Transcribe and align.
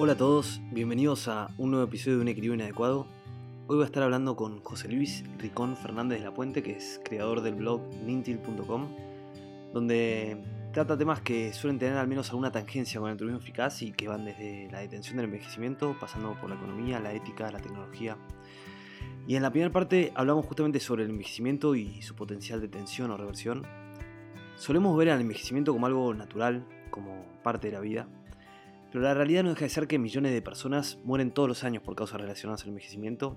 Hola 0.00 0.12
a 0.12 0.16
todos, 0.16 0.60
bienvenidos 0.70 1.26
a 1.26 1.50
un 1.58 1.72
nuevo 1.72 1.84
episodio 1.84 2.18
de 2.18 2.22
Un 2.22 2.28
Equilibrio 2.28 2.54
Inadecuado. 2.54 3.08
Hoy 3.66 3.74
voy 3.74 3.82
a 3.82 3.86
estar 3.86 4.04
hablando 4.04 4.36
con 4.36 4.60
José 4.60 4.86
Luis 4.86 5.24
Ricón 5.38 5.76
Fernández 5.76 6.20
de 6.20 6.24
la 6.24 6.32
Puente, 6.32 6.62
que 6.62 6.76
es 6.76 7.00
creador 7.04 7.40
del 7.40 7.56
blog 7.56 7.80
nintil.com, 8.06 8.86
donde 9.74 10.40
trata 10.72 10.96
temas 10.96 11.20
que 11.20 11.52
suelen 11.52 11.80
tener 11.80 11.96
al 11.96 12.06
menos 12.06 12.30
alguna 12.30 12.52
tangencia 12.52 13.00
con 13.00 13.10
el 13.10 13.16
turismo 13.16 13.40
eficaz 13.40 13.82
y 13.82 13.90
que 13.90 14.06
van 14.06 14.24
desde 14.24 14.68
la 14.70 14.78
detención 14.78 15.16
del 15.16 15.24
envejecimiento, 15.24 15.96
pasando 15.98 16.36
por 16.40 16.48
la 16.48 16.54
economía, 16.54 17.00
la 17.00 17.12
ética, 17.12 17.50
la 17.50 17.58
tecnología. 17.58 18.16
Y 19.26 19.34
en 19.34 19.42
la 19.42 19.50
primera 19.50 19.72
parte 19.72 20.12
hablamos 20.14 20.46
justamente 20.46 20.78
sobre 20.78 21.02
el 21.02 21.10
envejecimiento 21.10 21.74
y 21.74 22.02
su 22.02 22.14
potencial 22.14 22.60
de 22.60 22.68
tensión 22.68 23.10
o 23.10 23.16
reversión. 23.16 23.66
Solemos 24.54 24.96
ver 24.96 25.10
al 25.10 25.20
envejecimiento 25.20 25.72
como 25.72 25.86
algo 25.86 26.14
natural, 26.14 26.64
como 26.92 27.26
parte 27.42 27.66
de 27.66 27.72
la 27.72 27.80
vida, 27.80 28.06
pero 28.90 29.04
la 29.04 29.14
realidad 29.14 29.42
no 29.42 29.50
deja 29.50 29.64
de 29.64 29.68
ser 29.68 29.86
que 29.86 29.98
millones 29.98 30.32
de 30.32 30.42
personas 30.42 30.98
mueren 31.04 31.30
todos 31.30 31.48
los 31.48 31.64
años 31.64 31.82
por 31.82 31.94
causas 31.94 32.20
relacionadas 32.20 32.62
al 32.62 32.68
envejecimiento, 32.68 33.36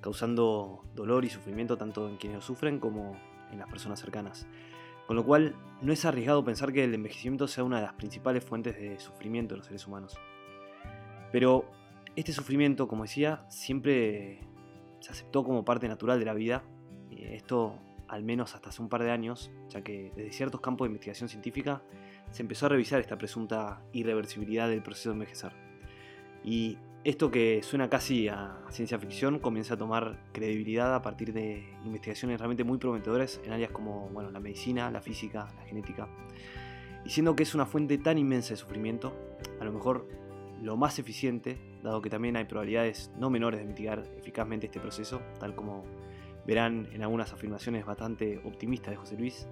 causando 0.00 0.84
dolor 0.94 1.24
y 1.24 1.30
sufrimiento 1.30 1.76
tanto 1.76 2.08
en 2.08 2.16
quienes 2.16 2.36
lo 2.36 2.42
sufren 2.42 2.78
como 2.78 3.16
en 3.50 3.58
las 3.58 3.68
personas 3.68 4.00
cercanas. 4.00 4.46
Con 5.06 5.16
lo 5.16 5.24
cual, 5.24 5.56
no 5.82 5.92
es 5.92 6.04
arriesgado 6.04 6.44
pensar 6.44 6.72
que 6.72 6.84
el 6.84 6.94
envejecimiento 6.94 7.48
sea 7.48 7.64
una 7.64 7.78
de 7.78 7.82
las 7.82 7.94
principales 7.94 8.44
fuentes 8.44 8.76
de 8.76 9.00
sufrimiento 9.00 9.54
de 9.54 9.58
los 9.58 9.66
seres 9.66 9.86
humanos. 9.86 10.16
Pero 11.32 11.64
este 12.14 12.32
sufrimiento, 12.32 12.86
como 12.86 13.02
decía, 13.02 13.44
siempre 13.48 14.40
se 15.00 15.10
aceptó 15.10 15.42
como 15.42 15.64
parte 15.64 15.88
natural 15.88 16.18
de 16.18 16.26
la 16.26 16.34
vida. 16.34 16.62
Esto 17.10 17.78
al 18.06 18.22
menos 18.22 18.54
hasta 18.54 18.68
hace 18.68 18.82
un 18.82 18.88
par 18.88 19.02
de 19.02 19.10
años, 19.10 19.50
ya 19.68 19.82
que 19.82 20.12
desde 20.14 20.32
ciertos 20.32 20.60
campos 20.60 20.86
de 20.86 20.90
investigación 20.90 21.28
científica 21.28 21.82
se 22.30 22.42
empezó 22.42 22.66
a 22.66 22.70
revisar 22.70 23.00
esta 23.00 23.18
presunta 23.18 23.82
irreversibilidad 23.92 24.68
del 24.68 24.82
proceso 24.82 25.10
de 25.10 25.14
envejecer. 25.14 25.52
Y 26.44 26.78
esto 27.02 27.30
que 27.30 27.62
suena 27.62 27.88
casi 27.88 28.28
a 28.28 28.58
ciencia 28.70 28.98
ficción 28.98 29.38
comienza 29.38 29.74
a 29.74 29.76
tomar 29.76 30.18
credibilidad 30.32 30.94
a 30.94 31.02
partir 31.02 31.32
de 31.32 31.64
investigaciones 31.84 32.38
realmente 32.38 32.64
muy 32.64 32.78
prometedoras 32.78 33.40
en 33.44 33.52
áreas 33.52 33.70
como 33.70 34.08
bueno, 34.10 34.30
la 34.30 34.40
medicina, 34.40 34.90
la 34.90 35.00
física, 35.00 35.48
la 35.56 35.62
genética. 35.64 36.08
Y 37.04 37.10
siendo 37.10 37.34
que 37.34 37.42
es 37.42 37.54
una 37.54 37.64
fuente 37.64 37.96
tan 37.98 38.18
inmensa 38.18 38.50
de 38.50 38.56
sufrimiento, 38.56 39.16
a 39.60 39.64
lo 39.64 39.72
mejor 39.72 40.06
lo 40.62 40.76
más 40.76 40.98
eficiente, 40.98 41.58
dado 41.82 42.02
que 42.02 42.10
también 42.10 42.36
hay 42.36 42.44
probabilidades 42.44 43.10
no 43.16 43.30
menores 43.30 43.60
de 43.60 43.66
mitigar 43.66 44.04
eficazmente 44.18 44.66
este 44.66 44.78
proceso, 44.78 45.22
tal 45.38 45.54
como 45.54 45.84
verán 46.46 46.88
en 46.92 47.02
algunas 47.02 47.32
afirmaciones 47.32 47.86
bastante 47.86 48.42
optimistas 48.44 48.90
de 48.90 48.96
José 48.96 49.16
Luis, 49.16 49.46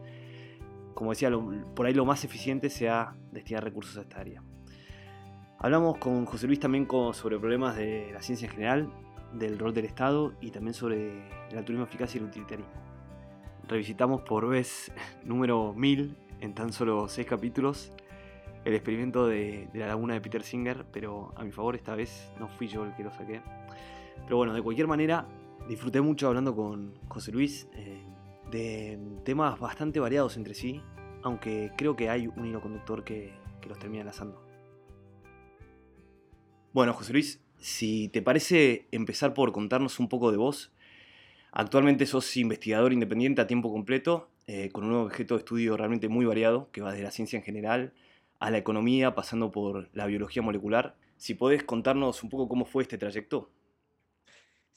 como 0.99 1.11
decía, 1.11 1.31
por 1.77 1.87
ahí 1.87 1.95
lo 1.95 2.05
más 2.05 2.25
eficiente 2.25 2.69
sea 2.71 3.15
destinar 3.31 3.63
recursos 3.63 3.97
a 3.99 4.01
esta 4.01 4.19
área. 4.19 4.43
Hablamos 5.61 5.97
con 5.99 6.27
José 6.27 6.49
Luis 6.49 6.59
también 6.59 6.89
sobre 7.13 7.39
problemas 7.39 7.77
de 7.77 8.11
la 8.13 8.21
ciencia 8.21 8.47
en 8.47 8.53
general, 8.53 8.93
del 9.33 9.61
rol 9.61 9.73
del 9.73 9.85
Estado 9.85 10.33
y 10.41 10.51
también 10.51 10.75
sobre 10.75 11.23
el 11.53 11.57
altruismo 11.57 11.85
eficaz 11.85 12.17
y 12.17 12.19
el 12.19 12.25
utilitarismo. 12.25 12.73
Revisitamos 13.69 14.23
por 14.23 14.49
vez 14.49 14.91
número 15.25 15.73
1000 15.73 16.17
en 16.41 16.53
tan 16.53 16.73
solo 16.73 17.07
6 17.07 17.29
capítulos 17.29 17.93
el 18.65 18.75
experimento 18.75 19.29
de, 19.29 19.69
la 19.75 19.87
laguna 19.87 20.15
de 20.15 20.21
Peter 20.21 20.43
Singer, 20.43 20.85
pero 20.91 21.33
a 21.37 21.45
mi 21.45 21.53
favor 21.53 21.77
esta 21.77 21.95
vez 21.95 22.33
no 22.41 22.49
fui 22.49 22.67
yo 22.67 22.85
el 22.85 22.93
que 22.97 23.05
lo 23.05 23.13
saqué. 23.13 23.41
Pero 24.25 24.37
bueno, 24.37 24.53
de 24.53 24.63
cualquier 24.63 24.89
manera, 24.89 25.29
disfruté 25.69 26.01
mucho 26.01 26.27
hablando 26.27 26.57
con 26.57 26.95
José 27.07 27.31
Luis. 27.31 27.69
Eh, 27.75 28.03
de 28.51 28.99
temas 29.25 29.59
bastante 29.59 30.01
variados 30.01 30.37
entre 30.37 30.55
sí, 30.55 30.83
aunque 31.23 31.73
creo 31.77 31.97
que 31.97 32.11
hay 32.11 32.27
un 32.27 32.47
hilo 32.47 32.61
conductor 32.61 33.05
que, 33.05 33.33
los 33.69 33.79
termina 33.79 34.01
enlazando. 34.01 34.43
Bueno, 36.73 36.95
José 36.95 37.13
Luis, 37.13 37.43
si 37.59 38.09
te 38.09 38.23
parece 38.23 38.89
empezar 38.93 39.35
por 39.35 39.53
contarnos 39.53 40.01
un 40.01 40.09
poco 40.09 40.31
de 40.31 40.39
vos. 40.39 40.73
Actualmente 41.53 42.07
sos 42.07 42.35
investigador 42.39 42.95
independiente 42.95 43.43
a 43.43 43.47
tiempo 43.47 43.71
completo, 43.71 44.31
eh, 44.47 44.71
con 44.71 44.85
un 44.85 44.95
objeto 44.95 45.35
de 45.35 45.41
estudio 45.41 45.77
realmente 45.77 46.09
muy 46.09 46.25
variado, 46.25 46.71
que 46.73 46.81
va 46.81 46.93
desde 46.93 47.05
la 47.05 47.11
ciencia 47.11 47.37
en 47.37 47.43
general 47.43 47.93
a 48.39 48.51
la 48.51 48.57
economía, 48.57 49.15
pasando 49.15 49.51
por 49.51 49.91
la 49.93 50.07
biología 50.07 50.41
molecular. 50.41 50.97
Si 51.19 51.35
podés 51.35 51.63
contarnos 51.63 52.23
un 52.23 52.31
poco 52.31 52.49
cómo 52.49 52.65
fue 52.65 52.85
este 52.85 52.97
trayecto. 52.97 53.51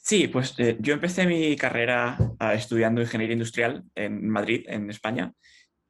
Sí, 0.04 0.26
pues 0.26 0.54
eh, 0.58 0.76
yo 0.80 0.94
empecé 0.94 1.26
mi 1.26 1.56
carrera 1.56 2.18
ah, 2.40 2.54
estudiando 2.54 3.00
ingeniería 3.00 3.34
industrial 3.34 3.84
en 3.94 4.28
Madrid, 4.28 4.64
en 4.66 4.90
España, 4.90 5.32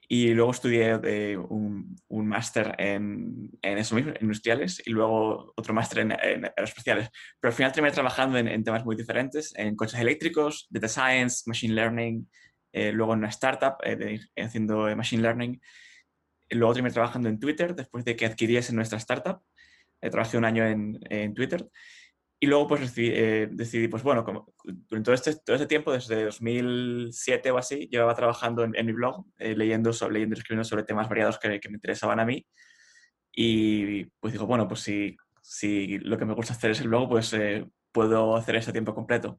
y 0.09 0.35
luego 0.35 0.51
estudié 0.53 1.01
eh, 1.05 1.39
un, 1.39 1.97
máster 2.11 2.75
en, 2.79 3.51
en, 3.63 3.79
eso 3.79 3.95
mismo, 3.95 4.13
industriales, 4.21 4.83
y 4.87 4.91
luego 4.91 5.55
otro 5.57 5.73
máster 5.75 6.01
en, 6.01 6.13
aeroespaciales. 6.13 7.09
Pero 7.41 7.51
al 7.53 7.57
final 7.57 7.73
terminé 7.73 7.95
trabajando 7.95 8.37
en, 8.39 8.65
temas 8.65 8.85
muy 8.85 8.97
diferentes, 8.97 9.55
en 9.57 9.77
coches 9.77 9.99
eléctricos, 10.01 10.67
data 10.71 10.89
science, 10.89 11.45
machine 11.47 11.75
learning, 11.75 12.29
eh, 12.73 12.93
luego 12.93 13.15
en 13.15 13.21
una 13.21 13.29
startup 13.31 13.77
haciendo 14.37 14.95
machine 14.97 15.23
learning. 15.23 15.61
Luego 16.51 16.75
terminé 16.75 16.93
trabajando 16.93 17.31
en 17.31 17.41
Twitter 17.41 17.75
después 17.75 18.05
de 18.05 18.17
que 18.17 18.27
adquiriese 18.27 18.75
nuestra 18.75 18.99
startup. 18.99 19.41
trabajé 20.01 20.37
un 20.37 20.45
año 20.45 20.67
en 20.67 21.35
Twitter. 21.35 21.67
Y 22.43 22.47
luego 22.47 22.67
pues 22.67 22.93
eh, 22.97 23.49
decidí, 23.53 23.87
pues 23.87 24.03
bueno, 24.03 24.25
durante 24.65 25.05
todo 25.05 25.15
este, 25.15 25.37
todo 25.37 25.55
este 25.55 25.69
tiempo, 25.69 25.93
desde 25.93 26.25
2007 26.25 27.53
o 27.53 27.57
así, 27.57 27.87
llevaba 27.89 28.17
trabajando 28.17 28.65
en, 28.65 28.85
mi 28.85 28.91
blog, 28.91 29.25
eh, 29.39 29.55
leyendo, 29.55 29.93
sobre, 29.93 30.15
leyendo 30.15 30.35
y 30.35 30.39
escribiendo 30.39 30.65
sobre 30.65 30.83
temas 30.83 31.09
variados 31.09 31.39
que, 31.39 31.49
me 31.49 31.75
interesaban 31.75 32.19
a 32.19 32.25
mí. 32.25 32.45
Y 33.31 34.07
pues 34.19 34.33
digo, 34.33 34.47
bueno, 34.47 34.67
pues 34.67 34.81
si, 34.81 35.17
si 35.41 35.99
lo 35.99 36.19
que 36.19 36.25
me 36.25 36.35
gusta 36.35 36.55
hacer 36.55 36.73
es 36.73 36.81
el 36.81 36.89
blog, 36.89 37.11
pues 37.11 37.33
eh, 37.35 37.65
puedo 37.93 38.35
hacer 38.35 38.57
ese 38.57 38.73
tiempo 38.73 38.93
completo. 38.93 39.39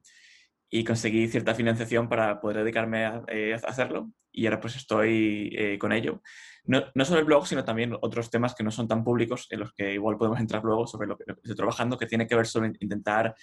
Y 0.74 0.82
conseguí 0.82 1.28
cierta 1.28 1.54
financiación 1.54 2.08
para 2.08 2.40
poder 2.40 2.58
dedicarme 2.58 3.04
a, 3.04 3.16
a 3.16 3.68
hacerlo. 3.68 4.10
Y 4.32 4.46
ahora 4.46 4.60
pues 4.60 4.76
estoy 4.76 5.78
con 5.78 5.92
ello 5.92 6.20
no, 6.66 6.82
no, 6.94 7.04
solo 7.04 7.20
el 7.20 7.26
blog, 7.26 7.46
sino 7.46 7.64
también 7.64 7.94
otros 8.00 8.30
temas 8.30 8.54
que 8.54 8.64
no 8.64 8.70
son 8.70 8.88
tan 8.88 9.04
públicos, 9.04 9.46
en 9.50 9.60
los 9.60 9.72
que 9.74 9.94
igual 9.94 10.16
podemos 10.16 10.40
entrar 10.40 10.64
luego 10.64 10.86
sobre 10.86 11.06
lo 11.06 11.16
que, 11.18 11.24
estoy 11.28 11.54
trabajando, 11.54 11.98
que 11.98 12.06
tiene 12.06 12.26
que 12.26 12.34
ver 12.34 12.46
sobre 12.46 12.72
intentar 12.80 13.34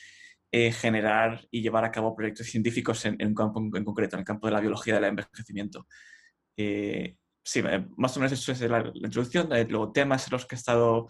eh, 0.51 0.71
generar 0.71 1.45
y 1.51 1.61
llevar 1.61 1.85
a 1.85 1.91
cabo 1.91 2.15
proyectos 2.15 2.47
científicos 2.47 3.05
en, 3.05 3.17
un 3.23 3.35
campo 3.35 3.59
en, 3.59 3.85
concreto, 3.85 4.15
en 4.15 4.21
el 4.21 4.25
campo 4.25 4.47
de 4.47 4.53
la 4.53 4.59
biología 4.59 4.95
del 4.95 5.03
envejecimiento. 5.05 5.87
Eh, 6.57 7.15
sí, 7.43 7.59
eh, 7.59 7.87
más 7.95 8.17
o 8.17 8.19
menos 8.19 8.31
eso 8.31 8.51
es 8.51 8.61
la, 8.61 8.91
introducción. 8.95 9.49
luego, 9.69 9.91
temas 9.91 10.27
en 10.27 10.31
los 10.31 10.45
que 10.47 10.55
he 10.55 10.57
estado 10.57 11.07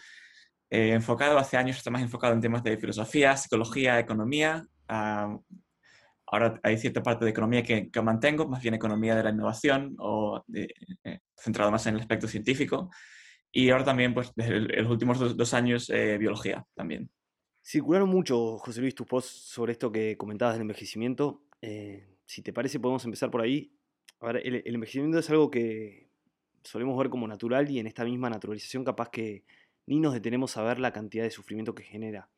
enfocado 0.70 1.38
hace 1.38 1.58
años, 1.58 1.78
está 1.78 1.92
más 1.92 2.02
enfocado 2.02 2.34
en 2.34 2.40
temas 2.40 2.64
de 2.64 2.78
filosofía, 2.78 3.36
psicología, 3.36 4.00
economía. 4.00 4.66
Ah, 4.88 5.38
Ahora 6.32 6.60
hay 6.64 6.78
cierta 6.78 7.04
parte 7.04 7.26
de 7.26 7.32
economía 7.32 7.62
que, 7.62 7.92
que 7.92 8.02
mantengo, 8.02 8.48
más 8.48 8.62
bien 8.62 8.74
economía 8.74 9.16
de 9.16 9.24
la 9.24 9.32
innovación 9.32 9.96
o 10.00 10.42
eh, 10.54 11.20
centrado 11.36 11.72
más 11.72 11.86
en 11.88 11.96
el 11.96 12.02
aspecto 12.02 12.26
científico. 12.26 12.90
Y 13.52 13.70
ahora 13.70 13.84
también, 13.84 14.14
pues, 14.14 14.32
desde 14.34 14.62
los 14.62 14.90
últimos 14.90 15.36
dos, 15.36 15.54
años, 15.54 15.90
eh, 15.90 16.18
biología 16.18 16.66
también. 16.74 17.10
Circularon 17.62 18.08
mucho, 18.08 18.58
José 18.60 18.80
Luis, 18.80 18.96
tus 18.96 19.06
posts 19.06 19.30
sobre 19.30 19.74
esto 19.74 19.92
que 19.92 20.16
comentabas 20.18 20.56
del 20.56 20.62
envejecimiento. 20.62 21.44
Eh, 21.62 22.16
si 22.26 22.42
te 22.42 22.54
parece, 22.54 22.80
podemos 22.80 23.04
empezar 23.04 23.30
por 23.30 23.42
ahí. 23.42 23.74
A 24.22 24.28
ver, 24.28 24.48
el, 24.48 24.64
el, 24.66 24.76
envejecimiento 24.76 25.20
es 25.20 25.30
algo 25.30 25.52
que 25.52 26.10
solemos 26.64 26.98
ver 26.98 27.10
como 27.10 27.28
natural 27.28 27.70
y 27.70 27.80
en 27.80 27.88
esta 27.88 28.06
misma 28.06 28.30
naturalización 28.30 28.86
capaz 28.86 29.10
que 29.10 29.44
ni 29.86 30.00
nos 30.00 30.14
detenemos 30.14 30.56
a 30.56 30.64
ver 30.64 30.80
la 30.80 30.94
cantidad 30.94 31.26
de 31.26 31.32
sufrimiento 31.32 31.76
que 31.76 31.84
genera. 31.84 32.30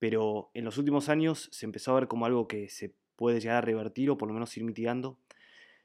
Pero 0.00 0.50
en 0.54 0.64
los 0.64 0.78
últimos 0.78 1.08
años 1.08 1.48
se 1.52 1.66
empezó 1.66 1.92
a 1.92 2.00
ver 2.00 2.08
como 2.08 2.26
algo 2.26 2.48
que 2.48 2.68
se 2.68 2.94
puede 3.20 3.38
llegar 3.38 3.58
a 3.58 3.60
revertir 3.60 4.08
o 4.08 4.16
por 4.16 4.28
lo 4.28 4.32
menos 4.32 4.56
ir 4.56 4.64
mitigando. 4.64 5.18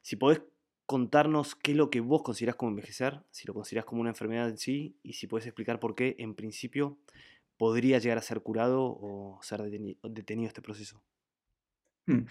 Si 0.01 0.16
podés 0.16 0.41
contarnos 0.85 1.53
qué 1.53 1.72
es 1.72 1.78
lo 1.78 1.90
que 1.90 2.00
vos 2.00 2.24
considerás 2.24 2.56
como 2.56 2.69
envejecer, 2.69 3.24
si 3.30 3.45
lo 3.45 3.54
considerás 3.54 3.83
como 3.83 4.00
una 4.00 4.12
enfermedad 4.12 4.48
en 4.48 4.57
sí, 4.57 4.95
y 5.04 5.13
si 5.13 5.27
puedes 5.27 5.45
explicar 5.45 5.81
por 5.81 5.95
qué, 5.95 6.15
en 6.18 6.33
principio, 6.33 6.98
podría 7.57 8.00
llegar 8.00 8.18
a 8.18 8.21
ser 8.21 8.39
curado 8.39 8.86
o 8.86 9.38
ser 9.42 9.63
detenido, 9.63 10.48
este 10.48 10.62
proceso. 10.62 11.04
Hmm. 12.07 12.25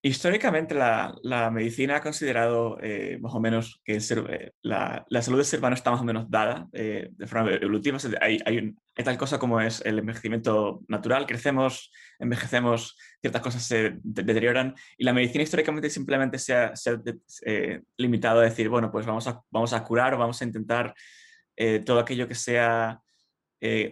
Históricamente 0.00 0.76
la, 0.76 1.50
medicina 1.52 1.96
ha 1.96 2.00
considerado 2.00 2.78
eh, 2.80 3.18
más 3.20 3.34
o 3.34 3.40
menos 3.40 3.80
que 3.84 3.96
eh, 3.96 4.52
la, 4.62 5.04
salud 5.20 5.38
del 5.38 5.44
ser 5.44 5.58
humano 5.58 5.74
está 5.74 5.90
más 5.90 6.00
o 6.00 6.04
menos 6.04 6.30
dada 6.30 6.68
eh, 6.72 7.08
de 7.10 7.26
forma 7.26 7.50
evolutiva. 7.50 7.98
Hay, 8.20 8.38
tal 8.94 9.18
cosa 9.18 9.40
como 9.40 9.60
es 9.60 9.80
el 9.84 9.98
envejecimiento 9.98 10.84
natural, 10.86 11.26
crecemos, 11.26 11.90
envejecemos, 12.20 12.96
ciertas 13.20 13.42
cosas 13.42 13.64
se 13.64 13.98
deterioran 14.04 14.76
y 14.96 15.04
la 15.04 15.12
medicina 15.12 15.42
históricamente 15.42 15.90
simplemente 15.90 16.38
se 16.38 16.54
ha, 16.54 16.76
se 16.76 16.90
ha 16.90 17.02
limitado 17.96 18.38
a 18.38 18.44
decir, 18.44 18.68
bueno, 18.68 18.92
pues 18.92 19.04
vamos 19.04 19.26
a, 19.26 19.84
curar 19.84 20.14
o 20.14 20.18
vamos 20.18 20.40
a 20.40 20.44
intentar 20.44 20.94
todo 21.84 21.98
aquello 21.98 22.28
que 22.28 22.36
sea 22.36 23.00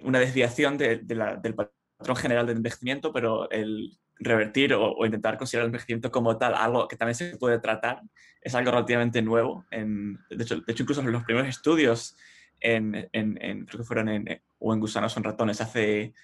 una 0.04 0.20
desviación 0.20 0.78
de, 0.78 0.98
del 0.98 1.54
patrón 1.54 2.16
general 2.16 2.46
del 2.46 2.58
envejecimiento, 2.58 3.12
pero 3.12 3.50
el 3.50 3.98
revertir 4.18 4.74
o, 4.74 5.04
intentar 5.04 5.36
considerar 5.36 5.64
el 5.64 5.68
envejecimiento 5.68 6.10
como 6.10 6.36
tal 6.38 6.54
algo 6.54 6.88
que 6.88 6.96
también 6.96 7.14
se 7.14 7.36
puede 7.36 7.58
tratar 7.58 8.00
es 8.40 8.54
algo 8.54 8.70
relativamente 8.70 9.22
nuevo. 9.22 9.66
En, 9.70 10.18
de, 10.30 10.42
hecho, 10.42 10.60
de 10.60 10.72
hecho, 10.72 10.82
incluso 10.82 11.02
los 11.02 11.24
primeros 11.24 11.48
estudios 11.48 12.16
en, 12.60 13.08
en, 13.12 13.66
creo 13.66 13.80
que 13.80 13.86
fueron 13.86 14.08
en, 14.08 14.42
o 14.58 14.72
en 14.72 14.80
gusanos 14.80 15.16
o 15.16 15.20
en 15.20 15.24
ratones 15.24 15.60
hace, 15.60 16.14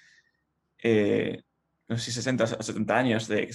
eh, 0.81 1.43
no 1.87 1.97
sé 1.97 2.05
si 2.05 2.11
60 2.13 2.43
o 2.43 2.63
70 2.63 2.97
años, 2.97 3.27
de, 3.27 3.47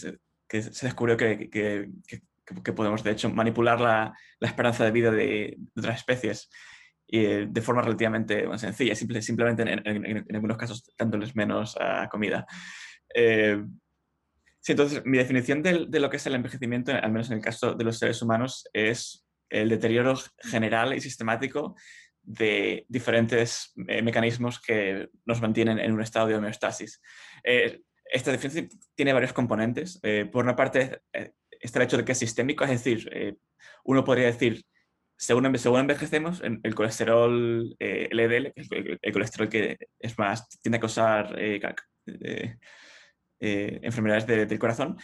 que, 0.46 0.62
se, 0.62 0.86
descubrió 0.86 1.16
que, 1.16 1.50
que, 1.50 1.90
que, 2.62 2.72
podemos, 2.72 3.02
de 3.02 3.12
hecho, 3.12 3.30
manipular 3.30 3.80
la, 3.80 4.14
la 4.38 4.48
esperanza 4.48 4.84
de 4.84 4.90
vida 4.90 5.10
de, 5.10 5.58
otras 5.76 5.96
especies 5.96 6.50
de 7.08 7.62
forma 7.62 7.82
relativamente 7.82 8.46
sencilla, 8.58 8.94
simple, 8.94 9.22
simplemente 9.22 9.62
en, 9.62 10.34
algunos 10.34 10.58
casos 10.58 10.92
dándoles 10.96 11.34
menos 11.34 11.74
uh, 11.76 12.06
comida. 12.10 12.46
Eh, 13.14 13.64
sí, 14.60 14.72
entonces, 14.72 15.02
mi 15.04 15.18
definición 15.18 15.62
de, 15.62 15.86
de, 15.88 16.00
lo 16.00 16.10
que 16.10 16.16
es 16.16 16.26
el 16.26 16.34
envejecimiento, 16.34 16.92
al 16.92 17.12
menos 17.12 17.30
en 17.30 17.38
el 17.38 17.44
caso 17.44 17.74
de 17.74 17.84
los 17.84 17.98
seres 17.98 18.22
humanos, 18.22 18.68
es 18.72 19.26
el 19.50 19.68
deterioro 19.68 20.14
general 20.42 20.94
y 20.94 21.00
sistemático 21.00 21.74
de 22.28 22.84
diferentes 22.88 23.72
eh, 23.88 24.02
mecanismos 24.02 24.60
que 24.60 25.08
nos 25.24 25.40
mantienen 25.40 25.78
en 25.78 25.92
un 25.92 26.02
estado 26.02 26.26
de 26.26 26.36
homeostasis. 26.36 27.00
Eh, 27.42 27.80
esta 28.04 28.30
definición 28.30 28.68
tiene 28.94 29.14
varios 29.14 29.32
componentes. 29.32 29.98
Eh, 30.02 30.28
por 30.30 30.44
una 30.44 30.54
parte, 30.54 31.00
está 31.48 31.78
el 31.78 31.86
hecho 31.86 31.96
de 31.96 32.04
que 32.04 32.12
es 32.12 32.18
sistémico, 32.18 32.64
es 32.64 32.70
decir, 32.70 33.38
uno 33.84 34.04
podría 34.04 34.26
decir, 34.26 34.62
según, 35.16 35.58
según 35.58 35.80
envejecemos, 35.80 36.42
el 36.42 36.74
colesterol 36.74 37.76
LDL, 37.78 38.52
el, 38.54 38.98
el, 39.02 39.12
colesterol 39.12 39.48
que 39.48 39.76
es 39.98 40.18
más, 40.18 40.48
tiende 40.60 40.78
a 40.78 40.80
causar 40.80 41.36
enfermedades 43.40 44.26
del 44.26 44.58
corazón, 44.58 44.96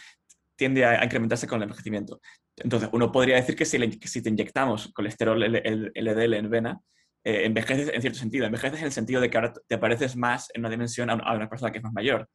tiende 0.55 0.85
a, 0.85 1.03
incrementarse 1.03 1.47
con 1.47 1.57
el 1.57 1.63
envejecimiento. 1.63 2.21
Entonces, 2.57 2.89
uno 2.93 3.11
podría 3.11 3.35
decir 3.35 3.55
que 3.55 3.65
si, 3.65 3.77
si 4.03 4.21
te 4.21 4.29
inyectamos 4.29 4.91
colesterol 4.93 5.43
LDL 5.43 6.33
en 6.33 6.49
vena, 6.49 6.79
eh, 7.23 7.45
envejeces 7.45 7.91
en 7.93 8.01
cierto 8.01 8.19
sentido. 8.19 8.45
Envejeces 8.45 8.79
en 8.79 8.85
el 8.85 8.91
sentido 8.91 9.19
de 9.19 9.29
que 9.29 9.37
ahora 9.37 9.53
te 9.67 9.77
pareces 9.77 10.15
más 10.15 10.49
en 10.53 10.61
una 10.61 10.69
dimensión 10.69 11.09
a 11.09 11.15
una 11.15 11.49
persona 11.49 11.71
que 11.71 11.79
es 11.79 11.83
más 11.83 11.93
mayor. 11.93 12.29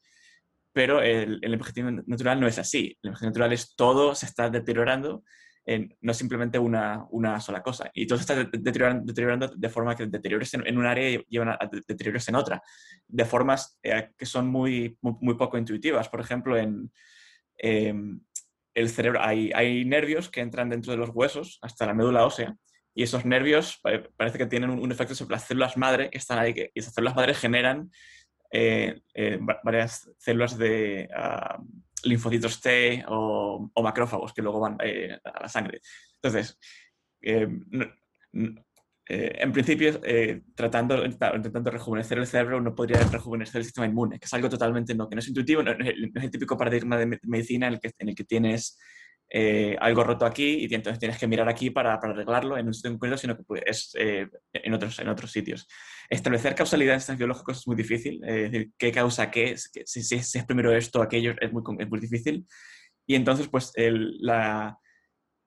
Pero 0.73 1.01
el, 1.01 1.39
el 1.43 1.53
envejecimiento 1.53 2.03
natural 2.07 2.41
no 2.41 2.47
es 2.47 2.59
así. 2.59 2.97
El 3.03 3.09
envejecimiento 3.09 3.39
natural 3.39 3.53
es 3.53 3.75
todo 3.77 4.15
se 4.15 4.27
está 4.27 4.51
deteriorando, 4.51 5.25
en, 5.71 5.97
no 6.01 6.13
simplemente 6.13 6.59
una, 6.59 7.07
una, 7.11 7.39
sola 7.41 7.63
cosa. 7.63 7.91
Y 7.95 8.07
todo 8.07 8.19
se 8.19 8.23
está 8.23 8.35
deteriorando, 8.59 9.05
deteriorando 9.07 9.49
de 9.49 9.69
forma 9.69 9.95
que 9.95 10.07
deteriores 10.07 10.53
en, 10.55 10.77
un 10.77 10.85
área 10.85 11.23
llevan 11.29 11.51
a, 11.51 11.59
deteriores 11.87 12.29
en 12.29 12.35
otra, 12.35 12.61
de 13.07 13.25
formas 13.25 13.79
eh, 13.83 14.11
que 14.19 14.27
son 14.27 14.49
muy, 14.49 14.99
muy, 15.01 15.35
poco 15.35 15.59
intuitivas. 15.59 16.09
Por 16.09 16.21
ejemplo, 16.21 16.59
en 16.59 16.91
em, 17.59 18.21
el 18.75 18.89
cerebro 18.89 19.21
hay, 19.23 19.53
hay 19.55 19.85
nervios 19.85 20.29
que 20.29 20.41
entran 20.41 20.71
dentro 20.71 20.93
de 20.93 20.99
los 20.99 21.11
huesos 21.11 21.59
hasta 21.63 21.87
la 21.87 21.95
médula 21.95 22.27
ósea 22.27 22.57
y 22.93 23.05
esos 23.05 23.25
nervios 23.25 23.81
parece 24.17 24.39
que 24.39 24.47
tienen 24.47 24.71
un, 24.71 24.91
efecto 24.91 25.15
sobre 25.15 25.33
las 25.33 25.47
células 25.47 25.77
madre 25.77 26.11
que 26.11 26.19
están 26.19 26.41
ahí, 26.41 26.53
y 26.75 26.81
esas 26.81 26.93
células 26.93 27.15
madre 27.15 27.35
generan 27.35 27.91
eh, 28.51 29.01
eh, 29.15 29.39
varias 29.63 30.11
células 30.19 30.59
de 30.59 31.09
ah, 31.15 31.61
linfocitos 32.05 32.61
T 32.61 33.05
o, 33.09 33.71
macrófagos 33.83 34.33
que 34.33 34.43
luego 34.43 34.61
van 34.61 34.77
eh, 34.83 35.19
a 35.25 35.43
la 35.43 35.49
sangre. 35.49 35.81
Entonces, 36.15 36.59
en 39.13 39.53
principio, 39.53 40.01
tratando, 40.55 41.05
intentando 41.05 41.71
rejuvenecer 41.71 42.19
el 42.19 42.27
cerebro, 42.27 42.59
uno 42.59 42.75
podría 42.75 43.01
rejuvenecer 43.01 43.59
el 43.59 43.65
sistema 43.65 43.87
inmune, 43.87 44.19
que 44.19 44.27
es 44.27 44.35
algo 44.35 44.49
totalmente 44.49 44.95
no, 44.95 45.09
que 45.09 45.17
no 45.17 45.21
es 45.21 45.29
intuitivo, 45.29 45.63
no, 45.63 45.73
es, 45.73 45.79
el, 45.81 46.31
típico 46.31 46.57
paradigma 46.57 46.97
de 46.97 47.19
medicina 47.25 47.67
en 47.67 47.81
el 48.09 48.15
que, 48.15 48.25
tienes 48.25 48.79
eh, 49.33 49.77
algo 49.81 50.03
roto 50.03 50.27
aquí 50.27 50.67
y 50.69 50.75
entonces 50.75 50.99
tienes 50.99 51.17
que 51.17 51.29
mirar 51.29 51.49
aquí 51.49 51.71
para, 51.71 51.95
arreglarlo 51.95 52.59
en 52.59 52.67
un 52.67 52.75
sitio 52.75 52.91
concreto, 52.91 53.17
sino 53.17 53.37
que 53.37 53.45
es 53.65 53.95
eh, 53.99 54.29
en, 54.53 54.75
otros, 54.75 54.99
en 54.99 55.09
otros 55.09 55.31
sitios. 55.31 55.69
Establecer 56.11 56.57
causalidad 56.57 56.95
en 56.95 57.01
sistemas 57.01 57.19
biológicos 57.19 57.59
es 57.59 57.67
muy 57.69 57.77
difícil, 57.77 58.23
eh, 58.25 58.47
es 58.47 58.53
decir, 58.53 58.73
qué 58.77 58.91
causa 58.91 59.31
qué, 59.31 59.57
si, 59.57 60.03
si, 60.03 60.17
es 60.17 60.45
primero 60.45 60.75
esto 60.75 61.01
aquello 61.01 61.35
es 61.41 61.53
muy, 61.53 61.63
es 61.79 61.89
muy 61.89 62.01
difícil. 62.01 62.47
Y 63.07 63.15
entonces, 63.15 63.49
pues, 63.49 63.73
el, 63.77 64.19
la, 64.21 64.77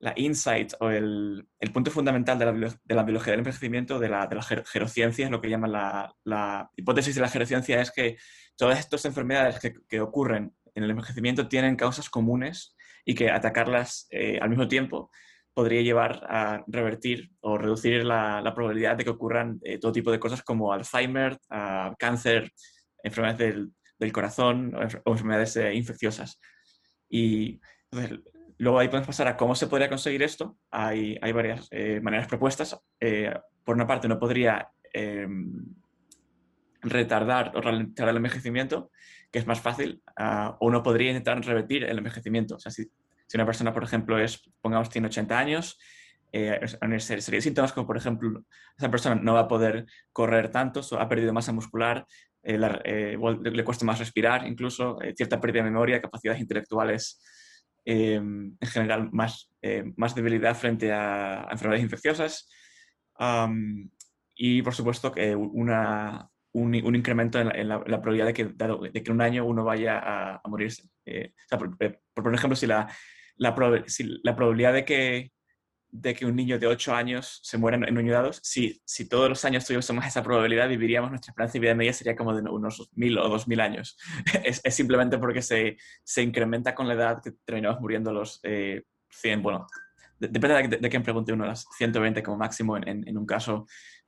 la, 0.00 0.12
insight 0.16 0.72
o 0.80 0.90
el, 0.90 1.46
el, 1.60 1.72
punto 1.72 1.90
fundamental 1.90 2.38
de 2.38 2.46
la, 2.46 2.52
de 2.82 2.94
la, 2.94 3.02
biología 3.02 3.32
del 3.32 3.40
envejecimiento, 3.40 3.98
de 3.98 4.08
la, 4.08 4.26
de 4.26 4.36
la 4.36 4.42
gerociencia, 4.42 5.26
es 5.26 5.30
lo 5.30 5.40
que 5.40 5.50
llaman 5.50 5.72
la, 5.72 6.14
la, 6.24 6.70
hipótesis 6.76 7.14
de 7.14 7.20
la 7.20 7.28
gerociencia, 7.28 7.80
es 7.80 7.90
que 7.90 8.16
todas 8.56 8.78
estas 8.78 9.04
enfermedades 9.04 9.58
que, 9.60 9.74
que 9.86 10.00
ocurren 10.00 10.54
en 10.74 10.84
el 10.84 10.90
envejecimiento 10.90 11.46
tienen 11.46 11.76
causas 11.76 12.08
comunes 12.08 12.74
y 13.04 13.14
que 13.14 13.30
atacarlas 13.30 14.06
eh, 14.10 14.38
al 14.40 14.48
mismo 14.48 14.66
tiempo 14.66 15.10
podría 15.54 15.82
llevar 15.82 16.26
a 16.28 16.64
revertir 16.66 17.30
o 17.40 17.56
reducir 17.56 18.04
la, 18.04 18.52
probabilidad 18.54 18.96
de 18.96 19.04
que 19.04 19.10
ocurran 19.10 19.60
eh, 19.62 19.78
todo 19.78 19.92
tipo 19.92 20.10
de 20.10 20.18
cosas 20.18 20.42
como 20.42 20.72
Alzheimer, 20.72 21.38
cáncer, 21.98 22.50
enfermedades 23.02 23.68
del, 23.98 24.12
corazón 24.12 24.74
o, 24.74 25.10
enfermedades 25.12 25.56
eh, 25.56 25.74
infecciosas. 25.74 26.38
Y 27.08 27.60
luego 28.58 28.78
ahí 28.78 28.88
podemos 28.88 29.06
pasar 29.06 29.28
a 29.28 29.36
cómo 29.36 29.54
se 29.54 29.68
podría 29.68 29.88
conseguir 29.88 30.22
esto. 30.22 30.58
Hay, 30.70 31.16
hay 31.22 31.32
varias 31.32 31.68
maneras 32.02 32.26
propuestas. 32.26 32.78
por 33.64 33.76
una 33.76 33.86
parte, 33.86 34.08
no 34.08 34.18
podría 34.18 34.68
em, 34.92 35.64
retardar 36.84 37.52
o 37.54 37.60
ralentizar 37.60 38.08
el 38.08 38.16
envejecimiento, 38.16 38.90
que 39.30 39.38
es 39.38 39.46
más 39.46 39.60
fácil, 39.60 40.02
uh, 40.20 40.50
o 40.60 40.66
uno 40.66 40.82
podría 40.82 41.10
intentar 41.10 41.42
revertir 41.44 41.84
el 41.84 41.98
envejecimiento. 41.98 42.56
O 42.56 42.58
sea, 42.58 42.70
si, 42.70 42.90
si, 43.34 43.36
una 43.36 43.46
persona, 43.46 43.72
por 43.72 43.82
ejemplo, 43.82 44.18
es, 44.18 44.40
pongamos, 44.60 44.90
tiene 44.90 45.08
80 45.08 45.36
años, 45.36 45.78
eh, 46.32 46.60
sería 46.98 47.40
síntomas 47.40 47.72
como, 47.72 47.86
por 47.86 47.96
ejemplo, 47.96 48.44
esa 48.78 48.90
persona 48.90 49.16
no 49.16 49.34
va 49.34 49.40
a 49.40 49.48
poder 49.48 49.86
correr 50.12 50.50
tanto, 50.50 50.80
ha 50.98 51.08
perdido 51.08 51.32
masa 51.32 51.52
muscular, 51.52 52.06
eh, 52.42 52.58
eh, 52.84 53.18
le, 53.42 53.64
cuesta 53.64 53.84
más 53.84 53.98
respirar, 53.98 54.46
incluso 54.46 55.00
eh, 55.02 55.14
cierta 55.16 55.40
pérdida 55.40 55.64
de 55.64 55.70
memoria, 55.70 56.00
capacidades 56.00 56.40
intelectuales, 56.40 57.22
en 57.86 58.56
general 58.62 59.10
más, 59.12 59.50
más 59.96 60.14
debilidad 60.14 60.56
frente 60.56 60.90
a, 60.90 61.42
a 61.42 61.52
enfermedades 61.52 61.84
infecciosas. 61.84 62.48
Um, 63.18 63.90
y, 64.34 64.62
por 64.62 64.74
supuesto, 64.74 65.12
que 65.12 65.36
una, 65.36 66.30
un, 66.54 66.94
incremento 66.94 67.40
en 67.40 67.68
la, 67.68 67.80
probabilidad 67.82 68.26
de 68.26 68.32
que, 68.32 68.44
de 68.44 69.02
que 69.02 69.10
en 69.10 69.12
un 69.12 69.20
año 69.20 69.44
uno 69.44 69.64
vaya 69.64 70.00
a, 70.02 70.40
morirse. 70.48 70.84
Eh, 71.04 71.32
eh, 71.80 71.98
por, 72.14 72.34
ejemplo, 72.34 72.56
si 72.56 72.66
la, 72.66 72.88
la, 73.36 73.54
probabilidad 73.54 74.72
de 74.72 74.84
que, 74.84 75.32
de 75.90 76.14
que 76.14 76.26
un 76.26 76.36
niño 76.36 76.58
de 76.58 76.66
8 76.66 76.94
años 76.94 77.40
se 77.42 77.58
muera 77.58 77.76
en, 77.76 77.84
un 77.84 77.98
año 77.98 78.12
dado, 78.12 78.32
si, 78.32 78.80
si 78.84 79.08
todos 79.08 79.28
los 79.28 79.44
años 79.44 79.64
tuviésemos 79.64 80.04
esa 80.04 80.22
probabilidad, 80.22 80.68
viviríamos, 80.68 81.10
nuestra 81.10 81.30
esperanza 81.30 81.54
de 81.54 81.60
vida 81.60 81.74
media 81.74 81.92
sería 81.92 82.16
como 82.16 82.34
de 82.34 82.42
unos 82.48 82.90
1000 82.94 83.18
o 83.18 83.28
2000 83.28 83.60
años. 83.60 83.96
es, 84.44 84.60
es, 84.62 84.74
simplemente 84.74 85.18
porque 85.18 85.42
se, 85.42 85.76
se, 86.02 86.22
incrementa 86.22 86.74
con 86.74 86.88
la 86.88 86.94
edad 86.94 87.22
que 87.22 87.32
terminamos 87.44 87.80
muriendo 87.80 88.12
los 88.12 88.40
100, 88.40 88.44
eh, 88.52 89.36
bueno, 89.42 89.66
depende 90.18 90.68
de, 90.68 90.76
de, 90.78 90.88
quién 90.90 91.02
pregunte 91.02 91.32
uno, 91.32 91.46
las 91.46 91.66
120 91.76 92.22
como 92.22 92.36
máximo 92.38 92.76
en, 92.76 93.06
en, 93.06 93.18
un 93.18 93.26
caso, 93.26 93.66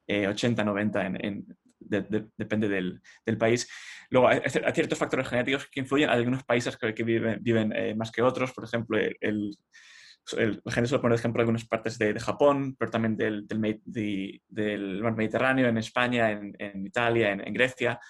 80, 0.09 0.64
90 0.64 1.06
en, 1.06 1.47
depende 1.78 2.68
del, 2.68 3.00
del, 3.25 3.38
país. 3.38 3.68
Luego, 4.11 4.28
hay, 4.28 4.40
ciertos 4.75 4.99
factores 4.99 5.28
genéticos 5.28 5.66
que 5.66 5.80
influyen. 5.80 6.11
Hay 6.11 6.18
algunos 6.18 6.45
países 6.45 6.76
que, 6.76 6.95
que 6.95 7.02
viven, 7.02 7.38
viven 7.42 7.73
eh, 7.73 7.95
más 7.95 8.11
que 8.11 8.23
otros. 8.23 8.52
Por 8.52 8.64
ejemplo, 8.64 8.99
el, 8.99 9.16
el, 9.21 10.62
el 10.64 10.73
género 10.73 11.00
pone 11.00 11.14
ejemplo 11.14 11.40
algunas 11.40 11.66
partes 11.66 11.99
de, 11.99 12.12
de, 12.12 12.21
Japón, 12.21 12.76
pero 12.78 12.90
también 12.90 13.16
del, 13.16 13.47
del, 13.47 14.40
del, 14.47 15.02
mar 15.02 15.16
Mediterráneo, 15.16 15.68
en 15.68 15.78
España, 15.78 16.30
en, 16.30 16.54
en 16.59 16.87
Italia, 16.87 17.33
en, 17.33 17.54
Grecia. 17.54 18.00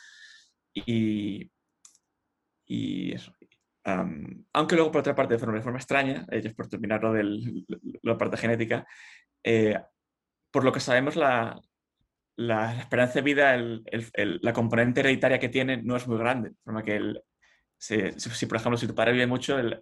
Y, 0.72 1.50
y 2.66 3.12
eso. 3.12 3.32
aunque 4.52 4.74
luego, 4.76 4.90
por 4.90 5.00
otra 5.00 5.14
parte, 5.14 5.34
de 5.34 5.38
forma, 5.38 5.56
de 5.56 5.62
forma 5.62 5.78
extraña, 5.78 6.26
ellos 6.30 6.54
por 6.54 6.68
terminar 6.68 7.02
lo 7.02 7.12
de 7.12 7.64
la 8.02 8.18
parte 8.18 8.36
genética, 8.36 8.86
eh, 9.42 9.78
por 10.50 10.64
lo 10.64 10.72
que 10.72 10.80
sabemos, 10.80 11.16
la, 11.16 11.60
la 12.36 12.78
esperanza 12.78 13.14
de 13.14 13.22
vida, 13.22 13.56
la 13.56 14.52
componente 14.52 15.00
hereditaria 15.00 15.38
que 15.38 15.48
tiene 15.48 15.82
no 15.82 15.96
es 15.96 16.06
muy 16.06 16.18
grande. 16.18 16.52
forma 16.64 16.82
que 16.82 17.14
si, 17.78 18.46
por 18.46 18.56
ejemplo, 18.56 18.76
si 18.76 18.86
tu 18.86 18.94
padre 18.94 19.12
vive 19.12 19.26
mucho, 19.26 19.58
eh, 19.58 19.80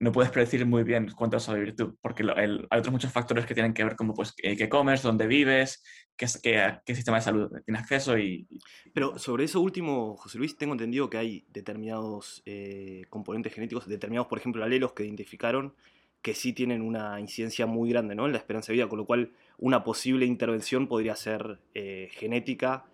no 0.00 0.12
puedes 0.12 0.30
predecir 0.30 0.64
muy 0.66 0.84
bien 0.84 1.10
cuánto 1.16 1.36
vas 1.36 1.48
a 1.48 1.54
vivir 1.54 1.74
tú, 1.74 1.96
porque 2.00 2.24
hay 2.36 2.78
otros 2.78 2.92
muchos 2.92 3.12
factores 3.12 3.46
que 3.46 3.54
tienen 3.54 3.72
que 3.72 3.84
ver 3.84 3.96
como 3.96 4.14
pues, 4.14 4.32
qué 4.32 4.68
comes, 4.68 5.02
dónde 5.02 5.26
vives, 5.26 5.82
qué, 6.16 6.26
qué, 6.42 6.78
qué, 6.84 6.94
sistema 6.94 7.18
de 7.18 7.22
salud 7.22 7.50
tienes 7.64 7.82
acceso. 7.82 8.18
Y, 8.18 8.46
Pero 8.92 9.18
sobre 9.18 9.44
eso 9.44 9.60
último, 9.60 10.16
José 10.16 10.38
Luis, 10.38 10.56
tengo 10.56 10.74
entendido 10.74 11.10
que 11.10 11.18
hay 11.18 11.46
determinados 11.48 12.42
eh, 12.44 13.06
componentes 13.08 13.54
genéticos, 13.54 13.88
determinados, 13.88 14.28
por 14.28 14.38
ejemplo, 14.38 14.62
alelos 14.62 14.92
que 14.92 15.04
identificaron 15.04 15.74
que 16.22 16.34
sí 16.34 16.52
tienen 16.52 16.82
una 16.82 17.20
incidencia 17.20 17.66
muy 17.66 17.90
grande 17.90 18.14
¿no? 18.14 18.26
en 18.26 18.32
la 18.32 18.38
esperanza 18.38 18.68
de 18.68 18.74
vida, 18.74 18.88
con 18.88 18.98
lo 18.98 19.06
cual 19.06 19.32
una 19.58 19.84
posible 19.84 20.26
intervención 20.26 20.88
podría 20.88 21.14
ser 21.16 21.58
eh, 21.74 22.08
genética. 22.12 22.84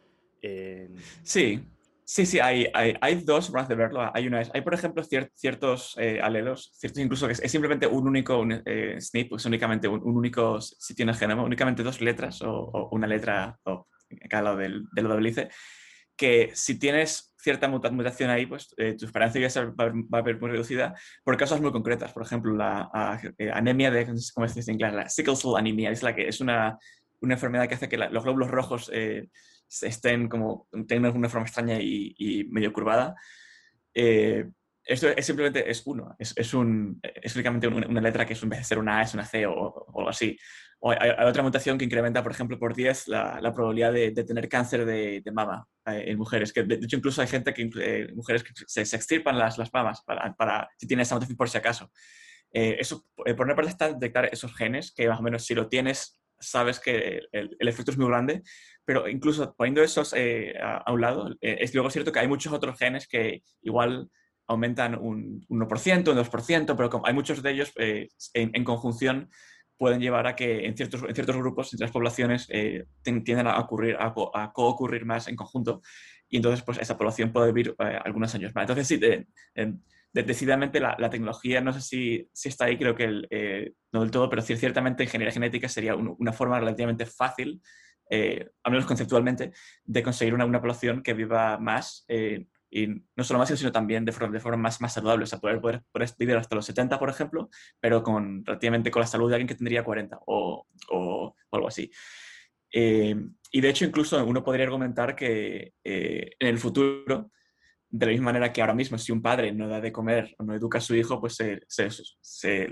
Sí, 1.23 1.61
sí, 2.05 2.27
sí, 2.27 2.41
hay, 2.41 2.67
hay, 2.75 2.95
hay, 3.01 3.15
dos 3.17 3.47
formas 3.47 3.69
de 3.69 3.75
verlo. 3.75 4.11
Hay, 4.13 4.27
una, 4.27 4.43
hay 4.53 4.61
por 4.61 4.75
ejemplo, 4.75 5.03
ciertos 5.35 5.97
eh, 5.99 6.21
alelos, 6.21 6.73
ciertos 6.75 7.01
incluso 7.03 7.27
que 7.27 7.33
es, 7.33 7.51
simplemente 7.51 7.87
un 7.87 8.09
único 8.09 8.39
un, 8.39 8.53
SNP, 8.53 9.37
es 9.37 9.47
únicamente 9.47 9.89
un, 9.89 10.03
único 10.03 10.61
sitio 10.61 11.09
en 11.09 11.15
genoma, 11.15 11.45
únicamente 11.45 11.83
dos 11.83 12.01
letras 12.01 12.43
o, 12.43 12.89
una 12.91 13.07
letra, 13.07 13.59
o 13.65 13.87
al 14.31 14.45
lado 14.45 14.57
del, 14.57 14.85
del 14.93 15.09
doble 15.09 15.51
que 16.23 16.53
si 16.55 16.79
tienes 16.79 17.35
cierta 17.37 17.67
mutación 17.67 18.31
ahí, 18.31 18.47
pues 18.47 18.73
eh, 18.77 18.95
tu 18.97 19.07
esperanza 19.07 19.41
de 19.41 19.47
vida 19.47 19.75
va, 19.75 20.19
a 20.19 20.23
ver 20.23 20.41
muy 20.41 20.51
reducida 20.51 20.95
por 21.25 21.37
causas 21.37 21.61
muy 21.61 21.73
concretas. 21.73 22.13
Por 22.13 22.23
ejemplo, 22.23 22.55
la 22.55 22.89
anemia 23.53 23.91
de, 23.91 24.07
¿cómo 24.33 24.47
se 24.47 24.55
dice 24.55 24.71
en 24.71 24.77
inglés? 24.77 24.95
La 24.95 25.09
sickle 25.09 25.35
cell 25.35 25.57
anemia, 25.57 25.91
es 25.91 26.05
la 26.05 26.15
que 26.15 26.29
es 26.29 26.41
una, 26.41 26.79
una 27.21 27.35
enfermedad 27.35 27.67
que 27.69 27.75
hace 27.75 27.89
que 27.89 27.99
los 27.99 28.23
glóbulos 28.23 28.53
rojos 28.53 28.89
estén 29.83 30.29
como, 30.29 30.69
tengan 30.87 31.17
una 31.17 31.29
forma 31.29 31.47
extraña 31.47 31.81
y, 31.81 32.15
y 32.17 32.45
medio 32.45 32.73
curvada. 32.73 33.17
Esto 34.85 35.09
es 35.09 35.25
simplemente 35.25 35.71
es 35.71 35.83
uno, 35.87 36.17
es, 36.19 36.35
es, 36.37 36.55
un, 36.55 37.01
es 37.03 37.35
únicamente 37.37 37.69
una, 37.69 38.01
letra 38.01 38.27
que 38.27 38.33
es, 38.33 38.43
en 38.43 38.49
vez 38.49 38.61
de 38.61 38.65
ser 38.65 38.79
una 38.79 38.99
A 38.99 39.03
es 39.03 39.15
una 39.15 39.25
C 39.25 39.47
o, 39.47 39.87
algo 39.97 40.09
así. 40.09 40.37
O 40.81 40.91
hay, 40.91 41.11
otra 41.25 41.45
mutación 41.45 41.79
que 41.79 41.85
incrementa, 41.85 42.23
por 42.23 42.33
ejemplo, 42.33 42.59
por 42.59 42.75
10 42.75 43.07
la, 43.07 43.41
la 43.41 43.55
probabilidad 43.55 43.93
de, 43.93 44.11
de, 44.11 44.25
tener 44.25 44.49
cáncer 44.49 44.85
de, 44.85 45.23
mama 45.33 45.65
eh, 45.87 46.05
en 46.09 46.19
mujeres. 46.19 46.53
Que 46.53 46.65
de 46.65 46.75
hecho, 46.75 46.97
incluso 46.97 47.23
hay 47.23 47.29
gente 47.29 47.55
que, 47.55 47.71
eh, 47.81 48.09
mujeres 48.15 48.45
se, 48.67 48.85
se, 48.85 48.97
extirpan 48.97 49.39
las, 49.39 49.57
las 49.59 49.73
mamas 49.73 50.03
para, 50.05 50.35
para, 50.35 50.69
si 50.77 50.89
tienen 50.89 51.03
esa 51.03 51.15
mutación 51.15 51.37
por 51.37 51.49
si 51.49 51.59
acaso. 51.59 51.89
Eh, 52.53 52.77
eso, 52.81 53.07
por 53.15 53.43
una 53.43 53.55
parte, 53.55 53.71
está 53.71 53.93
detectar 53.93 54.29
esos 54.33 54.55
genes 54.57 54.93
que 54.93 55.09
más 55.09 55.21
o 55.21 55.23
menos 55.23 55.45
si 55.45 55.55
lo 55.55 55.69
tienes, 55.69 56.21
sabes 56.41 56.81
que 56.81 57.21
el, 57.31 57.57
el 57.57 57.69
efecto 57.69 57.93
es 57.93 57.99
muy 57.99 58.09
grande, 58.09 58.43
pero 58.85 59.09
incluso 59.09 59.55
poniendo 59.55 59.81
esos 59.81 60.13
a, 60.13 60.79
a, 60.79 60.93
un 60.93 61.01
lado, 61.01 61.31
es 61.41 61.73
luego 61.73 61.89
cierto 61.89 62.11
que 62.11 62.19
hay 62.19 62.27
muchos 62.27 62.53
otros 62.53 62.77
genes 62.77 63.07
que 63.07 63.45
igual 63.63 64.11
aumentan 64.47 64.99
un 65.01 65.47
1%, 65.49 66.09
un 66.09 66.19
2%, 66.19 66.77
pero 66.77 66.91
como 66.91 67.07
hay 67.07 67.15
muchos 67.15 67.43
de 67.43 67.51
ellos 67.51 67.73
eh, 67.77 68.09
en, 68.35 68.65
conjunción 68.65 69.31
pueden 69.77 70.01
llevar 70.01 70.27
a 70.27 70.37
que 70.37 70.67
en 70.67 70.77
ciertos, 70.77 71.03
en 71.03 71.15
ciertos 71.15 71.37
grupos, 71.37 71.73
en 71.73 71.79
ciertas 71.79 71.93
poblaciones, 71.93 72.47
eh, 72.51 72.87
tienden 73.03 73.47
a, 73.47 73.59
ocurrir, 73.59 73.97
a, 73.97 74.15
a 74.35 74.53
co-ocurrir 74.53 75.05
más 75.05 75.29
en 75.29 75.37
conjunto 75.37 75.83
y 76.29 76.37
entonces 76.37 76.63
pues 76.63 76.79
esa 76.79 76.97
población 76.97 77.33
puede 77.33 77.53
vivir 77.53 77.75
eh, 77.79 77.99
algunos 78.05 78.35
años 78.35 78.55
más. 78.55 78.63
Entonces 78.63 78.87
sí, 78.87 79.01
decididamente 80.13 80.81
la, 80.81 80.97
la, 80.99 81.11
tecnología, 81.11 81.61
no 81.61 81.73
sé 81.73 81.81
si, 81.81 82.29
si 82.33 82.49
está 82.49 82.67
ahí, 82.67 82.79
creo 82.79 82.95
que 82.95 83.05
el, 83.05 83.75
no 83.93 84.01
del 84.01 84.11
todo, 84.11 84.31
pero 84.31 84.43
ciertamente 84.43 85.05
ingeniería 85.05 85.33
genética 85.33 85.69
sería 85.69 85.95
una 85.95 86.33
forma 86.33 86.59
relativamente 86.59 87.07
fácil, 87.07 87.61
al 88.11 88.71
menos 88.71 88.87
conceptualmente, 88.87 89.53
de 89.85 90.03
conseguir 90.03 90.35
una, 90.35 90.45
una 90.45 90.61
población 90.61 91.03
que 91.03 91.15
viva 91.15 91.59
más 91.59 92.07
y 92.75 92.87
no 92.87 93.23
solo 93.23 93.39
más, 93.39 93.51
sino 93.51 93.71
también 93.71 94.03
de 94.07 94.13
forma, 94.13 94.33
de 94.33 94.41
forma 94.41 94.57
más, 94.57 94.81
más 94.81 94.95
saludable, 94.95 95.25
o 95.25 95.27
sea, 95.27 95.39
poder, 95.39 95.61
poder, 95.61 95.83
vivir 96.19 96.37
hasta 96.37 96.57
los 96.57 96.65
70, 96.65 96.99
por 96.99 97.11
ejemplo, 97.11 97.51
pero 97.79 98.03
con 98.03 98.43
relativamente 98.47 98.91
con 98.91 99.01
la 99.01 99.07
salud 99.07 99.29
de 99.29 99.35
alguien 99.35 99.47
que 99.47 99.55
tendría 99.55 99.85
40 99.85 100.21
o, 100.27 100.67
o, 100.91 101.37
algo 101.51 101.69
así. 101.69 101.91
Eh, 102.73 103.15
y 103.51 103.61
de 103.61 103.69
hecho, 103.69 103.85
incluso 103.85 104.25
uno 104.25 104.43
podría 104.43 104.65
argumentar 104.65 105.15
que 105.15 105.75
eh, 105.85 106.31
en 106.39 106.49
el 106.49 106.59
futuro, 106.59 107.31
de 107.91 108.07
la 108.07 108.13
misma 108.13 108.33
manera 108.33 108.51
que 108.51 108.63
ahora 108.63 108.73
mismo, 108.73 108.97
si 108.97 109.13
un 109.13 109.21
padre 109.21 109.53
no 109.53 109.69
da 109.69 109.79
de 109.79 109.93
comer 109.93 110.35
o 110.39 110.43
no 110.43 110.55
educa 110.55 110.79
a 110.79 110.81
su 110.81 110.95
hijo, 110.95 111.21
pues 111.21 111.35
se, 111.35 111.61
se, 111.69 112.69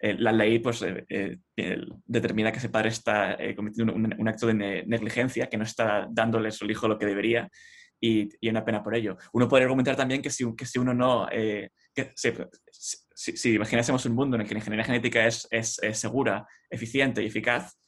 la 0.00 0.32
ley 0.32 0.60
pues, 0.60 0.82
eh, 0.82 1.36
determina 2.06 2.52
que 2.52 2.58
ese 2.58 2.70
padre 2.70 2.88
está 2.88 3.36
cometiendo 3.54 3.92
un, 3.92 4.14
un, 4.18 4.28
acto 4.28 4.46
de 4.46 4.54
negligencia, 4.86 5.50
que 5.50 5.58
no 5.58 5.64
está 5.64 6.08
dándole 6.10 6.48
a 6.48 6.52
su 6.52 6.64
hijo 6.64 6.88
lo 6.88 6.98
que 6.98 7.04
debería 7.04 7.50
y, 8.00 8.30
y, 8.40 8.48
una 8.48 8.64
pena 8.64 8.82
por 8.82 8.94
ello. 8.94 9.16
Uno 9.32 9.48
podría 9.48 9.66
argumentar 9.66 9.96
también 9.96 10.22
que 10.22 10.30
si, 10.30 10.44
que 10.56 10.64
si 10.64 10.78
uno 10.78 10.94
no, 10.94 11.28
eh, 11.30 11.70
que 11.94 12.12
si, 12.14 13.36
si, 13.36 13.54
imaginásemos 13.54 14.04
un 14.06 14.14
mundo 14.14 14.36
en 14.36 14.42
el 14.42 14.48
que 14.48 14.54
la 14.54 14.60
ingeniería 14.60 14.84
genética 14.84 15.26
es, 15.26 15.46
es, 15.50 15.78
segura, 15.92 16.46
eficiente 16.70 17.22
y 17.22 17.26
eficaz, 17.26 17.78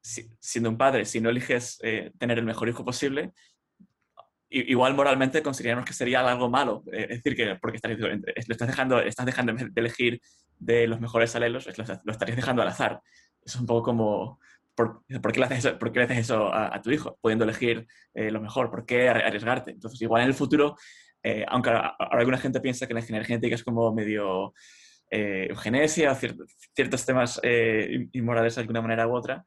siendo 0.00 0.68
un 0.68 0.76
padre, 0.76 1.04
si 1.04 1.20
no 1.20 1.30
eliges 1.30 1.78
eh, 1.82 2.12
tener 2.18 2.38
el 2.38 2.44
mejor 2.44 2.68
hijo 2.68 2.84
posible, 2.84 3.32
igual 4.50 4.94
moralmente 4.94 5.42
consideraríamos 5.42 5.86
que 5.86 5.94
sería 5.94 6.20
algo 6.20 6.48
malo. 6.48 6.84
Eh, 6.92 7.06
es 7.10 7.22
decir, 7.22 7.34
que 7.34 7.56
porque 7.56 7.76
estás, 7.76 7.98
lo 7.98 8.52
estás 8.52 8.68
dejando, 8.68 9.00
estás 9.00 9.26
dejando 9.26 9.52
de 9.54 9.80
elegir 9.80 10.20
de 10.58 10.86
los 10.86 11.00
mejores 11.00 11.34
alelos, 11.34 11.66
lo, 11.76 11.84
lo 12.04 12.12
estarías 12.12 12.36
dejando 12.36 12.62
al 12.62 12.68
azar. 12.68 13.00
Es 13.44 13.56
un 13.56 13.66
poco 13.66 13.82
como, 13.82 14.38
¿por, 14.74 15.04
qué, 15.06 15.40
le 15.40 15.46
haces 15.46 15.58
eso, 15.58 15.78
¿por 15.78 15.92
qué 15.92 16.00
le 16.00 16.04
haces 16.06 16.18
eso 16.18 16.52
a, 16.52 16.80
tu 16.82 16.90
hijo? 16.90 17.18
Pudiendo 17.20 17.44
elegir 17.44 17.86
eh, 18.14 18.30
lo 18.30 18.40
mejor, 18.40 18.70
¿por 18.70 18.84
qué 18.86 19.08
arriesgarte? 19.08 19.72
Entonces, 19.72 20.00
igual 20.02 20.22
en 20.22 20.28
el 20.28 20.34
futuro, 20.34 20.76
eh, 21.24 21.44
aunque 21.48 21.70
ahora 21.70 21.96
alguna 22.10 22.38
gente 22.38 22.60
piensa 22.60 22.86
que 22.86 22.92
la 22.92 23.00
ingeniería 23.00 23.26
genética 23.26 23.54
es 23.54 23.64
como 23.64 23.92
medio 23.94 24.52
eh, 25.10 25.46
eugenesia, 25.48 26.12
o 26.12 26.16
ciertos 26.74 27.06
temas 27.06 27.40
eh, 27.42 28.08
inmorales 28.12 28.54
de 28.54 28.60
alguna 28.60 28.82
manera 28.82 29.08
u 29.08 29.16
otra, 29.16 29.44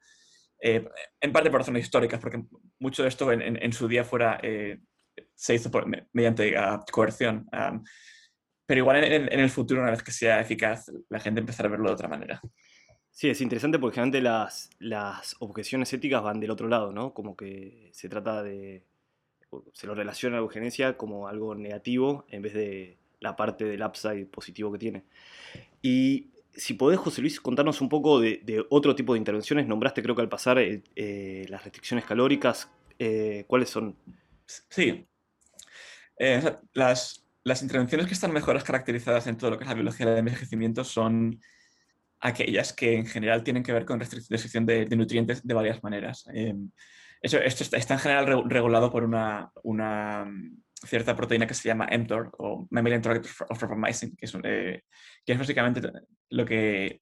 en 0.60 1.32
parte 1.32 1.50
por 1.50 1.60
razones 1.60 1.84
históricas, 1.84 2.18
porque 2.18 2.42
mucho 2.80 3.04
de 3.04 3.08
esto 3.08 3.30
en, 3.30 3.62
en, 3.62 3.72
su 3.72 3.86
día 3.86 4.02
fuera, 4.02 4.40
se 5.34 5.54
hizo 5.54 5.70
por, 5.70 5.86
mediante 6.12 6.58
uh, 6.58 6.80
coerción. 6.90 7.48
Um, 7.52 7.84
pero 8.66 8.80
igual 8.80 9.04
en, 9.04 9.32
en, 9.32 9.40
el 9.40 9.50
futuro, 9.50 9.80
una 9.80 9.92
vez 9.92 10.02
que 10.02 10.10
sea 10.10 10.40
eficaz, 10.40 10.90
la 11.08 11.20
gente 11.20 11.40
empezará 11.40 11.68
a 11.68 11.70
verlo 11.70 11.88
de 11.88 11.94
otra 11.94 12.08
manera. 12.08 12.40
Sí, 13.18 13.28
es 13.28 13.40
interesante 13.40 13.80
porque 13.80 13.96
generalmente 13.96 14.20
las, 14.20 14.70
las 14.78 15.34
objeciones 15.40 15.92
éticas 15.92 16.22
van 16.22 16.38
del 16.38 16.52
otro 16.52 16.68
lado, 16.68 16.92
¿no? 16.92 17.14
Como 17.14 17.36
que 17.36 17.90
se 17.92 18.08
trata 18.08 18.44
de. 18.44 18.84
se 19.72 19.88
lo 19.88 19.96
relaciona 19.96 20.36
la 20.36 20.42
eugenesia 20.42 20.96
como 20.96 21.26
algo 21.26 21.56
negativo 21.56 22.26
en 22.28 22.42
vez 22.42 22.54
de 22.54 22.96
la 23.18 23.34
parte 23.34 23.64
del 23.64 23.82
upside 23.82 24.26
positivo 24.26 24.70
que 24.70 24.78
tiene. 24.78 25.02
Y 25.82 26.28
si 26.52 26.74
podés, 26.74 27.00
José 27.00 27.20
Luis, 27.22 27.40
contarnos 27.40 27.80
un 27.80 27.88
poco 27.88 28.20
de, 28.20 28.40
de 28.44 28.64
otro 28.70 28.94
tipo 28.94 29.14
de 29.14 29.18
intervenciones. 29.18 29.66
Nombraste, 29.66 30.00
creo 30.00 30.14
que 30.14 30.22
al 30.22 30.28
pasar, 30.28 30.60
eh 30.60 31.46
las 31.48 31.64
restricciones 31.64 32.04
calóricas. 32.04 32.70
Eh, 33.00 33.46
¿Cuáles 33.48 33.68
son? 33.68 33.96
Sí. 34.46 35.08
Eh, 36.20 36.56
las, 36.72 37.26
las 37.42 37.62
intervenciones 37.62 38.06
que 38.06 38.14
están 38.14 38.30
mejor 38.30 38.62
caracterizadas 38.62 39.26
en 39.26 39.36
todo 39.36 39.50
lo 39.50 39.58
que 39.58 39.64
es 39.64 39.68
la 39.68 39.74
biología 39.74 40.06
del 40.06 40.18
envejecimiento 40.18 40.84
son 40.84 41.40
aquellas 42.20 42.72
que 42.72 42.94
en 42.94 43.06
general 43.06 43.42
tienen 43.42 43.62
que 43.62 43.72
ver 43.72 43.84
con 43.84 44.00
restricción 44.00 44.66
de, 44.66 44.86
nutrientes 44.96 45.46
de 45.46 45.54
varias 45.54 45.82
maneras. 45.82 46.24
Eh, 46.34 46.54
eso, 47.20 47.38
esto 47.38 47.64
está, 47.64 47.76
está, 47.76 47.94
en 47.94 48.00
general 48.00 48.44
regulado 48.48 48.90
por 48.90 49.04
una, 49.04 49.50
una, 49.62 50.24
mm, 50.24 50.56
cierta 50.86 51.16
proteína 51.16 51.46
que 51.46 51.54
se 51.54 51.68
llama 51.68 51.88
mTOR 51.90 52.30
o 52.38 52.68
Mammalian 52.70 53.02
Target 53.02 53.26
of 53.48 53.62
Rapamycin, 53.62 54.14
que 54.16 54.26
es, 54.26 54.36
eh, 54.44 54.82
que 55.24 55.32
es 55.32 55.38
básicamente 55.38 55.80
lo 56.30 56.44
que 56.44 57.00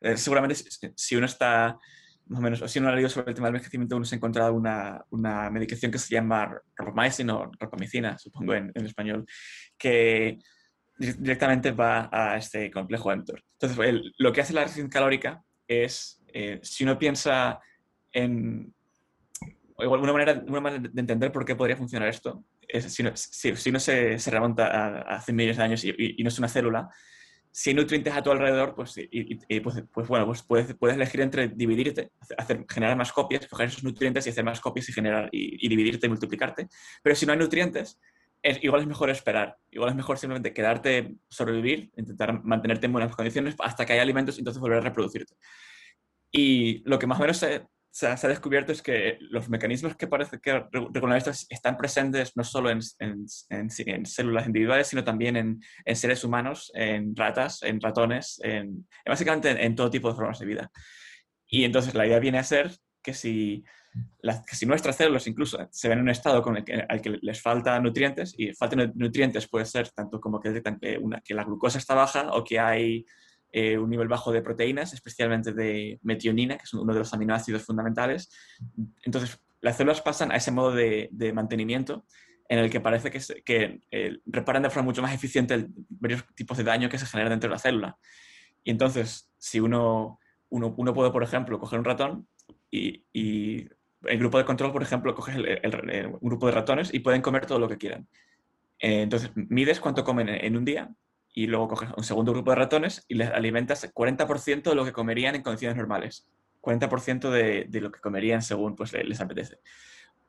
eh, 0.00 0.16
seguramente 0.16 0.56
si 0.96 1.16
uno 1.16 1.26
está 1.26 1.78
más 2.26 2.38
o 2.38 2.42
menos, 2.42 2.62
o 2.62 2.68
si 2.68 2.78
uno 2.78 2.88
ha 2.88 2.92
leído 2.92 3.10
sobre 3.10 3.30
el 3.30 3.34
tema 3.34 3.48
del 3.48 3.56
envejecimiento, 3.56 3.96
uno 3.96 4.04
se 4.04 4.14
ha 4.14 4.16
encontrado 4.16 4.54
una, 4.54 5.04
una 5.10 5.50
medicación 5.50 5.92
que 5.92 5.98
se 5.98 6.14
llama 6.14 6.50
rapamycin 6.76 7.28
o 7.30 7.50
rapamicina, 7.58 8.16
supongo 8.16 8.54
en 8.54 8.72
español, 8.76 9.26
que 9.76 10.38
directamente 10.98 11.72
va 11.72 12.08
a 12.12 12.36
este 12.36 12.70
complejo 12.70 13.14
mTOR. 13.14 13.42
Entonces, 13.60 14.02
lo 14.18 14.32
que 14.32 14.40
hace 14.40 14.52
la 14.52 14.62
restricción 14.62 14.90
calórica 14.90 15.42
es, 15.66 16.22
eh, 16.32 16.60
si 16.62 16.84
uno 16.84 16.98
piensa 16.98 17.60
en 18.12 18.72
una 19.78 20.12
manera, 20.12 20.42
una 20.46 20.60
manera 20.60 20.88
de 20.92 21.00
entender 21.00 21.32
por 21.32 21.44
qué 21.44 21.56
podría 21.56 21.76
funcionar 21.76 22.08
esto, 22.08 22.44
es, 22.68 22.92
si, 22.92 23.02
uno, 23.02 23.12
si, 23.14 23.54
si 23.56 23.70
uno 23.70 23.80
se, 23.80 24.18
se, 24.18 24.30
remonta 24.30 24.66
a, 24.66 25.16
hace 25.16 25.32
millones 25.32 25.56
de 25.56 25.62
años 25.62 25.84
y, 25.84 25.94
y, 25.96 26.22
no 26.22 26.28
es 26.28 26.38
una 26.38 26.48
célula, 26.48 26.88
si 27.54 27.70
hay 27.70 27.76
nutrientes 27.76 28.14
a 28.14 28.22
tu 28.22 28.30
alrededor, 28.30 28.74
pues, 28.74 28.94
y, 28.96 29.60
pues, 29.60 29.84
pues, 29.92 30.08
bueno, 30.08 30.24
pues 30.24 30.42
puedes, 30.42 30.74
puedes, 30.74 30.96
elegir 30.96 31.20
entre 31.20 31.48
dividirte, 31.48 32.10
hacer, 32.38 32.64
generar 32.68 32.96
más 32.96 33.12
copias, 33.12 33.46
coger 33.46 33.68
esos 33.68 33.84
nutrientes 33.84 34.26
y 34.26 34.30
hacer 34.30 34.42
más 34.42 34.58
copias 34.58 34.88
y 34.88 34.92
generar 34.92 35.28
y, 35.30 35.68
dividirte 35.68 36.06
y 36.06 36.08
multiplicarte. 36.08 36.68
Pero 37.02 37.14
si 37.14 37.26
no 37.26 37.32
hay 37.32 37.38
nutrientes, 37.38 38.00
es, 38.42 38.62
igual 38.62 38.82
es 38.82 38.86
mejor 38.86 39.10
esperar. 39.10 39.56
Igual 39.70 39.90
es 39.90 39.96
mejor 39.96 40.18
simplemente 40.18 40.52
quedarte, 40.52 41.16
sobrevivir, 41.28 41.90
intentar 41.96 42.42
mantenerte 42.44 42.86
en 42.86 42.92
buenas 42.92 43.14
condiciones 43.14 43.54
hasta 43.58 43.86
que 43.86 43.92
haya 43.94 44.02
alimentos 44.02 44.36
y 44.36 44.40
entonces 44.40 44.60
volver 44.60 44.78
a 44.78 44.82
reproducirte. 44.82 45.34
Y 46.30 46.82
lo 46.88 46.98
que 46.98 47.06
más 47.06 47.18
o 47.18 47.22
menos 47.22 47.36
se, 47.36 48.06
ha 48.06 48.28
descubierto 48.28 48.72
es 48.72 48.82
que 48.82 49.18
los 49.20 49.48
mecanismos 49.48 49.96
que 49.96 50.06
parece 50.06 50.40
que 50.40 50.64
regulan 50.72 51.18
esto 51.18 51.30
están 51.30 51.76
presentes 51.76 52.32
no 52.36 52.42
solo 52.42 52.70
en, 52.70 52.80
en, 52.98 53.26
en, 53.50 54.06
células 54.06 54.46
individuales, 54.46 54.88
sino 54.88 55.04
también 55.04 55.36
en, 55.36 55.96
seres 55.96 56.24
humanos, 56.24 56.72
en 56.74 57.14
ratas, 57.14 57.62
en 57.62 57.80
ratones, 57.80 58.40
en, 58.42 58.88
básicamente 59.06 59.50
en 59.50 59.76
todo 59.76 59.90
tipo 59.90 60.08
de 60.08 60.16
formas 60.16 60.38
de 60.38 60.46
vida. 60.46 60.70
Y 61.46 61.64
entonces 61.64 61.94
la 61.94 62.06
idea 62.06 62.18
viene 62.18 62.38
a 62.38 62.44
ser 62.44 62.72
que 63.02 63.12
si 63.12 63.62
las, 64.20 64.44
que 64.44 64.56
si 64.56 64.66
nuestras 64.66 64.96
células 64.96 65.26
incluso 65.26 65.58
se 65.70 65.88
ven 65.88 65.98
en 65.98 66.04
un 66.04 66.10
estado 66.10 66.42
con 66.42 66.56
el 66.56 66.64
que, 66.64 66.84
al 66.88 67.00
que 67.00 67.18
les 67.20 67.40
falta 67.40 67.78
nutrientes, 67.80 68.34
y 68.36 68.52
falta 68.54 68.76
nutrientes 68.94 69.48
puede 69.48 69.66
ser 69.66 69.88
tanto 69.90 70.20
como 70.20 70.40
que 70.40 70.48
detectan 70.48 70.78
que, 70.78 70.98
una, 70.98 71.20
que 71.20 71.34
la 71.34 71.44
glucosa 71.44 71.78
está 71.78 71.94
baja 71.94 72.32
o 72.32 72.42
que 72.42 72.58
hay 72.58 73.04
eh, 73.52 73.76
un 73.76 73.90
nivel 73.90 74.08
bajo 74.08 74.32
de 74.32 74.42
proteínas, 74.42 74.94
especialmente 74.94 75.52
de 75.52 75.98
metionina, 76.02 76.56
que 76.56 76.64
es 76.64 76.72
uno 76.74 76.92
de 76.92 76.98
los 77.00 77.12
aminoácidos 77.12 77.62
fundamentales. 77.64 78.30
Entonces, 79.02 79.38
las 79.60 79.76
células 79.76 80.00
pasan 80.00 80.32
a 80.32 80.36
ese 80.36 80.50
modo 80.50 80.72
de, 80.72 81.08
de 81.12 81.32
mantenimiento 81.32 82.06
en 82.48 82.58
el 82.58 82.70
que 82.70 82.80
parece 82.80 83.10
que, 83.10 83.20
que 83.44 83.80
eh, 83.90 84.18
reparan 84.26 84.62
de 84.62 84.70
forma 84.70 84.86
mucho 84.86 85.02
más 85.02 85.14
eficiente 85.14 85.68
varios 85.88 86.24
tipos 86.34 86.56
de 86.58 86.64
daño 86.64 86.88
que 86.88 86.98
se 86.98 87.06
generan 87.06 87.30
dentro 87.30 87.48
de 87.48 87.54
la 87.54 87.58
célula. 87.58 87.98
Y 88.64 88.70
entonces, 88.70 89.30
si 89.38 89.60
uno, 89.60 90.18
uno, 90.50 90.74
uno 90.76 90.92
puede, 90.92 91.10
por 91.10 91.22
ejemplo, 91.22 91.58
coger 91.58 91.78
un 91.78 91.84
ratón 91.84 92.28
y, 92.70 93.04
y 93.12 93.68
el 94.04 94.18
grupo 94.18 94.38
de 94.38 94.44
control, 94.44 94.72
por 94.72 94.82
ejemplo, 94.82 95.14
coges 95.14 95.36
un 95.36 96.18
grupo 96.20 96.46
de 96.46 96.52
ratones 96.52 96.92
y 96.92 97.00
pueden 97.00 97.22
comer 97.22 97.46
todo 97.46 97.58
lo 97.58 97.68
que 97.68 97.78
quieran. 97.78 98.06
Eh, 98.78 99.02
entonces, 99.02 99.30
mides 99.34 99.80
cuánto 99.80 100.04
comen 100.04 100.28
en, 100.28 100.56
un 100.56 100.64
día 100.64 100.90
y 101.32 101.46
luego 101.46 101.68
coges 101.68 101.90
un 101.96 102.04
segundo 102.04 102.32
grupo 102.32 102.50
de 102.50 102.56
ratones 102.56 103.04
y 103.08 103.14
les 103.14 103.30
alimentas 103.30 103.92
40% 103.92 104.62
de 104.62 104.74
lo 104.74 104.84
que 104.84 104.92
comerían 104.92 105.34
en 105.34 105.42
condiciones 105.42 105.76
normales. 105.76 106.28
40% 106.60 107.30
de, 107.30 107.66
de, 107.68 107.80
lo 107.80 107.90
que 107.90 108.00
comerían 108.00 108.42
según 108.42 108.76
pues, 108.76 108.92
les 108.92 109.20
apetece. 109.20 109.58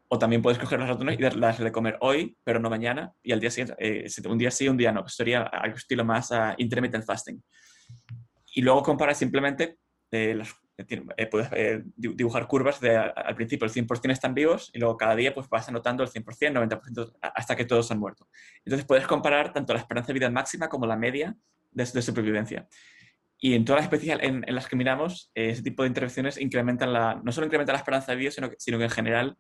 O 0.08 0.20
también 0.20 0.42
puedes 0.42 0.60
coger 0.60 0.80
los 0.80 0.88
ratones 0.88 1.18
y 1.18 1.22
darles 1.24 1.58
de 1.58 1.72
comer 1.72 1.98
hoy, 2.02 2.38
pero 2.44 2.60
no 2.60 2.70
mañana, 2.70 3.12
y 3.24 3.32
al 3.32 3.40
día 3.40 3.50
siguiente, 3.50 3.76
eh, 3.80 4.08
un 4.28 4.38
día 4.38 4.52
sí, 4.52 4.68
un 4.68 4.78
día 4.78 4.92
no. 4.92 5.08
Sería 5.08 5.42
algo 5.42 5.78
estilo 5.78 6.06
más 6.06 6.30
uh, 6.30 6.54
intermittent 6.58 7.04
fasting. 7.04 7.42
Y 8.54 8.62
luego 8.62 8.84
comparas 8.84 9.18
simplemente 9.18 9.78
eh, 10.12 10.40
eh, 10.90 11.28
puedes 11.28 11.50
eh, 11.54 11.84
dibujar 11.96 12.48
curvas 12.48 12.80
de 12.80 12.98
al 12.98 13.36
principio 13.36 13.66
el 13.66 13.72
100% 13.72 14.12
están 14.12 14.34
vivos 14.34 14.72
y 14.74 14.80
luego 14.80 14.98
cada 14.98 15.16
día 15.16 15.34
pues 15.34 15.50
vas 15.50 15.68
anotando 15.70 16.04
el 16.04 16.10
100%, 16.10 16.24
90% 16.52 17.14
hasta 17.22 17.56
que 17.56 17.66
todos 17.66 17.92
han 17.92 18.00
muerto. 18.00 18.28
Entonces 18.66 18.86
puedes 18.86 19.08
comparar 19.08 19.54
tanto 19.54 19.74
la 19.74 19.80
esperanza 19.80 20.08
de 20.08 20.14
vida 20.14 20.30
máxima 20.30 20.70
como 20.70 20.86
la 20.86 20.96
media 20.96 21.36
de, 21.72 21.86
de 21.86 22.02
supervivencia. 22.02 22.68
Y 23.46 23.56
en 23.56 23.66
todas 23.66 23.82
las 23.82 23.92
especies 23.92 24.20
en, 24.22 24.46
las 24.48 24.70
que 24.70 24.78
miramos, 24.78 25.30
eh, 25.36 25.50
ese 25.50 25.62
tipo 25.62 25.84
de 25.84 25.90
intervenciones 25.90 26.40
incrementan 26.40 26.94
la, 26.94 27.20
no 27.22 27.30
solo 27.34 27.46
incrementan 27.46 27.74
la 27.74 27.80
esperanza 27.80 28.14
de 28.14 28.18
vida, 28.18 28.32
sino 28.32 28.50
que, 28.50 28.56
sino 28.58 28.78
que 28.78 28.86
en 28.86 28.90
general 28.90 29.38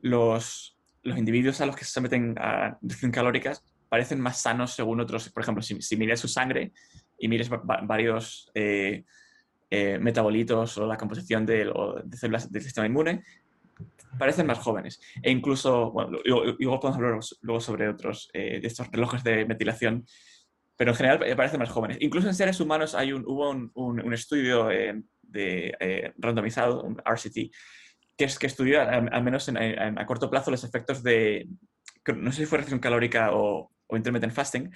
los, 0.00 0.76
los 1.04 1.16
individuos 1.16 1.60
a 1.60 1.66
los 1.66 1.76
que 1.76 1.84
se 1.84 1.92
someten 1.92 2.34
a 2.38 2.76
reducción 2.82 3.12
calóricas 3.12 3.64
parecen 3.88 4.20
más 4.20 4.42
sanos 4.42 4.74
según 4.74 5.00
otros. 5.00 5.28
Por 5.28 5.44
ejemplo, 5.44 5.62
si, 5.62 5.80
si 5.80 5.96
miras 5.96 6.18
su 6.18 6.26
sangre 6.26 6.72
y 7.18 7.28
mires 7.28 7.48
varios 7.84 8.50
eh, 8.52 9.04
metabolitos 9.70 10.78
o 10.78 10.86
la 10.86 10.96
composición 10.96 11.44
de, 11.44 11.72
células 12.12 12.50
del 12.50 12.62
sistema 12.62 12.86
inmune, 12.86 13.22
parecen 14.18 14.46
más 14.46 14.58
jóvenes. 14.58 15.00
E 15.22 15.30
incluso, 15.30 15.90
bueno, 15.92 16.18
igual 16.24 16.80
podemos 16.80 16.96
hablar 16.96 17.20
luego 17.42 17.60
sobre 17.60 17.88
otros 17.88 18.28
eh, 18.32 18.60
de 18.60 18.66
estos 18.66 18.90
relojes 18.90 19.22
de 19.24 19.44
metilación, 19.44 20.06
pero 20.76 20.90
en 20.92 20.96
general 20.96 21.36
parecen 21.36 21.60
más 21.60 21.70
jóvenes. 21.70 21.98
Incluso 22.00 22.28
en 22.28 22.34
seres 22.34 22.60
humanos 22.60 22.94
hay 22.94 23.12
un, 23.12 23.24
hubo 23.26 23.50
un, 23.50 24.12
estudio 24.12 24.70
eh, 24.70 25.02
de, 25.22 26.12
randomizado, 26.18 26.82
un 26.82 27.00
RCT, 27.04 27.52
que, 28.16 28.24
es, 28.24 28.38
que 28.38 28.46
estudió, 28.46 28.80
al, 28.80 29.22
menos 29.22 29.48
a 29.48 30.06
corto 30.06 30.30
plazo, 30.30 30.50
los 30.50 30.64
efectos 30.64 31.02
de, 31.02 31.48
no 32.14 32.32
sé 32.32 32.42
si 32.42 32.46
fue 32.46 32.58
restricción 32.58 32.80
calórica 32.80 33.32
o, 33.32 33.70
o 33.86 33.96
intermittent 33.96 34.32
fasting, 34.32 34.70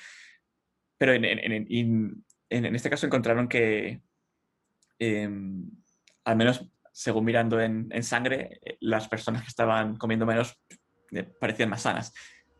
pero 0.98 1.14
en, 1.14 1.24
en 1.24 2.74
este 2.74 2.90
caso 2.90 3.06
encontraron 3.06 3.48
que, 3.48 4.02
Em, 5.00 5.68
al 6.24 6.36
menos 6.36 6.70
según 6.92 7.24
mirando 7.24 7.58
en, 7.60 8.02
sangre, 8.02 8.60
eh, 8.62 8.76
las 8.80 9.08
personas 9.08 9.42
que 9.42 9.48
estaban 9.48 9.96
comiendo 9.96 10.26
menos 10.26 10.60
eh, 11.12 11.22
parecían 11.22 11.70
más 11.70 11.82
sanas. 11.82 12.12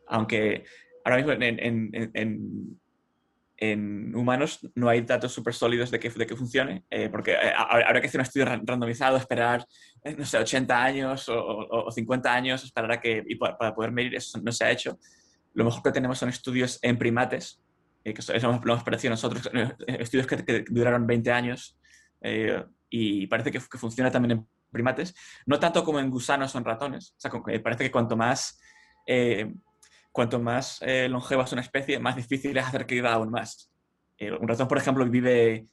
Aunque 0.07 0.65
ahora 1.05 1.17
mismo 1.17 1.33
en, 1.33 2.79
humanos 4.15 4.67
no 4.73 4.89
hay 4.89 5.01
datos 5.01 5.31
súper 5.31 5.53
sólidos 5.53 5.91
de 5.91 5.99
que, 5.99 6.09
de 6.09 6.25
que 6.25 6.35
funcione, 6.35 6.83
eh, 6.89 7.09
porque 7.09 7.37
habrá 7.55 8.01
que 8.01 8.07
hacer 8.07 8.19
un 8.19 8.25
estudio 8.25 8.45
randomizado, 8.45 9.17
esperar, 9.17 9.63
no 10.17 10.25
sé, 10.25 10.39
80 10.39 10.83
años 10.83 11.29
o, 11.29 11.91
50 11.91 12.33
años, 12.33 12.63
esperar 12.63 12.93
a 12.93 12.99
que, 12.99 13.23
y 13.27 13.35
para, 13.35 13.75
poder 13.75 13.91
medir 13.91 14.15
eso 14.15 14.39
no 14.41 14.51
se 14.51 14.65
ha 14.65 14.71
hecho. 14.71 14.97
Lo 15.53 15.63
mejor 15.63 15.83
que 15.83 15.91
tenemos 15.91 16.17
son 16.17 16.29
estudios 16.29 16.79
en 16.81 16.97
primates, 16.97 17.61
que 18.03 18.15
eso, 18.17 18.33
lo 18.33 18.73
hemos 18.73 18.83
parecido 18.83 19.11
nosotros, 19.11 19.47
estudios 19.85 20.25
que 20.25 20.65
duraron 20.67 21.05
20 21.05 21.31
años, 21.31 21.77
eh, 22.21 22.63
y 22.89 23.27
parece 23.27 23.51
que, 23.51 23.59
funciona 23.59 24.11
también 24.11 24.39
en 24.39 24.47
primates, 24.71 25.13
no 25.45 25.59
tanto 25.59 25.83
como 25.83 25.99
en 25.99 26.09
gusanos 26.09 26.53
o 26.53 26.57
en 26.57 26.65
ratones. 26.65 27.13
O 27.17 27.19
sea, 27.19 27.31
parece 27.63 27.83
que 27.83 27.91
cuanto 27.91 28.15
más, 28.15 28.59
eh, 29.05 29.51
cuanto 30.11 30.39
más 30.39 30.81
eh, 30.81 31.07
longeva 31.09 31.43
es 31.43 31.51
una 31.51 31.61
especie, 31.61 31.99
más 31.99 32.15
difícil 32.15 32.55
es 32.57 32.65
hacer 32.65 32.85
que 32.85 32.95
viva 32.95 33.13
aún 33.13 33.31
más. 33.31 33.71
un 34.19 34.47
ratón, 34.47 34.67
por 34.67 34.77
ejemplo, 34.77 35.05
vive 35.05 35.65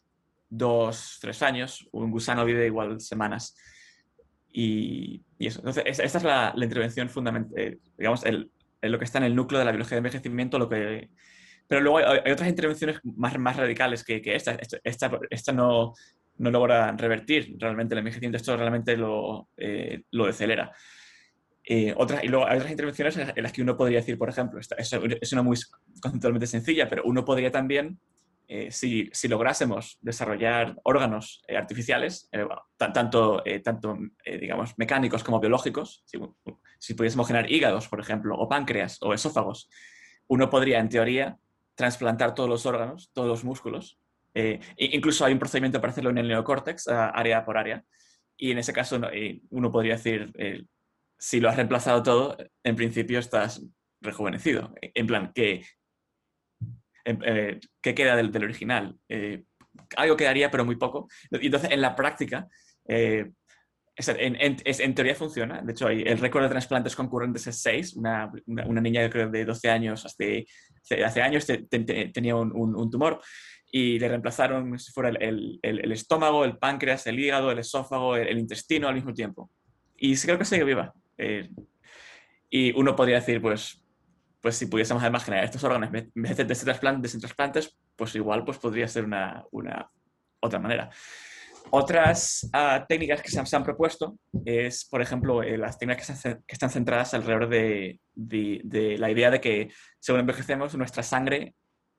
dos, 0.49 1.18
tres 1.20 1.42
años, 1.42 1.88
un 1.92 2.11
gusano 2.11 2.44
vive 2.44 2.66
igual 2.66 3.01
semanas. 3.01 3.57
Y, 4.51 5.22
eso. 5.38 5.61
Entonces, 5.61 5.85
esta 6.01 6.18
es 6.18 6.25
la, 6.25 6.53
intervención 6.57 7.09
fundamental, 7.09 7.79
digamos, 7.96 8.25
el, 8.25 8.51
lo 8.83 8.99
que 8.99 9.05
está 9.05 9.18
en 9.18 9.25
el 9.25 9.37
núcleo 9.37 9.59
de 9.59 9.64
la 9.64 9.72
biología 9.72 9.96
de 9.96 9.99
envejecimiento, 9.99 10.59
lo 10.59 10.68
que 10.68 11.11
pero 11.68 11.83
luego 11.83 11.99
hay, 11.99 12.33
otras 12.33 12.49
intervenciones 12.49 12.99
más, 13.05 13.38
más 13.38 13.57
radicales 13.57 14.03
que, 14.03 14.22
que 14.22 14.35
esta. 14.35 14.59
esta. 14.83 15.20
esta. 15.31 15.53
no, 15.53 15.94
no 16.38 16.51
logra 16.51 16.92
revertir 16.92 17.57
realmente 17.59 17.94
el 17.94 17.98
envejecimiento, 17.98 18.37
esto 18.37 18.57
realmente 18.57 18.96
lo, 18.96 19.48
eh, 19.57 20.03
lo 20.12 20.27
decelera. 20.27 20.72
Eh, 21.64 21.92
otras, 21.96 22.24
y 22.24 22.29
luego 22.29 22.46
hay 22.46 22.57
otras 22.57 22.70
intervenciones 22.70 23.16
en 23.18 23.42
las 23.42 23.53
que 23.53 23.61
uno 23.61 23.77
podría 23.77 23.98
decir, 23.98 24.16
por 24.16 24.31
ejemplo, 24.31 24.59
es, 24.59 25.33
una 25.33 25.42
muy 25.42 25.59
conceptualmente 26.01 26.46
sencilla, 26.46 26.88
pero 26.88 27.03
uno 27.05 27.24
podría 27.24 27.51
también, 27.51 28.01
eh, 28.46 28.70
si, 28.70 29.11
si, 29.12 29.29
lográsemos 29.29 29.98
desarrollar 30.01 30.77
órganos 30.85 31.42
artificiales, 31.55 32.31
tanto, 32.79 33.42
tanto 33.62 33.98
digamos, 34.24 34.72
mecánicos 34.79 35.22
como 35.22 35.40
biológicos, 35.40 36.03
si, 36.07 36.18
si 36.79 36.94
pudiésemos 36.94 37.27
generar 37.27 37.51
hígados, 37.53 37.88
por 37.88 38.01
ejemplo, 38.01 38.35
o 38.38 38.48
páncreas 38.48 38.96
o 39.03 39.12
esófagos, 39.12 39.68
uno 40.27 40.48
podría, 40.48 40.79
en 40.79 40.88
teoría, 40.88 41.37
trasplantar 41.74 42.35
todos 42.35 42.48
los 42.48 42.64
órganos, 42.64 43.11
todos 43.12 43.29
los 43.29 43.44
músculos, 43.44 43.98
eh, 44.35 44.61
incluso 44.77 45.25
hay 45.25 45.33
un 45.33 45.38
procedimiento 45.38 45.81
para 45.81 45.93
hacerlo 45.93 46.11
en 46.11 46.19
el 46.19 46.29
neocórtex, 46.29 46.88
área 46.88 47.45
por 47.45 47.59
área, 47.59 47.85
y 48.37 48.53
en 48.53 48.59
ese 48.59 48.73
caso 48.73 49.01
eh, 49.12 49.41
uno 49.51 49.71
podría 49.71 49.97
decir, 49.97 50.31
eh, 50.38 50.64
si 51.19 51.41
lo 51.41 51.49
has 51.49 51.57
reemplazado 51.57 52.03
todo, 52.03 52.37
en 52.62 52.77
principio 52.77 53.19
estás 53.19 53.62
rejuvenecido. 54.01 54.73
En 54.81 55.07
plan, 55.07 55.33
¿qué, 55.35 55.64
¿qué 57.05 57.95
queda 57.95 58.14
del, 58.14 58.45
original? 58.45 58.97
algo 59.97 60.17
quedaría, 60.17 60.51
pero 60.51 60.64
muy 60.64 60.77
poco. 60.77 61.09
Y 61.31 61.47
entonces, 61.47 61.71
en 61.73 61.81
la 61.81 61.97
práctica, 61.97 62.47
en, 64.07 64.37
en, 64.64 64.95
teoría 64.95 65.14
funciona. 65.14 65.61
De 65.62 65.73
hecho, 65.73 65.88
el 65.88 66.19
récord 66.19 66.45
de 66.45 66.49
trasplantes 66.49 66.95
concurrentes 66.95 67.47
es 67.49 67.61
6. 67.61 67.95
Una, 67.95 68.31
una, 68.47 68.81
niña 68.81 69.09
de 69.09 69.45
12 69.45 69.71
años, 69.71 70.07
hace, 70.07 70.47
hace 71.05 71.23
años, 71.23 71.47
tenía 71.69 72.37
un, 72.37 72.91
tumor 72.91 73.21
y 73.70 73.98
le 73.98 74.09
reemplazaron 74.09 74.78
si 74.78 74.92
fuera 74.92 75.11
el, 75.11 75.59
el, 75.62 75.92
estómago, 75.92 76.44
el 76.44 76.59
páncreas, 76.59 77.07
el 77.07 77.18
hígado, 77.18 77.50
el 77.50 77.59
esófago, 77.59 78.16
el, 78.16 78.38
intestino 78.38 78.88
al 78.88 78.94
mismo 78.94 79.12
tiempo. 79.12 79.50
Y 79.96 80.16
creo 80.16 80.38
que 80.38 80.44
sigue 80.44 80.64
viva. 80.64 80.92
Eh, 81.18 81.50
y 82.48 82.72
uno 82.78 82.96
podría 82.96 83.16
decir, 83.16 83.42
pues, 83.42 83.85
pues 84.40 84.57
si 84.57 84.66
pudiésemos 84.66 85.02
además 85.02 85.24
generar 85.24 85.44
estos 85.44 85.62
órganos 85.64 85.90
en 85.92 86.11
vez 86.14 86.37
de 86.37 86.44
trasplantes, 86.44 87.78
pues 87.96 88.14
igual 88.14 88.44
pues 88.44 88.59
podría 88.59 88.88
ser 88.88 89.04
una, 89.04 89.44
una 89.50 89.90
otra 90.40 90.59
manera. 90.59 90.90
Otras 91.70 92.48
ah, 92.54 92.87
técnicas 92.88 93.20
que 93.20 93.31
se 93.31 93.57
han, 93.57 93.64
propuesto 93.64 94.18
es, 94.46 94.87
por 94.87 95.02
ejemplo, 95.02 95.42
eh, 95.42 95.59
las 95.59 95.78
técnicas 95.78 96.22
que, 96.22 96.37
que, 96.46 96.54
están 96.54 96.70
centradas 96.70 97.12
alrededor 97.12 97.48
de, 97.48 98.00
de, 98.14 98.62
de, 98.64 98.96
la 98.96 99.11
idea 99.11 99.31
de 99.31 99.40
que 99.40 99.70
según 99.98 100.20
envejecemos, 100.20 100.74
nuestra 100.76 101.02
sangre 101.02 101.54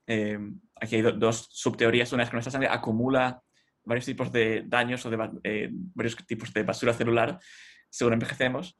eh, 0.09 0.39
aquí 0.75 0.95
hay 0.95 1.01
dos 1.03 1.47
subteorías. 1.51 2.11
Una 2.13 2.23
es 2.23 2.29
que 2.29 2.35
nuestra 2.35 2.51
sangre 2.51 2.67
acumula 2.67 3.41
varios 3.83 4.05
tipos 4.05 4.31
de 4.31 4.63
daños 4.65 5.05
o 5.05 5.09
de, 5.11 5.29
eh, 5.43 5.69
varios 5.71 6.15
tipos 6.25 6.51
de 6.51 6.63
basura 6.63 6.93
celular 6.93 7.39
según 7.89 8.13
envejecemos. 8.13 8.75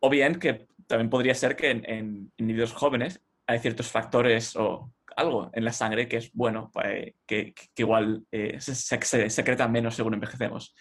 O 0.00 0.10
bien 0.10 0.34
que 0.34 0.66
también 0.86 1.08
podría 1.08 1.34
ser 1.34 1.56
que 1.56 1.70
en, 1.70 2.30
individuos 2.36 2.74
jóvenes 2.74 3.22
hay 3.46 3.60
ciertos 3.60 3.88
factores 3.88 4.54
o 4.54 4.92
algo 5.16 5.50
en 5.54 5.64
la 5.64 5.72
sangre 5.72 6.06
que 6.06 6.18
es 6.18 6.30
bueno, 6.32 6.70
eh, 6.84 7.14
que, 7.26 7.54
igual 7.76 8.26
se, 8.30 8.74
se, 8.74 9.30
secreta 9.30 9.68
menos 9.68 9.94
según 9.94 10.14
envejecemos. 10.14 10.74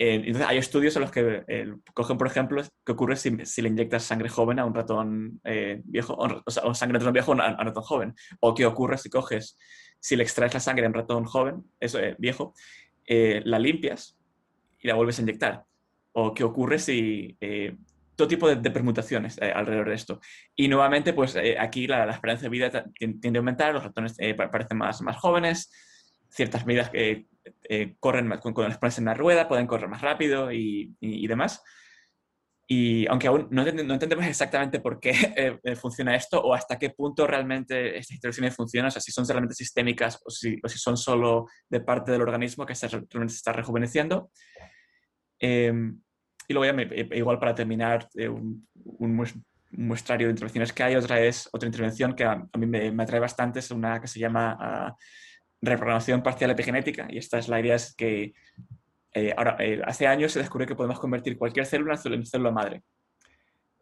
Eh, 0.00 0.14
entonces, 0.14 0.46
hay 0.46 0.58
estudios 0.58 0.94
en 0.94 1.02
los 1.02 1.10
que 1.10 1.44
eh, 1.48 1.74
cogen, 1.92 2.16
por 2.16 2.28
ejemplo, 2.28 2.62
qué 2.86 2.92
ocurre 2.92 3.16
si, 3.16 3.36
si, 3.44 3.62
le 3.62 3.68
inyectas 3.68 4.04
sangre 4.04 4.28
joven 4.28 4.60
a 4.60 4.64
un 4.64 4.72
ratón 4.72 5.40
eh, 5.42 5.82
viejo, 5.84 6.14
o, 6.16 6.50
sea, 6.50 6.72
sangre 6.72 6.98
de 6.98 7.04
ratón 7.04 7.12
viejo 7.14 7.32
a, 7.32 7.58
un 7.58 7.66
ratón 7.66 7.82
joven. 7.82 8.14
O 8.38 8.54
qué 8.54 8.64
ocurre 8.64 8.96
si 8.96 9.10
coges, 9.10 9.58
si 9.98 10.14
le 10.14 10.22
extraes 10.22 10.54
la 10.54 10.60
sangre 10.60 10.86
a 10.86 10.88
un 10.88 10.94
ratón 10.94 11.24
joven, 11.24 11.64
eso, 11.80 11.98
viejo, 12.18 12.54
la 13.08 13.58
limpias 13.58 14.16
y 14.78 14.86
la 14.86 14.94
vuelves 14.94 15.18
a 15.18 15.22
inyectar. 15.22 15.64
O 16.12 16.32
qué 16.32 16.44
ocurre 16.44 16.78
si 16.78 17.36
todo 18.14 18.28
tipo 18.28 18.54
de, 18.54 18.70
permutaciones 18.70 19.38
alrededor 19.40 19.88
de 19.88 19.94
esto. 19.94 20.20
Y 20.54 20.68
nuevamente, 20.68 21.12
pues 21.12 21.36
aquí 21.58 21.88
la, 21.88 22.08
esperanza 22.10 22.44
de 22.44 22.48
vida 22.50 22.84
tiende 22.94 23.38
a 23.38 23.40
aumentar, 23.40 23.74
los 23.74 23.82
ratones 23.82 24.16
parecen 24.36 24.78
más, 24.78 25.02
más 25.02 25.16
jóvenes, 25.16 25.72
ciertas 26.28 26.66
medidas 26.66 26.90
que 26.90 27.26
eh, 27.68 27.96
corren 27.98 28.28
con, 28.40 28.52
cuando 28.52 28.68
les 28.68 28.78
pones 28.78 28.98
en 28.98 29.06
la 29.06 29.14
rueda, 29.14 29.48
pueden 29.48 29.66
correr 29.66 29.88
más 29.88 30.02
rápido 30.02 30.52
y, 30.52 30.94
demás. 31.26 31.62
Y 32.66 33.06
aunque 33.06 33.28
aún 33.28 33.48
no, 33.50 33.66
entendemos 33.66 34.26
exactamente 34.26 34.80
por 34.80 35.00
qué 35.00 35.10
eh, 35.36 35.58
eh, 35.62 35.76
funciona 35.76 36.14
esto 36.14 36.40
o 36.40 36.52
hasta 36.52 36.78
qué 36.78 36.90
punto 36.90 37.26
realmente 37.26 37.96
estas 37.96 38.16
interacciones 38.16 38.54
funcionan, 38.54 38.88
o 38.88 38.90
sea, 38.90 39.00
si 39.00 39.10
son 39.10 39.26
realmente 39.26 39.54
sistémicas 39.54 40.20
o 40.24 40.30
si, 40.30 40.58
o 40.62 40.68
si 40.68 40.78
son 40.78 40.96
solo 40.96 41.46
de 41.68 41.80
parte 41.80 42.12
del 42.12 42.22
organismo 42.22 42.66
que 42.66 42.74
se, 42.74 42.88
realmente 42.88 43.34
está 43.34 43.52
rejuveneciendo. 43.52 44.30
Em, 45.38 46.00
y 46.46 46.54
luego 46.54 46.72
ya 46.72 47.16
igual 47.16 47.38
para 47.38 47.54
terminar 47.54 48.08
un, 48.16 48.66
muestrario 49.70 50.26
de 50.26 50.30
intervenciones 50.32 50.72
que 50.72 50.82
hay, 50.82 50.96
otra 50.96 51.20
es 51.20 51.46
otra 51.52 51.66
intervención 51.66 52.14
que 52.14 52.24
a, 52.24 52.42
mí 52.58 52.66
me, 52.66 53.02
atrae 53.02 53.20
bastante, 53.20 53.58
es 53.58 53.70
una 53.70 54.00
que 54.00 54.08
se 54.08 54.18
llama 54.18 54.56
ah, 54.58 54.96
reprogramación 55.60 56.22
parcial 56.22 56.50
epigenética 56.50 57.06
y 57.10 57.18
esta 57.18 57.38
es 57.38 57.48
la 57.48 57.60
idea 57.60 57.76
que 57.96 58.32
eh, 59.14 59.34
ahora, 59.36 59.56
eh, 59.58 59.80
hace 59.84 60.06
años 60.06 60.32
se 60.32 60.38
descubrió 60.38 60.66
que 60.66 60.76
podemos 60.76 61.00
convertir 61.00 61.36
cualquier 61.36 61.66
célula 61.66 61.98
en 62.04 62.26
célula 62.26 62.50
madre. 62.50 62.82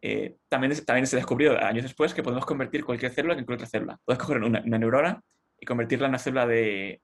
Eh, 0.01 0.37
también, 0.47 0.73
también 0.85 1.07
se 1.07 1.15
descubrió 1.15 1.63
años 1.63 1.83
después 1.83 2.13
que 2.13 2.23
podemos 2.23 2.45
convertir 2.45 2.85
cualquier 2.85 3.11
célula 3.11 3.35
en 3.35 3.45
cualquier 3.45 3.69
célula. 3.69 3.99
Puedes 4.05 4.21
coger 4.21 4.37
una, 4.37 4.61
neurona 4.61 5.21
y 5.59 5.65
convertirla 5.65 6.05
en 6.05 6.11
una 6.11 6.19
célula 6.19 6.45
de, 6.45 7.01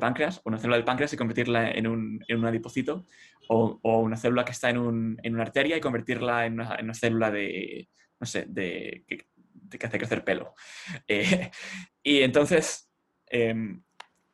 páncreas 0.00 0.38
o 0.38 0.42
una 0.46 0.58
célula 0.58 0.76
del 0.76 0.84
páncreas 0.84 1.12
y 1.12 1.16
convertirla 1.16 1.70
en 1.70 1.86
un, 1.86 2.24
en 2.26 2.38
un 2.38 2.46
adipocito 2.46 3.04
o, 3.48 3.78
o, 3.82 4.00
una 4.00 4.16
célula 4.16 4.44
que 4.44 4.52
está 4.52 4.70
en, 4.70 4.78
un, 4.78 5.18
en, 5.22 5.34
una 5.34 5.42
arteria 5.42 5.76
y 5.76 5.80
convertirla 5.80 6.46
en 6.46 6.54
una, 6.60 6.94
célula 6.94 7.30
de, 7.30 7.88
no 8.20 8.26
sé, 8.26 8.46
de, 8.48 9.04
que, 9.06 9.86
hace 9.86 9.98
crecer 9.98 10.24
pelo. 10.24 10.54
y 12.02 12.22
entonces, 12.22 12.90
em, 13.26 13.82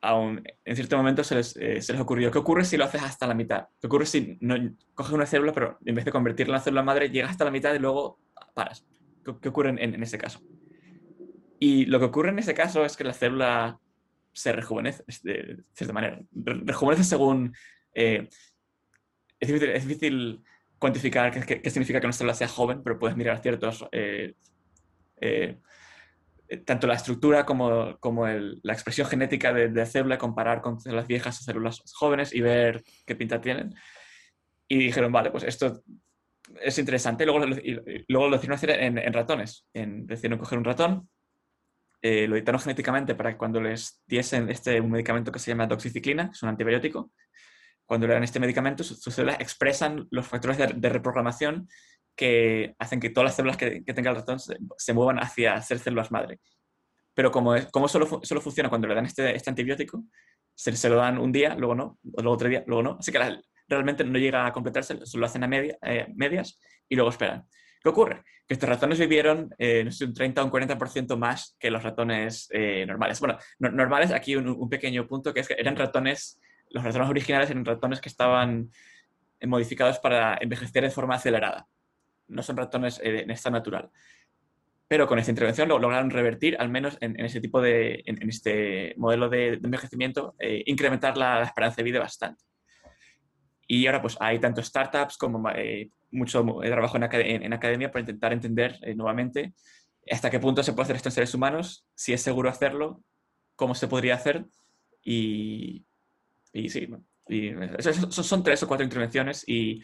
aún 0.03 0.43
en 0.65 0.75
cierto 0.75 0.97
momento 0.97 1.23
se 1.23 1.35
les, 1.35 1.55
eh, 1.55 1.81
se 1.81 1.93
les, 1.93 2.01
ocurrió, 2.01 2.29
¿qué 2.29 2.37
ocurre 2.37 2.65
si 2.65 2.75
lo 2.75 2.83
haces 2.83 3.01
hasta 3.01 3.25
la 3.25 3.33
mitad? 3.33 3.67
¿Qué 3.79 3.87
ocurre 3.87 4.05
si 4.05 4.37
no, 4.41 4.55
coges 4.93 5.13
una 5.13 5.25
célula, 5.25 5.53
pero 5.53 5.79
en 5.85 5.95
vez 5.95 6.03
de 6.03 6.11
convertirla 6.11 6.57
en 6.57 6.63
célula 6.63 6.83
madre, 6.83 7.09
llegas 7.09 7.31
hasta 7.31 7.45
la 7.45 7.51
mitad 7.51 7.73
y 7.73 7.79
luego 7.79 8.19
paras? 8.53 8.85
¿Qué, 9.23 9.47
ocurre 9.47 9.69
en, 9.69 10.03
ese 10.03 10.17
caso? 10.17 10.41
Y 11.57 11.85
lo 11.85 11.99
que 11.99 12.05
ocurre 12.05 12.29
en 12.29 12.39
ese 12.39 12.53
caso 12.53 12.83
es 12.83 12.97
que 12.97 13.05
la 13.05 13.13
célula 13.13 13.79
se 14.33 14.51
rejuvenece, 14.51 15.05
de 15.23 15.63
cierta 15.73 15.93
manera. 15.93 16.19
Rejuvenece 16.33 17.05
según... 17.05 17.55
Eh, 17.95 18.27
es, 19.39 19.47
difícil, 19.47 19.69
es, 19.69 19.87
difícil, 19.87 20.43
cuantificar 20.77 21.31
qué, 21.31 21.61
qué, 21.61 21.69
significa 21.69 22.01
que 22.01 22.07
una 22.07 22.13
célula 22.13 22.33
sea 22.33 22.49
joven, 22.49 22.83
pero 22.83 22.99
puedes 22.99 23.15
mirar 23.15 23.41
ciertos... 23.41 23.85
Eh, 23.93 24.33
eh, 25.21 25.57
tanto 26.57 26.87
la 26.87 26.95
estructura 26.95 27.45
como, 27.45 27.97
como 27.99 28.27
la 28.27 28.73
expresión 28.73 29.07
genética 29.07 29.53
de, 29.53 29.69
de, 29.69 29.85
célula, 29.85 30.17
comparar 30.17 30.61
con 30.61 30.79
células 30.79 31.07
viejas 31.07 31.39
o 31.39 31.43
células 31.43 31.81
jóvenes 31.93 32.33
y 32.33 32.41
ver 32.41 32.83
qué 33.05 33.15
pinta 33.15 33.41
tienen. 33.41 33.73
Y 34.67 34.77
dijeron, 34.77 35.11
vale, 35.11 35.31
pues 35.31 35.43
esto 35.43 35.83
es 36.61 36.77
interesante. 36.77 37.25
Luego, 37.25 37.45
luego 38.07 38.27
lo 38.27 38.37
decidieron 38.37 38.55
hacer 38.55 38.69
en, 38.71 39.13
ratones. 39.13 39.65
En, 39.73 40.05
decidieron 40.05 40.39
coger 40.39 40.57
un 40.57 40.65
ratón, 40.65 41.09
eh, 42.01 42.27
lo 42.27 42.35
editaron 42.35 42.59
genéticamente 42.59 43.15
para 43.15 43.31
que 43.31 43.37
cuando 43.37 43.61
les 43.61 44.01
diesen 44.05 44.49
este, 44.49 44.79
un 44.81 44.91
medicamento 44.91 45.31
que 45.31 45.39
se 45.39 45.51
llama 45.51 45.67
doxiciclina, 45.67 46.29
es 46.33 46.43
un 46.43 46.49
antibiótico, 46.49 47.11
cuando 47.85 48.07
le 48.07 48.13
dan 48.13 48.23
este 48.23 48.39
medicamento, 48.39 48.83
sus, 48.83 48.99
células 49.01 49.39
expresan 49.39 50.07
los 50.11 50.27
factores 50.27 50.57
de 50.57 50.89
reprogramación 50.89 51.67
que 52.15 52.75
hacen 52.79 52.99
que 52.99 53.09
todas 53.09 53.25
las 53.25 53.35
células 53.35 53.57
que, 53.57 53.83
que 53.83 53.93
tenga 53.93 54.11
el 54.11 54.17
ratón 54.17 54.39
se, 54.39 54.93
muevan 54.93 55.19
hacia 55.19 55.59
ser 55.61 55.79
células 55.79 56.11
madre. 56.11 56.39
Pero 57.13 57.31
como, 57.31 57.55
como 57.71 57.87
solo, 57.87 58.21
solo 58.23 58.41
funciona 58.41 58.69
cuando 58.69 58.87
le 58.87 58.95
dan 58.95 59.05
este, 59.05 59.35
este 59.35 59.49
antibiótico, 59.49 60.03
se, 60.55 60.75
se, 60.75 60.89
lo 60.89 60.95
dan 60.95 61.17
un 61.17 61.31
día, 61.31 61.55
luego 61.55 61.75
no, 61.75 61.99
luego 62.03 62.31
otro 62.31 62.49
día, 62.49 62.63
luego 62.67 62.83
no. 62.83 62.97
Así 62.99 63.11
que 63.11 63.19
realmente 63.67 64.03
no 64.03 64.17
llega 64.17 64.45
a 64.45 64.51
completarse, 64.51 65.05
solo 65.05 65.21
lo 65.21 65.25
hacen 65.25 65.43
a 65.43 65.47
media, 65.47 65.77
eh, 65.81 66.07
medias 66.15 66.59
y 66.87 66.95
luego 66.95 67.09
esperan. 67.09 67.45
¿Qué 67.81 67.89
ocurre? 67.89 68.23
Que 68.47 68.53
estos 68.53 68.69
ratones 68.69 68.99
vivieron 68.99 69.49
eh, 69.57 69.83
no 69.83 69.91
sé, 69.91 70.05
un 70.05 70.13
30 70.13 70.41
o 70.41 70.45
un 70.45 70.51
40% 70.51 71.17
más 71.17 71.55
que 71.59 71.69
los 71.69 71.83
ratones 71.83 72.47
eh, 72.51 72.85
normales. 72.85 73.19
Bueno, 73.19 73.37
normales, 73.59 74.11
aquí 74.11 74.35
un, 74.35 74.47
un, 74.47 74.69
pequeño 74.69 75.07
punto, 75.07 75.33
que 75.33 75.41
es 75.41 75.47
que 75.47 75.55
eran 75.57 75.75
ratones, 75.75 76.39
los 76.69 76.83
ratones 76.83 77.09
originales 77.09 77.49
eran 77.49 77.65
ratones 77.65 77.99
que 77.99 78.09
estaban 78.09 78.69
modificados 79.41 79.99
para 79.99 80.37
envejecer 80.39 80.83
de 80.83 80.89
forma 80.89 81.15
acelerada 81.15 81.67
no 82.27 82.43
son 82.43 82.57
ratones 82.57 82.99
eh, 83.03 83.21
en 83.21 83.31
estado 83.31 83.55
natural. 83.55 83.89
Pero 84.87 85.07
con 85.07 85.17
esta 85.17 85.31
intervención 85.31 85.69
lo 85.69 85.79
lograron 85.79 86.09
revertir, 86.09 86.55
al 86.59 86.69
menos 86.69 86.97
en, 87.01 87.19
ese 87.19 87.41
tipo 87.41 87.61
de, 87.61 88.03
en, 88.05 88.29
este 88.29 88.93
modelo 88.97 89.29
de, 89.29 89.53
envejecimiento, 89.53 90.35
eh, 90.39 90.63
incrementar 90.65 91.17
la, 91.17 91.41
esperanza 91.43 91.77
de 91.77 91.83
vida 91.83 91.99
bastante. 91.99 92.43
Y 93.65 93.87
ahora 93.87 94.01
pues 94.01 94.17
hay 94.19 94.39
tanto 94.39 94.61
startups 94.61 95.17
como 95.17 95.49
eh, 95.51 95.89
mucho 96.11 96.45
trabajo 96.61 96.97
en, 96.97 97.53
academia 97.53 97.91
para 97.91 98.01
intentar 98.01 98.33
entender 98.33 98.77
nuevamente 98.95 99.53
hasta 100.11 100.29
qué 100.29 100.39
punto 100.39 100.61
se 100.63 100.73
puede 100.73 100.83
hacer 100.83 100.95
esto 100.97 101.09
en 101.09 101.13
seres 101.13 101.33
humanos, 101.33 101.87
si 101.95 102.13
es 102.13 102.21
seguro 102.21 102.49
hacerlo, 102.49 103.01
cómo 103.55 103.73
se 103.73 103.87
podría 103.87 104.15
hacer 104.15 104.45
y, 105.01 105.85
y 106.51 106.69
sí, 106.69 106.89
y 107.27 107.53
son 108.09 108.43
tres 108.43 108.63
o 108.63 108.67
cuatro 108.67 108.83
intervenciones 108.83 109.43
y 109.47 109.81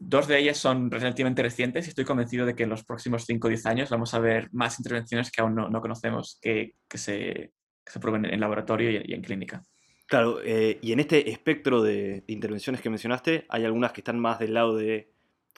Dos 0.00 0.28
de 0.28 0.38
ellas 0.38 0.56
son 0.56 0.90
relativamente 0.90 1.42
recientes 1.42 1.86
y 1.86 1.88
estoy 1.88 2.04
convencido 2.04 2.46
de 2.46 2.54
que 2.54 2.62
en 2.62 2.68
los 2.68 2.84
próximos 2.84 3.24
5 3.24 3.46
o 3.46 3.50
10 3.50 3.66
años 3.66 3.90
vamos 3.90 4.14
a 4.14 4.20
ver 4.20 4.48
más 4.52 4.78
intervenciones 4.78 5.32
que 5.32 5.40
aún 5.40 5.56
no, 5.56 5.80
conocemos 5.80 6.38
que, 6.40 6.74
se, 6.94 7.52
se, 7.84 8.00
prueben 8.00 8.24
en 8.24 8.38
laboratorio 8.38 8.90
y, 8.90 9.12
en 9.12 9.22
clínica. 9.22 9.62
Claro, 10.06 10.40
eh, 10.44 10.78
y 10.82 10.92
en 10.92 11.00
este 11.00 11.30
espectro 11.30 11.82
de, 11.82 12.22
intervenciones 12.28 12.80
que 12.80 12.90
mencionaste, 12.90 13.44
hay 13.48 13.64
algunas 13.64 13.92
que 13.92 14.00
están 14.00 14.20
más 14.20 14.38
del 14.38 14.54
lado 14.54 14.76
de 14.76 15.10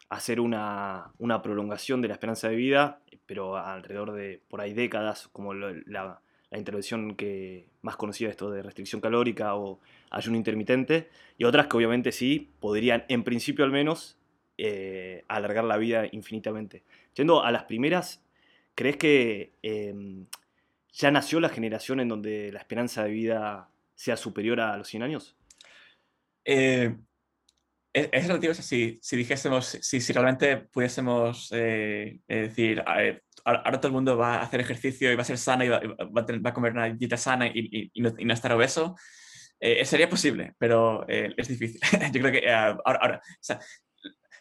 hacer 0.08 0.40
una, 0.40 1.12
prolongación 1.42 2.00
de 2.00 2.08
la 2.08 2.14
esperanza 2.14 2.48
de 2.48 2.56
vida, 2.56 3.02
pero 3.26 3.58
alrededor 3.58 4.12
de 4.12 4.42
por 4.48 4.62
ahí 4.62 4.72
décadas, 4.72 5.28
como 5.28 5.52
la, 5.52 6.22
la 6.50 6.58
intervención 6.58 7.14
que 7.14 7.68
más 7.82 7.96
conocida 7.96 8.30
esto 8.30 8.50
de 8.50 8.62
restricción 8.62 9.02
calórica 9.02 9.54
o 9.54 9.80
ayuno 10.10 10.38
intermitente, 10.38 11.10
y 11.36 11.44
otras 11.44 11.66
que 11.66 11.76
obviamente 11.76 12.10
sí 12.10 12.50
podrían, 12.58 13.04
en 13.08 13.22
principio 13.22 13.64
al 13.64 13.70
menos, 13.70 14.16
eh, 14.62 15.24
alargar 15.26 15.64
la 15.64 15.78
vida 15.78 16.04
infinitamente. 16.12 16.84
Yendo 17.14 17.42
a 17.42 17.50
las 17.50 17.64
primeras, 17.64 18.22
¿crees 18.74 18.98
que 18.98 19.54
em, 19.62 20.26
ya 20.92 21.10
nació 21.10 21.40
la 21.40 21.48
generación 21.48 21.98
en 21.98 22.08
donde 22.08 22.52
la 22.52 22.58
esperanza 22.58 23.04
de 23.04 23.10
vida 23.10 23.70
sea 23.94 24.18
superior 24.18 24.60
a 24.60 24.76
los 24.76 24.86
100 24.86 25.02
años? 25.02 25.34
Eh, 26.44 26.94
es, 27.94 28.26
relativo 28.26 28.52
si, 28.52 29.00
dijésemos, 29.12 29.78
si, 29.80 30.12
realmente 30.12 30.58
pudiésemos 30.58 31.48
eh, 31.54 32.20
decir, 32.28 32.84
ahora, 33.42 33.80
todo 33.80 33.88
el 33.88 33.94
mundo 33.94 34.18
va 34.18 34.34
a 34.36 34.42
hacer 34.42 34.60
ejercicio 34.60 35.10
y 35.10 35.16
va 35.16 35.22
a 35.22 35.24
ser 35.24 35.38
sano 35.38 35.64
y 35.64 35.68
va, 35.70 35.80
a, 36.44 36.52
comer 36.52 36.72
una 36.72 36.90
dieta 36.90 37.16
sana 37.16 37.46
y, 37.46 37.90
no, 37.94 38.10
estar 38.34 38.52
obeso, 38.52 38.94
sería 39.84 40.10
posible, 40.10 40.54
pero 40.58 41.08
es 41.08 41.48
difícil. 41.48 41.80
Yo 42.12 42.20
creo 42.20 42.32
que 42.32 42.50
ahora, 42.50 43.22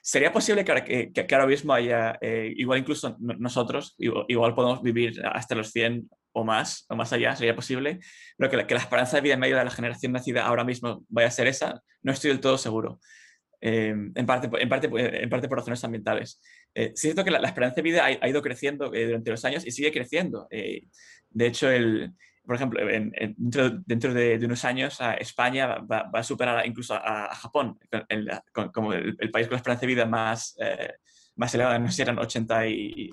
¿Sería 0.10 0.34
posible 0.34 0.66
que 0.66 0.72
ahora, 0.72 0.84
que, 0.84 1.12
que 1.12 1.36
ahora 1.36 1.46
mismo 1.46 1.72
haya, 1.72 2.18
eh, 2.20 2.52
igual 2.58 2.80
incluso 2.80 3.16
nosotros, 3.20 3.94
igual, 4.00 4.56
podemos 4.56 4.82
vivir 4.82 5.22
hasta 5.24 5.54
los 5.54 5.70
100 5.70 6.10
o 6.32 6.44
más, 6.44 6.88
o 6.90 6.96
más 6.96 7.14
allá, 7.14 7.36
sería 7.36 7.56
posible, 7.56 8.00
pero 8.36 8.50
que 8.50 8.58
la, 8.58 8.66
que 8.66 8.74
la 8.74 8.80
esperanza 8.80 9.18
de 9.18 9.22
vida 9.22 9.36
en 9.36 9.40
medio 9.40 9.56
de 9.56 9.64
la 9.64 9.70
generación 9.70 10.12
nacida 10.12 10.48
ahora 10.48 10.64
mismo 10.64 11.06
vaya 11.10 11.28
a 11.28 11.32
ser 11.32 11.46
esa, 11.46 11.84
no 12.02 12.12
estoy 12.12 12.32
del 12.32 12.40
todo 12.40 12.58
seguro. 12.58 13.00
Eh, 13.62 13.94
en, 14.16 14.26
parte, 14.26 14.50
en, 14.60 14.68
parte, 14.68 14.90
en 14.92 15.30
parte 15.30 15.48
por 15.48 15.60
razones 15.60 15.84
ambientales. 15.84 16.42
Eh, 16.74 16.92
siento 16.96 17.24
que 17.24 17.30
la, 17.30 17.48
esperanza 17.48 17.76
de 17.76 17.82
vida 17.84 18.04
ha, 18.04 18.08
ha 18.08 18.30
ido 18.30 18.42
creciendo 18.42 18.92
eh, 18.96 19.06
durante 19.06 19.30
los 19.30 19.46
años 19.46 19.64
y 19.68 19.70
sigue 19.70 19.92
creciendo. 19.92 20.48
de 20.50 21.46
hecho, 21.46 21.70
el, 21.70 22.14
por 22.50 22.56
ejemplo, 22.56 22.82
dentro, 23.38 24.12
de, 24.12 24.40
unos 24.44 24.66
años 24.66 25.00
a 25.02 25.14
España 25.14 25.68
va, 25.82 26.10
a 26.12 26.24
superar 26.24 26.66
incluso 26.66 26.96
a, 26.96 27.30
Japón 27.36 27.78
como 28.74 28.92
el, 28.92 29.16
país 29.30 29.46
con 29.46 29.54
la 29.54 29.58
esperanza 29.58 29.82
de 29.82 29.86
vida 29.86 30.08
más, 30.08 30.58
eh, 30.60 30.96
más 31.36 31.54
elevada, 31.54 31.78
no 31.78 31.92
sé 31.92 32.02
eran 32.02 32.18
80 32.18 32.66
y, 32.66 33.12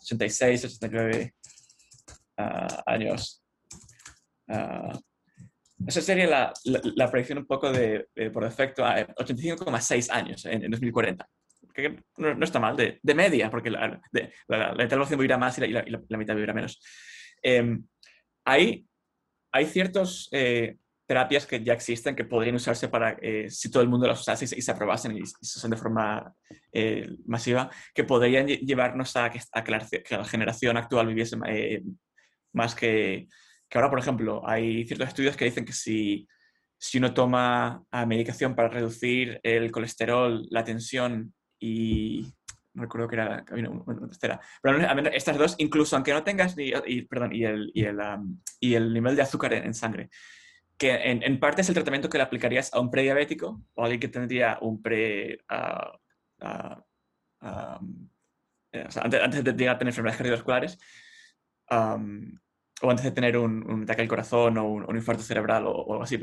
86, 0.00 0.64
89 0.64 1.34
años. 2.86 3.44
Uh, 4.46 4.98
esa 5.86 6.00
sería 6.00 6.26
la, 6.26 6.54
la, 6.64 7.10
predicción 7.10 7.40
un 7.40 7.46
poco 7.46 7.70
de, 7.70 8.08
por 8.32 8.44
defecto, 8.44 8.82
85,6 8.82 10.10
años 10.10 10.46
en, 10.46 10.70
2040. 10.70 11.28
Que 11.74 12.02
no, 12.16 12.42
está 12.42 12.60
mal, 12.60 12.78
de, 12.78 12.98
de 13.02 13.14
media, 13.14 13.50
porque 13.50 13.68
la, 13.68 14.00
de, 14.10 14.32
la, 14.48 14.72
la, 14.72 15.04
vivirá 15.04 15.36
más 15.36 15.58
y 15.58 15.66
la, 15.68 16.16
mitad 16.16 16.34
vivirá 16.34 16.54
menos. 16.54 16.80
Em, 17.42 17.84
hay, 18.46 18.86
hay 19.52 19.66
ciertas 19.66 20.28
eh, 20.30 20.76
terapias 21.06 21.46
que 21.46 21.62
ya 21.62 21.74
existen 21.74 22.14
que 22.14 22.24
podrían 22.24 22.54
usarse 22.54 22.88
para, 22.88 23.16
eh, 23.20 23.50
si 23.50 23.70
todo 23.70 23.82
el 23.82 23.88
mundo 23.88 24.06
las 24.06 24.20
usase 24.20 24.44
y, 24.56 24.62
se 24.62 24.70
aprobasen 24.70 25.16
y, 25.16 25.26
se 25.26 25.58
usan 25.58 25.72
de 25.72 25.76
forma 25.76 26.32
eh, 26.72 27.08
masiva, 27.26 27.70
que 27.92 28.04
podrían 28.04 28.46
llevarnos 28.46 29.16
a 29.16 29.30
que, 29.30 29.40
la, 29.66 30.24
generación 30.24 30.76
actual 30.76 31.08
viviese 31.08 31.36
más 32.52 32.74
que, 32.74 33.26
ahora, 33.74 33.90
por 33.90 33.98
ejemplo, 33.98 34.48
hay 34.48 34.86
ciertos 34.86 35.08
estudios 35.08 35.36
que 35.36 35.44
dicen 35.44 35.64
que 35.64 35.72
si, 35.72 36.26
uno 36.94 37.12
toma 37.12 37.82
medicación 38.06 38.54
para 38.54 38.68
reducir 38.68 39.40
el 39.42 39.72
colesterol, 39.72 40.46
la 40.50 40.62
tensión 40.62 41.34
y 41.58 42.26
no 42.76 42.82
recuerdo 42.82 43.08
que 43.08 43.16
era 43.16 43.44
una, 43.50 44.08
tercera. 44.08 44.40
Pero 44.62 44.78
estas 45.10 45.38
dos, 45.38 45.54
incluso 45.58 45.96
aunque 45.96 46.12
no 46.12 46.22
tengas 46.22 46.56
ni, 46.56 46.72
y, 46.86 47.02
perdón, 47.02 47.34
y, 47.34 47.44
el, 47.44 47.70
y, 47.74 47.84
el, 47.84 47.98
y 48.60 48.74
el 48.74 48.92
nivel 48.92 49.16
de 49.16 49.22
azúcar 49.22 49.54
en, 49.54 49.72
sangre, 49.72 50.10
que 50.76 50.92
en, 50.92 51.40
parte 51.40 51.62
es 51.62 51.68
el 51.70 51.74
tratamiento 51.74 52.10
que 52.10 52.18
le 52.18 52.24
aplicarías 52.24 52.72
a 52.74 52.80
un 52.80 52.90
prediabético 52.90 53.62
o 53.74 53.82
a 53.82 53.84
alguien 53.86 54.00
que 54.00 54.08
tendría 54.08 54.58
un 54.60 54.82
pre... 54.82 55.40
Eh, 56.38 56.76
antes, 59.00 59.42
de 59.42 59.52
llegar 59.54 59.76
a 59.76 59.78
tener 59.78 59.92
enfermedades 59.92 60.18
cardiovasculares 60.18 60.78
o 61.70 62.90
antes 62.90 63.04
de 63.04 63.10
tener 63.10 63.38
un, 63.38 63.84
ataque 63.84 64.02
al 64.02 64.08
corazón 64.08 64.58
o 64.58 64.68
un, 64.68 64.96
infarto 64.96 65.22
cerebral 65.22 65.64
o, 65.66 65.92
algo 65.92 66.02
así. 66.02 66.20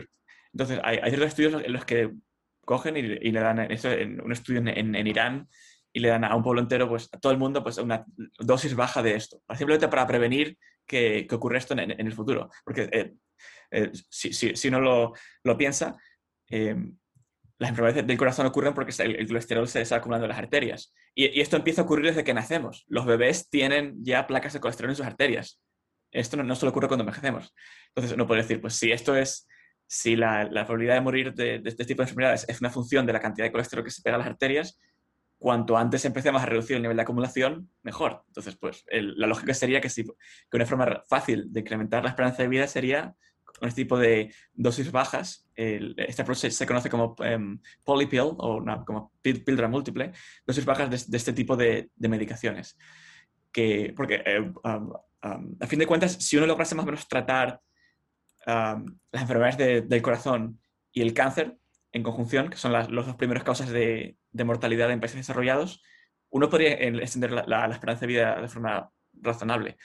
Entonces, 0.52 0.80
hay, 0.84 1.00
ciertos 1.10 1.30
estudios 1.30 1.64
en 1.64 1.74
los 1.74 1.84
que 1.84 2.12
cogen 2.64 2.96
y, 2.96 3.02
le 3.02 3.40
dan 3.40 3.60
eso 3.72 3.92
en 3.92 4.22
un 4.22 4.32
estudio 4.32 4.60
en, 4.60 4.96
en, 4.96 5.08
Irán 5.08 5.50
y 5.94 6.00
le 6.00 6.10
dan 6.10 6.24
a 6.24 6.36
un 6.36 6.44
pueblo 6.44 6.62
entero, 6.62 6.90
pues 6.90 7.08
a 7.12 7.20
todo 7.20 7.32
el 7.32 7.38
mundo, 7.38 7.64
pues 7.64 7.78
una 7.78 8.06
dosis 8.40 8.76
baja 8.76 9.04
de 9.04 9.16
esto, 9.16 9.42
simplemente 9.56 9.88
para 9.88 10.08
prevenir 10.08 10.58
que, 10.86 11.26
que 11.28 11.36
ocurra 11.36 11.60
esto 11.60 11.74
en, 11.78 11.92
el 11.92 12.14
futuro. 12.14 12.50
Porque 12.66 12.90
eh, 12.92 13.14
eh, 13.72 13.92
si, 14.10 14.34
si, 14.34 14.56
si, 14.56 14.68
uno 14.68 14.82
lo, 14.82 15.14
lo 15.44 15.58
piensa, 15.58 15.96
las 17.64 17.70
enfermedades 17.70 18.06
del 18.06 18.18
corazón 18.18 18.46
ocurren 18.46 18.74
porque 18.74 18.94
el, 19.04 19.26
colesterol 19.26 19.68
se 19.68 19.82
está 19.82 19.96
acumulando 19.98 20.26
en 20.26 20.30
las 20.30 20.38
arterias. 20.38 20.94
Y, 21.16 21.40
esto 21.40 21.56
empieza 21.56 21.82
a 21.82 21.86
ocurrir 21.86 22.08
desde 22.08 22.24
que 22.24 22.34
nacemos. 22.34 22.84
Los 22.88 23.06
bebés 23.06 23.50
tienen 23.50 24.04
ya 24.04 24.28
placas 24.28 24.52
de 24.54 24.60
colesterol 24.60 24.92
en 24.92 24.96
sus 24.98 25.06
arterias. 25.06 25.62
Esto 26.12 26.36
no, 26.36 26.56
solo 26.56 26.72
ocurre 26.72 26.88
cuando 26.88 27.04
envejecemos. 27.04 27.54
Entonces 27.88 28.14
uno 28.14 28.28
puede 28.28 28.42
decir, 28.42 28.60
pues 28.60 28.76
si 28.76 28.92
esto 28.92 29.16
es, 29.16 29.48
si 29.88 30.16
la, 30.16 30.50
probabilidad 30.52 30.96
de 30.96 31.02
morir 31.02 31.34
de, 31.34 31.62
este 31.64 31.86
tipo 31.86 32.02
de 32.02 32.10
enfermedades 32.10 32.46
es 32.50 32.60
una 32.60 32.70
función 32.70 33.06
de 33.06 33.14
la 33.14 33.22
cantidad 33.22 33.48
de 33.48 33.52
colesterol 33.52 33.86
que 33.86 33.92
se 33.92 34.02
pega 34.02 34.16
a 34.16 34.20
las 34.20 34.28
arterias, 34.28 34.80
cuanto 35.44 35.76
antes 35.76 36.06
empecemos 36.06 36.42
a 36.42 36.46
reducir 36.46 36.78
el 36.78 36.82
nivel 36.82 36.96
de 36.96 37.04
acumulación, 37.04 37.70
mejor. 37.82 38.24
Entonces, 38.28 38.56
pues 38.56 38.86
la 38.90 39.28
lógica 39.28 39.54
sería 39.54 39.82
que, 39.82 39.90
si, 39.90 40.06
que 40.06 40.14
una 40.54 40.66
forma 40.66 41.04
fácil 41.10 41.52
de 41.52 41.60
incrementar 41.60 42.02
la 42.02 42.12
esperanza 42.12 42.44
de 42.44 42.48
vida 42.48 42.66
sería 42.66 43.14
con 43.44 43.68
este 43.68 43.82
tipo 43.82 44.00
de 44.00 44.34
dosis 44.54 44.90
bajas. 44.90 45.46
este 45.54 46.22
approach 46.22 46.48
se, 46.50 46.66
conoce 46.66 46.90
como 46.90 47.14
um, 47.20 47.60
polypill 47.84 48.38
o 48.38 48.64
como 48.86 49.12
píldora 49.22 49.68
múltiple, 49.68 50.14
dosis 50.48 50.64
bajas 50.64 50.90
de, 51.12 51.18
este 51.18 51.34
tipo 51.34 51.58
de, 51.58 51.90
medicaciones. 51.98 52.78
Que, 53.52 53.94
porque, 53.94 54.24
eh, 54.26 54.50
a 54.64 55.68
fin 55.68 55.80
de 55.80 55.88
cuentas, 55.88 56.14
si 56.14 56.38
uno 56.38 56.48
logra 56.48 56.64
más 56.64 56.72
o 56.72 56.86
menos 56.86 57.06
tratar 57.10 57.60
las 58.46 59.22
enfermedades 59.22 59.90
del 59.90 60.02
corazón 60.02 60.58
y 60.94 61.02
el 61.02 61.14
cáncer 61.14 61.58
en 61.94 62.04
conjunción, 62.04 62.50
que 62.50 62.58
son 62.58 62.74
las 62.74 62.90
dos 62.90 63.16
primeras 63.16 63.44
causas 63.44 63.70
de, 63.70 64.18
mortalidad 64.44 64.92
en 64.92 65.00
países 65.00 65.18
desarrollados, 65.18 65.82
uno 66.30 66.50
podría 66.50 66.74
extender 66.74 67.32
la, 67.32 67.68
esperanza 67.68 68.02
de 68.02 68.08
vida 68.08 68.42
de 68.42 68.48
forma 68.50 68.90
razonable. 69.14 69.78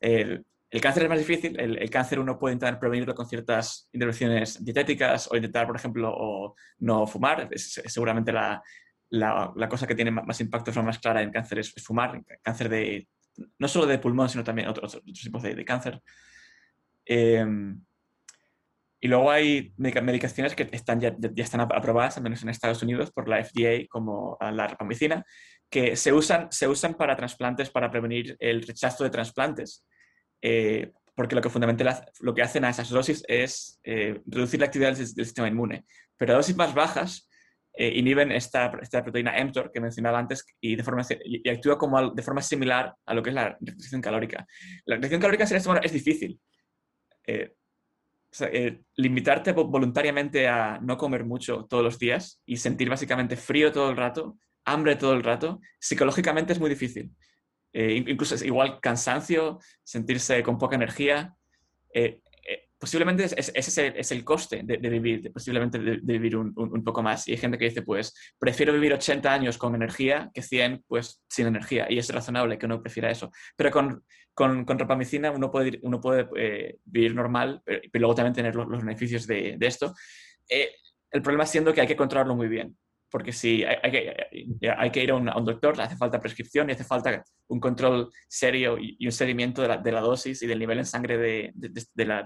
El 0.00 0.80
cáncer 0.80 1.04
es 1.04 1.08
más 1.08 1.18
difícil, 1.18 1.58
el, 1.58 1.90
cáncer 1.90 2.18
uno 2.18 2.38
puede 2.38 2.54
intentar 2.54 2.78
prevenirlo 2.78 3.14
con 3.14 3.26
ciertas 3.26 3.88
intervenciones 3.92 4.62
dietéticas 4.64 5.28
o 5.30 5.36
intentar, 5.36 5.66
por 5.66 5.76
ejemplo, 5.76 6.54
no 6.78 7.06
fumar. 7.06 7.48
Es, 7.50 7.80
seguramente 7.86 8.32
la, 8.32 8.62
cosa 9.70 9.86
que 9.86 9.94
tiene 9.94 10.10
más 10.10 10.40
impacto 10.40 10.70
de 10.70 10.74
forma 10.74 10.88
más 10.88 10.98
clara 10.98 11.22
en 11.22 11.30
cáncer 11.30 11.60
es, 11.60 11.72
fumar, 11.82 12.20
cáncer 12.42 12.68
de, 12.68 13.08
no 13.58 13.68
solo 13.68 13.86
de 13.86 13.98
pulmón, 13.98 14.28
sino 14.28 14.42
también 14.44 14.68
otros, 14.68 15.00
tipos 15.04 15.42
de, 15.42 15.64
cáncer. 15.64 16.02
Em, 17.04 17.80
y 19.00 19.08
luego 19.08 19.30
hay 19.30 19.74
medicaciones 19.76 20.54
que 20.54 20.68
están 20.72 21.00
ya, 21.00 21.14
ya, 21.18 21.44
están 21.44 21.60
aprobadas, 21.60 22.16
al 22.16 22.22
menos 22.22 22.42
en 22.42 22.48
Estados 22.48 22.82
Unidos, 22.82 23.12
por 23.12 23.28
la 23.28 23.44
FDA, 23.44 23.86
como 23.88 24.38
la 24.40 24.68
rapamicina, 24.68 25.24
que 25.70 25.96
se 25.96 26.12
usan, 26.12 26.48
se 26.50 26.66
usan 26.66 26.94
para 26.94 27.16
trasplantes 27.16 27.70
para 27.70 27.90
prevenir 27.90 28.36
el 28.38 28.62
rechazo 28.62 29.04
de 29.04 29.10
trasplantes. 29.10 29.84
Eh, 30.40 30.92
porque 31.14 31.34
lo 31.34 31.40
que 31.40 31.48
fundamentalmente 31.48 32.12
lo 32.20 32.34
que 32.34 32.42
hacen 32.42 32.64
a 32.64 32.70
esas 32.70 32.90
dosis 32.90 33.24
es 33.26 33.80
eh, 33.84 34.20
reducir 34.26 34.60
la 34.60 34.66
actividad 34.66 34.94
del, 34.94 35.06
sistema 35.06 35.48
inmune. 35.48 35.84
Pero 36.16 36.34
a 36.34 36.36
dosis 36.36 36.56
más 36.56 36.74
bajas 36.74 37.28
eh, 37.72 37.88
inhiben 37.96 38.32
esta, 38.32 38.72
esta, 38.82 39.02
proteína 39.02 39.32
mTOR 39.44 39.72
que 39.72 39.80
mencionaba 39.80 40.18
antes 40.18 40.44
y, 40.60 40.76
de 40.76 40.82
forma, 40.82 41.02
y, 41.24 41.48
actúa 41.48 41.78
como 41.78 42.10
de 42.10 42.22
forma 42.22 42.42
similar 42.42 42.94
a 43.04 43.14
lo 43.14 43.22
que 43.22 43.30
es 43.30 43.34
la 43.34 43.56
restricción 43.60 44.00
calórica. 44.00 44.46
La 44.84 44.96
restricción 44.96 45.20
calórica 45.20 45.44
es 45.82 45.92
difícil. 45.92 46.38
Limitarte 48.96 49.52
voluntariamente 49.52 50.48
a 50.48 50.78
no 50.82 50.96
comer 50.96 51.24
mucho 51.24 51.66
todos 51.68 51.82
los 51.82 51.98
días 51.98 52.40
y 52.44 52.56
sentir 52.56 52.88
básicamente 52.88 53.36
frío 53.36 53.72
todo 53.72 53.90
el 53.90 53.96
rato, 53.96 54.36
hambre 54.64 54.96
todo 54.96 55.14
el 55.14 55.22
rato, 55.22 55.60
psicológicamente 55.78 56.52
es 56.52 56.60
muy 56.60 56.68
difícil. 56.68 57.10
Eh, 57.72 58.02
incluso 58.06 58.34
es 58.34 58.42
igual 58.42 58.80
cansancio, 58.80 59.60
sentirse 59.84 60.42
con 60.42 60.56
poca 60.56 60.76
energía. 60.76 61.34
Eh, 61.92 62.20
eh, 62.24 62.25
posiblemente 62.78 63.24
ese 63.24 63.52
es, 63.54 64.10
el, 64.12 64.24
coste 64.24 64.62
de, 64.64 64.76
vivir, 64.76 65.32
posiblemente 65.32 65.78
de, 65.78 65.98
vivir 65.98 66.36
un, 66.36 66.84
poco 66.84 67.02
más. 67.02 67.26
Y 67.28 67.32
hay 67.32 67.38
gente 67.38 67.58
que 67.58 67.66
dice, 67.66 67.82
pues, 67.82 68.14
prefiero 68.38 68.72
vivir 68.72 68.92
80 68.92 69.32
años 69.32 69.58
con 69.58 69.74
energía 69.74 70.30
que 70.34 70.42
100, 70.42 70.84
pues, 70.86 71.22
sin 71.28 71.46
energía. 71.46 71.86
Y 71.88 71.98
es 71.98 72.12
razonable 72.12 72.58
que 72.58 72.66
uno 72.66 72.82
prefiera 72.82 73.10
eso. 73.10 73.30
Pero 73.56 73.70
con, 73.70 74.04
con, 74.34 74.64
con 74.64 74.78
uno 74.80 75.50
puede, 75.50 75.78
uno 75.82 76.00
puede 76.00 76.78
vivir 76.84 77.14
normal, 77.14 77.62
pero, 77.64 77.80
luego 77.94 78.14
también 78.14 78.34
tener 78.34 78.54
los, 78.54 78.68
beneficios 78.68 79.26
de, 79.26 79.56
esto. 79.60 79.94
el 80.48 81.22
problema 81.22 81.46
siendo 81.46 81.72
que 81.72 81.80
hay 81.80 81.86
que 81.86 81.96
controlarlo 81.96 82.36
muy 82.36 82.48
bien 82.48 82.76
porque 83.10 83.32
si 83.32 83.64
hay, 83.64 83.90
que, 83.90 84.68
hay 84.76 84.90
que 84.90 85.02
ir 85.02 85.10
a 85.10 85.14
un, 85.14 85.44
doctor, 85.44 85.80
hace 85.80 85.96
falta 85.96 86.20
prescripción 86.20 86.68
y 86.68 86.72
hace 86.72 86.84
falta 86.84 87.24
un 87.48 87.60
control 87.60 88.10
serio 88.28 88.76
y, 88.78 89.04
un 89.06 89.12
seguimiento 89.12 89.62
de 89.62 89.92
la, 89.92 90.00
dosis 90.00 90.42
y 90.42 90.46
del 90.46 90.58
nivel 90.58 90.78
en 90.78 90.86
sangre 90.86 91.16
de, 91.16 91.52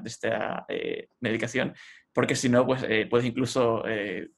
esta 0.05 0.65
eh, 0.69 1.09
medicación, 1.21 1.75
porque 2.13 2.35
si 2.35 2.49
no, 2.49 2.67
pues 2.67 2.83
eh, 2.89 3.07
puedes 3.09 3.27
incluso 3.27 3.85
eh, 3.87 4.29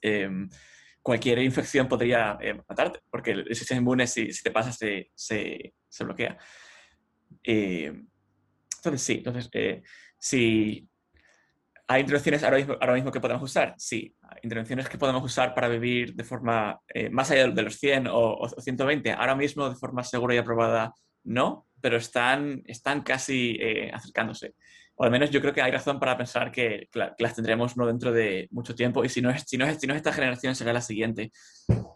em, 0.00 0.48
cualquier 1.02 1.40
infección 1.40 1.88
podría 1.88 2.38
matarte, 2.68 3.00
porque 3.10 3.32
el 3.32 3.54
sistema 3.54 3.80
inmune, 3.80 4.06
si, 4.06 4.30
te 4.42 4.50
pasa, 4.50 4.72
se 4.72 6.04
bloquea. 6.04 6.38
entonces, 7.44 9.02
sí, 9.02 9.22
entonces, 9.24 9.50
si 10.18 10.88
¿Hay 11.88 12.00
intervenciones 12.00 12.42
ahora 12.42 12.56
mismo, 12.56 12.74
ahora 12.80 12.94
mismo 12.94 13.10
que 13.10 13.20
podemos 13.20 13.42
usar? 13.42 13.74
Sí, 13.76 14.14
intervenciones 14.42 14.88
que 14.88 14.98
podemos 14.98 15.22
usar 15.22 15.54
para 15.54 15.68
vivir 15.68 16.14
de 16.14 16.24
forma 16.24 16.80
eh, 16.88 17.10
más 17.10 17.30
allá 17.30 17.48
de 17.48 17.62
los 17.62 17.76
100 17.76 18.06
o, 18.10 18.48
120. 18.48 19.12
Ahora 19.12 19.34
mismo 19.34 19.68
de 19.68 19.76
forma 19.76 20.02
segura 20.04 20.34
y 20.34 20.38
aprobada 20.38 20.92
no, 21.24 21.66
pero 21.80 21.96
están, 21.96 22.62
están 22.66 23.02
casi 23.02 23.56
eh, 23.60 23.90
acercándose. 23.92 24.54
O 24.94 25.04
al 25.04 25.10
menos 25.10 25.30
yo 25.30 25.40
creo 25.40 25.52
que 25.52 25.62
hay 25.62 25.72
razón 25.72 25.98
para 25.98 26.16
pensar 26.16 26.52
que, 26.52 26.88
las 27.18 27.34
tendremos 27.34 27.76
no 27.76 27.86
dentro 27.86 28.12
de 28.12 28.48
mucho 28.50 28.74
tiempo 28.74 29.04
y 29.04 29.08
si 29.08 29.20
no 29.20 29.30
es, 29.30 29.42
si 29.46 29.56
no 29.56 29.66
es, 29.66 29.78
si 29.80 29.86
no 29.86 29.94
es 29.94 29.98
esta 29.98 30.12
generación 30.12 30.54
será 30.54 30.72
la 30.72 30.80
siguiente. 30.80 31.32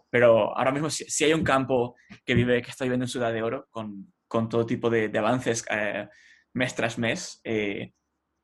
Pero 0.09 0.57
ahora 0.57 0.71
mismo 0.71 0.89
si, 0.89 1.23
hay 1.23 1.33
un 1.33 1.43
campo 1.43 1.95
que 2.25 2.33
vive, 2.33 2.61
que 2.61 2.71
está 2.71 2.85
viviendo 2.85 3.05
en 3.05 3.09
Ciudad 3.09 3.31
de 3.31 3.43
Oro 3.43 3.67
con, 3.69 4.13
con 4.27 4.49
todo 4.49 4.65
tipo 4.65 4.89
de, 4.89 5.11
avances 5.17 5.63
eh, 5.69 6.07
mes 6.53 6.75
tras 6.75 6.97
mes, 6.97 7.39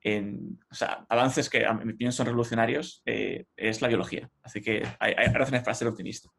en 0.04 0.60
o 0.70 0.76
sea, 0.76 1.06
avances 1.10 1.50
que 1.50 1.66
a 1.66 1.74
mi 1.74 1.94
opinión 1.94 2.12
son 2.12 2.26
revolucionarios, 2.26 3.02
eh, 3.06 3.46
es 3.56 3.82
la 3.82 3.88
biología. 3.88 4.30
Así 4.44 4.62
que 4.62 4.84
hay, 5.00 5.14
razones 5.34 5.64
para 5.64 5.74
ser 5.74 5.88
optimista. 5.88 6.30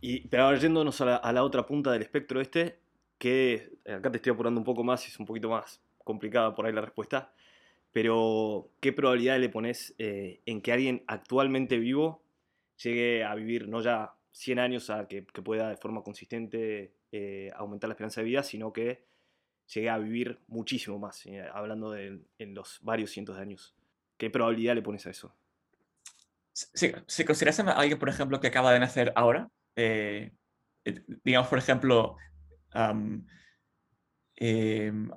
Y, 0.00 0.28
pero 0.28 0.44
ahora 0.44 0.58
yéndonos 0.58 1.00
a 1.00 1.32
la, 1.32 1.42
otra 1.44 1.66
punta 1.66 1.90
del 1.90 2.02
espectro 2.02 2.40
este, 2.40 2.80
que 3.18 3.72
acá 3.86 4.10
te 4.10 4.18
estoy 4.18 4.32
apurando 4.32 4.60
un 4.60 4.64
poco 4.64 4.84
más 4.84 5.04
y 5.06 5.08
es 5.08 5.18
un 5.18 5.26
poquito 5.26 5.48
más 5.48 5.82
complicada 5.98 6.54
por 6.54 6.66
ahí 6.66 6.72
la 6.72 6.82
respuesta, 6.82 7.32
pero 7.90 8.70
¿qué 8.80 8.92
probabilidad 8.92 9.38
le 9.38 9.48
pones 9.48 9.94
eh, 9.98 10.42
en 10.46 10.60
que 10.60 10.72
alguien 10.72 11.02
actualmente 11.06 11.78
vivo 11.78 12.22
llegue 12.82 13.24
a 13.24 13.34
vivir 13.34 13.68
no 13.68 13.80
ya 13.80 14.14
100 14.32 14.58
años 14.58 14.90
a 14.90 15.08
que, 15.08 15.22
pueda 15.22 15.70
de 15.70 15.76
forma 15.76 16.02
consistente 16.02 16.92
eh, 17.12 17.50
aumentar 17.56 17.88
la 17.88 17.94
esperanza 17.94 18.20
de 18.20 18.26
vida, 18.26 18.42
sino 18.42 18.72
que 18.72 19.04
llegué 19.72 19.90
a 19.90 19.98
vivir 19.98 20.40
muchísimo 20.46 20.98
más, 20.98 21.24
eh, 21.26 21.44
hablando 21.52 21.90
de 21.90 22.20
en 22.38 22.54
los 22.54 22.78
varios 22.82 23.10
cientos 23.10 23.36
de 23.36 23.42
años. 23.42 23.74
¿Qué 24.16 24.30
probabilidad 24.30 24.74
le 24.74 24.82
pones 24.82 25.06
a 25.06 25.10
eso? 25.10 25.34
Si 26.52 27.24
consideras 27.24 27.58
a 27.60 27.72
alguien, 27.72 27.98
por 27.98 28.08
ejemplo, 28.08 28.38
que 28.40 28.46
acaba 28.46 28.72
de 28.72 28.78
nacer 28.78 29.12
ahora, 29.16 29.48
eh, 29.74 30.32
eh, 30.84 31.04
digamos, 31.24 31.48
por 31.48 31.58
ejemplo, 31.58 32.16
em, 34.36 35.10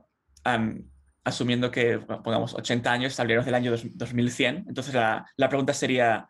asumiendo 1.23 1.69
que, 1.69 1.99
pongamos, 1.99 2.55
80 2.55 2.91
años, 2.91 3.19
hablaríamos 3.19 3.45
del 3.45 3.55
año 3.55 3.71
2100, 3.71 4.65
entonces 4.67 4.95
la, 4.95 5.27
la, 5.35 5.49
pregunta 5.49 5.73
sería, 5.73 6.27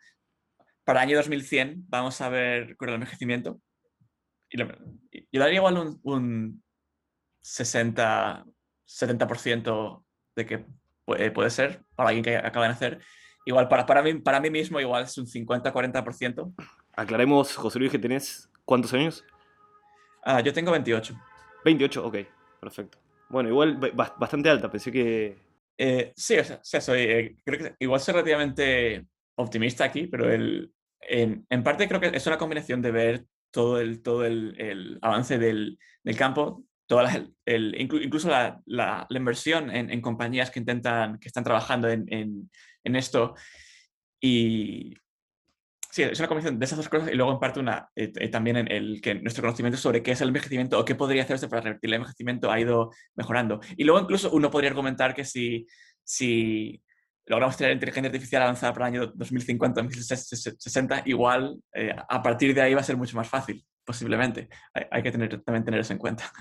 para 0.84 1.04
el 1.04 1.10
año 1.10 1.18
2100 1.18 1.86
vamos 1.88 2.20
a 2.20 2.30
ver 2.30 2.76
con 2.76 2.90
el 2.90 2.96
envejecimiento. 2.96 3.62
Y 4.50 4.58
yo 4.58 5.40
daría 5.40 5.58
igual 5.58 5.98
un 6.02 6.64
60, 7.48 8.46
70% 8.86 10.04
de 10.36 10.46
que 10.46 10.66
puede, 11.06 11.50
ser 11.50 11.82
para 11.96 12.10
alguien 12.10 12.24
que 12.24 12.36
acaba 12.36 12.66
de 12.66 12.74
nacer. 12.74 13.00
Igual 13.46 13.70
para, 13.70 13.86
para, 13.86 14.04
mí, 14.04 14.16
para 14.16 14.42
mí 14.42 14.50
mismo, 14.50 14.80
igual 14.82 15.04
es 15.04 15.18
un 15.18 15.26
50-40%. 15.26 16.54
Aclaremos, 16.94 17.56
José 17.56 17.80
Luis, 17.80 17.92
que 17.92 18.00
tienes 18.00 18.50
cuántos 18.66 18.94
años? 18.94 19.24
Ah, 20.24 20.42
yo 20.42 20.52
tengo 20.52 20.72
28. 20.72 21.16
28, 21.64 22.06
ok, 22.06 22.18
perfecto. 22.60 22.98
Bueno, 23.30 23.50
igual 23.50 23.78
bastante 23.96 24.50
alta, 24.50 24.70
pensé 24.70 24.92
que 24.92 25.38
Eh, 25.78 26.12
sí, 26.16 26.38
o 26.38 26.44
sea, 26.44 26.82
soy, 26.82 27.02
eh, 27.02 27.36
creo 27.46 27.60
que 27.60 27.76
igual 27.80 28.02
soy 28.02 28.14
relativamente 28.14 29.06
optimista 29.36 29.86
aquí, 29.86 30.08
pero 30.08 30.30
el, 30.30 30.72
en, 31.02 31.46
en, 31.50 31.64
parte 31.64 31.88
creo 31.88 32.02
que 32.02 32.08
es 32.08 32.26
una 32.28 32.38
combinación 32.38 32.82
de 32.82 32.92
ver 32.92 33.26
todo 33.52 33.80
el, 33.80 34.02
todo 34.02 34.26
el, 34.26 34.60
el 34.60 35.00
avance 35.02 35.38
del, 35.38 35.78
del, 36.04 36.18
campo, 36.18 36.64
toda 36.88 37.28
el, 37.46 37.76
incluso 37.80 38.30
la, 38.30 38.60
la, 38.66 39.06
la 39.10 39.18
inversión 39.18 39.70
en, 39.70 39.92
en, 39.92 40.02
compañías 40.02 40.50
que 40.50 40.60
intentan, 40.60 41.20
que 41.20 41.28
están 41.28 41.44
trabajando 41.44 41.90
en, 41.90 42.06
en 42.10 42.96
esto. 42.96 43.36
Y, 44.20 44.96
sí, 45.98 46.04
es 46.04 46.20
una 46.20 46.28
combinación 46.28 46.60
de 46.60 46.66
esas 46.66 46.78
dos 46.78 46.90
cosas 46.90 47.10
y 47.12 47.16
luego 47.16 47.32
en 47.32 47.40
parte 47.40 47.60
una, 47.60 47.90
eh, 47.96 48.12
eh, 48.16 48.30
también 48.30 48.58
en 48.58 48.72
el 48.72 49.02
que 49.02 49.16
nuestro 49.16 49.42
conocimiento 49.42 49.78
sobre 49.78 50.04
qué 50.04 50.12
es 50.12 50.22
el 50.22 50.30
envejecimiento 50.30 50.80
o 50.80 50.86
qué 50.86 50.96
podría 50.96 51.24
hacerse 51.24 51.48
para 51.48 51.62
revertir 51.62 51.90
el 51.90 51.96
envejecimiento 51.96 52.52
ha 52.52 52.60
ido 52.60 52.92
mejorando. 53.16 53.60
Y 53.76 53.84
luego 53.84 54.02
incluso 54.02 54.32
uno 54.32 54.52
podría 54.52 54.70
argumentar 54.70 55.14
que 55.14 55.26
si, 55.26 55.68
si 56.04 56.82
logramos 57.26 57.58
tener 57.58 57.74
inteligencia 57.74 58.10
artificial 58.10 58.44
avanzada 58.44 58.74
para 58.74 58.88
el 58.88 58.96
año 58.96 59.12
2050, 59.16 59.82
2060, 59.82 61.04
igual 61.06 61.58
eh, 61.74 61.96
a 62.08 62.22
partir 62.22 62.54
de 62.54 62.62
ahí 62.62 62.74
va 62.74 62.82
a 62.82 62.84
ser 62.84 62.98
mucho 62.98 63.18
más 63.18 63.28
fácil, 63.28 63.66
posiblemente. 63.84 64.50
Hay, 64.92 65.04
que 65.04 65.12
tener, 65.12 65.42
también 65.42 65.66
tener 65.66 65.80
eso 65.80 65.94
en 65.94 66.00
cuenta. 66.00 66.32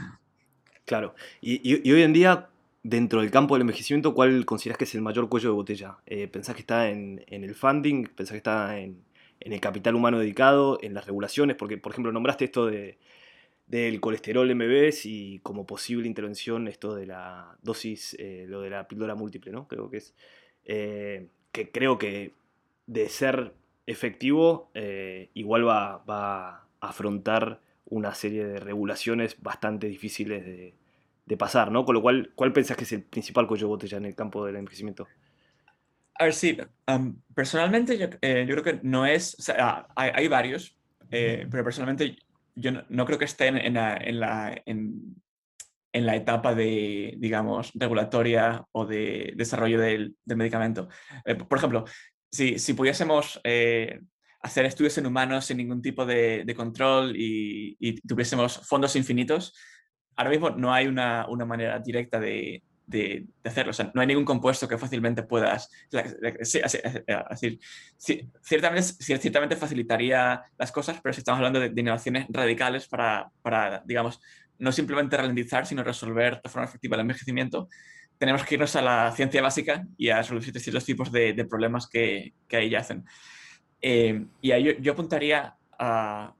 Claro. 0.87 1.14
Y, 1.42 1.92
hoy 1.92 2.03
en 2.03 2.14
día, 2.14 2.49
dentro 2.83 3.20
del 3.20 3.31
campo 3.31 3.55
del 3.55 3.62
envejecimiento, 3.62 4.14
¿cuál 4.14 4.46
consideras 4.46 4.79
que 4.79 4.85
es 4.85 4.94
el 4.94 5.03
mayor 5.03 5.29
cuello 5.29 5.51
de 5.51 5.55
botella? 5.55 5.99
¿Pensás 6.33 6.55
que 6.55 6.62
está 6.62 6.88
en, 6.88 7.22
en 7.27 7.44
el 7.44 7.55
funding? 7.55 8.07
¿Pensás 8.07 8.33
que 8.33 8.38
está 8.38 8.79
en, 8.79 9.05
el 9.40 9.61
capital 9.61 9.94
humano 9.94 10.18
dedicado, 10.18 10.79
en 10.83 10.94
las 10.94 11.07
regulaciones, 11.07 11.57
porque 11.57 11.79
por 11.79 11.92
ejemplo 11.92 12.12
nombraste 12.12 12.46
esto 12.46 12.66
de, 12.66 12.99
del 13.66 14.01
colesterol 14.01 14.53
bebés 14.55 15.07
y 15.07 15.40
como 15.42 15.66
posible 15.66 16.07
intervención 16.07 16.68
esto 16.68 16.94
de 16.94 17.07
la 17.07 17.57
dosis, 17.62 18.16
eh, 18.18 18.46
lo 18.49 18.61
de 18.61 18.70
la 18.70 18.88
píldora 18.88 19.14
múltiple, 19.14 19.53
¿no? 19.53 19.66
Creo 19.68 19.90
que 19.90 19.99
es, 19.99 20.14
eh, 20.64 21.27
que 21.53 21.70
creo 21.70 21.99
que 21.99 22.33
de 22.87 23.09
ser 23.09 23.53
efectivo, 23.87 24.70
eh, 24.75 25.31
igual 25.35 25.66
va, 25.66 25.99
va, 25.99 26.49
a 26.81 26.88
afrontar 26.88 27.61
una 27.87 28.14
serie 28.14 28.44
de 28.44 28.61
regulaciones 28.61 29.40
bastante 29.40 29.87
difíciles 29.88 30.44
de, 30.44 30.75
de 31.27 31.37
pasar, 31.37 31.70
¿no? 31.70 31.85
Con 31.85 31.94
lo 31.94 32.03
cual, 32.03 32.33
¿cuál 32.35 32.53
pensás 32.53 32.77
que 32.77 32.85
es 32.85 32.92
el 32.92 33.03
principal 33.03 33.46
cuello 33.46 33.66
de 33.66 33.70
botella 33.70 33.99
en 33.99 34.07
el 34.07 34.14
campo 34.14 34.46
del 34.46 34.57
envejecimiento? 34.57 35.07
A 36.14 36.25
ver, 36.25 36.33
sí, 36.33 36.57
personalmente 37.35 37.99
yo, 37.99 38.07
eh, 38.22 38.46
yo, 38.49 38.55
creo 38.55 38.62
que 38.62 38.81
no 38.83 39.05
es, 39.05 39.37
o 39.38 39.42
sea, 39.42 39.87
hay, 39.94 40.12
hay, 40.14 40.29
varios, 40.29 40.79
eh, 41.11 41.46
pero 41.51 41.62
personalmente 41.62 42.16
yo 42.55 42.72
no, 42.72 42.85
no, 42.88 43.05
creo 43.05 43.18
que 43.18 43.27
estén 43.27 43.59
en 43.59 43.75
la, 43.75 43.96
en, 43.96 44.20
la, 44.20 44.62
en, 44.64 45.16
en, 45.92 46.07
la, 46.07 46.16
etapa 46.16 46.55
de, 46.55 47.16
digamos, 47.18 47.72
regulatoria 47.75 48.64
o 48.72 48.87
de 48.87 49.35
desarrollo 49.37 49.79
del, 49.79 50.16
del 50.25 50.37
medicamento. 50.38 50.88
Eh, 51.27 51.35
por 51.35 51.59
ejemplo, 51.59 51.85
si, 52.31 52.59
si 52.59 52.72
pudiésemos 52.72 53.40
hacer 54.47 54.65
estudios 54.65 54.97
en 54.99 55.07
humanos 55.07 55.45
sin 55.47 55.57
ningún 55.59 55.83
tipo 55.83 56.07
de, 56.07 56.55
control 56.57 57.17
y, 57.17 57.77
y, 57.79 58.01
tuviésemos 58.01 58.59
fondos 58.67 58.97
infinitos, 58.97 59.53
ahora 60.17 60.31
mismo 60.31 60.51
no 60.51 60.73
hay 60.73 60.87
una, 60.87 61.27
manera 61.47 61.79
directa 61.79 62.19
de, 62.19 62.63
hacerlo. 63.45 63.73
O 63.79 63.91
no 63.95 64.01
hay 64.01 64.07
ningún 64.07 64.25
compuesto 64.25 64.67
que 64.67 64.79
fácilmente 64.79 65.23
puedas... 65.23 65.71
Sí, 66.43 66.61
ciertamente, 68.43 69.57
facilitaría 69.57 70.43
las 70.59 70.73
cosas, 70.73 71.01
pero 71.03 71.13
si 71.13 71.21
estamos 71.21 71.39
hablando 71.39 71.61
de, 71.61 71.73
innovaciones 71.77 72.27
radicales 72.29 72.89
para, 72.89 73.83
digamos, 73.85 74.21
no 74.59 74.73
simplemente 74.73 75.17
ralentizar, 75.17 75.67
sino 75.67 75.85
resolver 75.85 76.41
de 76.43 76.49
forma 76.49 76.67
efectiva 76.67 76.97
el 76.97 77.03
envejecimiento, 77.03 77.69
tenemos 78.19 78.45
que 78.45 78.55
irnos 78.55 78.75
a 78.77 78.81
la 78.81 79.13
ciencia 79.13 79.43
básica 79.43 79.85
y 79.99 80.09
a 80.09 80.19
resolver 80.19 80.59
ciertos 80.59 80.87
tipos 80.87 81.13
de, 81.13 81.47
problemas 81.49 81.87
que, 81.87 82.33
que, 82.49 82.57
ahí 82.57 82.71
yacen. 82.71 83.05
Eh, 83.81 84.27
y 84.41 84.51
ahí 84.53 84.65
yo, 84.65 84.73
yo, 84.81 84.93
apuntaría 84.93 85.57
a 85.79 86.35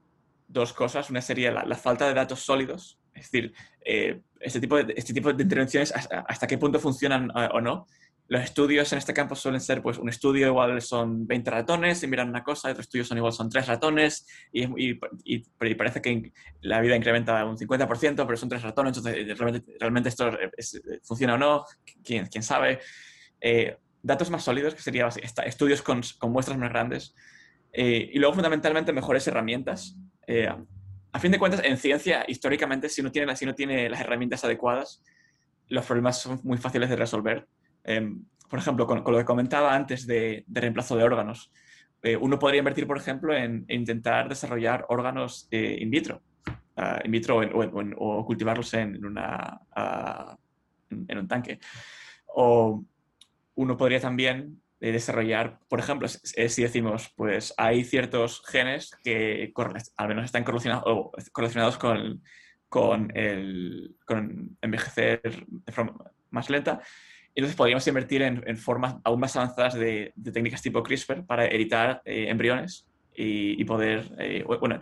dos 0.47 0.73
cosas. 0.73 1.09
Una 1.09 1.21
sería 1.21 1.51
la, 1.51 1.65
la 1.65 1.75
falta 1.75 2.07
de 2.07 2.13
datos 2.13 2.39
sólidos 2.39 2.99
es 3.17 3.31
decir, 3.31 3.53
eh, 3.83 4.21
este, 4.39 4.59
tipo 4.59 4.81
de, 4.81 4.93
este 4.95 5.13
tipo 5.13 5.33
de 5.33 5.43
intervenciones, 5.43 5.91
hasta, 5.91 6.47
qué 6.47 6.57
punto 6.57 6.79
funcionan 6.79 7.31
eh, 7.35 7.49
o 7.51 7.61
no. 7.61 7.87
Los 8.29 8.43
estudios 8.43 8.91
en 8.91 8.99
este 8.99 9.13
campo 9.13 9.35
suelen 9.35 9.61
ser, 9.61 9.81
pues, 9.81 9.97
un 9.97 10.09
estudio 10.09 10.47
igual 10.47 10.81
son 10.81 11.25
20 11.25 11.49
ratones 11.49 12.03
y 12.03 12.07
miran 12.07 12.29
una 12.29 12.43
cosa, 12.43 12.69
otro 12.69 12.81
estudio 12.81 13.05
son 13.05 13.17
igual 13.17 13.31
son 13.31 13.49
3 13.49 13.65
ratones 13.67 14.27
y, 14.51 14.65
parece 15.75 16.01
que 16.01 16.31
la 16.61 16.81
vida 16.81 16.95
incrementa 16.95 17.45
un 17.45 17.57
50%, 17.57 18.25
pero 18.25 18.37
son 18.37 18.49
3 18.49 18.61
ratones, 18.61 18.97
entonces 18.97 19.27
eh, 19.27 19.33
realmente, 19.79 20.09
esto 20.09 20.29
funciona 21.03 21.35
o 21.35 21.37
no, 21.37 21.65
quién, 22.03 22.27
quién 22.27 22.43
sabe. 22.43 22.79
Datos 24.07 24.31
más 24.31 24.43
sólidos, 24.43 24.73
que 24.73 24.81
serían 24.81 25.09
estudios 25.45 25.81
con, 25.81 26.01
con, 26.17 26.31
muestras 26.31 26.57
más 26.57 26.69
grandes. 26.69 27.13
y 27.73 28.17
luego, 28.17 28.33
fundamentalmente, 28.33 28.91
mejores 28.93 29.27
herramientas 29.27 29.95
a 31.17 31.19
fin 31.19 31.31
de 31.31 31.39
cuentas, 31.39 31.61
en 31.63 31.77
ciencia, 31.77 32.25
históricamente, 32.27 32.89
si 32.89 33.01
no 33.01 33.11
tiene, 33.11 33.35
si 33.35 33.45
no 33.45 33.55
tiene 33.55 33.89
las 33.89 34.01
herramientas 34.01 34.43
adecuadas, 34.43 35.03
los 35.67 35.85
problemas 35.85 36.21
son 36.21 36.39
muy 36.43 36.57
fáciles 36.59 36.89
de 36.89 36.95
resolver. 36.95 37.47
Em, 37.83 38.23
por 38.47 38.59
ejemplo, 38.59 38.85
con, 38.85 39.03
lo 39.03 39.17
que 39.17 39.25
comentaba 39.25 39.73
antes 39.73 40.05
de, 40.05 40.45
reemplazo 40.47 40.95
de 40.95 41.03
órganos, 41.03 41.51
eh, 42.03 42.15
uno 42.15 42.37
podría 42.37 42.59
invertir, 42.59 42.85
por 42.85 42.97
ejemplo, 42.97 43.35
en, 43.35 43.65
intentar 43.67 44.29
desarrollar 44.29 44.85
órganos 44.89 45.47
eh, 45.49 45.77
in 45.79 45.89
vitro, 45.89 46.21
uh, 46.77 47.03
in 47.03 47.11
vitro 47.11 47.39
o, 47.39 48.25
cultivarlos 48.25 48.73
en, 48.75 49.03
una, 49.03 49.59
uh, 49.75 50.35
en 51.07 51.17
un 51.17 51.27
tanque. 51.27 51.59
O 52.27 52.83
uno 53.57 53.75
podría 53.75 53.99
también 53.99 54.61
de 54.79 54.91
desarrollar, 54.91 55.59
por 55.67 55.79
ejemplo, 55.79 56.07
si 56.07 56.61
decimos, 56.61 57.11
pues 57.15 57.53
hay 57.57 57.83
ciertos 57.83 58.43
genes 58.45 58.91
que 59.03 59.51
al 59.97 60.07
menos 60.07 60.25
están 60.25 60.43
correlacionados, 60.43 61.77
con, 61.79 62.21
con, 62.69 63.11
envejecer 64.61 65.21
de 65.49 65.71
forma 65.71 66.11
más 66.29 66.51
lenta, 66.51 66.79
entonces 67.33 67.55
podríamos 67.55 67.87
invertir 67.87 68.21
en, 68.21 68.57
formas 68.57 68.97
aún 69.03 69.19
más 69.19 69.35
avanzadas 69.35 69.73
de, 69.73 70.13
técnicas 70.31 70.61
tipo 70.61 70.83
CRISPR 70.83 71.25
para 71.25 71.47
editar 71.47 72.01
eh, 72.05 72.27
embriones 72.29 72.87
y, 73.15 73.63
poder, 73.65 74.11
eh, 74.19 74.43
bueno, 74.43 74.77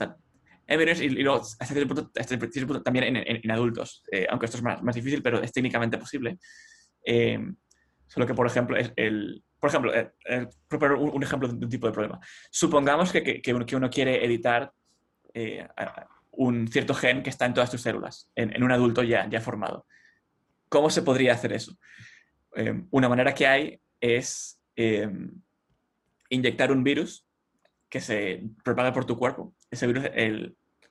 embriones 0.68 1.00
y, 1.00 1.10
luego 1.10 1.40
hasta 1.40 1.66
cierto 1.66 2.12
punto, 2.12 2.82
también 2.82 3.16
en, 3.16 3.52
adultos, 3.52 4.04
eh, 4.12 4.28
aunque 4.30 4.48
esto 4.48 4.58
es 4.58 4.64
más, 4.64 4.96
difícil, 4.96 5.24
pero 5.24 5.42
es 5.42 5.54
técnicamente 5.54 5.98
posible. 5.98 6.38
Solo 8.08 8.26
que, 8.26 8.34
por 8.34 8.48
ejemplo, 8.48 8.78
es 8.78 8.92
el, 8.96 9.44
por 9.66 9.70
ejemplo, 9.70 9.96
eh, 9.96 10.12
eh, 10.30 10.48
un, 11.00 11.24
ejemplo 11.24 11.48
de 11.48 11.66
un 11.66 11.72
tipo 11.72 11.88
de 11.88 11.94
problema. 11.94 12.20
Supongamos 12.52 13.12
que, 13.12 13.42
que, 13.42 13.54
uno, 13.76 13.90
quiere 13.90 14.24
editar 14.24 14.72
eh, 15.34 15.68
un 16.32 16.68
cierto 16.68 16.94
gen 16.94 17.24
que 17.24 17.32
está 17.32 17.48
en 17.48 17.56
todas 17.56 17.72
tus 17.72 17.82
células, 17.82 18.30
en, 18.36 18.62
un 18.62 18.72
adulto 18.72 19.02
ya, 19.02 19.28
ya 19.28 19.42
formado. 19.42 19.88
¿Cómo 20.70 20.92
se 20.92 21.02
podría 21.02 21.34
hacer 21.34 21.54
eso? 21.54 21.76
una 22.92 23.10
manera 23.10 23.34
que 23.34 23.46
hay 23.46 23.82
es 24.00 24.62
inyectar 26.30 26.72
un 26.72 26.86
virus 26.86 27.28
que 27.90 28.00
se 28.00 28.44
propaga 28.64 28.94
por 28.94 29.06
tu 29.06 29.18
cuerpo. 29.18 29.54
Ese 29.70 29.88
virus 29.88 30.06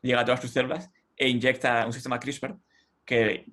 llega 0.03 0.21
a 0.21 0.25
todas 0.27 0.43
tus 0.43 0.51
células 0.51 0.91
e 1.17 1.29
inyecta 1.29 1.87
un 1.87 1.93
sistema 1.95 2.21
CRISPR 2.21 2.57
que 3.05 3.47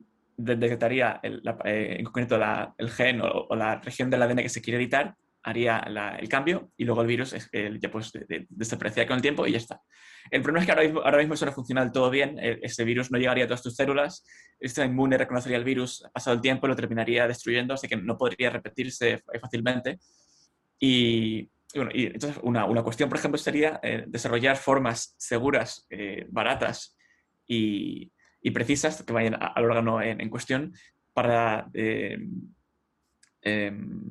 detectaría 0.43 1.19
el, 1.23 1.41
eh, 1.65 1.97
en 1.99 2.05
concreto 2.05 2.39
el 2.77 2.89
gen 2.89 3.21
o, 3.21 3.55
la 3.55 3.79
región 3.79 4.09
del 4.09 4.21
ADN 4.21 4.43
que 4.43 4.49
se 4.49 4.61
quiere 4.61 4.79
editar, 4.79 5.15
haría 5.43 5.79
el 6.19 6.29
cambio 6.29 6.71
y 6.77 6.85
luego 6.85 7.01
el 7.01 7.07
virus 7.07 7.35
ya 7.51 7.91
pues 7.91 8.11
desaparecería 8.49 9.07
con 9.07 9.15
el 9.15 9.21
tiempo 9.21 9.47
y 9.47 9.53
ya 9.53 9.57
está. 9.57 9.81
El 10.29 10.43
problema 10.43 10.61
es 10.61 10.65
que 10.67 10.71
ahora 10.71 10.83
mismo, 10.83 11.01
ahora 11.01 11.17
mismo 11.17 11.33
eso 11.33 11.45
no 11.45 11.51
funciona 11.51 11.91
todo 11.91 12.09
bien, 12.09 12.37
e, 12.39 12.59
ese 12.61 12.83
virus 12.83 13.11
no 13.11 13.17
llegaría 13.17 13.45
a 13.45 13.47
todas 13.47 13.63
tus 13.63 13.75
células, 13.75 14.23
sistema 14.59 14.85
inmune 14.85 15.17
reconocería 15.17 15.57
el 15.57 15.63
virus 15.63 16.03
pasado 16.13 16.35
el 16.35 16.41
tiempo 16.41 16.67
y 16.67 16.69
lo 16.69 16.75
terminaría 16.75 17.27
destruyendo, 17.27 17.73
así 17.73 17.87
que 17.87 17.97
no 17.97 18.17
podría 18.17 18.49
repetirse 18.51 19.23
fácilmente. 19.41 19.99
Y, 20.79 21.49
bueno, 21.75 21.91
y 21.93 22.05
entonces 22.07 22.39
una, 22.43 22.65
una, 22.65 22.83
cuestión, 22.83 23.09
por 23.09 23.17
ejemplo, 23.17 23.37
sería 23.37 23.79
eh, 23.83 24.03
desarrollar 24.07 24.57
formas 24.57 25.15
seguras, 25.17 25.85
eh, 25.89 26.25
baratas 26.29 26.97
y, 27.47 28.11
y 28.41 28.51
precisas 28.51 29.03
que 29.03 29.13
vayan 29.13 29.37
al 29.39 29.63
órgano 29.63 30.01
en, 30.01 30.29
cuestión 30.29 30.73
para 31.13 31.69
eh, 31.73 32.17
em, 33.41 34.03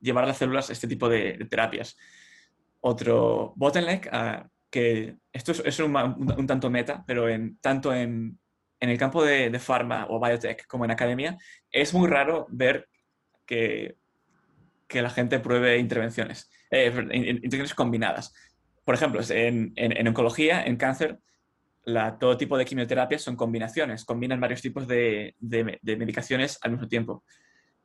llevar 0.00 0.24
a 0.24 0.28
las 0.28 0.38
células 0.38 0.70
este 0.70 0.88
tipo 0.88 1.08
de, 1.08 1.46
terapias. 1.50 1.96
Otro 2.80 3.52
bottleneck, 3.56 4.08
ah, 4.12 4.48
que 4.70 5.16
esto 5.32 5.52
es, 5.52 5.78
un, 5.78 6.46
tanto 6.46 6.70
meta, 6.70 7.04
pero 7.06 7.28
en, 7.28 7.58
tanto 7.58 7.94
en, 7.94 8.38
el 8.80 8.98
campo 8.98 9.22
de, 9.22 9.50
de 9.50 9.58
pharma 9.60 10.06
o 10.08 10.18
biotech 10.18 10.66
como 10.66 10.84
en 10.84 10.90
academia, 10.90 11.38
es 11.70 11.94
muy 11.94 12.08
raro 12.08 12.46
ver 12.50 12.88
que, 13.46 13.96
que 14.88 15.02
la 15.02 15.10
gente 15.10 15.40
pruebe 15.40 15.78
intervenciones, 15.78 16.50
eh, 16.70 16.86
intervenciones 17.12 17.74
combinadas. 17.74 18.34
Por 18.84 18.94
ejemplo, 18.94 19.20
en, 19.28 19.72
en, 19.76 20.08
oncología, 20.08 20.64
en 20.64 20.76
cáncer, 20.76 21.18
todo 22.18 22.36
tipo 22.36 22.56
de 22.56 22.64
quimioterapias 22.64 23.22
son 23.22 23.36
combinaciones, 23.36 24.04
combinan 24.04 24.40
varios 24.40 24.62
tipos 24.62 24.86
de, 24.86 25.34
medicaciones 25.82 26.58
al 26.62 26.72
mismo 26.72 26.88
tiempo. 26.88 27.24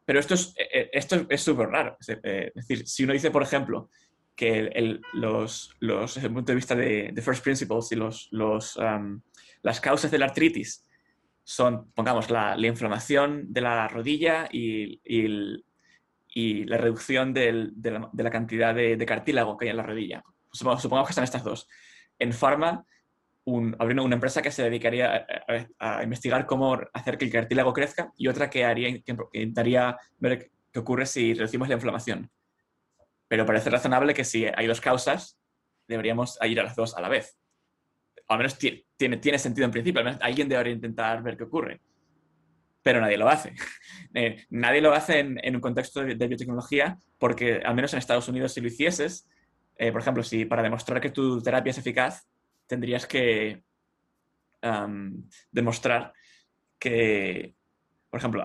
Pero 0.05 0.19
esto 0.19 0.35
es 0.35 0.53
eh, 0.57 0.89
esto 0.93 1.25
es 1.29 1.41
súper 1.41 1.67
raro. 1.67 1.97
Es 1.99 2.53
decir, 2.53 2.87
si 2.87 3.03
uno 3.03 3.13
dice, 3.13 3.31
por 3.31 3.43
ejemplo, 3.43 3.89
que 4.37 4.99
los, 5.13 5.75
desde 5.81 6.27
el 6.27 6.33
punto 6.33 6.51
de 6.51 6.55
vista 6.55 6.75
de, 6.75 7.13
first 7.21 7.43
principles 7.43 7.91
y 7.91 7.95
los, 7.95 8.29
las 9.63 9.81
causas 9.81 10.11
de 10.11 10.19
la 10.19 10.27
artritis 10.27 10.85
son, 11.43 11.91
pongamos, 11.91 12.29
la, 12.29 12.55
inflamación 12.59 13.51
de 13.51 13.61
la 13.61 13.87
rodilla 13.87 14.47
y, 14.51 15.01
y, 15.03 16.65
la 16.65 16.77
reducción 16.77 17.33
de, 17.33 17.71
la, 17.81 18.29
cantidad 18.29 18.75
de, 18.75 19.05
cartílago 19.07 19.57
que 19.57 19.65
hay 19.65 19.71
en 19.71 19.77
la 19.77 19.83
rodilla. 19.83 20.23
Supongamos, 20.51 21.07
que 21.07 21.11
están 21.11 21.23
estas 21.23 21.43
dos. 21.43 21.67
En 22.19 22.31
Pharma, 22.31 22.85
un, 23.47 23.77
una 23.79 24.15
empresa 24.15 24.41
que 24.41 24.51
se 24.51 24.63
dedicaría 24.63 25.25
a, 25.79 26.03
investigar 26.03 26.45
cómo 26.45 26.81
hacer 26.91 27.17
que 27.17 27.23
el 27.23 27.31
cartílago 27.31 27.71
crezca 27.71 28.11
y 28.17 28.27
otra 28.27 28.49
que, 28.49 28.65
haría, 28.65 29.01
que 29.01 29.15
intentaría 29.31 29.97
ver 30.17 30.51
qué 30.71 30.79
ocurre 30.79 31.05
si 31.05 31.33
reducimos 31.33 31.69
la 31.69 31.75
inflamación. 31.75 32.29
Pero 33.29 33.45
parece 33.45 33.69
razonable 33.69 34.13
que 34.13 34.25
si 34.25 34.45
hay 34.45 34.67
dos 34.67 34.81
causas, 34.81 35.39
deberíamos 35.87 36.37
ir 36.43 36.59
a 36.59 36.63
las 36.63 36.75
dos 36.75 36.97
a 36.97 37.01
la 37.01 37.07
vez. 37.07 37.39
al 38.27 38.39
menos 38.39 38.57
tiene, 38.57 39.17
tiene 39.17 39.39
sentido 39.39 39.63
en 39.63 39.71
principio, 39.71 39.99
al 39.99 40.05
menos 40.05 40.21
alguien 40.21 40.49
debería 40.49 40.73
intentar 40.73 41.23
ver 41.23 41.37
qué 41.37 41.45
ocurre. 41.45 41.79
Pero 42.83 42.99
nadie 42.99 43.17
lo 43.17 43.29
hace. 43.29 43.53
Eh, 44.13 44.45
nadie 44.49 44.81
lo 44.81 44.93
hace 44.93 45.19
en, 45.19 45.55
un 45.55 45.61
contexto 45.61 46.01
de, 46.01 46.15
biotecnología 46.15 46.97
porque, 47.19 47.61
al 47.63 47.75
menos 47.75 47.93
en 47.93 47.99
Estados 47.99 48.27
Unidos, 48.29 48.53
si 48.53 48.61
lo 48.61 48.67
hicieses, 48.67 49.27
eh, 49.77 49.91
por 49.91 50.01
ejemplo, 50.01 50.23
si 50.23 50.45
para 50.45 50.63
demostrar 50.63 50.99
que 50.99 51.11
tu 51.11 51.39
terapia 51.39 51.69
es 51.69 51.77
eficaz, 51.77 52.25
tendrías 52.67 53.05
que 53.05 53.63
demostrar 55.51 56.13
que, 56.79 57.55
por 58.09 58.19
ejemplo, 58.19 58.43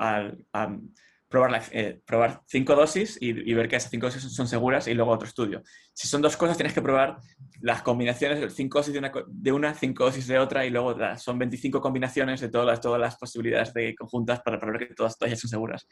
probar, 1.32 1.62
eh, 1.72 2.00
probar 2.04 2.42
cinco 2.46 2.76
dosis 2.76 3.16
y, 3.20 3.32
ver 3.54 3.66
que 3.66 3.76
esas 3.76 3.90
cinco 3.90 4.06
dosis 4.06 4.22
son 4.22 4.46
seguras 4.46 4.86
y 4.86 4.94
luego 4.94 5.10
otro 5.10 5.26
estudio. 5.26 5.62
Si 5.94 6.06
son 6.06 6.20
dos 6.20 6.36
cosas, 6.36 6.56
tienes 6.58 6.74
que 6.74 6.82
probar 6.82 7.16
las 7.62 7.82
combinaciones 7.82 8.54
cinco 8.54 8.78
dosis 8.78 8.92
de 8.92 8.98
una, 8.98 9.12
de 9.26 9.52
una 9.52 9.74
cinco 9.74 10.04
dosis 10.04 10.26
de 10.26 10.38
otra 10.38 10.66
y 10.66 10.70
luego 10.70 10.94
son 11.16 11.38
25 11.38 11.80
combinaciones 11.80 12.40
de 12.40 12.50
todas 12.50 12.66
las, 12.66 12.80
todas 12.80 13.00
las 13.00 13.16
posibilidades 13.16 13.72
de 13.72 13.94
conjuntas 13.94 14.42
para 14.42 14.60
probar 14.60 14.86
que 14.86 14.94
todas, 14.94 15.18
todas 15.18 15.40
son 15.40 15.48
seguras. 15.48 15.88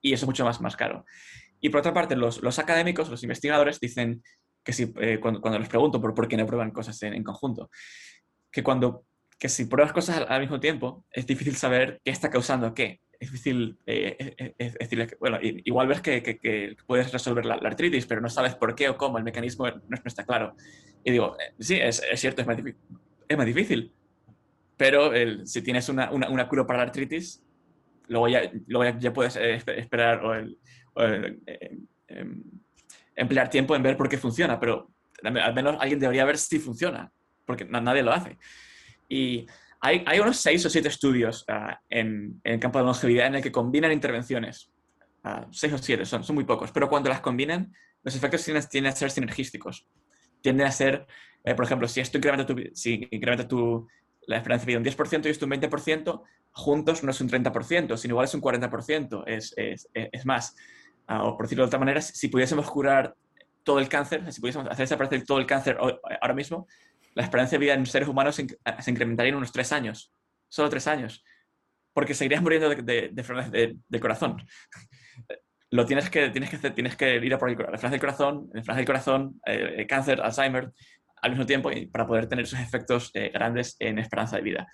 Y 0.00 0.14
eso 0.14 0.24
es 0.24 0.28
mucho 0.28 0.44
más, 0.44 0.60
más 0.60 0.76
caro. 0.76 1.04
Y 1.60 1.68
por 1.68 1.80
otra 1.80 1.92
parte, 1.92 2.16
los, 2.16 2.42
los 2.42 2.58
académicos, 2.58 3.08
los 3.10 3.22
investigadores, 3.22 3.80
dicen 3.80 4.22
que 4.64 4.72
si, 4.72 4.92
eh, 4.96 5.18
cuando, 5.20 5.40
cuando, 5.40 5.58
les 5.58 5.68
pregunto 5.68 6.00
por, 6.00 6.14
por 6.14 6.26
qué 6.26 6.36
no 6.36 6.46
prueban 6.46 6.70
cosas 6.70 7.00
en, 7.02 7.14
en 7.14 7.22
conjunto, 7.22 7.70
que 8.50 8.62
cuando 8.62 9.04
que 9.38 9.48
si 9.48 9.66
pruebas 9.66 9.92
cosas 9.92 10.18
al, 10.18 10.26
al 10.28 10.40
mismo 10.40 10.60
tiempo, 10.60 11.04
es 11.10 11.26
difícil 11.26 11.56
saber 11.56 12.00
qué 12.04 12.10
está 12.10 12.30
causando 12.30 12.72
qué. 12.72 13.00
Es 13.12 13.30
difícil, 13.30 13.78
eh, 13.86 14.54
es, 14.58 14.74
decir, 14.74 15.16
bueno, 15.20 15.38
igual 15.42 15.86
ves 15.86 16.00
que, 16.00 16.22
que, 16.22 16.76
puedes 16.86 17.12
resolver 17.12 17.46
la, 17.46 17.54
artritis, 17.54 18.06
pero 18.06 18.20
no 18.20 18.28
sabes 18.28 18.54
por 18.54 18.74
qué 18.74 18.88
o 18.88 18.96
cómo, 18.96 19.18
el 19.18 19.24
mecanismo 19.24 19.68
no, 19.68 19.82
no 19.88 19.98
está 20.04 20.24
claro. 20.24 20.56
Y 21.04 21.12
digo, 21.12 21.36
eh, 21.38 21.54
sí, 21.58 21.76
es, 21.76 22.02
es, 22.10 22.20
cierto, 22.20 22.42
es 22.42 22.46
más, 22.46 22.58
es 23.28 23.36
más 23.36 23.46
difícil, 23.46 23.92
pero 24.76 25.12
el, 25.12 25.46
si 25.46 25.62
tienes 25.62 25.88
una, 25.88 26.10
una, 26.10 26.28
una, 26.28 26.48
cura 26.48 26.66
para 26.66 26.78
la 26.78 26.84
artritis, 26.84 27.42
luego 28.08 28.28
ya, 28.28 28.50
luego 28.66 28.98
ya, 28.98 29.12
puedes 29.12 29.36
eh, 29.36 29.62
esperar 29.76 30.24
o, 30.24 30.34
el, 30.34 30.58
em, 32.08 32.42
emplear 33.16 33.50
tiempo 33.50 33.76
en 33.76 33.82
ver 33.82 33.96
por 33.96 34.08
qué 34.08 34.18
funciona, 34.18 34.58
pero 34.58 34.90
al 35.22 35.54
menos 35.54 35.76
alguien 35.80 35.98
debería 35.98 36.24
ver 36.24 36.38
si 36.38 36.58
funciona, 36.58 37.10
porque 37.46 37.64
nadie 37.64 38.02
lo 38.02 38.12
hace. 38.12 38.38
Y 39.08 39.46
hay, 39.80 40.18
unos 40.18 40.38
seis 40.38 40.64
o 40.64 40.70
siete 40.70 40.88
estudios 40.88 41.44
ah, 41.48 41.78
en, 41.90 42.40
el 42.42 42.58
campo 42.58 42.78
de 42.78 42.86
longevidad 42.86 43.26
en 43.26 43.34
el 43.36 43.42
que 43.42 43.52
combinan 43.52 43.92
intervenciones. 43.92 44.70
Uh, 45.24 45.46
seis 45.50 45.72
o 45.72 45.78
siete, 45.78 46.04
son, 46.06 46.24
son 46.24 46.34
muy 46.34 46.44
pocos, 46.44 46.70
pero 46.72 46.88
cuando 46.88 47.08
las 47.08 47.20
combinan, 47.20 47.72
los 48.02 48.14
efectos 48.14 48.44
tienden, 48.44 48.92
a 48.92 48.96
ser 48.96 49.10
sinergísticos. 49.10 49.86
Tienden 50.40 50.66
a 50.66 50.70
ser, 50.70 51.06
eh, 51.44 51.54
por 51.54 51.64
ejemplo, 51.64 51.86
si 51.88 52.00
esto 52.00 52.18
incrementa, 52.18 52.46
tu, 52.46 52.62
si 52.74 53.08
incrementa 53.10 53.46
tu, 53.46 53.86
la 54.26 54.36
esperanza 54.38 54.64
de 54.64 54.72
vida 54.72 54.78
un 54.78 54.84
10% 54.84 55.26
y 55.26 55.28
esto 55.28 55.44
un 55.44 55.52
20%, 55.52 56.22
juntos 56.52 57.02
no 57.02 57.10
es 57.10 57.20
un 57.20 57.28
30%, 57.28 57.96
sino 57.96 58.12
igual 58.12 58.24
es 58.24 58.34
un 58.34 58.40
40%, 58.40 59.24
es, 59.26 59.52
es, 59.56 59.88
es 59.92 60.26
más. 60.26 60.56
Uh, 61.08 61.28
o 61.28 61.36
por 61.36 61.46
decirlo 61.46 61.64
de 61.64 61.68
otra 61.68 61.78
manera, 61.78 62.00
si 62.00 62.28
pudiésemos 62.28 62.70
curar 62.70 63.14
todo 63.62 63.78
el 63.78 63.88
cáncer, 63.88 64.32
si 64.32 64.40
pudiésemos 64.40 64.68
hacer 64.68 64.84
desaparecer 64.84 65.24
todo 65.24 65.38
el 65.38 65.46
cáncer 65.46 65.76
ahora 65.78 66.34
mismo, 66.34 66.66
la 67.14 67.22
esperanza 67.22 67.52
de 67.52 67.58
vida 67.58 67.74
en 67.74 67.86
seres 67.86 68.08
humanos 68.08 68.36
se, 68.36 68.42
incrementaría 68.90 69.30
en 69.30 69.36
unos 69.36 69.52
tres 69.52 69.72
años, 69.72 70.12
solo 70.48 70.68
tres 70.68 70.86
años, 70.86 71.24
porque 71.92 72.14
seguirías 72.14 72.42
muriendo 72.42 72.68
de, 72.68 72.82
de, 72.82 73.76
de, 73.88 74.00
corazón. 74.00 74.36
Lo 75.70 75.86
tienes 75.86 76.08
que, 76.10 76.30
tienes 76.30 76.50
que, 76.50 76.56
hacer, 76.56 76.74
tienes 76.74 76.96
que 76.96 77.16
ir 77.16 77.34
a 77.34 77.38
por 77.38 77.48
el, 77.48 77.54
enfermedades 77.54 77.90
del 77.90 78.00
corazón, 78.00 78.50
enfermedades 78.54 78.76
del 78.76 78.86
corazón, 78.86 79.40
eh, 79.46 79.86
cáncer, 79.88 80.20
Alzheimer, 80.20 80.72
al 81.20 81.30
mismo 81.30 81.46
tiempo 81.46 81.70
para 81.90 82.06
poder 82.06 82.26
tener 82.26 82.44
esos 82.44 82.60
efectos 82.60 83.10
eh, 83.14 83.30
grandes 83.32 83.76
en 83.78 83.98
esperanza 83.98 84.36
de 84.36 84.42
vida. 84.42 84.66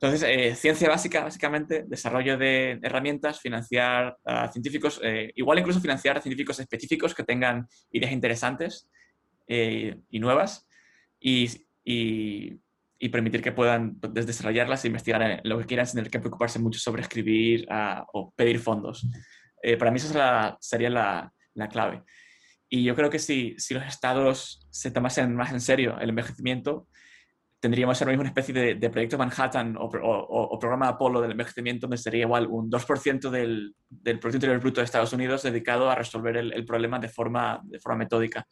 Entonces, 0.00 0.22
eh, 0.28 0.54
ciencia 0.54 0.88
básica, 0.88 1.24
básicamente, 1.24 1.84
desarrollo 1.86 2.36
de 2.36 2.78
herramientas, 2.82 3.40
financiar 3.40 4.16
a 4.24 4.52
científicos, 4.52 5.00
igual 5.34 5.58
incluso 5.58 5.80
financiar 5.80 6.18
a 6.18 6.20
científicos 6.20 6.60
específicos 6.60 7.14
que 7.14 7.24
tengan 7.24 7.66
ideas 7.90 8.12
interesantes 8.12 8.88
y 9.48 10.18
nuevas, 10.18 10.66
y, 11.20 11.48
y, 11.84 13.08
permitir 13.10 13.40
que 13.40 13.52
puedan 13.52 13.98
desarrollarlas 14.00 14.84
e 14.84 14.88
investigar 14.88 15.22
en 15.22 15.40
lo 15.44 15.58
que 15.58 15.66
quieran 15.66 15.86
sin 15.86 15.96
tener 15.96 16.10
que 16.10 16.18
preocuparse 16.18 16.58
mucho 16.58 16.80
sobre 16.80 17.02
escribir 17.02 17.66
ah, 17.70 18.04
o 18.12 18.32
pedir 18.32 18.58
fondos. 18.58 19.06
Eh, 19.62 19.76
para 19.76 19.90
mí 19.90 19.98
esa 19.98 20.56
sería 20.60 20.90
la, 20.90 21.32
la, 21.54 21.68
clave. 21.68 22.02
Y 22.68 22.82
yo 22.82 22.96
creo 22.96 23.10
que 23.10 23.18
si, 23.18 23.54
si 23.58 23.74
los 23.74 23.84
estados 23.84 24.66
se 24.70 24.90
tomasen 24.90 25.34
más 25.36 25.52
en 25.52 25.60
serio 25.60 25.98
el 26.00 26.10
envejecimiento, 26.10 26.88
tendríamos 27.66 28.00
ahora 28.00 28.12
mismo 28.12 28.20
una 28.20 28.30
especie 28.30 28.76
de, 28.76 28.90
proyecto 28.90 29.18
Manhattan 29.18 29.76
o, 29.76 30.58
programa 30.60 30.86
Apolo 30.86 31.20
del 31.20 31.32
envejecimiento 31.32 31.88
donde 31.88 31.96
sería 31.96 32.22
igual 32.22 32.46
un 32.46 32.70
2% 32.70 33.28
del, 33.28 33.74
del 33.88 34.20
Producto 34.20 34.36
Interior 34.36 34.60
Bruto 34.60 34.80
de 34.80 34.84
Estados 34.84 35.12
Unidos 35.12 35.42
dedicado 35.42 35.90
a 35.90 35.96
resolver 35.96 36.36
el, 36.36 36.64
problema 36.64 37.00
de 37.00 37.08
forma, 37.08 37.60
de 37.64 37.80
forma 37.80 37.98
metódica. 37.98 38.46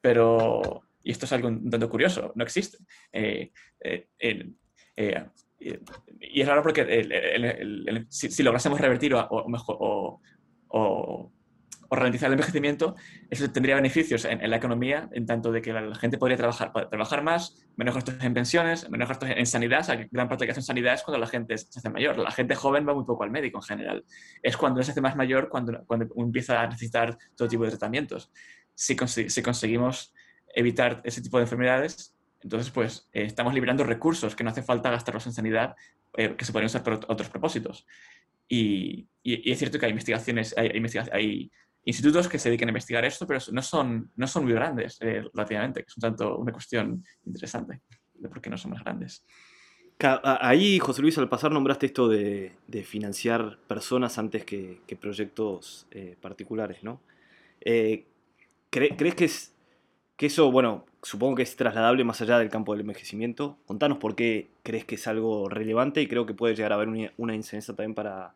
Pero 0.00 0.84
y 1.02 1.10
esto 1.10 1.24
es 1.24 1.32
algo 1.32 1.48
un 1.48 1.68
tanto 1.68 1.90
curioso, 1.90 2.30
no 2.36 2.44
existe. 2.44 2.78
Eh, 3.12 3.50
eh, 3.80 4.06
eh, 4.20 5.26
y 5.58 6.40
es 6.40 6.46
raro 6.46 6.62
porque 6.62 8.06
si, 8.08 8.42
lográsemos 8.44 8.80
revertir 8.80 9.14
o, 9.14 9.26
o, 9.28 10.20
o, 10.68 11.32
ralentizar 11.90 12.26
el 12.28 12.34
envejecimiento, 12.34 12.96
eso 13.30 13.50
tendría 13.50 13.74
beneficios 13.74 14.24
en, 14.24 14.48
la 14.48 14.56
economía, 14.56 15.08
en 15.12 15.26
tanto 15.26 15.50
de 15.50 15.62
que 15.62 15.72
la, 15.72 15.94
gente 15.94 16.18
podría 16.18 16.36
trabajar, 16.36 16.72
trabajar 16.90 17.22
más, 17.22 17.66
menos 17.76 17.94
gastos 17.94 18.16
en 18.20 18.34
pensiones, 18.34 18.88
menos 18.90 19.08
gastos 19.08 19.30
en 19.30 19.46
sanidad. 19.46 19.80
O 19.80 19.84
sea, 19.84 20.08
gran 20.10 20.28
parte 20.28 20.46
que 20.46 20.60
sanidad 20.60 20.94
es 20.94 21.02
cuando 21.02 21.18
la 21.18 21.26
gente 21.26 21.56
se 21.56 21.78
hace 21.78 21.90
mayor. 21.90 22.18
La 22.18 22.30
gente 22.30 22.54
joven 22.54 22.86
va 22.86 22.94
muy 22.94 23.04
poco 23.04 23.24
al 23.24 23.30
médico 23.30 23.58
en 23.58 23.62
general. 23.62 24.04
Es 24.42 24.56
cuando 24.56 24.82
se 24.82 24.90
hace 24.90 25.00
más 25.00 25.16
mayor 25.16 25.48
cuando, 25.48 25.84
cuando 25.86 26.08
empieza 26.16 26.60
a 26.60 26.66
necesitar 26.66 27.16
todo 27.36 27.48
tipo 27.48 27.64
de 27.64 27.70
tratamientos. 27.70 28.30
Si, 28.74 28.96
si 29.28 29.42
conseguimos 29.42 30.14
evitar 30.54 31.00
ese 31.04 31.22
tipo 31.22 31.38
de 31.38 31.44
enfermedades, 31.44 32.14
entonces 32.40 32.70
pues 32.70 33.08
eh, 33.12 33.24
estamos 33.24 33.54
liberando 33.54 33.84
recursos 33.84 34.36
que 34.36 34.44
no 34.44 34.50
hace 34.50 34.62
falta 34.62 34.90
gastarlos 34.90 35.26
en 35.26 35.32
sanidad, 35.32 35.74
eh, 36.16 36.34
que 36.36 36.44
se 36.44 36.52
podrían 36.52 36.66
usar 36.66 36.82
para 36.82 36.96
otros 37.08 37.28
propósitos. 37.28 37.86
Y, 38.48 39.08
y, 39.22 39.50
es 39.50 39.58
cierto 39.58 39.78
que 39.78 39.86
hay 39.86 39.90
investigaciones, 39.90 40.54
hay, 40.56 40.70
hay, 41.12 41.50
institutos 41.88 42.28
que 42.28 42.38
se 42.38 42.48
dedican 42.48 42.68
a 42.68 42.70
investigar 42.70 43.04
esto, 43.04 43.26
pero 43.26 43.40
no 43.52 43.62
son, 43.62 44.10
no 44.16 44.26
son 44.26 44.44
muy 44.44 44.52
grandes 44.52 44.98
eh, 45.00 45.22
relativamente, 45.34 45.82
que 45.82 45.86
es 45.88 45.96
un 45.96 46.00
tanto 46.00 46.36
una 46.36 46.52
cuestión 46.52 47.04
interesante 47.24 47.80
de 48.14 48.28
por 48.28 48.40
qué 48.40 48.50
no 48.50 48.58
son 48.58 48.72
más 48.72 48.82
grandes. 48.82 49.24
Ahí, 50.00 50.78
José 50.78 51.02
Luis, 51.02 51.18
al 51.18 51.28
pasar 51.28 51.50
nombraste 51.50 51.86
esto 51.86 52.08
de, 52.08 52.52
de 52.68 52.84
financiar 52.84 53.58
personas 53.66 54.16
antes 54.16 54.44
que, 54.44 54.80
que 54.86 54.94
proyectos 54.94 55.88
particulares, 56.20 56.84
¿no? 56.84 57.00
¿Crees 57.60 59.14
que 59.16 59.24
es 59.24 59.54
que 60.18 60.26
eso, 60.26 60.50
bueno, 60.50 60.84
supongo 61.02 61.36
que 61.36 61.42
es 61.44 61.54
trasladable 61.54 62.02
más 62.02 62.20
allá 62.20 62.38
del 62.38 62.50
campo 62.50 62.72
del 62.72 62.80
envejecimiento. 62.80 63.56
Contanos 63.66 63.98
por 63.98 64.16
qué 64.16 64.48
crees 64.64 64.84
que 64.84 64.96
es 64.96 65.06
algo 65.06 65.48
relevante 65.48 66.02
y 66.02 66.08
creo 66.08 66.26
que 66.26 66.34
puede 66.34 66.56
llegar 66.56 66.72
a 66.72 66.74
haber 66.74 66.88
una, 66.88 67.34
incidencia 67.34 67.72
también 67.74 67.94
para, 67.94 68.34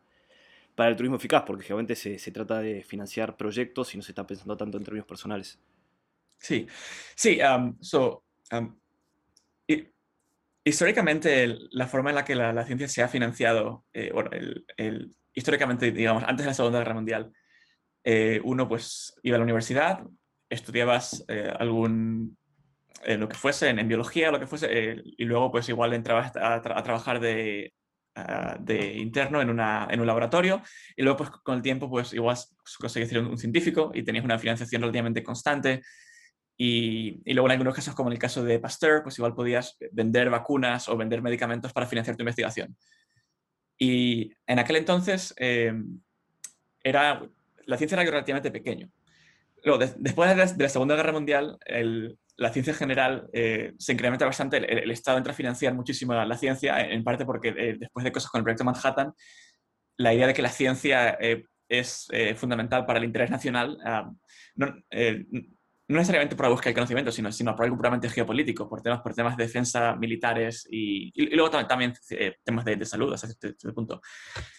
para 0.75 0.89
el 0.89 0.95
turismo 0.95 1.17
eficaz, 1.17 1.43
porque 1.45 1.63
generalmente 1.63 1.95
se, 1.95 2.17
se, 2.19 2.31
trata 2.31 2.59
de 2.59 2.83
financiar 2.83 3.37
proyectos 3.37 3.93
y 3.93 3.97
no 3.97 4.03
se 4.03 4.11
está 4.11 4.25
pensando 4.25 4.57
tanto 4.57 4.77
en 4.77 4.83
términos 4.83 5.07
personales. 5.07 5.59
Sí, 6.37 6.67
sí, 7.15 7.39
so, 7.79 8.23
históricamente 10.65 11.57
la 11.71 11.87
forma 11.87 12.09
en 12.09 12.15
la 12.15 12.25
que 12.25 12.35
la, 12.35 12.65
ciencia 12.65 12.87
se 12.87 13.01
ha 13.01 13.07
financiado, 13.07 13.85
eh, 13.93 14.11
bueno, 14.13 14.29
el, 14.77 15.15
históricamente, 15.33 15.91
digamos, 15.91 16.23
antes 16.23 16.45
de 16.45 16.49
la 16.49 16.53
Segunda 16.53 16.79
Guerra 16.79 16.95
Mundial, 16.95 17.31
eh, 18.03 18.41
uno 18.43 18.67
pues 18.67 19.15
iba 19.23 19.35
a 19.35 19.39
la 19.39 19.45
universidad, 19.45 20.03
estudiabas 20.49 21.23
eh, 21.29 21.51
algún, 21.57 22.37
lo 23.07 23.29
que 23.29 23.35
fuese, 23.35 23.69
en, 23.69 23.87
biología, 23.87 24.31
lo 24.31 24.39
que 24.39 24.47
fuese, 24.47 25.01
y 25.17 25.25
luego 25.25 25.51
pues 25.51 25.69
igual 25.69 25.93
entraba 25.93 26.31
a, 26.35 26.55
a 26.55 26.83
trabajar 26.83 27.19
de, 27.19 27.73
Ah, 28.15 28.57
de 28.59 28.93
interno 28.97 29.41
en, 29.41 29.49
una, 29.49 29.87
en, 29.89 29.99
un 29.99 30.05
laboratorio 30.05 30.61
y 30.95 31.01
luego 31.01 31.17
pues 31.17 31.31
con 31.31 31.55
el 31.55 31.63
tiempo 31.63 31.89
pues 31.89 32.13
igual 32.13 32.37
conseguís 32.79 33.09
ser 33.09 33.17
un, 33.17 33.39
científico 33.39 33.89
y 33.91 34.03
tenías 34.03 34.23
una 34.23 34.37
financiación 34.37 34.83
relativamente 34.83 35.23
constante 35.23 35.81
y, 36.55 37.21
y, 37.25 37.33
luego 37.33 37.47
en 37.47 37.53
algunos 37.53 37.73
casos 37.73 37.95
como 37.95 38.09
en 38.09 38.13
el 38.13 38.19
caso 38.19 38.43
de 38.43 38.59
Pasteur 38.59 39.01
pues 39.01 39.17
igual 39.17 39.33
podías 39.33 39.77
vender 39.93 40.29
vacunas 40.29 40.89
o 40.89 40.95
vender 40.95 41.23
medicamentos 41.23 41.73
para 41.73 41.87
financiar 41.87 42.15
tu 42.15 42.21
investigación. 42.21 42.77
Y 43.79 44.31
en 44.45 44.59
aquel 44.59 44.75
entonces 44.75 45.33
em, 45.37 45.99
era, 46.83 47.27
la 47.65 47.77
ciencia 47.77 47.99
era 47.99 48.09
relativamente 48.09 48.51
pequeño. 48.51 48.91
Luego 49.63 49.83
después 49.97 50.29
de 50.29 50.63
la, 50.63 50.69
Segunda 50.69 50.95
Guerra 50.95 51.13
Mundial 51.13 51.57
el, 51.65 52.19
la 52.37 52.51
ciencia 52.51 52.71
en 52.71 52.77
general 52.77 53.29
eh, 53.33 53.73
se 53.77 53.93
incrementa 53.93 54.25
bastante, 54.25 54.57
el, 54.57 54.91
Estado 54.91 55.17
entra 55.17 55.33
a 55.33 55.35
financiar 55.35 55.73
muchísimo 55.73 56.13
la, 56.13 56.37
ciencia, 56.37 56.79
en 56.81 57.03
parte 57.03 57.25
porque 57.25 57.49
eh, 57.49 57.77
después 57.79 58.03
de 58.03 58.11
cosas 58.11 58.31
con 58.31 58.39
el 58.39 58.43
proyecto 58.43 58.63
Manhattan, 58.63 59.13
la 59.97 60.13
idea 60.13 60.27
de 60.27 60.33
que 60.33 60.41
la 60.41 60.49
ciencia 60.49 61.17
eh, 61.19 61.43
es 61.69 62.07
fundamental 62.35 62.85
para 62.85 62.99
el 62.99 63.05
interés 63.05 63.29
nacional, 63.29 63.77
ah, 63.85 64.11
no, 64.55 64.75
necesariamente 65.87 66.35
por 66.35 66.45
la 66.45 66.51
búsqueda 66.51 66.69
del 66.69 66.75
conocimiento, 66.75 67.11
sino, 67.11 67.31
sino 67.31 67.55
por 67.55 67.65
algo 67.65 67.77
puramente 67.77 68.09
geopolítico, 68.09 68.69
por 68.69 68.81
temas, 68.81 69.01
por 69.01 69.13
temas 69.13 69.37
de 69.37 69.43
defensa 69.43 69.95
militares 69.95 70.67
y, 70.69 71.11
luego 71.35 71.49
también, 71.49 71.93
temas 72.43 72.65
de, 72.65 72.85
salud 72.85 73.13
hasta 73.13 73.27
este, 73.27 73.49
este, 73.49 73.71
punto. 73.73 74.01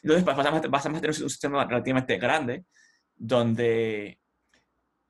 Entonces 0.03 0.25
pasamos, 0.25 0.61
pasamos 0.69 0.99
a 0.99 1.01
tener 1.01 1.23
un 1.23 1.31
sistema 1.31 1.65
relativamente 1.65 2.19
grande 2.19 2.65
donde 3.17 4.19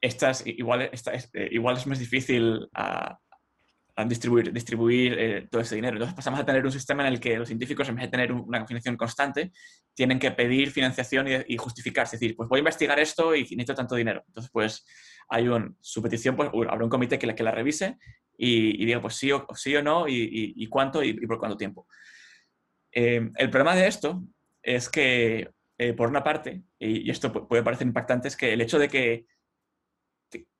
estas, 0.05 0.47
igual, 0.47 0.83
eh, 0.83 1.49
igual 1.51 1.77
es 1.79 1.87
más 1.87 1.99
difícil 1.99 2.69
a, 2.75 3.19
distribuir, 4.07 4.53
distribuir 4.53 5.17
eh, 5.19 5.49
todo 5.51 5.63
ese 5.63 5.77
dinero. 5.77 5.95
Entonces 5.95 6.15
pasamos 6.15 6.41
a 6.41 6.45
tener 6.45 6.65
un 6.65 6.73
sistema 6.73 7.07
en 7.07 7.15
el 7.15 7.21
que 7.21 7.39
los 7.39 7.49
científicos, 7.49 7.89
en 7.89 7.95
vez 7.95 8.05
de 8.05 8.11
tener 8.11 8.33
una 8.33 8.67
financiación 8.67 8.97
constante, 8.97 9.53
tienen 9.95 10.19
que 10.19 10.31
pedir 10.33 10.71
financiación 10.71 11.27
y, 11.47 11.57
justificarse. 11.57 12.17
Es 12.17 12.21
decir, 12.21 12.37
pues 12.37 12.49
voy 12.49 12.59
a 12.59 12.61
investigar 12.61 12.99
esto 12.99 13.35
y 13.35 13.43
necesito 13.43 13.77
tanto 13.77 13.95
dinero. 13.95 14.23
Entonces, 14.27 14.51
pues 14.53 14.85
hay 15.29 15.49
un, 15.49 15.77
su 15.81 16.03
petición, 16.03 16.37
pues 16.37 16.51
habrá 16.69 16.85
un 16.85 16.91
comité 16.91 17.19
que 17.19 17.27
la, 17.27 17.35
que 17.35 17.45
la 17.45 17.53
revise 17.53 17.97
y, 18.37 18.85
diga, 18.85 19.01
pues 19.01 19.15
sí 19.15 19.33
o, 19.33 19.47
sí 19.55 19.75
o 19.75 19.83
no, 19.83 20.07
y, 20.07 20.67
cuánto 20.69 21.03
y, 21.03 21.15
por 21.27 21.39
cuánto 21.39 21.57
tiempo. 21.57 21.87
Eh, 22.93 23.31
el 23.37 23.49
problema 23.49 23.75
de 23.75 23.87
esto 23.87 24.23
es 24.61 24.91
que, 24.91 25.51
por 25.97 26.09
una 26.09 26.23
parte, 26.23 26.63
y, 26.79 27.09
esto 27.11 27.33
puede 27.49 27.63
parecer 27.63 27.87
impactante, 27.87 28.29
es 28.29 28.37
que 28.37 28.53
el 28.53 28.61
hecho 28.61 28.79
de 28.79 28.89
que 28.89 29.25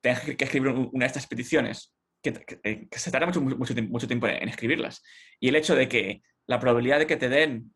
tengas 0.01 0.21
que 0.23 0.45
escribir 0.45 0.71
una 0.71 1.05
de 1.05 1.07
estas 1.07 1.27
peticiones, 1.27 1.95
que, 2.23 2.59
eh, 2.63 2.89
se 2.91 3.11
tarda 3.11 3.27
mucho, 3.27 3.41
mucho, 3.41 4.07
tiempo 4.07 4.27
en 4.27 4.49
escribirlas, 4.49 5.03
y 5.41 5.49
el 5.49 5.57
hecho 5.57 5.75
de 5.75 5.89
que 5.89 6.23
la 6.47 6.59
probabilidad 6.59 6.99
de 6.99 7.07
que 7.07 7.17
te 7.17 7.29
den 7.29 7.73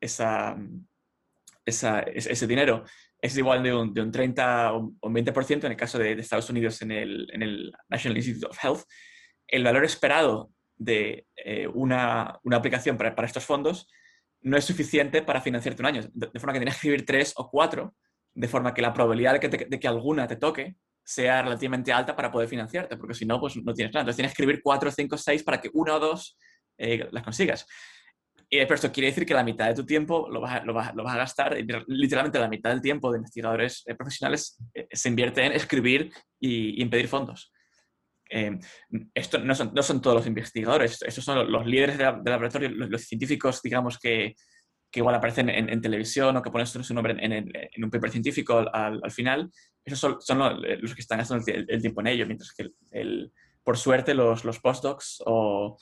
esa, 0.00 0.58
ese 1.64 2.46
dinero 2.46 2.84
es 3.20 3.36
igual 3.36 3.62
de 3.62 3.74
un, 3.74 3.92
de 3.92 4.02
un 4.02 4.12
30 4.12 4.72
o 4.72 4.94
un 5.00 5.14
20% 5.14 5.64
en 5.64 5.72
el 5.72 5.76
caso 5.76 5.98
de, 5.98 6.12
Estados 6.12 6.48
Unidos 6.50 6.80
en 6.82 6.92
el, 6.92 7.28
en 7.32 7.42
el, 7.42 7.72
National 7.88 8.16
Institute 8.16 8.46
of 8.46 8.64
Health, 8.64 8.82
el 9.46 9.64
valor 9.64 9.84
esperado 9.84 10.50
de 10.76 11.26
eh, 11.36 11.66
una, 11.66 12.38
una, 12.44 12.56
aplicación 12.56 12.96
para, 12.96 13.14
para, 13.14 13.26
estos 13.26 13.44
fondos 13.44 13.88
no 14.40 14.56
es 14.56 14.64
suficiente 14.64 15.22
para 15.22 15.40
financiarte 15.40 15.82
un 15.82 15.86
año, 15.86 16.02
de, 16.12 16.28
forma 16.38 16.52
que 16.52 16.60
tienes 16.60 16.74
que 16.74 16.78
escribir 16.78 17.04
tres 17.04 17.34
o 17.36 17.50
cuatro, 17.50 17.94
de 18.34 18.46
forma 18.46 18.72
que 18.72 18.82
la 18.82 18.92
probabilidad 18.92 19.32
de 19.32 19.40
que, 19.40 19.48
de 19.48 19.80
que 19.80 19.88
alguna 19.88 20.28
te 20.28 20.36
toque 20.36 20.76
sea 21.08 21.40
relativamente 21.40 21.90
alta 21.90 22.14
para 22.14 22.30
poder 22.30 22.50
financiarte, 22.50 22.98
porque 22.98 23.14
si 23.14 23.24
no, 23.24 23.40
pues 23.40 23.56
no 23.56 23.72
tienes 23.72 23.94
nada. 23.94 24.02
Entonces 24.02 24.16
tienes 24.16 24.32
que 24.32 24.42
escribir 24.42 24.60
4, 24.62 24.90
5, 24.90 25.16
6 25.16 25.42
para 25.42 25.58
que 25.58 25.70
una 25.72 25.94
o 25.94 26.00
dos 26.00 26.36
eh, 26.76 27.08
las 27.10 27.22
consigas. 27.22 27.66
Y 28.50 28.58
esto 28.58 28.92
quiere 28.92 29.08
decir 29.08 29.24
que 29.24 29.32
la 29.32 29.42
mitad 29.42 29.68
de 29.68 29.74
tu 29.74 29.86
tiempo 29.86 30.28
lo 30.28 30.42
vas, 30.42 30.62
a, 30.62 31.16
gastar, 31.16 31.56
literalmente 31.86 32.38
la 32.38 32.48
mitad 32.48 32.70
del 32.70 32.82
tiempo 32.82 33.10
de 33.10 33.18
investigadores 33.18 33.84
eh, 33.86 33.94
profesionales 33.94 34.58
eh, 34.74 34.86
se 34.90 35.08
invierte 35.08 35.42
en 35.42 35.52
escribir 35.52 36.12
y, 36.38 36.82
en 36.82 36.90
pedir 36.90 37.08
fondos. 37.08 37.52
esto 39.14 39.38
no 39.38 39.54
son, 39.54 40.02
todos 40.02 40.16
los 40.16 40.26
investigadores, 40.26 41.00
estos 41.00 41.24
son 41.24 41.50
los 41.50 41.66
líderes 41.66 41.96
de, 41.96 42.04
laboratorio, 42.04 42.68
los, 42.68 43.02
científicos, 43.04 43.62
digamos, 43.62 43.98
que, 43.98 44.34
que 44.90 45.00
igual 45.00 45.14
aparecen 45.14 45.48
en, 45.48 45.80
televisión 45.80 46.36
o 46.36 46.42
que 46.42 46.50
ponen 46.50 46.66
su 46.66 46.94
nombre 46.94 47.16
en, 47.18 47.84
un 47.84 47.90
paper 47.90 48.10
científico 48.10 48.66
al 48.72 49.10
final, 49.10 49.50
esos 49.88 49.98
son, 49.98 50.20
son, 50.20 50.38
los 50.38 50.94
que 50.94 51.00
están 51.00 51.18
gastando 51.18 51.44
el, 51.46 51.80
tiempo 51.80 52.00
en 52.00 52.06
ello, 52.06 52.26
mientras 52.26 52.52
que 52.52 52.70
el, 52.92 53.32
por 53.62 53.76
suerte 53.76 54.14
los, 54.14 54.42
postdocs 54.60 55.22
o 55.26 55.76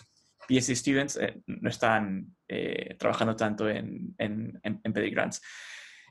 PhD 0.48 0.74
students 0.74 1.16
eh, 1.16 1.40
no 1.46 1.68
están 1.68 2.36
eh, 2.48 2.94
trabajando 2.98 3.36
tanto 3.36 3.68
en, 3.68 4.14
en, 4.18 4.60
en 4.62 4.92
grants. 5.12 5.40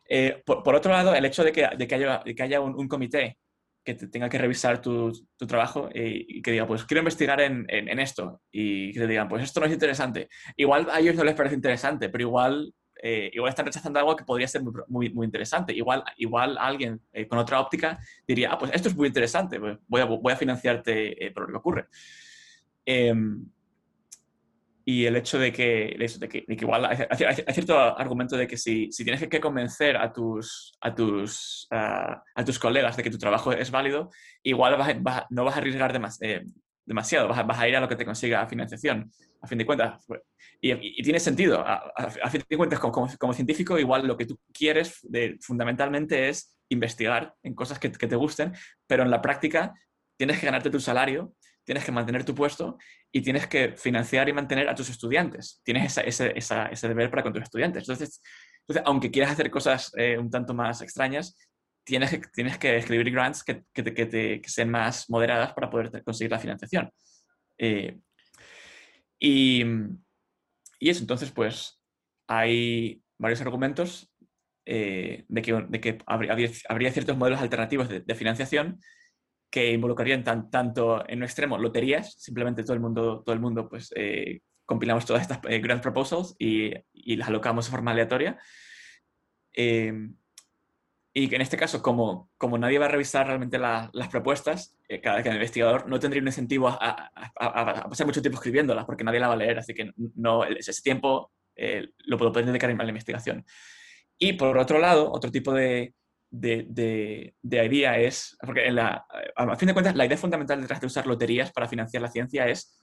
Eh, 0.07 0.43
por, 0.45 0.75
otro 0.75 0.91
lado, 0.91 1.15
el 1.15 1.25
hecho 1.25 1.43
de 1.43 1.51
que, 1.51 1.67
de 1.77 1.87
que 1.87 1.95
haya, 1.95 2.21
de 2.23 2.35
que 2.35 2.43
haya 2.43 2.61
un, 2.61 2.87
comité 2.87 3.37
que 3.83 3.93
tenga 3.93 4.29
que 4.29 4.37
revisar 4.37 4.81
tu, 4.81 5.11
tu 5.37 5.47
trabajo 5.47 5.89
y, 5.93 6.41
que 6.41 6.51
diga, 6.51 6.67
pues 6.67 6.85
quiero 6.85 7.01
investigar 7.01 7.39
en, 7.41 7.65
en, 7.69 7.99
esto 7.99 8.41
y 8.51 8.91
que 8.93 8.99
te 8.99 9.07
digan, 9.07 9.27
pues 9.27 9.43
esto 9.43 9.59
no 9.59 9.67
es 9.67 9.73
interesante. 9.73 10.27
Igual 10.57 10.87
a 10.89 10.99
ellos 10.99 11.15
no 11.15 11.23
les 11.23 11.35
parece 11.35 11.55
interesante, 11.55 12.09
pero 12.09 12.23
igual 12.23 12.73
eh, 13.01 13.29
igual 13.33 13.49
están 13.49 13.65
rechazando 13.65 13.99
algo 13.99 14.15
que 14.15 14.23
podría 14.23 14.47
ser 14.47 14.61
muy, 14.87 15.09
muy, 15.09 15.25
interesante. 15.25 15.73
Igual, 15.73 16.03
igual 16.17 16.57
alguien 16.57 17.01
eh, 17.13 17.27
con 17.27 17.37
otra 17.39 17.59
óptica 17.59 17.99
diría, 18.27 18.51
ah, 18.51 18.57
pues 18.57 18.71
esto 18.73 18.89
es 18.89 18.95
muy 18.95 19.07
interesante, 19.07 19.59
pues 19.59 19.77
voy, 19.87 20.01
a, 20.01 20.05
voy 20.05 20.33
a 20.33 20.37
financiarte 20.37 21.25
eh, 21.25 21.31
por 21.31 21.43
lo 21.43 21.49
que 21.49 21.57
ocurre. 21.57 21.85
Em, 22.85 23.45
y 24.87 25.05
el 25.05 25.15
hecho 25.15 25.39
de 25.39 25.51
que, 25.51 25.95
de 25.97 26.29
que, 26.29 26.45
igual 26.47 26.85
hay, 26.85 27.53
cierto 27.53 27.77
argumento 27.77 28.37
de 28.37 28.47
que 28.47 28.55
si, 28.55 28.91
si 28.91 29.03
tienes 29.03 29.27
que 29.27 29.39
convencer 29.39 29.97
a 29.97 30.13
tus, 30.13 30.77
a, 30.79 30.93
tus, 30.93 31.67
a 31.71 32.45
tus 32.45 32.59
colegas 32.59 32.95
de 32.95 33.01
que 33.01 33.09
tu 33.09 33.17
trabajo 33.17 33.51
es 33.51 33.71
válido, 33.71 34.11
igual 34.43 34.77
no 35.31 35.43
vas 35.43 35.55
a 35.55 35.57
arriesgar 35.57 35.91
demasiado, 36.85 37.27
vas 37.27 37.59
a, 37.59 37.67
ir 37.67 37.75
a 37.75 37.79
lo 37.79 37.87
que 37.87 37.95
te 37.95 38.05
consiga 38.05 38.45
financiación, 38.47 39.11
a 39.41 39.47
fin 39.47 39.57
de 39.57 39.65
cuentas. 39.65 40.05
Y, 40.61 41.01
tiene 41.03 41.19
sentido. 41.19 41.63
A, 41.65 42.09
fin 42.29 42.43
de 42.47 42.57
cuentas, 42.57 42.79
como, 42.79 43.33
científico, 43.33 43.77
igual 43.79 44.07
lo 44.07 44.17
que 44.17 44.25
tú 44.25 44.39
quieres 44.53 44.99
de, 45.03 45.37
fundamentalmente 45.41 46.29
es 46.29 46.55
investigar 46.69 47.33
en 47.43 47.55
cosas 47.55 47.79
que, 47.79 47.89
te 47.89 48.15
gusten, 48.15 48.53
pero 48.87 49.03
en 49.03 49.11
la 49.11 49.21
práctica 49.21 49.73
tienes 50.17 50.39
que 50.39 50.45
ganarte 50.45 50.69
tu 50.69 50.79
salario, 50.79 51.33
tienes 51.63 51.83
que 51.83 51.91
mantener 51.91 52.23
tu 52.23 52.35
puesto 52.35 52.77
y 53.11 53.21
tienes 53.21 53.47
que 53.47 53.73
financiar 53.75 54.29
y 54.29 54.33
mantener 54.33 54.69
a 54.69 54.75
tus 54.75 54.89
estudiantes. 54.89 55.61
Tienes 55.63 55.97
ese, 55.97 56.33
ese, 56.37 56.87
deber 56.87 57.09
para 57.09 57.23
con 57.23 57.33
tus 57.33 57.43
estudiantes. 57.43 57.83
Entonces, 57.83 58.21
entonces 58.59 58.83
aunque 58.85 59.11
quieras 59.11 59.31
hacer 59.31 59.49
cosas 59.49 59.91
eh, 59.97 60.17
un 60.17 60.29
tanto 60.29 60.53
más 60.53 60.81
extrañas, 60.81 61.35
tienes 61.85 62.09
que, 62.11 62.21
tienes 62.33 62.57
que 62.57 62.77
escribir 62.77 63.11
grants 63.11 63.43
que, 63.43 63.63
que, 63.73 63.83
te, 63.83 64.41
que, 64.41 64.49
sean 64.49 64.69
más 64.69 65.09
moderadas 65.09 65.53
para 65.53 65.69
poder 65.69 66.03
conseguir 66.03 66.31
la 66.31 66.39
financiación. 66.39 66.91
Eh, 67.57 67.97
y, 69.19 69.63
y 70.79 70.89
eso, 70.89 71.01
entonces, 71.01 71.31
pues 71.31 71.79
hay 72.27 73.01
varios 73.17 73.41
argumentos 73.41 74.11
eh, 74.65 75.25
de 75.27 75.41
que, 75.43 75.53
de 75.53 75.79
que 75.79 75.97
habría, 76.07 76.91
ciertos 76.91 77.17
modelos 77.17 77.39
alternativos 77.39 77.87
de, 77.87 78.15
financiación 78.15 78.79
que 79.51 79.71
involucrarían 79.71 80.23
tanto 80.23 81.07
en 81.07 81.19
un 81.19 81.23
extremo 81.23 81.57
loterías, 81.57 82.15
simplemente 82.17 82.63
todo 82.63 82.73
el 82.73 82.79
mundo, 82.79 83.21
todo 83.23 83.33
el 83.33 83.39
mundo 83.39 83.69
pues, 83.69 83.93
eh, 83.95 84.41
compilamos 84.65 85.05
todas 85.05 85.21
estas 85.21 85.39
eh, 85.47 85.59
grant 85.59 85.83
proposals 85.83 86.35
y, 86.39 86.73
y, 86.93 87.15
las 87.15 87.27
alocamos 87.27 87.65
de 87.65 87.71
forma 87.71 87.91
aleatoria. 87.91 88.39
Y 91.17 91.29
que 91.29 91.37
en 91.37 91.41
este 91.41 91.55
caso, 91.55 91.81
como, 91.81 92.29
como 92.37 92.57
nadie 92.57 92.77
va 92.77 92.87
a 92.87 92.89
revisar 92.89 93.25
realmente 93.25 93.57
las 93.57 94.09
propuestas, 94.11 94.77
cada 95.01 95.23
que 95.23 95.29
el 95.29 95.35
investigador 95.35 95.87
no 95.87 95.97
tendría 95.97 96.21
un 96.21 96.27
incentivo 96.27 96.67
a, 96.67 97.09
a, 97.39 97.89
pasar 97.89 98.05
mucho 98.05 98.21
tiempo 98.21 98.37
escribiéndolas 98.37 98.83
porque 98.83 99.05
nadie 99.05 99.21
la 99.21 99.29
va 99.29 99.35
a 99.35 99.37
leer, 99.37 99.57
así 99.57 99.73
que 99.73 99.91
no, 99.95 100.43
ese 100.43 100.81
tiempo 100.81 101.31
eh, 101.55 101.87
lo 101.99 102.17
puedo 102.17 102.31
dedicar 102.31 102.69
a 102.69 102.83
la 102.83 102.89
investigación. 102.89 103.45
Y 104.17 104.33
por 104.33 104.57
otro 104.57 104.77
lado, 104.77 105.09
otro 105.09 105.31
tipo 105.31 105.53
de, 105.53 105.93
de, 106.29 107.33
de, 107.41 107.65
idea 107.65 107.97
es, 107.97 108.35
porque 108.41 108.69
la, 108.71 109.05
a 109.37 109.55
fin 109.55 109.67
de 109.67 109.73
cuentas 109.73 109.95
la 109.95 110.05
idea 110.05 110.17
fundamental 110.17 110.59
detrás 110.59 110.81
de 110.81 110.87
usar 110.87 111.07
loterías 111.07 111.49
para 111.53 111.69
financiar 111.69 112.03
la 112.03 112.11
ciencia 112.11 112.49
es, 112.49 112.77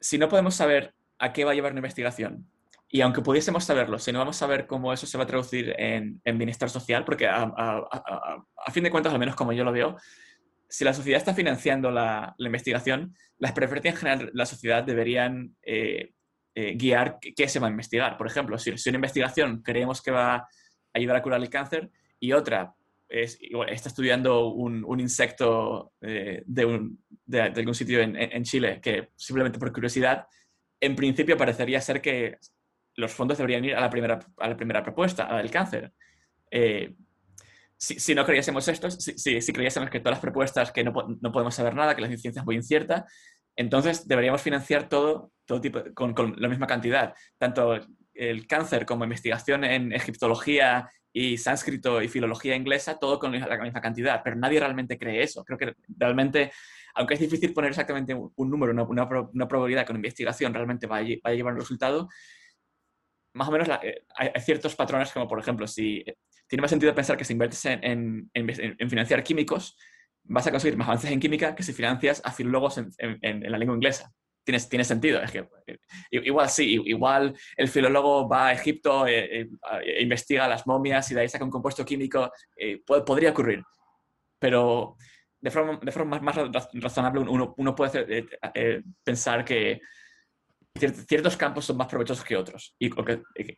si 0.00 0.18
no 0.18 0.28
podemos 0.28 0.56
saber 0.56 0.92
a 1.20 1.32
qué 1.32 1.44
va 1.44 1.52
a 1.52 1.54
llevar 1.54 1.70
una 1.70 1.78
investigación, 1.78 2.50
y 2.94 3.00
aunque 3.00 3.22
pudiésemos 3.22 3.64
saberlo, 3.64 3.98
si 3.98 4.12
no 4.12 4.18
vamos 4.18 4.36
a 4.36 4.40
saber 4.40 4.66
cómo 4.66 4.92
eso 4.92 5.06
se 5.06 5.16
va 5.16 5.24
a 5.24 5.26
traducir 5.26 5.74
en, 5.78 6.20
en 6.24 6.36
bienestar 6.36 6.68
social, 6.68 7.06
porque 7.06 7.26
a, 7.26 7.50
a, 7.56 8.44
a, 8.66 8.70
fin 8.70 8.84
de 8.84 8.90
cuentas, 8.90 9.14
al 9.14 9.18
menos 9.18 9.34
como 9.34 9.54
yo 9.54 9.64
lo 9.64 9.72
veo, 9.72 9.96
si 10.68 10.84
la 10.84 10.92
sociedad 10.92 11.16
está 11.16 11.32
financiando 11.32 11.90
la, 11.90 12.34
investigación, 12.38 13.16
las 13.38 13.52
preferencias 13.52 13.94
en 13.94 13.98
general 13.98 14.30
la 14.34 14.44
sociedad 14.44 14.84
deberían 14.84 15.56
eh, 15.62 16.12
eh, 16.54 16.74
guiar 16.76 17.18
qué 17.18 17.48
se 17.48 17.58
va 17.60 17.68
a 17.68 17.70
investigar. 17.70 18.18
Por 18.18 18.26
ejemplo, 18.26 18.58
si, 18.58 18.70
una 18.70 18.96
investigación 18.96 19.62
creemos 19.62 20.02
que 20.02 20.10
va 20.10 20.34
a 20.34 20.48
ayudar 20.92 21.16
a 21.16 21.22
curar 21.22 21.40
el 21.40 21.48
cáncer 21.48 21.90
y 22.20 22.32
otra 22.32 22.74
es, 23.08 23.38
está 23.68 23.88
estudiando 23.88 24.48
un, 24.48 24.84
un 24.84 25.00
insecto 25.00 25.94
eh, 26.02 26.42
de, 26.44 26.66
un, 26.66 27.02
de, 27.24 27.40
algún 27.40 27.74
sitio 27.74 28.02
en, 28.02 28.44
Chile 28.44 28.80
que 28.82 29.08
simplemente 29.16 29.58
por 29.58 29.72
curiosidad, 29.72 30.26
en 30.78 30.94
principio 30.94 31.38
parecería 31.38 31.80
ser 31.80 32.02
que 32.02 32.36
los 32.96 33.12
fondos 33.12 33.38
deberían 33.38 33.64
ir 33.64 33.74
a 33.74 33.80
la 33.80 33.90
primera, 33.90 34.18
a 34.38 34.48
la 34.48 34.56
primera 34.56 34.82
propuesta, 34.82 35.32
a 35.32 35.38
del 35.38 35.50
cáncer. 35.50 35.92
Eh, 36.50 36.94
si, 37.76 38.14
no 38.14 38.24
creyésemos 38.24 38.68
esto, 38.68 38.90
si, 38.90 39.40
si, 39.40 39.52
creyésemos 39.52 39.90
que 39.90 39.98
todas 39.98 40.16
las 40.16 40.22
propuestas 40.22 40.70
que 40.70 40.84
no, 40.84 40.92
no, 41.20 41.32
podemos 41.32 41.54
saber 41.54 41.74
nada, 41.74 41.96
que 41.96 42.02
la 42.02 42.08
ciencia 42.08 42.40
es 42.40 42.46
muy 42.46 42.54
incierta, 42.54 43.06
entonces 43.56 44.06
deberíamos 44.06 44.40
financiar 44.40 44.88
todo, 44.88 45.32
todo 45.44 45.60
tipo, 45.60 45.82
con, 45.94 46.14
con, 46.14 46.36
la 46.38 46.48
misma 46.48 46.66
cantidad, 46.66 47.14
tanto 47.38 47.80
el 48.14 48.46
cáncer 48.46 48.86
como 48.86 49.04
investigación 49.04 49.64
en 49.64 49.92
egiptología 49.92 50.90
y 51.12 51.36
sánscrito 51.36 52.00
y 52.02 52.08
filología 52.08 52.56
inglesa, 52.56 52.98
todo 52.98 53.18
con 53.18 53.38
la 53.38 53.58
misma 53.58 53.80
cantidad, 53.80 54.22
pero 54.24 54.36
nadie 54.36 54.60
realmente 54.60 54.98
cree 54.98 55.22
eso. 55.22 55.44
Creo 55.44 55.58
que 55.58 55.74
realmente, 55.98 56.52
aunque 56.94 57.14
es 57.14 57.20
difícil 57.20 57.52
poner 57.52 57.70
exactamente 57.70 58.14
un, 58.14 58.50
número, 58.50 58.72
una, 58.72 58.84
una, 58.84 59.48
probabilidad 59.48 59.84
que 59.84 59.92
una 59.92 59.98
investigación 59.98 60.54
realmente 60.54 60.86
vaya, 60.86 61.16
a 61.24 61.32
llevar 61.32 61.52
un 61.54 61.60
resultado, 61.60 62.08
más 63.34 63.48
o 63.48 63.52
menos 63.52 63.68
eh, 63.82 64.04
hay, 64.14 64.30
ciertos 64.40 64.74
patrones 64.74 65.10
como, 65.12 65.28
por 65.28 65.38
ejemplo, 65.38 65.66
si 65.66 66.04
tiene 66.46 66.60
más 66.60 66.70
sentido 66.70 66.94
pensar 66.94 67.16
que 67.16 67.24
si 67.24 67.32
inviertes 67.32 67.64
en, 67.64 68.30
en, 68.34 68.90
financiar 68.90 69.22
químicos, 69.22 69.76
vas 70.24 70.46
a 70.46 70.50
conseguir 70.50 70.76
más 70.76 70.88
avances 70.88 71.10
en 71.10 71.20
química 71.20 71.54
que 71.54 71.62
si 71.62 71.72
financias 71.72 72.20
a 72.24 72.32
filólogos 72.32 72.78
en, 72.78 73.50
la 73.50 73.58
lengua 73.58 73.76
inglesa. 73.76 74.12
Tiene, 74.44 74.58
tiene, 74.68 74.84
sentido. 74.84 75.22
Es 75.22 75.30
que, 75.30 75.48
eh, 75.66 75.78
igual 76.10 76.48
sí, 76.48 76.80
igual 76.84 77.34
el 77.56 77.68
filólogo 77.68 78.28
va 78.28 78.48
a 78.48 78.52
Egipto 78.52 79.06
eh, 79.06 79.48
e 79.84 80.02
investiga 80.02 80.48
las 80.48 80.66
momias 80.66 81.08
y 81.10 81.14
de 81.14 81.20
ahí 81.20 81.28
saca 81.28 81.44
un 81.44 81.50
compuesto 81.50 81.84
químico, 81.84 82.30
podría 82.84 83.30
ocurrir. 83.30 83.62
Pero 84.40 84.96
de 85.40 85.50
forma, 85.50 85.78
de 85.80 85.92
forma 85.92 86.18
más, 86.18 86.36
razonable 86.74 87.20
uno, 87.20 87.54
uno 87.56 87.74
puede 87.74 88.26
pensar 89.04 89.44
que 89.44 89.80
ciertos 90.74 91.36
campos 91.36 91.64
son 91.64 91.76
más 91.76 91.88
provechosos 91.88 92.24
que 92.24 92.36
otros 92.36 92.74
y 92.78 92.90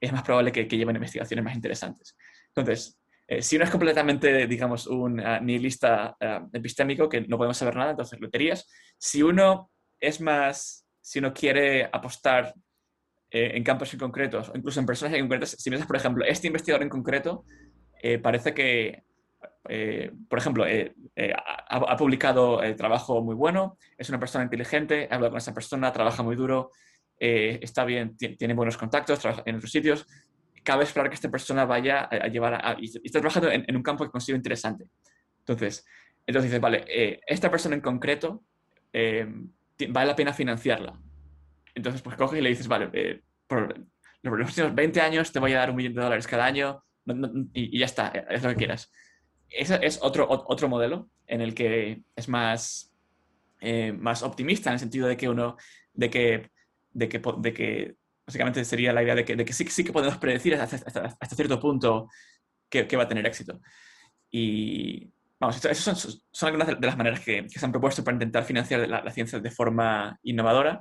es 0.01 0.13
más 0.13 0.23
probable 0.23 0.53
que, 0.53 0.67
lleven 0.67 0.97
investigaciones 0.97 1.45
más 1.45 1.55
interesantes. 1.55 2.17
Entonces, 2.55 2.99
eh, 3.27 3.41
si 3.41 3.57
uno 3.57 3.65
es 3.65 3.71
completamente, 3.71 4.47
digamos, 4.47 4.87
un 4.87 5.19
uh, 5.19 5.41
nihilista 5.41 6.17
uh, 6.21 6.49
epistémico, 6.53 7.09
que 7.09 7.23
no 7.23 7.39
podemos 7.39 7.57
saber 7.57 7.77
nada, 7.77 7.93
entonces 7.93 8.21
loterías. 8.21 8.69
Si 8.99 9.23
uno 9.23 9.71
es 9.99 10.21
más, 10.21 10.87
si 11.01 11.21
uno 11.21 11.33
quiere 11.33 11.89
apostar 11.91 12.53
eh, 13.31 13.53
en 13.55 13.65
campos 13.65 13.93
en 13.95 14.01
concretos, 14.01 14.53
incluso 14.55 14.81
en 14.81 14.87
personas 14.87 15.15
en 15.15 15.21
concretas, 15.21 15.57
si 15.59 15.71
piensas, 15.71 15.87
por 15.87 15.97
ejemplo, 15.97 16.25
este 16.25 16.49
investigador 16.49 16.83
en 16.83 16.91
concreto, 16.91 17.45
eh, 18.03 18.19
parece 18.19 18.53
que, 18.53 19.05
por 20.29 20.39
ejemplo, 20.39 20.65
ha, 20.65 21.93
ha, 21.93 21.97
publicado 21.97 22.61
trabajo 22.77 23.23
muy 23.23 23.35
bueno, 23.35 23.79
es 23.97 24.11
una 24.11 24.21
persona 24.21 24.45
inteligente, 24.45 25.09
habla 25.11 25.31
con 25.31 25.39
esa 25.39 25.55
persona, 25.55 25.91
trabaja 25.91 26.23
muy 26.23 26.37
duro, 26.37 26.71
eh, 27.19 27.59
está 27.63 27.85
bien, 27.85 28.17
tiene 28.17 28.55
buenos 28.55 28.77
contactos, 28.77 29.19
trabaja 29.19 29.43
en 29.47 29.57
otros 29.57 29.71
sitios, 29.71 30.07
cabe 30.63 30.85
esperar 30.85 31.09
que 31.09 31.15
esta 31.15 31.31
persona 31.31 31.65
vaya 31.65 32.01
a, 32.03 32.29
llevar 32.29 32.55
a, 32.55 32.77
y, 32.79 32.87
está 33.05 33.21
trabajando 33.21 33.51
en, 33.51 33.77
un 33.77 33.83
campo 33.83 34.05
que 34.05 34.11
considero 34.11 34.37
interesante. 34.37 34.87
Entonces, 35.41 35.87
entonces 36.27 36.51
dices, 36.51 36.61
vale, 36.61 36.85
eh, 36.89 37.21
esta 37.27 37.51
persona 37.51 37.75
en 37.77 37.83
concreto 37.83 38.43
eh, 38.93 39.27
vale 39.89 40.07
la 40.07 40.17
pena 40.17 40.33
financiarla. 40.33 40.99
Entonces, 41.75 42.03
pues 42.03 42.17
coges 42.17 42.39
y 42.39 42.43
le 42.43 42.49
dices, 42.49 42.69
vale, 42.69 43.23
por 43.47 43.77
los 44.23 44.35
próximos 44.35 44.75
20 44.75 45.01
años 45.01 45.33
te 45.33 45.39
voy 45.39 45.53
a 45.53 45.59
dar 45.59 45.71
un 45.71 45.77
millón 45.77 45.95
de 45.95 46.03
dólares 46.03 46.27
cada 46.27 46.47
año 46.47 46.83
y, 47.53 47.79
ya 47.79 47.85
está, 47.85 48.09
es 48.09 48.43
lo 48.43 48.51
que 48.51 48.57
quieras. 48.57 48.91
Ese 49.51 49.79
es 49.83 49.99
otro, 50.03 50.27
otro 50.29 50.69
modelo 50.69 51.11
en 51.27 51.41
el 51.43 51.55
que 51.55 52.03
es 52.17 52.29
más, 52.29 52.93
más 53.99 54.23
optimista 54.23 54.71
en 54.71 54.75
el 54.75 54.81
sentido 54.81 55.09
de 55.09 55.17
que 55.17 55.29
uno, 55.29 55.57
de 55.93 56.11
que 56.11 56.54
de 56.95 57.09
que, 57.09 57.21
de 57.39 57.53
que 57.53 57.97
básicamente 58.27 58.65
sería 58.65 58.93
la 58.93 59.03
idea 59.03 59.15
de 59.15 59.25
que, 59.25 59.37
de 59.37 59.45
que 59.45 59.53
sí, 59.53 59.67
sí, 59.69 59.85
que 59.85 59.93
podemos 59.93 60.17
predecir 60.19 60.55
hasta, 60.55 60.77
hasta, 60.77 61.37
cierto 61.37 61.61
punto 61.61 62.09
que, 62.71 62.87
que, 62.87 62.97
va 62.97 63.03
a 63.03 63.09
tener 63.09 63.27
éxito. 63.27 63.61
Y 64.31 65.13
vamos, 65.39 65.57
esas 65.57 65.79
son, 65.79 65.97
son, 65.97 66.47
algunas 66.47 66.81
de 66.81 66.87
las 66.87 66.97
maneras 66.97 67.21
que, 67.21 67.43
que, 67.43 67.59
se 67.59 67.65
han 67.65 67.73
propuesto 67.73 68.03
para 68.03 68.15
intentar 68.15 68.45
financiar 68.45 68.89
la, 68.89 69.11
ciencia 69.11 69.39
de 69.39 69.51
forma 69.51 70.19
innovadora 70.23 70.81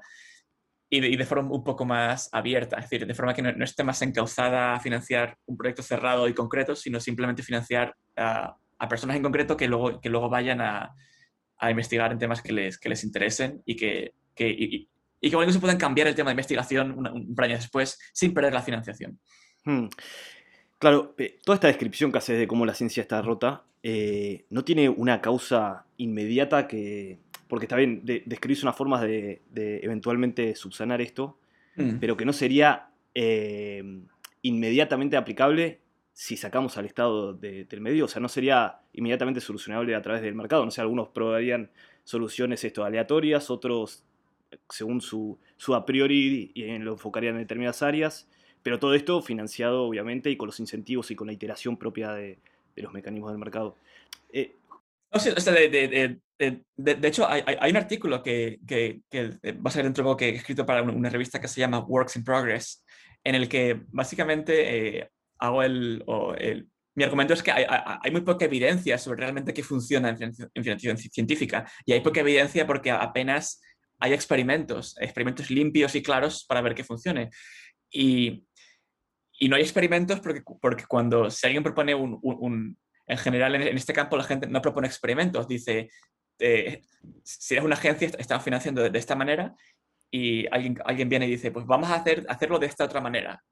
y 0.89 1.17
de, 1.17 1.25
forma 1.25 1.51
un 1.51 1.63
poco 1.63 1.85
más 1.85 2.29
abierta, 2.31 2.77
es 2.77 2.87
decir, 2.87 3.07
de 3.07 3.15
forma 3.15 3.33
que 3.33 3.41
no, 3.41 3.65
esté 3.65 3.83
más 3.83 3.99
encauzada 4.03 4.75
a 4.75 4.79
financiar 4.79 5.37
un 5.47 5.57
proyecto 5.57 5.81
cerrado 5.81 6.27
y 6.27 6.35
concreto, 6.35 6.75
sino 6.75 6.99
simplemente 6.99 7.41
financiar 7.41 7.95
a, 8.15 8.55
a 8.77 8.87
personas 8.87 9.15
en 9.15 9.23
concreto 9.23 9.57
que 9.57 9.67
luego, 9.67 9.99
que 9.99 10.09
luego 10.09 10.29
vayan 10.29 10.61
a, 10.61 10.93
a 11.57 11.71
investigar 11.71 12.11
en 12.11 12.19
temas 12.19 12.41
que 12.41 12.51
les, 12.51 12.77
que 12.77 12.89
les 12.89 13.03
interesen 13.03 13.63
y 13.65 13.75
que, 13.75 14.13
que 14.35 14.87
que 15.29 15.35
bueno, 15.35 15.51
se 15.51 15.59
pueden 15.59 15.77
cambiar 15.77 16.07
el 16.07 16.15
tema 16.15 16.29
de 16.29 16.33
investigación 16.33 16.91
un, 16.91 17.07
un 17.07 17.35
año 17.37 17.55
después 17.55 17.99
sin 18.11 18.33
perder 18.33 18.53
la 18.53 18.61
financiación. 18.61 19.19
Hmm. 19.63 19.87
Claro, 20.79 21.15
toda 21.45 21.55
esta 21.55 21.67
descripción 21.67 22.11
que 22.11 22.17
haces 22.17 22.37
de 22.37 22.45
cómo 22.45 22.65
la 22.65 22.73
ciencia 22.73 23.01
está 23.01 23.21
rota 23.21 23.63
eh, 23.83 24.45
no 24.49 24.63
tiene 24.63 24.89
una 24.89 25.21
causa 25.21 25.85
inmediata 25.97 26.67
que. 26.67 27.19
Porque 27.47 27.65
está 27.65 27.75
bien, 27.75 28.03
de, 28.03 28.23
describís 28.25 28.63
unas 28.63 28.75
formas 28.75 29.01
de, 29.01 29.41
eventualmente 29.53 30.55
subsanar 30.55 31.01
esto, 31.01 31.37
hmm. 31.75 31.99
pero 31.99 32.17
que 32.17 32.25
no 32.25 32.33
sería 32.33 32.89
eh, 33.13 34.01
inmediatamente 34.41 35.17
aplicable 35.17 35.81
si 36.13 36.37
sacamos 36.37 36.77
al 36.77 36.85
Estado 36.85 37.33
del 37.33 37.81
medio. 37.81 38.05
O 38.05 38.07
sea, 38.07 38.21
no 38.21 38.29
sería 38.29 38.79
inmediatamente 38.93 39.41
solucionable 39.41 39.93
a 39.95 40.01
través 40.01 40.21
del 40.21 40.35
mercado. 40.35 40.65
No 40.65 40.71
sé, 40.71 40.81
algunos 40.81 41.09
probarían 41.09 41.71
soluciones 42.03 42.63
esto, 42.63 42.83
aleatorias, 42.83 43.49
otros 43.49 44.03
según 44.69 45.01
su, 45.01 45.39
a 45.73 45.85
priori 45.85 46.51
y 46.53 46.77
lo 46.79 46.93
enfocarían 46.93 47.35
en 47.35 47.41
determinadas 47.41 47.81
áreas, 47.81 48.27
pero 48.61 48.79
todo 48.79 48.93
esto 48.93 49.21
financiado 49.21 49.83
obviamente 49.83 50.29
y 50.29 50.37
con 50.37 50.47
los 50.47 50.59
incentivos 50.59 51.11
y 51.11 51.15
con 51.15 51.27
la 51.27 51.33
iteración 51.33 51.77
propia 51.77 52.13
de, 52.13 52.39
los 52.75 52.93
mecanismos 52.93 53.31
del 53.31 53.39
mercado. 53.39 53.77
Eh, 54.31 54.55
de, 56.75 57.07
hecho, 57.07 57.27
hay, 57.27 57.69
un 57.69 57.77
artículo 57.77 58.23
que, 58.23 58.59
va 58.65 59.69
a 59.69 59.71
ser 59.71 59.83
dentro 59.83 60.03
de 60.03 60.07
poco 60.07 60.17
que 60.17 60.29
he 60.29 60.35
escrito 60.35 60.65
para 60.65 60.81
una, 60.81 61.09
revista 61.09 61.39
que 61.39 61.47
se 61.47 61.59
llama 61.59 61.79
Works 61.79 62.15
in 62.15 62.23
Progress, 62.23 62.83
en 63.23 63.35
el 63.35 63.47
que 63.47 63.81
básicamente 63.91 64.97
eh, 64.99 65.09
hago 65.37 65.61
el, 65.63 66.03
mi 66.95 67.03
argumento 67.03 67.33
es 67.33 67.41
que 67.41 67.51
hay, 67.51 68.11
muy 68.11 68.21
poca 68.21 68.45
evidencia 68.45 68.97
sobre 68.97 69.21
realmente 69.21 69.53
qué 69.53 69.63
funciona 69.63 70.09
en 70.09 70.63
financiación 70.63 70.97
científica. 70.97 71.65
Y 71.85 71.93
hay 71.93 72.01
poca 72.01 72.19
evidencia 72.19 72.67
porque 72.67 72.91
apenas 72.91 73.61
hay 73.99 74.13
experimentos, 74.13 74.95
experimentos 74.99 75.49
limpios 75.49 75.95
y 75.95 76.03
claros 76.03 76.45
para 76.45 76.61
ver 76.61 76.75
que 76.75 76.83
funcione. 76.83 77.29
Y, 77.89 78.45
y 79.39 79.49
no 79.49 79.55
hay 79.55 79.61
experimentos 79.61 80.19
porque, 80.19 80.41
porque 80.61 80.85
cuando 80.85 81.29
si 81.29 81.45
alguien 81.47 81.63
propone 81.63 81.95
un, 81.95 82.19
un, 82.21 82.77
en 83.07 83.17
general 83.17 83.55
en, 83.55 83.77
este 83.77 83.93
campo 83.93 84.17
la 84.17 84.23
gente 84.23 84.47
no 84.47 84.61
propone 84.61 84.87
experimentos, 84.87 85.47
dice, 85.47 85.89
eh, 86.39 86.81
si 87.23 87.53
eres 87.53 87.65
una 87.65 87.75
agencia, 87.75 88.09
estamos 88.17 88.43
financiando 88.43 88.89
de, 88.89 88.99
esta 88.99 89.15
manera 89.15 89.55
y 90.11 90.47
alguien, 90.47 90.79
alguien 90.85 91.09
viene 91.09 91.27
y 91.27 91.31
dice, 91.31 91.51
pues 91.51 91.65
vamos 91.65 91.89
a 91.89 91.95
hacer, 91.95 92.25
hacerlo 92.29 92.59
de 92.59 92.67
esta 92.67 92.85
otra 92.85 93.01
manera. 93.01 93.43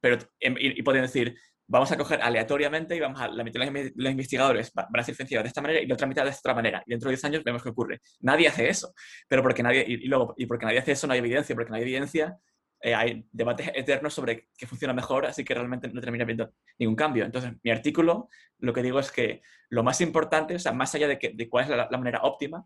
Pero, 0.00 0.18
em, 0.40 0.56
y, 0.58 0.78
y 0.78 0.82
pueden 0.82 1.02
decir, 1.02 1.36
vamos 1.68 1.90
a 1.90 1.96
coger 1.96 2.22
aleatoriamente 2.22 2.94
y 2.94 3.00
vamos 3.00 3.20
a, 3.20 3.28
la 3.28 3.42
mitad 3.42 3.60
de 3.60 3.92
los 3.94 4.10
investigadores 4.10 4.72
van 4.74 4.86
a 4.94 5.02
ser 5.02 5.14
financiados 5.14 5.44
de 5.44 5.48
esta 5.48 5.60
manera 5.60 5.80
y 5.80 5.86
la 5.86 5.94
otra 5.94 6.06
mitad 6.06 6.24
de 6.24 6.30
esta 6.30 6.40
otra 6.40 6.54
manera. 6.54 6.82
Y 6.86 6.90
dentro 6.90 7.08
de 7.08 7.16
10 7.16 7.24
años 7.24 7.44
vemos 7.44 7.62
qué 7.62 7.70
ocurre. 7.70 8.00
Nadie 8.20 8.48
hace 8.48 8.68
eso, 8.68 8.94
pero 9.28 9.42
porque 9.42 9.62
nadie, 9.62 9.84
y, 9.86 10.06
luego, 10.06 10.34
y 10.36 10.46
porque 10.46 10.66
nadie 10.66 10.78
hace 10.78 10.92
eso 10.92 11.06
no 11.06 11.12
hay 11.12 11.18
evidencia, 11.18 11.54
porque 11.54 11.70
no 11.70 11.76
hay 11.76 11.82
evidencia, 11.82 12.38
eh, 12.80 12.94
hay 12.94 13.26
debates 13.32 13.70
eternos 13.74 14.14
sobre 14.14 14.48
qué 14.56 14.66
funciona 14.66 14.94
mejor, 14.94 15.26
así 15.26 15.44
que 15.44 15.54
realmente 15.54 15.88
no 15.88 16.00
termina 16.00 16.24
viendo 16.24 16.52
ningún 16.78 16.96
cambio. 16.96 17.24
Entonces, 17.24 17.52
mi 17.62 17.70
artículo, 17.70 18.28
lo 18.58 18.72
que 18.72 18.82
digo 18.82 19.00
es 19.00 19.10
que 19.10 19.42
lo 19.70 19.82
más 19.82 20.00
importante, 20.00 20.54
o 20.54 20.58
sea, 20.58 20.72
más 20.72 20.94
allá 20.94 21.08
de, 21.08 21.18
que, 21.18 21.30
de 21.30 21.48
cuál 21.48 21.64
es 21.64 21.70
la, 21.70 21.88
la 21.90 21.98
manera 21.98 22.20
óptima, 22.22 22.64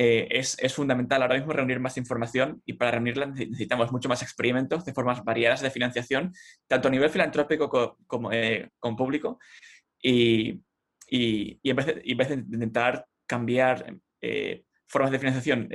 eh, 0.00 0.28
es, 0.30 0.56
es, 0.60 0.72
fundamental 0.74 1.22
ahora 1.22 1.34
mismo 1.34 1.52
reunir 1.52 1.80
más 1.80 1.96
información 1.96 2.62
y 2.64 2.74
para 2.74 2.92
reunirla 2.92 3.26
necesitamos 3.26 3.90
mucho 3.90 4.08
más 4.08 4.22
experimentos 4.22 4.84
de 4.84 4.92
formas 4.94 5.24
variadas 5.24 5.60
de 5.60 5.72
financiación, 5.72 6.32
tanto 6.68 6.86
a 6.86 6.90
nivel 6.92 7.10
filantrópico 7.10 7.68
como, 8.06 8.30
eh, 8.30 8.70
como 8.78 8.96
público. 8.96 9.40
Y, 10.00 10.60
y, 11.10 11.58
en, 11.64 11.74
vez 11.74 11.86
de, 11.86 12.02
en, 12.04 12.16
vez 12.16 12.28
de, 12.28 12.34
intentar 12.36 13.06
cambiar 13.26 13.92
eh, 14.20 14.62
formas 14.86 15.10
de 15.10 15.18
financiación 15.18 15.68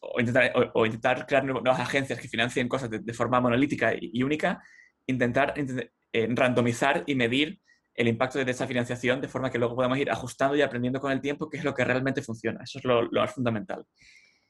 o, 0.00 0.20
intentar, 0.20 0.52
o, 0.74 0.84
intentar 0.84 1.26
crear 1.26 1.46
nuevas 1.46 1.80
agencias 1.80 2.20
que 2.20 2.28
financien 2.28 2.68
cosas 2.68 2.90
de, 2.90 3.14
forma 3.14 3.40
monolítica 3.40 3.94
y, 3.98 4.22
única, 4.22 4.62
intentar 5.06 5.54
randomizar 6.12 7.02
y 7.06 7.14
medir 7.14 7.58
el 8.00 8.08
impacto 8.08 8.42
de 8.42 8.50
esa 8.50 8.66
financiación 8.66 9.20
de 9.20 9.28
forma 9.28 9.50
que 9.50 9.58
luego 9.58 9.74
podamos 9.74 9.98
ir 9.98 10.10
ajustando 10.10 10.56
y 10.56 10.62
aprendiendo 10.62 11.00
con 11.00 11.12
el 11.12 11.20
tiempo 11.20 11.50
qué 11.50 11.58
es 11.58 11.64
lo 11.64 11.74
que 11.74 11.84
realmente 11.84 12.22
funciona. 12.22 12.64
Eso 12.64 12.78
es 12.78 12.84
lo, 12.86 13.10
más 13.10 13.34
fundamental. 13.34 13.84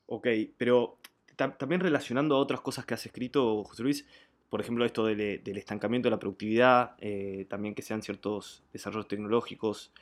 Ok, 0.07 0.29
pero 0.57 0.99
también 1.35 1.81
relacionando 1.81 2.37
a 2.37 2.39
otras 2.39 2.61
cosas 2.61 2.85
que 2.85 2.95
has 2.95 3.05
escrito, 3.05 3.65
José 3.65 3.83
Luis, 3.83 4.07
por 4.49 4.61
ejemplo, 4.61 4.85
esto 4.85 5.05
del, 5.05 5.41
estancamiento 5.57 6.07
de 6.07 6.11
la 6.11 6.21
productividad, 6.21 6.95
eh, 7.01 7.47
también 7.51 7.75
que 7.75 7.83
sean 7.83 8.03
ciertos 8.03 8.63
desarrollos 8.73 9.09
tecnológicos, 9.09 9.93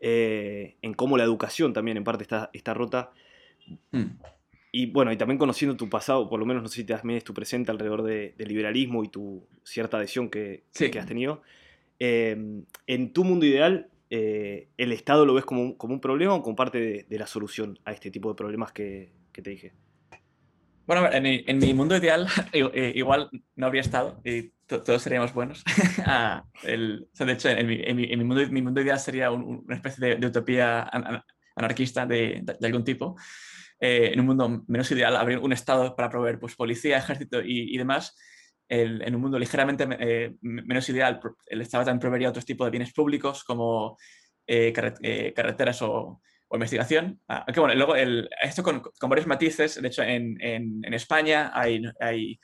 eh, 0.00 0.76
en 0.80 0.94
cómo 0.94 1.18
la 1.18 1.24
educación 1.24 1.74
también 1.74 1.98
en 1.98 2.04
parte 2.04 2.22
está, 2.22 2.48
está 2.54 2.72
rota. 2.72 3.12
Mm. 3.90 4.04
Y 4.72 4.86
bueno, 4.86 5.12
y 5.12 5.18
también 5.18 5.38
conociendo 5.38 5.76
tu 5.76 5.90
pasado, 5.90 6.30
por 6.30 6.40
lo 6.40 6.46
menos 6.46 6.62
no 6.62 6.68
sé 6.70 6.76
si 6.76 6.84
te 6.84 6.94
das 6.94 7.24
tu 7.24 7.34
presente 7.34 7.70
alrededor 7.70 8.02
de- 8.02 8.34
del 8.38 8.48
liberalismo 8.48 9.04
y 9.04 9.08
tu 9.08 9.46
cierta 9.64 9.98
adhesión 9.98 10.30
que, 10.30 10.64
Sí. 10.70 10.90
que 10.90 10.98
has 10.98 11.06
tenido. 11.06 11.42
Eh, 11.98 12.36
en 12.86 13.12
tu 13.12 13.24
mundo 13.24 13.46
ideal, 13.46 13.88
eh, 14.10 14.68
¿el 14.76 14.92
Estado 14.92 15.26
lo 15.26 15.34
ves 15.34 15.44
como 15.44 15.62
un, 15.62 15.74
como 15.74 15.94
un 15.94 16.00
problema 16.00 16.34
o 16.34 16.42
como 16.42 16.56
parte 16.56 17.06
de, 17.08 17.18
la 17.18 17.26
solución 17.26 17.78
a 17.84 17.92
este 17.92 18.10
tipo 18.10 18.28
de 18.28 18.36
problemas 18.36 18.72
que, 18.72 19.12
que 19.32 19.42
te 19.42 19.50
dije? 19.50 19.72
Bueno, 20.86 21.08
en 21.10 21.58
mi, 21.58 21.74
mundo 21.74 21.96
ideal 21.96 22.28
eh, 22.52 22.92
igual 22.94 23.28
no 23.56 23.66
habría 23.66 23.80
estado 23.80 24.20
y 24.24 24.50
to- 24.66 24.82
todos 24.82 25.02
seríamos 25.02 25.32
buenos. 25.34 25.64
Ah, 26.08 26.44
de 26.62 27.32
hecho, 27.32 27.48
en 27.48 27.66
mi, 27.66 28.16
mundo, 28.24 28.80
ideal 28.80 29.00
sería 29.00 29.32
un- 29.32 29.64
una 29.66 29.74
especie 29.74 30.16
de, 30.16 30.26
utopía 30.26 30.82
an- 30.82 31.04
an- 31.04 31.22
anarquista 31.56 32.06
de, 32.06 32.44
algún 32.62 32.84
tipo. 32.84 33.16
Eh, 33.80 34.10
en 34.12 34.20
un 34.20 34.26
mundo 34.26 34.64
menos 34.68 34.90
ideal, 34.92 35.16
habría 35.16 35.40
un 35.40 35.52
Estado 35.52 35.96
para 35.96 36.08
proveer 36.08 36.38
pues, 36.38 36.54
policía, 36.54 36.98
ejército 36.98 37.40
y 37.42 37.76
demás. 37.76 38.16
El- 38.68 39.02
en 39.02 39.14
un 39.14 39.20
mundo 39.20 39.38
ligeramente 39.38 39.86
eh, 40.00 40.34
menos 40.42 40.88
ideal, 40.88 41.20
el 41.46 41.60
Estado 41.60 41.84
también 41.84 42.00
proveería 42.00 42.30
otros 42.30 42.44
tipos 42.44 42.66
de 42.66 42.70
bienes 42.72 42.92
públicos 42.92 43.44
como 43.44 43.96
eh, 44.46 44.72
carret- 44.74 44.98
eh, 45.02 45.32
carreteras 45.34 45.82
o, 45.82 46.20
o 46.48 46.56
investigación. 46.56 47.20
Ah, 47.28 47.44
aunque 47.46 47.60
bueno, 47.60 47.74
luego 47.74 47.94
el- 47.96 48.28
esto 48.42 48.62
con, 48.62 48.80
con 48.80 49.10
varios 49.10 49.26
matices. 49.26 49.80
De 49.80 49.88
hecho, 49.88 50.02
en, 50.02 50.36
en- 50.40 50.80
en 50.84 50.94
España 50.94 51.50
hay, 51.54 51.82
hay 52.00 52.38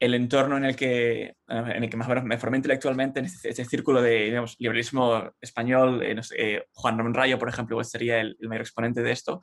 el 0.00 0.14
entorno 0.14 0.56
en 0.56 0.64
el 0.64 0.76
que, 0.76 1.36
en 1.48 1.82
el 1.84 1.88
que 1.88 1.96
más 1.96 2.06
o 2.08 2.10
menos 2.10 2.24
me 2.24 2.36
formé 2.36 2.56
intelectualmente, 2.58 3.20
en 3.20 3.26
este, 3.26 3.48
este 3.50 3.64
círculo 3.64 4.02
de 4.02 4.24
digamos, 4.24 4.56
liberalismo 4.58 5.32
español, 5.40 6.02
eh, 6.02 6.14
no 6.14 6.22
sé, 6.22 6.34
eh, 6.38 6.64
Juan 6.72 6.98
Ramón 6.98 7.14
Rayo, 7.14 7.38
por 7.38 7.48
ejemplo, 7.48 7.76
pues 7.76 7.90
sería 7.90 8.20
el, 8.20 8.36
el 8.40 8.48
mayor 8.48 8.62
exponente 8.62 9.02
de 9.02 9.12
esto. 9.12 9.40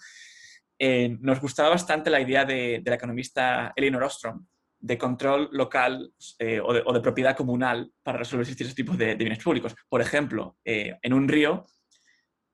Eh, 0.77 1.17
nos 1.21 1.39
gustaba 1.39 1.69
bastante 1.69 2.09
la 2.09 2.19
idea 2.19 2.43
de, 2.43 2.81
de 2.83 2.89
la 2.91 2.95
economista 2.95 3.71
Elinor 3.75 4.03
Ostrom 4.03 4.45
de 4.81 4.97
control 4.97 5.49
local 5.51 6.11
eh, 6.39 6.59
o, 6.59 6.93
de, 6.93 7.01
propiedad 7.01 7.35
comunal 7.35 7.91
para 8.03 8.17
resolver 8.17 8.45
distintos 8.45 8.75
tipos 8.75 8.97
de, 8.97 9.15
bienes 9.15 9.43
públicos. 9.43 9.75
Por 9.87 10.01
ejemplo, 10.01 10.57
eh, 10.65 10.97
en 11.01 11.13
un 11.13 11.27
río, 11.27 11.65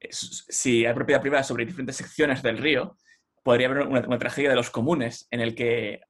si 0.10 0.86
hay 0.86 0.94
propiedad 0.94 1.22
privada 1.22 1.44
sobre 1.44 1.66
diferentes 1.66 1.96
secciones 1.96 2.44
del 2.44 2.58
río, 2.58 2.98
podría 3.44 3.68
haber 3.68 3.88
una, 3.88 4.02
una 4.02 4.18
tragedia 4.18 4.50
de 4.50 4.56
los 4.56 4.70
comunes 4.70 5.28
en 5.32 5.42
el 5.42 5.56
que 5.56 6.02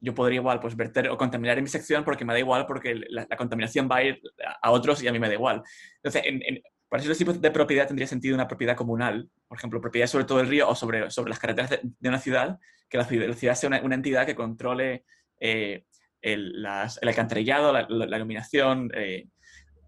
yo 0.00 0.14
podría 0.14 0.36
igual 0.40 0.60
pues 0.60 0.76
verter 0.76 1.08
o 1.08 1.16
contaminar 1.16 1.58
en 1.58 1.64
mi 1.64 1.70
sección 1.70 2.04
porque 2.04 2.24
me 2.24 2.32
da 2.32 2.38
igual 2.38 2.66
porque 2.66 2.94
la, 3.08 3.26
contaminación 3.36 3.88
va 3.90 3.96
a 3.96 4.04
ir 4.04 4.20
a 4.62 4.70
otros 4.70 5.02
y 5.02 5.08
a 5.08 5.12
mí 5.12 5.18
me 5.18 5.28
da 5.28 5.34
igual. 5.34 5.62
Entonces, 6.02 6.22
en, 6.26 6.42
en, 6.42 6.62
para 6.94 7.02
esos 7.02 7.18
tipos 7.18 7.40
de 7.40 7.50
propiedad 7.50 7.88
tendría 7.88 8.06
sentido 8.06 8.36
una 8.36 8.46
propiedad 8.46 8.76
comunal, 8.76 9.28
por 9.48 9.58
ejemplo, 9.58 9.80
propiedad 9.80 10.06
sobre 10.06 10.26
todo 10.26 10.38
el 10.38 10.46
río 10.46 10.68
o 10.68 10.76
sobre, 10.76 11.10
sobre 11.10 11.30
las 11.30 11.40
carreteras 11.40 11.70
de, 11.70 12.08
una 12.08 12.20
ciudad, 12.20 12.60
que 12.88 12.98
la 12.98 13.04
ciudad, 13.04 13.54
sea 13.56 13.68
una, 13.68 13.94
entidad 13.96 14.24
que 14.26 14.36
controle 14.36 15.04
eh, 15.44 15.84
el, 16.22 16.62
las, 16.62 16.98
el, 17.02 17.08
alcantarillado, 17.08 17.72
la, 17.72 17.86
la, 17.88 18.06
la 18.06 18.16
iluminación. 18.16 18.90
Eh, 18.94 19.28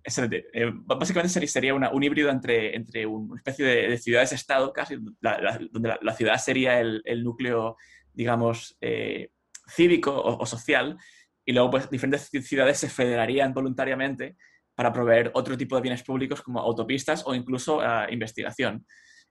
eh, 0.04 0.70
básicamente 0.72 1.48
sería, 1.48 1.74
una, 1.74 1.90
un 1.90 2.02
híbrido 2.02 2.30
entre, 2.30 2.76
entre 2.76 3.07
una 3.07 3.36
especie 3.36 3.64
de, 3.64 3.88
de 3.88 3.98
ciudades-estado, 3.98 4.72
casi, 4.72 4.96
donde 5.72 5.96
la, 6.00 6.14
ciudad 6.14 6.38
sería 6.38 6.78
el, 6.78 7.02
el 7.04 7.24
núcleo, 7.24 7.76
digamos, 8.12 8.76
eh, 8.80 9.30
cívico 9.68 10.14
o, 10.14 10.38
o, 10.38 10.46
social, 10.46 10.96
y 11.44 11.52
luego 11.52 11.70
pues 11.70 11.90
diferentes 11.90 12.28
ciudades 12.28 12.78
se 12.78 12.88
federarían 12.88 13.52
voluntariamente 13.52 14.36
para 14.76 14.92
proveer 14.92 15.30
otro 15.34 15.57
tipo 15.57 15.74
de 15.74 15.82
bienes 15.82 16.02
públicos 16.02 16.42
como 16.42 16.61
autopistas 16.61 17.24
o 17.26 17.34
incluso 17.34 17.78
uh, 17.78 18.11
investigación. 18.11 18.84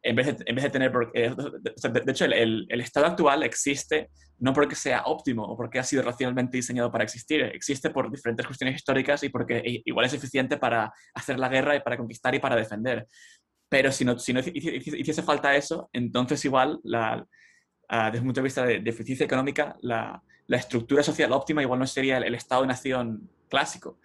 En 0.07 0.15
vez, 0.15 0.27
de, 0.27 0.43
en 0.45 0.55
vez 0.55 0.63
de 0.63 0.69
tener, 0.69 0.91
eh, 1.15 1.33
de, 1.35 2.11
hecho, 2.11 2.25
el, 2.25 2.33
el, 2.33 2.65
el, 2.69 2.81
estado 2.81 3.07
actual 3.07 3.41
existe 3.41 4.11
no 4.37 4.53
porque 4.53 4.75
sea 4.75 5.01
óptimo 5.05 5.43
o 5.43 5.57
porque 5.57 5.79
ha 5.79 5.83
sido 5.83 6.03
racionalmente 6.03 6.57
diseñado 6.57 6.91
para 6.91 7.03
existir, 7.03 7.41
existe 7.41 7.89
por 7.89 8.11
diferentes 8.11 8.45
cuestiones 8.45 8.75
históricas 8.75 9.23
y 9.23 9.29
porque 9.29 9.63
igual 9.83 10.05
es 10.05 10.13
eficiente 10.13 10.57
para 10.57 10.93
hacer 11.15 11.39
la 11.39 11.49
guerra 11.49 11.75
y 11.75 11.79
para 11.79 11.97
conquistar 11.97 12.35
y 12.35 12.39
para 12.39 12.55
defender. 12.55 13.07
Pero 13.67 13.91
si 13.91 14.05
no, 14.05 14.19
si 14.19 14.31
no 14.31 14.41
hiciese 14.41 15.23
falta 15.23 15.55
eso, 15.55 15.89
entonces 15.91 16.45
igual, 16.45 16.79
la, 16.83 17.25
desde 17.89 18.19
un 18.19 18.25
punto 18.25 18.41
de 18.41 18.45
vista 18.45 18.63
de, 18.63 18.81
de 18.81 18.89
eficiencia 18.91 19.25
económica, 19.25 19.75
la, 19.81 20.21
la, 20.45 20.57
estructura 20.57 21.01
social 21.01 21.31
óptima 21.31 21.63
igual 21.63 21.79
no 21.79 21.87
sería 21.87 22.17
el, 22.17 22.25
el 22.25 22.35
Estado-nación 22.35 23.27
clásico. 23.49 23.99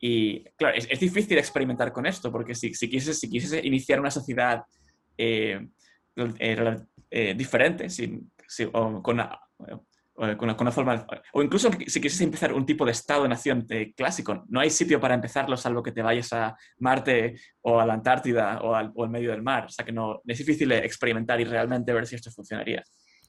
Y 0.00 0.44
claro, 0.56 0.76
es, 0.76 0.86
es, 0.90 1.00
difícil 1.00 1.36
experimentar 1.36 1.92
con 1.92 2.06
esto, 2.06 2.32
porque 2.32 2.54
si, 2.54 2.72
si, 2.74 2.88
quisieses, 2.88 3.20
si 3.20 3.28
quisieses 3.28 3.64
iniciar 3.64 4.00
una 4.00 4.10
sociedad 4.10 4.62
eh, 5.18 5.68
eh, 6.16 6.78
eh, 7.10 7.34
diferente, 7.34 7.86
o 8.72 9.02
con, 9.02 9.14
una, 9.14 9.40
con, 9.56 9.86
una, 10.16 10.56
con, 10.56 10.66
una, 10.66 10.72
forma, 10.72 11.06
o 11.32 11.42
incluso 11.42 11.70
si 11.72 12.00
quisieses 12.00 12.20
empezar 12.20 12.52
un 12.52 12.66
tipo 12.66 12.84
de 12.84 12.92
Estado-nación 12.92 13.66
clásico, 13.96 14.44
no 14.48 14.60
hay 14.60 14.70
sitio 14.70 15.00
para 15.00 15.14
empezarlo 15.14 15.56
salvo 15.56 15.82
que 15.82 15.92
te 15.92 16.02
vayas 16.02 16.32
a 16.32 16.56
Marte 16.78 17.34
o 17.62 17.80
a 17.80 17.86
la 17.86 17.94
Antártida 17.94 18.60
o 18.62 18.74
al, 18.74 18.92
o 18.94 19.04
al 19.04 19.10
medio 19.10 19.30
del 19.30 19.42
mar. 19.42 19.66
O 19.66 19.68
sea 19.68 19.84
que 19.84 19.92
no, 19.92 20.22
es 20.26 20.38
difícil 20.38 20.70
experimentar 20.72 21.40
y 21.40 21.44
realmente 21.44 21.92
ver 21.92 22.06
si 22.06 22.16
esto 22.16 22.30
funcionaría. 22.30 22.82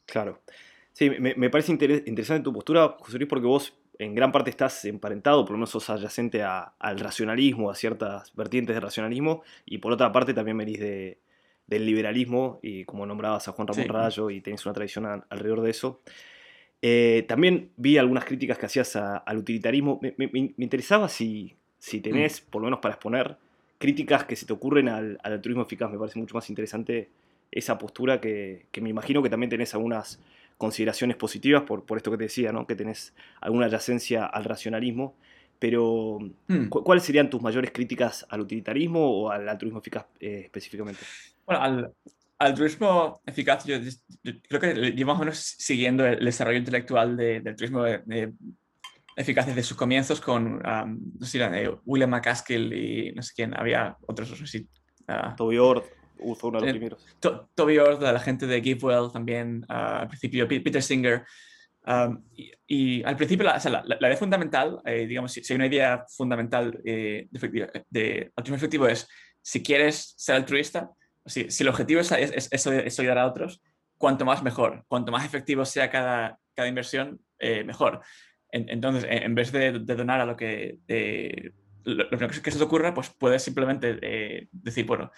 Claro. 0.05 0.43
Sí, 0.91 1.09
me, 1.09 1.35
me 1.35 1.49
parece 1.49 1.71
inter 1.71 2.03
interesante 2.05 2.43
tu 2.43 2.53
postura, 2.53 2.95
José 2.99 3.17
Luis, 3.17 3.29
porque 3.29 3.47
vos 3.47 3.73
en 3.99 4.15
gran 4.15 4.31
parte 4.31 4.49
estás 4.49 4.85
emparentado, 4.85 5.43
por 5.43 5.51
lo 5.51 5.57
menos 5.57 5.69
sos 5.69 5.89
adyacente 5.89 6.43
a, 6.43 6.75
al 6.79 6.99
racionalismo, 6.99 7.69
a 7.69 7.75
ciertas 7.75 8.33
vertientes 8.33 8.75
de 8.75 8.79
racionalismo, 8.79 9.43
y 9.65 9.77
por 9.77 9.91
otra 9.91 10.11
parte 10.11 10.33
también 10.33 10.57
venís 10.57 10.79
de, 10.79 11.19
del 11.67 11.85
liberalismo, 11.85 12.59
y 12.61 12.85
como 12.85 13.05
nombrabas 13.05 13.47
a 13.47 13.51
Juan 13.51 13.67
Ramón 13.67 13.83
sí. 13.83 13.89
Rayo, 13.89 14.29
y 14.29 14.41
tenés 14.41 14.65
una 14.65 14.73
tradición 14.73 15.05
a, 15.05 15.25
alrededor 15.29 15.61
de 15.61 15.71
eso. 15.71 16.01
Eh, 16.81 17.25
también 17.27 17.71
vi 17.77 17.97
algunas 17.97 18.25
críticas 18.25 18.57
que 18.57 18.65
hacías 18.67 18.95
a, 18.95 19.17
al 19.17 19.37
utilitarismo. 19.37 19.99
Me, 20.01 20.13
me, 20.17 20.27
me, 20.31 20.53
interesaba 20.57 21.09
si, 21.09 21.55
si 21.79 22.01
tenés, 22.01 22.41
mm. 22.41 22.49
por 22.51 22.61
lo 22.61 22.67
menos 22.67 22.79
para 22.79 22.93
exponer, 22.93 23.37
críticas 23.77 24.25
que 24.25 24.35
se 24.35 24.45
te 24.45 24.53
ocurren 24.53 24.89
al, 24.89 25.19
al 25.23 25.33
altruismo 25.33 25.63
eficaz. 25.63 25.91
Me 25.91 25.97
parece 25.97 26.19
mucho 26.19 26.35
más 26.35 26.49
interesante 26.49 27.09
esa 27.51 27.77
postura 27.77 28.21
que, 28.21 28.67
que 28.71 28.81
me 28.81 28.89
imagino 28.89 29.23
que 29.23 29.29
también 29.29 29.49
tenés 29.49 29.73
algunas 29.73 30.19
consideraciones 30.57 31.17
positivas 31.17 31.63
por, 31.63 31.85
por 31.85 31.97
esto 31.97 32.11
que 32.11 32.17
te 32.17 32.23
decía, 32.23 32.51
¿no? 32.51 32.65
que 32.67 32.75
tenés 32.75 33.13
alguna 33.41 33.65
adyacencia 33.65 34.25
al 34.25 34.43
racionalismo, 34.45 35.15
pero. 35.59 36.19
¿cu 36.69 36.83
¿cuáles 36.83 37.03
serían 37.03 37.29
tus 37.29 37.41
mayores 37.41 37.71
críticas 37.71 38.25
al 38.29 38.41
utilitarismo 38.41 38.99
o 38.99 39.29
al 39.31 39.47
altruismo 39.47 39.79
eficaz 39.79 40.05
eh, 40.19 40.41
específicamente? 40.43 41.01
Bueno, 41.45 41.61
al 41.61 41.93
altruismo 42.39 43.21
eficaz, 43.25 43.65
yo, 43.65 43.77
yo, 43.77 44.33
creo 44.49 44.59
que 44.59 45.05
más 45.05 45.15
o 45.15 45.19
menos 45.19 45.37
siguiendo 45.37 46.05
el 46.05 46.23
desarrollo 46.23 46.57
intelectual 46.57 47.15
de, 47.15 47.39
del 47.39 47.47
altruismo 47.49 47.83
de, 47.83 48.01
de 48.05 48.33
eficaz 49.15 49.47
desde 49.47 49.63
sus 49.63 49.77
comienzos 49.77 50.19
con 50.19 50.55
um, 50.65 50.99
no 51.19 51.25
sé, 51.25 51.39
eh, 51.41 51.71
William 51.85 52.09
McCaskill 52.09 52.73
y 52.73 53.11
no 53.13 53.21
sé 53.21 53.33
quién, 53.35 53.57
había 53.57 53.95
otros, 54.07 54.29
no 54.29 54.35
sé 54.35 54.47
si... 54.47 54.67
Uh, 55.07 55.35
Toby 55.35 55.57
Ord 55.59 55.83
fue 56.17 56.49
uno 56.49 56.59
de 56.59 56.65
los 56.65 56.69
eh, 56.69 56.79
primeros. 56.79 57.05
To 57.19 57.49
Toby 57.53 57.77
Ord, 57.77 58.01
la 58.01 58.19
gente 58.19 58.47
de 58.47 58.61
GiveWell 58.61 59.11
también, 59.11 59.65
uh, 59.69 60.01
al 60.01 60.07
principio 60.07 60.47
Peter 60.47 60.81
Singer. 60.81 61.23
Um, 61.87 62.23
y, 62.33 62.51
y, 62.65 63.03
al 63.03 63.15
principio, 63.15 63.45
la, 63.45 63.57
o 63.57 63.59
sea, 63.59 63.69
la, 63.69 63.83
la, 63.85 64.07
idea 64.07 64.17
fundamental, 64.17 64.81
eh, 64.85 65.05
digamos, 65.05 65.31
si, 65.31 65.43
si, 65.43 65.53
hay 65.53 65.57
una 65.57 65.67
idea 65.67 66.03
fundamental 66.09 66.71
de, 66.83 67.29
de 67.91 68.31
altruismo 68.35 68.55
efectivo 68.55 68.87
es, 68.87 69.07
si 69.39 69.61
quieres 69.61 70.15
ser 70.17 70.35
altruista, 70.35 70.89
si, 71.25 71.47
el 71.59 71.67
objetivo 71.67 72.01
es, 72.01 72.11
es, 72.11 72.49
es, 72.51 72.99
ayudar 72.99 73.17
a 73.17 73.27
otros, 73.27 73.61
cuanto 73.97 74.25
más 74.25 74.43
mejor, 74.43 74.83
cuanto 74.87 75.11
más 75.11 75.25
efectivo 75.25 75.65
sea 75.65 75.89
cada, 75.89 76.39
cada 76.53 76.67
inversión, 76.67 77.19
eh, 77.39 77.63
mejor. 77.63 78.01
En, 78.51 78.69
entonces, 78.69 79.05
en, 79.09 79.35
vez 79.35 79.51
de, 79.51 79.71
donar 79.71 80.21
a 80.21 80.25
lo 80.25 80.35
que, 80.35 80.79
lo, 81.83 82.09
lo, 82.09 82.17
que 82.27 82.51
se 82.51 82.57
te 82.57 82.63
ocurra, 82.63 82.93
pues 82.93 83.09
puedes 83.09 83.43
simplemente 83.43 83.97
eh, 84.01 84.47
decir, 84.51 84.85
bueno, 84.85 85.11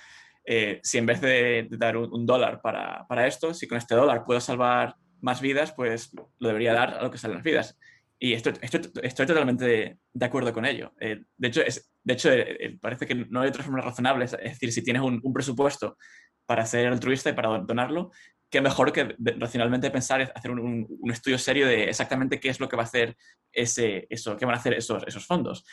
eh, 0.46 0.80
si 0.82 0.98
en 0.98 1.06
vez 1.06 1.20
de, 1.22 1.68
de 1.70 1.78
dar 1.78 1.98
un, 1.98 2.12
un 2.12 2.26
dólar 2.26 2.62
para, 2.62 3.06
para, 3.08 3.28
esto, 3.28 3.54
si 3.54 3.68
con 3.68 3.78
este 3.78 3.96
dólar 3.96 4.24
puedo 4.26 4.40
salvar 4.40 4.96
más 5.20 5.42
vidas, 5.42 5.74
pues 5.74 6.12
lo 6.40 6.48
debería 6.48 6.74
dar 6.74 6.96
a 6.96 7.04
lo 7.04 7.12
que 7.12 7.18
salen 7.18 7.38
las 7.38 7.44
vidas. 7.44 7.78
Y 8.20 8.34
estoy, 8.34 8.54
estoy, 8.62 8.82
estoy 9.04 9.26
totalmente 9.28 9.66
de, 9.66 9.98
de, 10.12 10.26
acuerdo 10.26 10.52
con 10.52 10.66
ello. 10.66 10.94
Eh, 11.00 11.24
de 11.38 11.48
hecho, 11.48 11.62
es, 11.62 11.92
de 12.04 12.14
hecho 12.14 12.32
eh, 12.32 12.78
parece 12.82 13.06
que 13.06 13.14
no 13.14 13.42
hay 13.42 13.50
otras 13.50 13.66
formas 13.66 13.86
razonables. 13.86 14.34
Es 14.34 14.54
decir, 14.54 14.72
si 14.72 14.84
tienes 14.84 15.04
un, 15.04 15.20
un, 15.24 15.34
presupuesto 15.34 15.98
para 16.46 16.66
ser 16.66 16.88
altruista 16.88 17.30
y 17.30 17.34
para 17.34 17.60
donarlo, 17.60 18.12
qué 18.50 18.62
mejor 18.62 18.92
que 18.92 19.16
racionalmente 19.38 19.92
pensar, 19.92 20.32
hacer 20.34 20.52
un, 20.52 20.88
un, 20.90 21.12
estudio 21.12 21.38
serio 21.38 21.68
de 21.68 21.90
exactamente 21.90 22.40
qué 22.40 22.50
es 22.50 22.60
lo 22.60 22.68
que 22.68 22.76
va 22.76 22.84
a 22.84 22.86
hacer 22.86 23.16
ese, 23.52 24.08
eso, 24.10 24.36
qué 24.36 24.46
van 24.46 24.56
a 24.56 24.60
hacer 24.60 24.74
esos, 24.74 25.04
esos 25.06 25.26
fondos. 25.26 25.64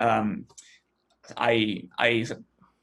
Um, 0.00 0.46
hay, 1.36 1.88
hay 1.96 2.24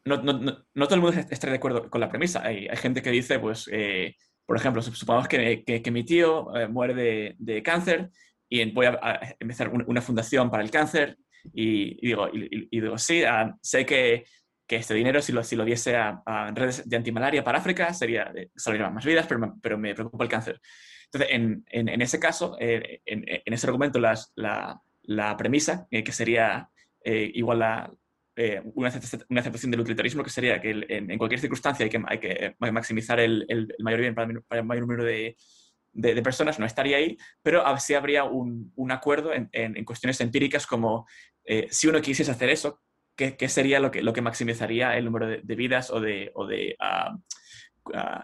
no, 0.05 0.17
no, 0.17 0.33
no, 0.33 0.65
no, 0.73 0.85
todo 0.85 0.95
el 0.95 1.01
mundo 1.01 1.19
está 1.29 1.49
de 1.49 1.55
acuerdo 1.55 1.89
con 1.89 2.01
la 2.01 2.09
premisa. 2.09 2.41
Hay, 2.43 2.67
hay 2.67 2.77
gente 2.77 3.01
que 3.01 3.11
dice, 3.11 3.39
pues, 3.39 3.69
eh, 3.71 4.15
por 4.45 4.57
ejemplo, 4.57 4.81
supongamos 4.81 5.27
que, 5.27 5.63
que, 5.63 5.81
que 5.81 5.91
mi 5.91 6.03
tío 6.03 6.55
eh, 6.55 6.67
muere 6.67 6.93
de, 6.93 7.35
de, 7.39 7.63
cáncer 7.63 8.11
y 8.53 8.71
voy 8.71 8.85
a, 8.85 8.99
a 9.01 9.35
empezar 9.39 9.69
una, 9.69 9.83
una, 9.87 10.01
fundación 10.01 10.51
para 10.51 10.61
el 10.61 10.69
cáncer 10.69 11.17
y, 11.53 11.97
y 12.05 12.07
digo, 12.07 12.27
y, 12.31 12.67
y, 12.69 12.81
digo, 12.81 12.97
sí, 12.99 13.23
uh, 13.23 13.51
sé 13.61 13.85
que 13.85 14.25
que 14.65 14.77
este 14.77 14.93
dinero, 14.93 15.21
si 15.21 15.33
lo, 15.33 15.43
si 15.43 15.55
lo 15.57 15.65
diese 15.65 15.95
a, 15.97 16.51
redes 16.55 16.87
de 16.87 16.95
antimalaria 16.95 17.43
para 17.43 17.57
África, 17.57 17.93
sería, 17.93 18.31
salvarían 18.55 18.93
más 18.93 19.05
vidas, 19.05 19.25
pero, 19.27 19.55
pero 19.61 19.77
me 19.77 19.93
preocupa 19.93 20.23
el 20.23 20.29
cáncer. 20.29 20.61
Entonces, 21.05 21.29
en, 21.31 21.65
en, 21.69 22.01
ese 22.01 22.17
caso, 22.17 22.55
en, 22.59 23.01
en, 23.05 23.53
ese 23.53 23.67
argumento, 23.67 23.99
las, 23.99 24.31
la, 24.35 24.79
la, 25.03 25.35
premisa, 25.35 25.85
que 25.91 26.11
sería 26.13 26.69
igual 27.03 27.59
la, 27.59 27.91
una, 28.73 28.87
aceptación 28.87 29.71
del 29.71 29.81
utilitarismo, 29.81 30.23
que 30.23 30.29
sería 30.29 30.61
que 30.61 30.85
en, 30.87 31.17
cualquier 31.17 31.41
circunstancia 31.41 31.83
hay 31.83 31.89
que, 31.89 32.01
hay 32.07 32.19
que 32.19 32.55
maximizar 32.71 33.19
el, 33.19 33.45
el, 33.49 33.75
mayor 33.79 33.99
bien 33.99 34.15
para 34.15 34.31
el 34.31 34.63
mayor 34.63 34.83
número 34.83 35.03
de, 35.03 35.35
de, 35.93 36.21
personas 36.21 36.59
no 36.59 36.65
estaría 36.65 36.97
ahí, 36.97 37.17
pero 37.41 37.63
sí 37.77 37.93
habría 37.93 38.23
un, 38.23 38.71
un 38.75 38.91
acuerdo 38.91 39.33
en, 39.33 39.49
en, 39.51 39.85
cuestiones 39.85 40.19
empíricas 40.21 40.65
como 40.65 41.07
eh, 41.45 41.67
si 41.69 41.87
uno 41.87 42.01
quisiese 42.01 42.31
hacer 42.31 42.49
eso, 42.49 42.81
¿qué, 43.15 43.37
qué, 43.37 43.47
sería 43.47 43.79
lo 43.79 43.91
que, 43.91 44.01
lo 44.01 44.13
que 44.13 44.21
maximizaría 44.21 44.97
el 44.97 45.05
número 45.05 45.27
de, 45.27 45.55
vidas 45.55 45.91
o 45.91 45.99
de, 45.99 46.31
o 46.33 46.47
de 46.47 46.75
uh, 46.79 47.15
uh, 47.89 48.23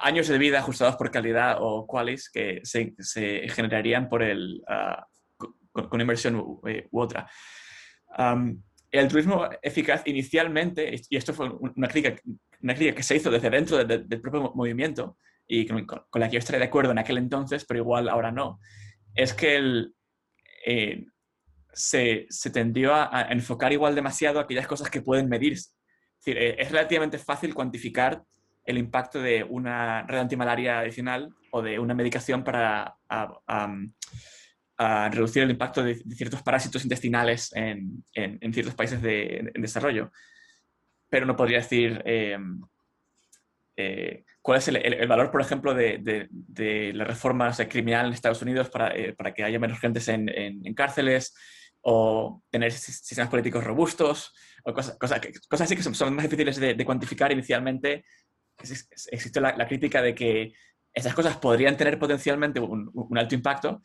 años 0.00 0.28
de 0.28 0.38
vida 0.38 0.58
ajustados 0.58 0.96
por 0.96 1.10
calidad 1.10 1.58
o 1.60 1.86
cuáles 1.86 2.30
que 2.30 2.60
se, 2.64 2.94
se, 2.98 3.48
generarían 3.48 4.08
por 4.08 4.22
el, 4.22 4.62
uh, 4.68 5.02
con, 5.36 5.88
con, 5.88 6.00
inversión 6.00 6.36
u, 6.36 6.60
eh, 6.66 6.88
u 6.90 7.00
otra. 7.00 7.28
Um, 8.16 8.62
el 8.90 9.08
turismo 9.08 9.48
eficaz 9.62 10.02
inicialmente, 10.04 10.94
y 11.08 11.16
esto 11.16 11.32
fue 11.32 11.48
una 11.50 11.88
crítica, 11.88 12.20
una 12.60 12.74
crítica 12.74 12.96
que 12.96 13.02
se 13.02 13.16
hizo 13.16 13.30
desde 13.30 13.48
dentro 13.48 13.82
de, 13.82 13.98
del 13.98 14.20
propio 14.20 14.52
movimiento, 14.54 15.16
y 15.52 15.66
con, 15.66 15.86
la 16.14 16.28
que 16.28 16.34
yo 16.34 16.38
estaría 16.38 16.60
de 16.60 16.66
acuerdo 16.66 16.92
en 16.92 16.98
aquel 16.98 17.18
entonces, 17.18 17.66
pero 17.66 17.80
igual 17.80 18.08
ahora 18.08 18.32
no, 18.32 18.58
es 19.14 19.34
que 19.34 19.56
el, 19.56 19.94
eh, 20.64 21.04
se, 21.74 22.26
se, 22.30 22.50
tendió 22.50 22.94
a, 22.94 23.26
enfocar 23.30 23.70
igual 23.70 23.94
demasiado 23.94 24.40
aquellas 24.40 24.66
cosas 24.66 24.88
que 24.88 25.02
pueden 25.02 25.28
medirse. 25.28 25.72
Es, 26.18 26.24
decir, 26.24 26.42
eh, 26.42 26.56
es 26.58 26.70
relativamente 26.70 27.18
fácil 27.18 27.54
cuantificar 27.54 28.22
el 28.64 28.78
impacto 28.78 29.20
de 29.20 29.44
una 29.44 30.06
red 30.06 30.20
antimalaria 30.20 30.78
adicional 30.78 31.34
o 31.50 31.60
de 31.60 31.78
una 31.78 31.94
medicación 31.94 32.44
para 32.44 32.96
a, 33.08 33.68
reducir 35.10 35.42
el 35.42 35.50
impacto 35.50 35.82
de, 35.82 35.96
ciertos 35.96 36.42
parásitos 36.42 36.82
intestinales 36.82 37.52
en, 37.54 38.04
en, 38.14 38.54
ciertos 38.54 38.74
países 38.74 39.02
de, 39.02 39.52
en 39.54 39.62
desarrollo. 39.62 40.10
Pero 41.10 41.26
no 41.26 41.36
podría 41.36 41.58
decir 41.58 42.02
eh, 42.04 42.38
cuál 44.42 44.58
es 44.58 44.68
el, 44.68 45.06
valor, 45.06 45.30
por 45.30 45.40
ejemplo, 45.40 45.72
de, 45.72 46.28
de, 46.30 46.92
las 46.92 47.06
reformas 47.06 47.58
criminales 47.70 48.08
en 48.08 48.14
Estados 48.14 48.42
Unidos 48.42 48.68
para, 48.68 48.88
eh, 48.94 49.14
para, 49.14 49.32
que 49.32 49.44
haya 49.44 49.58
menos 49.58 49.78
gente 49.78 50.00
en, 50.12 50.28
en, 50.28 50.74
cárceles 50.74 51.34
o 51.80 52.42
tener 52.50 52.72
sistemas 52.72 53.30
políticos 53.30 53.64
robustos 53.64 54.34
o 54.64 54.74
cosas, 54.74 54.98
cosas, 54.98 55.20
cosas 55.48 55.66
así 55.66 55.76
que 55.76 55.82
son, 55.82 56.14
más 56.14 56.24
difíciles 56.24 56.56
de, 56.56 56.84
cuantificar 56.84 57.32
inicialmente. 57.32 58.04
Existe 58.58 59.40
la, 59.40 59.66
crítica 59.66 60.02
de 60.02 60.14
que 60.14 60.52
esas 60.92 61.14
cosas 61.14 61.36
podrían 61.38 61.76
tener 61.76 61.98
potencialmente 61.98 62.60
un, 62.60 62.90
un 62.92 63.18
alto 63.18 63.34
impacto 63.34 63.80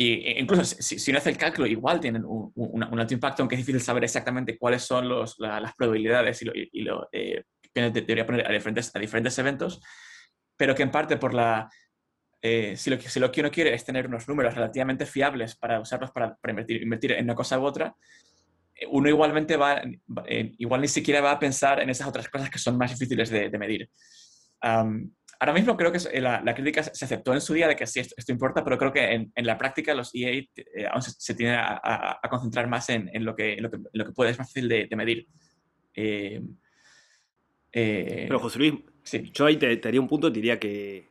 e 0.00 0.38
incluso 0.38 0.64
si, 0.64 0.98
si, 0.98 1.10
uno 1.10 1.18
hace 1.18 1.30
el 1.30 1.36
cálculo, 1.36 1.66
igual 1.66 1.98
tienen 1.98 2.24
un, 2.24 2.52
un, 2.54 3.00
alto 3.00 3.14
impacto, 3.14 3.42
aunque 3.42 3.56
es 3.56 3.60
difícil 3.60 3.80
saber 3.80 4.04
exactamente 4.04 4.56
cuáles 4.56 4.82
son 4.82 5.08
los, 5.08 5.34
las 5.40 5.74
probabilidades 5.74 6.40
y 6.40 6.44
lo, 6.44 6.52
y 6.54 6.82
lo 6.82 7.08
eh, 7.10 7.42
debería 7.80 8.26
poner 8.26 8.46
a 8.46 8.52
diferentes, 8.52 8.94
a 8.94 8.98
diferentes 8.98 9.38
eventos, 9.38 9.80
pero 10.56 10.74
que 10.74 10.82
en 10.82 10.90
parte 10.90 11.16
por 11.16 11.32
la... 11.32 11.70
Eh, 12.40 12.76
si, 12.76 12.90
lo, 12.90 13.00
si 13.00 13.18
lo 13.18 13.32
que 13.32 13.40
uno 13.40 13.50
quiere 13.50 13.74
es 13.74 13.84
tener 13.84 14.06
unos 14.06 14.28
números 14.28 14.54
relativamente 14.54 15.06
fiables 15.06 15.56
para 15.56 15.80
usarlos 15.80 16.12
para, 16.12 16.38
invertir, 16.46 16.82
invertir, 16.82 17.12
en 17.12 17.24
una 17.24 17.34
cosa 17.34 17.58
u 17.58 17.64
otra, 17.64 17.96
eh, 18.74 18.86
uno 18.90 19.08
igualmente 19.08 19.56
va, 19.56 19.82
eh, 20.26 20.52
igual 20.58 20.80
ni 20.80 20.88
siquiera 20.88 21.20
va 21.20 21.32
a 21.32 21.38
pensar 21.38 21.80
en 21.80 21.90
esas 21.90 22.06
otras 22.06 22.28
cosas 22.28 22.48
que 22.48 22.60
son 22.60 22.78
más 22.78 22.92
difíciles 22.92 23.28
de, 23.30 23.50
medir. 23.58 23.90
ahora 24.60 25.52
mismo 25.52 25.76
creo 25.76 25.90
que 25.90 26.20
la, 26.20 26.40
la, 26.40 26.54
crítica 26.54 26.84
se 26.84 27.04
aceptó 27.04 27.34
en 27.34 27.40
su 27.40 27.54
día 27.54 27.66
de 27.66 27.74
que 27.74 27.88
sí, 27.88 27.98
esto, 27.98 28.32
importa, 28.32 28.62
pero 28.62 28.78
creo 28.78 28.92
que 28.92 29.14
en, 29.14 29.32
en, 29.34 29.46
la 29.46 29.58
práctica 29.58 29.92
los 29.94 30.12
EA 30.14 30.44
aún 30.92 31.02
se, 31.02 31.10
se 31.10 31.34
tienen 31.34 31.56
a, 31.56 32.20
a, 32.22 32.28
concentrar 32.28 32.68
más 32.68 32.88
en, 32.88 33.10
en, 33.12 33.24
lo 33.24 33.34
que, 33.34 33.56
lo 33.56 33.68
que, 33.68 33.78
lo 33.92 34.04
que 34.04 34.12
puede, 34.12 34.30
es 34.30 34.38
más 34.38 34.48
fácil 34.48 34.68
de, 34.68 34.86
de 34.86 34.96
medir. 34.96 35.26
Eh, 36.00 36.40
Pero 37.72 38.38
José 38.38 38.58
Luis, 38.58 38.74
yo 39.32 39.46
ahí 39.46 39.56
te, 39.56 39.80
haría 39.86 40.00
un 40.00 40.08
punto, 40.08 40.30
te 40.30 40.36
diría 40.36 40.58
que, 40.58 41.06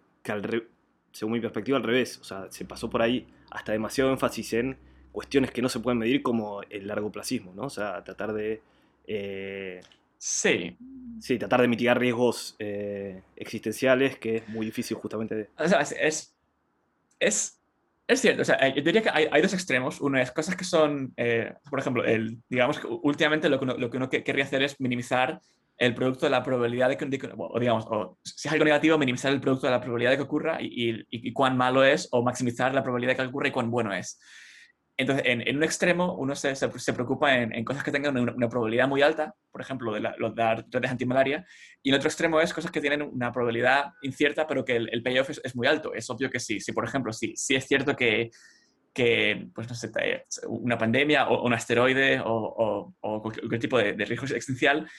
según 1.11 1.33
mi 1.33 1.39
perspectiva, 1.39 1.77
al 1.77 1.83
revés. 1.83 2.19
O 2.19 2.23
sea, 2.23 2.47
se 2.49 2.65
pasó 2.65 2.89
por 2.89 3.01
ahí 3.01 3.27
hasta 3.51 3.71
demasiado 3.71 4.11
énfasis 4.11 4.53
en 4.53 4.77
cuestiones 5.11 5.51
que 5.51 5.61
no 5.61 5.69
se 5.69 5.79
pueden 5.79 5.97
medir 5.97 6.21
como 6.21 6.61
el 6.69 6.87
largoplacismo, 6.87 7.53
¿no? 7.55 7.63
O 7.63 7.69
sea, 7.69 8.03
tratar 8.03 8.33
de... 8.33 8.61
Eh, 9.07 9.81
sí. 10.17 10.77
Sí, 11.19 11.39
tratar 11.39 11.61
de 11.61 11.67
mitigar 11.67 11.99
riesgos 11.99 12.55
eh, 12.59 13.23
existenciales, 13.35 14.19
que 14.19 14.37
es 14.37 14.49
muy 14.49 14.65
difícil 14.65 14.97
justamente 14.97 15.35
de... 15.35 15.49
O 15.57 15.67
sea, 15.67 15.81
es, 15.81 16.35
es, 17.19 17.59
es 18.07 18.21
cierto, 18.21 18.43
o 18.43 18.45
sea, 18.45 18.67
yo 18.67 18.83
diría 18.83 19.01
que 19.01 19.09
hay, 19.09 19.27
hay, 19.31 19.41
dos 19.41 19.53
extremos. 19.53 20.01
Uno 20.01 20.19
es 20.19 20.31
cosas 20.31 20.55
que 20.55 20.65
son, 20.65 21.15
por 21.69 21.79
ejemplo, 21.79 22.05
el, 22.05 22.37
digamos 22.47 22.79
que 22.79 22.87
últimamente 22.87 23.49
lo 23.49 23.57
que 23.57 23.65
uno, 23.65 23.77
lo 23.77 23.89
que 23.89 23.97
uno 23.97 24.09
querría 24.09 24.43
hacer 24.43 24.61
es 24.61 24.79
minimizar 24.79 25.41
el 25.77 25.93
producto 25.93 26.25
de 26.25 26.31
la 26.31 26.43
probabilidad 26.43 26.89
de 26.89 26.97
que, 26.97 27.31
o 27.37 27.59
digamos, 27.59 27.85
o 27.87 28.17
si 28.23 28.47
es 28.47 28.51
algo 28.51 28.65
negativo, 28.65 28.97
minimizar 28.97 29.31
el 29.31 29.39
producto 29.39 29.67
de 29.67 29.71
la 29.71 29.81
probabilidad 29.81 30.11
de 30.11 30.17
que 30.17 30.23
ocurra 30.23 30.57
y, 30.59 31.33
cuán 31.33 31.55
malo 31.55 31.83
es, 31.83 32.07
o 32.11 32.23
maximizar 32.23 32.73
la 32.73 32.83
probabilidad 32.83 33.13
de 33.13 33.17
que 33.17 33.29
ocurra 33.29 33.47
y 33.47 33.51
cuán 33.51 33.69
bueno 33.69 33.93
es. 33.93 34.19
Entonces, 34.99 35.25
en, 35.27 35.55
un 35.55 35.63
extremo, 35.63 36.15
uno 36.15 36.35
se, 36.35 36.55
se, 36.55 36.93
preocupa 36.93 37.35
en, 37.35 37.63
cosas 37.63 37.83
que 37.83 37.91
tengan 37.91 38.17
una, 38.17 38.49
probabilidad 38.49 38.87
muy 38.87 39.03
alta, 39.03 39.35
por 39.51 39.61
ejemplo, 39.61 39.93
de, 39.93 39.99
la, 39.99 40.15
los 40.17 40.33
de 40.33 40.65
redes 40.71 40.89
antimalaria, 40.89 41.45
y 41.83 41.89
en 41.89 41.95
otro 41.95 42.07
extremo 42.07 42.41
es 42.41 42.51
cosas 42.51 42.71
que 42.71 42.81
tienen 42.81 43.03
una 43.03 43.31
probabilidad 43.31 43.91
incierta, 44.01 44.47
pero 44.47 44.65
que 44.65 44.75
el, 44.77 45.03
payoff 45.03 45.29
es, 45.29 45.55
muy 45.55 45.67
alto. 45.67 45.93
Es 45.93 46.09
obvio 46.09 46.31
que 46.31 46.39
sí. 46.39 46.59
Si, 46.59 46.71
por 46.71 46.85
ejemplo, 46.85 47.13
si, 47.13 47.35
si 47.35 47.53
es 47.55 47.67
cierto 47.67 47.95
que, 47.95 48.31
que 48.91 49.47
pues 49.53 49.69
no 49.69 49.75
sé, 49.75 49.91
una 50.47 50.79
pandemia 50.79 51.27
o 51.27 51.45
un 51.45 51.53
asteroide 51.53 52.19
o, 52.19 52.95
o, 52.99 53.21
cualquier, 53.21 53.59
tipo 53.59 53.77
de, 53.77 53.93
de 53.93 54.05
riesgo 54.05 54.25
existencial, 54.25 54.89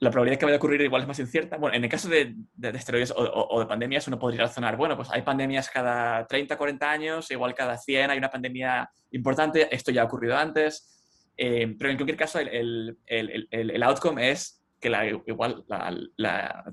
la 0.00 0.10
probabilidad 0.10 0.38
que 0.38 0.46
vaya 0.46 0.56
a 0.56 0.58
ocurrir 0.58 0.80
igual 0.80 1.02
es 1.02 1.08
más 1.08 1.18
incierta. 1.18 1.58
Bueno, 1.58 1.76
en 1.76 1.84
el 1.84 1.90
caso 1.90 2.08
de, 2.08 2.34
de, 2.54 2.70
esteroides 2.70 3.12
o, 3.14 3.60
de 3.60 3.66
pandemias, 3.66 4.08
uno 4.08 4.18
podría 4.18 4.42
razonar, 4.42 4.76
bueno, 4.76 4.96
pues 4.96 5.10
hay 5.10 5.20
pandemias 5.20 5.68
cada 5.68 6.26
30, 6.26 6.56
40 6.56 6.90
años, 6.90 7.30
igual 7.30 7.54
cada 7.54 7.76
100 7.76 8.10
hay 8.10 8.18
una 8.18 8.30
pandemia 8.30 8.90
importante, 9.10 9.74
esto 9.74 9.90
ya 9.90 10.02
ha 10.02 10.06
ocurrido 10.06 10.38
antes, 10.38 10.96
eh, 11.36 11.74
pero 11.78 11.90
en 11.90 11.98
cualquier 11.98 12.16
caso 12.16 12.38
el, 12.38 12.98
el, 13.04 13.46
el, 13.50 13.70
el, 13.70 13.82
outcome 13.82 14.30
es 14.30 14.64
que 14.80 14.88
la, 14.88 15.06
igual 15.06 15.64
la, 15.68 15.94
la, 16.16 16.64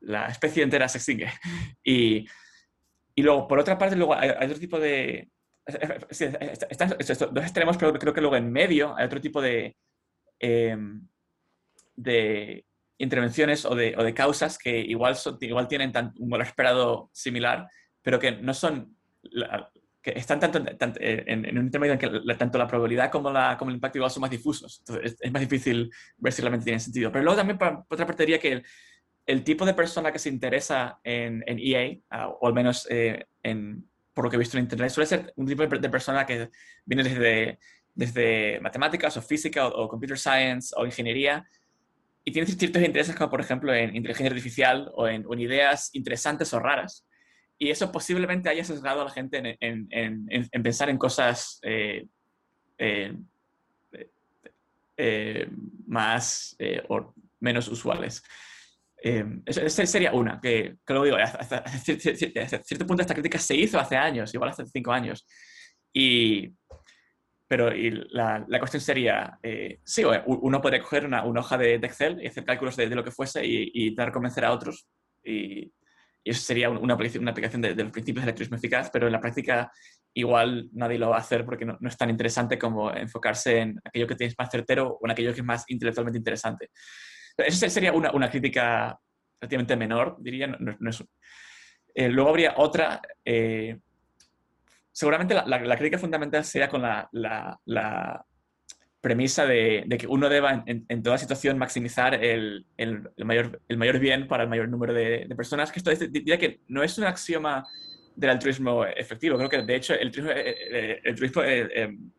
la, 0.00 0.26
especie 0.26 0.62
entera 0.62 0.88
se 0.88 0.98
extingue. 0.98 1.28
Y, 1.84 2.26
y, 3.16 3.22
luego, 3.22 3.48
por 3.48 3.58
otra 3.58 3.76
parte, 3.76 3.96
luego 3.96 4.14
hay, 4.14 4.30
otro 4.30 4.60
tipo 4.60 4.78
de... 4.78 5.28
Están 5.66 6.94
estos 6.98 7.18
dos 7.18 7.42
extremos, 7.42 7.76
pero 7.76 7.92
creo 7.94 8.14
que 8.14 8.20
luego 8.20 8.36
en 8.36 8.52
medio 8.52 8.96
hay 8.96 9.06
otro 9.06 9.20
tipo 9.20 9.42
de... 9.42 9.76
Eh, 10.38 10.76
de 12.02 12.64
intervenciones 12.98 13.64
o 13.64 13.74
de, 13.74 13.94
o 13.96 14.02
de 14.04 14.14
causas 14.14 14.58
que 14.58 14.78
igual, 14.78 15.16
igual 15.40 15.68
tienen 15.68 15.92
un 16.18 16.30
valor 16.30 16.46
esperado 16.46 17.10
similar, 17.12 17.66
pero 18.00 18.18
que 18.18 18.32
no 18.32 18.54
son, 18.54 18.96
que 20.02 20.10
están 20.10 20.40
tanto, 20.40 20.62
en, 21.00 21.58
un 21.58 21.64
intermedio 21.64 21.94
en 21.94 21.98
que 21.98 22.34
tanto 22.36 22.58
la 22.58 22.66
probabilidad 22.66 23.10
como, 23.10 23.30
la, 23.30 23.56
como 23.56 23.70
el 23.70 23.76
impacto 23.76 23.98
igual 23.98 24.10
son 24.10 24.20
más 24.20 24.30
difusos. 24.30 24.80
Entonces 24.80 25.16
es, 25.20 25.32
más 25.32 25.40
difícil 25.40 25.90
ver 26.16 26.32
si 26.32 26.42
realmente 26.42 26.64
tiene 26.64 26.80
sentido. 26.80 27.10
Pero 27.10 27.24
luego 27.24 27.36
también, 27.36 27.58
por, 27.58 27.84
otra 27.88 28.06
parte, 28.06 28.24
diría 28.24 28.38
que 28.38 28.62
el, 29.26 29.44
tipo 29.44 29.64
de 29.64 29.74
persona 29.74 30.12
que 30.12 30.18
se 30.18 30.28
interesa 30.28 30.98
en, 31.04 31.44
en 31.46 31.58
EA, 31.60 31.98
ah, 32.10 32.28
o 32.28 32.46
al 32.46 32.54
menos 32.54 32.86
eh, 32.90 33.26
en, 33.42 33.84
por 34.12 34.24
lo 34.24 34.30
que 34.30 34.36
he 34.36 34.38
visto 34.38 34.58
en 34.58 34.64
Internet, 34.64 34.90
suele 34.90 35.06
ser 35.06 35.32
un 35.36 35.46
tipo 35.46 35.66
de 35.66 35.88
persona 35.88 36.26
que 36.26 36.50
viene 36.84 37.04
desde, 37.04 37.58
desde 37.94 38.60
matemáticas 38.60 39.16
o 39.16 39.22
física 39.22 39.66
o 39.66 39.88
computer 39.88 40.18
science 40.18 40.74
o 40.76 40.84
ingeniería, 40.84 41.44
y 42.24 42.32
tiene 42.32 42.46
ciertos 42.46 42.82
intereses 42.82 43.16
como 43.16 43.30
por 43.30 43.40
ejemplo 43.40 43.74
en 43.74 43.96
inteligencia 43.96 44.30
artificial 44.30 44.90
o 44.94 45.08
en, 45.08 45.26
ideas 45.38 45.90
interesantes 45.92 46.52
o 46.52 46.60
raras. 46.60 47.06
Y 47.58 47.70
eso 47.70 47.92
posiblemente 47.92 48.48
haya 48.48 48.64
sesgado 48.64 49.02
a 49.02 49.04
la 49.04 49.10
gente 49.10 49.56
en, 49.60 49.88
en, 49.90 50.26
en 50.28 50.62
pensar 50.62 50.90
en 50.90 50.98
cosas 50.98 51.60
eh, 51.62 52.06
eh, 52.78 53.16
eh, 54.96 55.48
más 55.86 56.56
o 56.88 57.14
menos 57.40 57.68
usuales. 57.68 58.22
esa 58.96 59.86
sería 59.86 60.12
una, 60.12 60.40
que, 60.40 60.76
que 60.84 60.94
lo 60.94 61.04
digo, 61.04 61.16
hasta, 61.16 61.58
hasta, 61.58 62.62
cierto 62.62 62.86
punto 62.86 63.02
esta 63.02 63.14
crítica 63.14 63.38
se 63.38 63.56
hizo 63.56 63.78
hace 63.78 63.96
años, 63.96 64.32
igual 64.34 64.50
hace 64.50 64.66
cinco 64.66 64.92
años. 64.92 65.26
Y 65.92 66.52
pero 67.52 67.70
la, 68.12 68.42
la, 68.48 68.58
cuestión 68.58 68.80
sería, 68.80 69.38
eh, 69.42 69.80
sí, 69.84 70.02
uno 70.24 70.62
podría 70.62 70.80
coger 70.80 71.04
una, 71.04 71.22
una 71.22 71.40
hoja 71.40 71.58
de, 71.58 71.74
Excel 71.74 72.18
y 72.22 72.26
hacer 72.26 72.46
cálculos 72.46 72.76
de, 72.76 72.86
lo 72.86 73.04
que 73.04 73.10
fuese 73.10 73.44
y, 73.44 73.70
y, 73.74 74.00
a 74.00 74.10
convencer 74.10 74.46
a 74.46 74.52
otros 74.52 74.88
y, 75.22 75.70
y 76.24 76.30
eso 76.30 76.40
sería 76.40 76.70
una, 76.70 76.80
una 76.80 77.30
aplicación 77.30 77.60
de, 77.60 77.74
los 77.74 77.92
principios 77.92 78.24
del 78.24 78.30
altruismo 78.30 78.56
eficaz, 78.56 78.88
pero 78.90 79.06
en 79.06 79.12
la 79.12 79.20
práctica 79.20 79.70
igual 80.14 80.70
nadie 80.72 80.98
lo 80.98 81.10
va 81.10 81.16
a 81.16 81.20
hacer 81.20 81.44
porque 81.44 81.66
no, 81.66 81.76
es 81.78 81.96
tan 81.98 82.08
interesante 82.08 82.58
como 82.58 82.90
enfocarse 82.90 83.58
en 83.58 83.78
aquello 83.84 84.06
que 84.06 84.16
tienes 84.16 84.34
más 84.38 84.48
certero 84.50 84.96
o 84.98 85.06
en 85.06 85.10
aquello 85.10 85.34
que 85.34 85.40
es 85.40 85.46
más 85.46 85.66
intelectualmente 85.68 86.16
interesante. 86.16 86.70
Esa 87.36 87.68
sería 87.68 87.92
una, 87.92 88.12
una 88.12 88.30
crítica 88.30 88.98
relativamente 89.42 89.76
menor, 89.76 90.16
diría. 90.20 90.46
No, 90.46 90.74
eh, 91.94 92.08
luego 92.08 92.30
habría 92.30 92.54
otra. 92.56 93.02
Eh, 93.22 93.76
seguramente 94.92 95.34
la, 95.34 95.76
crítica 95.76 95.98
fundamental 95.98 96.44
sería 96.44 96.68
con 96.68 96.82
la, 96.82 97.08
la 97.64 98.24
premisa 99.02 99.44
de, 99.46 99.84
que 99.98 100.06
uno 100.06 100.28
deba 100.28 100.62
en, 100.64 100.86
en, 100.88 101.02
toda 101.02 101.18
situación 101.18 101.58
maximizar 101.58 102.14
el, 102.14 102.64
mayor, 103.18 103.60
el 103.68 103.76
mayor 103.76 103.98
bien 103.98 104.28
para 104.28 104.44
el 104.44 104.48
mayor 104.48 104.68
número 104.68 104.94
de, 104.94 105.26
personas. 105.36 105.72
Que 105.72 105.80
esto 105.80 105.90
diría 106.08 106.38
que 106.38 106.60
no 106.68 106.84
es 106.84 106.96
un 106.96 107.04
axioma 107.04 107.66
del 108.14 108.30
altruismo 108.30 108.86
efectivo. 108.86 109.36
Creo 109.36 109.48
que, 109.48 109.62
de 109.62 109.74
hecho, 109.74 109.94
el 109.94 110.06
altruismo, 110.06 110.30
eh, 110.30 111.00
el 111.02 111.10
altruismo 111.10 111.42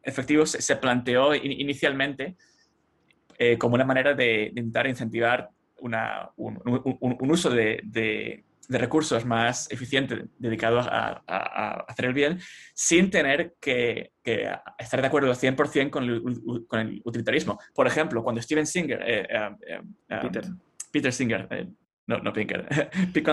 efectivo 0.04 0.46
se, 0.46 0.76
planteó 0.76 1.34
inicialmente 1.34 2.36
como 3.58 3.76
una 3.76 3.86
manera 3.86 4.14
de, 4.14 4.48
intentar 4.48 4.86
incentivar 4.86 5.50
un, 5.78 5.96
uso 7.22 7.50
de 7.50 8.44
recursos 8.70 9.26
más 9.26 9.70
eficiente 9.72 10.26
dedicado 10.38 10.80
a, 10.80 11.24
hacer 11.88 12.06
el 12.06 12.14
bien 12.14 12.40
sin 12.74 13.10
tener 13.10 13.56
que, 13.60 14.12
estar 14.78 15.02
de 15.02 15.08
acuerdo 15.08 15.34
100% 15.34 15.90
con 15.90 16.04
el, 16.04 16.66
con 16.68 16.80
el 16.80 17.02
utilitarismo. 17.04 17.60
Por 17.74 17.88
ejemplo, 17.88 18.24
cuando 18.24 18.42
Steven 18.42 18.66
Singer, 18.66 19.02
eh, 19.06 19.28
eh, 19.30 19.50
eh, 20.10 20.20
Peter. 20.22 20.46
Peter 20.92 21.12
Singer, 21.12 21.48
no, 22.06 22.20
no 22.20 22.34
Pinker. 22.34 22.68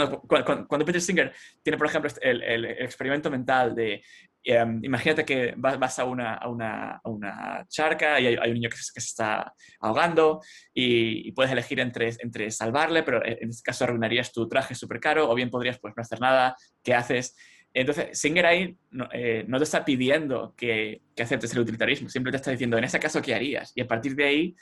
Cuando, 0.67 0.85
Peter 0.87 1.01
Singer 1.01 1.33
tiene, 1.63 1.77
por 1.77 1.89
ejemplo, 1.89 2.11
el, 2.23 2.43
el 2.43 2.65
experimento 2.65 3.31
mental 3.31 3.75
de 3.75 4.03
Em, 4.43 4.83
imagínate 4.83 5.25
que 5.25 5.55
vas, 5.57 5.99
a, 5.99 6.05
una, 6.05 6.35
a, 6.35 6.49
una, 6.49 7.01
a, 7.05 7.11
una, 7.11 7.67
charca 7.69 8.19
y 8.19 8.27
hay, 8.27 8.49
un 8.49 8.55
niño 8.55 8.71
que 8.71 8.77
se, 8.77 8.91
que 8.93 9.01
se 9.01 9.09
está 9.09 9.53
ahogando 9.81 10.41
y, 10.73 11.31
puedes 11.33 11.53
elegir 11.53 11.79
entre, 11.81 12.11
entre 12.21 12.51
salvarle, 12.51 13.03
pero 13.03 13.25
en 13.25 13.51
este 13.51 13.63
caso 13.63 13.85
arruinarías 13.85 14.33
tu 14.33 14.49
traje 14.49 14.75
súper 14.75 14.99
caro 14.99 15.31
o 15.31 15.35
bien 15.35 15.51
podrías 15.51 15.79
pues, 15.79 15.95
no 15.97 16.03
hacer 16.03 16.21
nada. 16.21 16.57
¿Qué 16.83 16.95
haces? 16.95 17.37
Entonces, 17.75 18.19
Singer 18.19 18.47
ahí 18.47 18.77
no, 18.91 19.09
eh, 19.13 19.45
no 19.47 19.59
te 19.59 19.65
está 19.65 19.85
pidiendo 19.85 20.55
que, 20.57 21.03
que, 21.15 21.23
aceptes 21.23 21.53
el 21.53 21.61
utilitarismo, 21.61 22.09
simplemente 22.09 22.39
te 22.39 22.43
está 22.43 22.51
diciendo, 22.51 22.79
en 22.79 22.85
ese 22.85 22.99
caso, 22.99 23.23
¿qué 23.23 23.35
harías? 23.35 23.73
Y 23.77 23.83
a 23.83 23.87
partir 23.87 24.17
de 24.17 24.25
ahí 24.25 24.57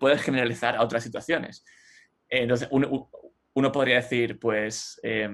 puedes 0.00 0.22
generalizar 0.22 0.74
a 0.74 0.82
otras 0.82 1.04
situaciones. 1.04 1.64
Entonces, 2.28 2.66
uno, 2.70 3.10
uno 3.52 3.72
podría 3.72 3.96
decir, 3.96 4.38
pues... 4.38 4.98
Eh, 5.02 5.28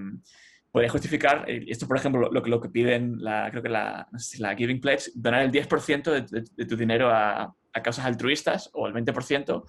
podría 0.74 0.90
justificar, 0.90 1.48
eh, 1.48 1.66
esto 1.68 1.86
por 1.86 1.96
ejemplo, 1.96 2.28
lo, 2.32 2.40
lo 2.44 2.60
que 2.60 2.68
piden, 2.68 3.22
la, 3.22 3.48
creo 3.48 3.62
que 3.62 3.68
la, 3.68 4.08
la 4.40 4.56
Giving 4.56 4.80
Pledge, 4.80 5.08
donar 5.14 5.42
el 5.42 5.52
10% 5.52 6.02
de, 6.10 6.44
de, 6.56 6.66
tu 6.66 6.76
dinero 6.76 7.10
a, 7.10 7.54
a, 7.72 7.80
causas 7.80 8.04
altruistas 8.04 8.70
o 8.72 8.88
el 8.88 8.92
20% 8.92 9.62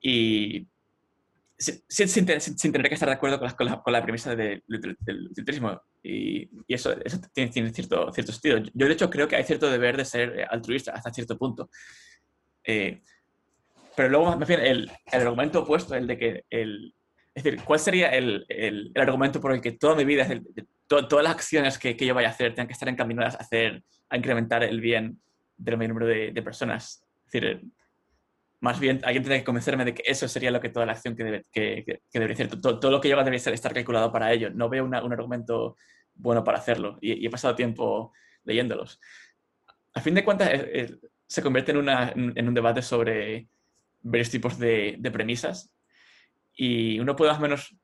y 0.00 0.68
sin, 1.58 2.08
sin, 2.08 2.40
sin, 2.40 2.72
tener 2.72 2.88
que 2.88 2.94
estar 2.94 3.08
de 3.08 3.16
acuerdo 3.16 3.40
con 3.40 3.66
la, 3.66 3.82
con 3.82 3.92
la, 3.92 4.04
premisa 4.04 4.36
del 4.36 4.62
utilitarismo. 4.68 5.82
Y, 6.00 6.42
y, 6.68 6.74
eso, 6.74 6.94
eso 7.04 7.18
tiene, 7.34 7.50
tiene, 7.50 7.72
cierto, 7.72 8.12
cierto 8.12 8.30
sentido. 8.30 8.58
Yo 8.72 8.86
de 8.86 8.92
hecho 8.92 9.10
creo 9.10 9.26
que 9.26 9.34
hay 9.34 9.42
cierto 9.42 9.68
deber 9.68 9.96
de 9.96 10.04
ser 10.04 10.38
eh, 10.38 10.46
altruista 10.48 10.92
hasta 10.92 11.12
cierto 11.12 11.36
punto. 11.36 11.70
Eh, 12.62 13.02
pero 13.96 14.10
luego, 14.10 14.36
más 14.36 14.46
bien, 14.46 14.60
el, 14.60 14.92
el 15.10 15.20
argumento 15.22 15.62
opuesto, 15.62 15.96
el 15.96 16.06
de 16.06 16.16
que 16.16 16.44
el, 16.50 16.94
es 17.36 17.44
decir, 17.44 17.62
¿cuál 17.62 17.78
sería 17.78 18.08
el, 18.08 18.46
el, 18.48 18.90
argumento 18.96 19.42
por 19.42 19.52
el 19.52 19.60
que 19.60 19.72
toda 19.72 19.94
mi 19.94 20.06
vida, 20.06 20.26
todas 20.88 21.22
las 21.22 21.34
acciones 21.34 21.78
que, 21.78 21.94
que, 21.94 22.06
yo 22.06 22.14
vaya 22.14 22.28
a 22.28 22.30
hacer 22.30 22.54
tengan 22.54 22.66
que 22.66 22.72
estar 22.72 22.88
encaminadas 22.88 23.34
a, 23.34 23.38
hacer, 23.40 23.84
a 24.08 24.16
incrementar 24.16 24.64
el 24.64 24.80
bien 24.80 25.20
del 25.58 25.76
mayor 25.76 25.90
número 25.90 26.06
de, 26.06 26.32
de, 26.32 26.42
personas? 26.42 27.04
Es 27.26 27.32
decir, 27.32 27.62
más 28.60 28.80
bien 28.80 29.02
alguien 29.04 29.22
tiene 29.22 29.40
que 29.40 29.44
convencerme 29.44 29.84
de 29.84 29.92
que 29.92 30.02
eso 30.06 30.26
sería 30.28 30.50
lo 30.50 30.62
que 30.62 30.70
toda 30.70 30.86
la 30.86 30.92
acción 30.92 31.14
que, 31.14 31.24
debe, 31.24 31.42
que, 31.52 31.84
que 31.84 32.00
debería 32.10 32.46
hacer, 32.46 32.58
todo, 32.58 32.80
todo, 32.80 32.90
lo 32.90 33.02
que 33.02 33.10
yo 33.10 33.16
debería 33.18 33.38
ser, 33.38 33.52
estar 33.52 33.74
calculado 33.74 34.10
para 34.10 34.32
ello. 34.32 34.48
No 34.48 34.70
veo 34.70 34.86
una, 34.86 35.04
un 35.04 35.12
argumento 35.12 35.76
bueno 36.14 36.42
para 36.42 36.56
hacerlo 36.56 36.96
y, 37.02 37.22
y, 37.22 37.26
he 37.26 37.30
pasado 37.30 37.54
tiempo 37.54 38.14
leyéndolos. 38.44 38.98
A 39.92 40.00
fin 40.00 40.14
de 40.14 40.24
cuentas, 40.24 40.48
se 41.26 41.42
convierte 41.42 41.72
en, 41.72 41.76
una, 41.76 42.14
en 42.14 42.48
un 42.48 42.54
debate 42.54 42.80
sobre 42.80 43.46
varios 44.00 44.30
tipos 44.30 44.58
de, 44.58 44.96
de 44.98 45.10
premisas 45.10 45.70
y 46.56 46.98
uno 46.98 47.14
puede 47.14 47.30
más 47.30 47.38
o 47.38 47.42
menos 47.42 47.76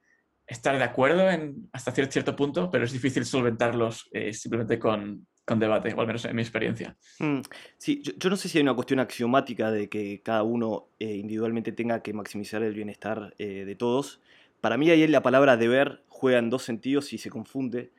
estar 0.46 0.76
de 0.76 0.84
acuerdo 0.84 1.30
en, 1.30 1.68
hasta 1.72 1.92
cierto 1.92 2.34
punto, 2.34 2.70
pero 2.70 2.84
es 2.84 2.92
difícil 2.92 3.24
solventarlos 3.24 4.08
eh, 4.12 4.32
simplemente 4.32 4.78
con, 4.78 5.26
con, 5.44 5.58
debate, 5.58 5.94
o 5.94 6.00
al 6.00 6.06
menos 6.06 6.24
en 6.24 6.34
mi 6.34 6.42
experiencia. 6.42 6.96
Mm, 7.18 7.40
sí, 7.78 8.02
yo, 8.02 8.30
no 8.30 8.36
sé 8.36 8.48
si 8.48 8.58
hay 8.58 8.62
una 8.62 8.74
cuestión 8.74 9.00
axiomática 9.00 9.70
de 9.70 9.88
que 9.88 10.22
cada 10.22 10.42
uno 10.42 10.88
eh, 10.98 11.14
individualmente 11.14 11.72
tenga 11.72 12.02
que 12.02 12.12
maximizar 12.12 12.62
el 12.62 12.74
bienestar 12.74 13.34
eh, 13.38 13.64
de 13.64 13.74
todos. 13.76 14.20
Para 14.60 14.76
mí 14.76 14.90
ahí 14.90 15.06
la 15.06 15.22
palabra 15.22 15.56
deber 15.56 16.02
juega 16.08 16.38
en 16.38 16.50
dos 16.50 16.62
sentidos 16.62 17.12
y 17.12 17.18
se 17.18 17.30
confunde, 17.30 17.92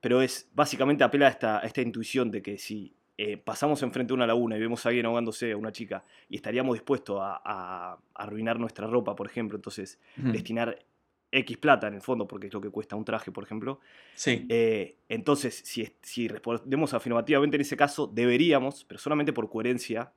pero 0.00 0.22
es 0.22 0.50
básicamente 0.54 1.04
apela 1.04 1.26
a 1.26 1.30
esta, 1.30 1.58
a 1.58 1.62
esta 1.62 1.82
intuición 1.82 2.30
de 2.30 2.42
que 2.42 2.58
si 2.58 2.94
eh, 3.18 3.36
pasamos 3.36 3.82
enfrente 3.82 4.10
de 4.10 4.14
una 4.14 4.26
laguna 4.26 4.56
y 4.56 4.60
vemos 4.60 4.84
a 4.84 4.88
alguien 4.88 5.06
ahogándose, 5.06 5.52
a 5.52 5.56
una 5.56 5.72
chica, 5.72 6.04
y 6.28 6.36
estaríamos 6.36 6.74
dispuestos 6.74 7.18
a, 7.20 7.98
arruinar 8.14 8.58
nuestra 8.58 8.86
ropa, 8.86 9.14
por 9.14 9.26
ejemplo, 9.26 9.56
entonces 9.56 10.00
destinar 10.16 10.78
X 11.32 11.56
plata 11.56 11.88
en 11.88 11.94
el 11.94 12.02
fondo, 12.02 12.28
porque 12.28 12.46
es 12.46 12.52
lo 12.52 12.60
que 12.60 12.70
cuesta 12.70 12.94
un 12.94 13.04
traje, 13.04 13.32
por 13.32 13.44
ejemplo. 13.44 13.80
Sí. 14.14 14.46
Eh, 14.48 14.96
entonces, 15.08 15.62
si, 15.64 15.88
si 16.02 16.28
respondemos 16.28 16.92
afirmativamente 16.92 17.56
en 17.56 17.62
ese 17.62 17.76
caso, 17.76 18.06
deberíamos, 18.06 18.84
pero 18.84 19.00
solamente 19.00 19.32
por 19.32 19.48
coherencia, 19.48 20.12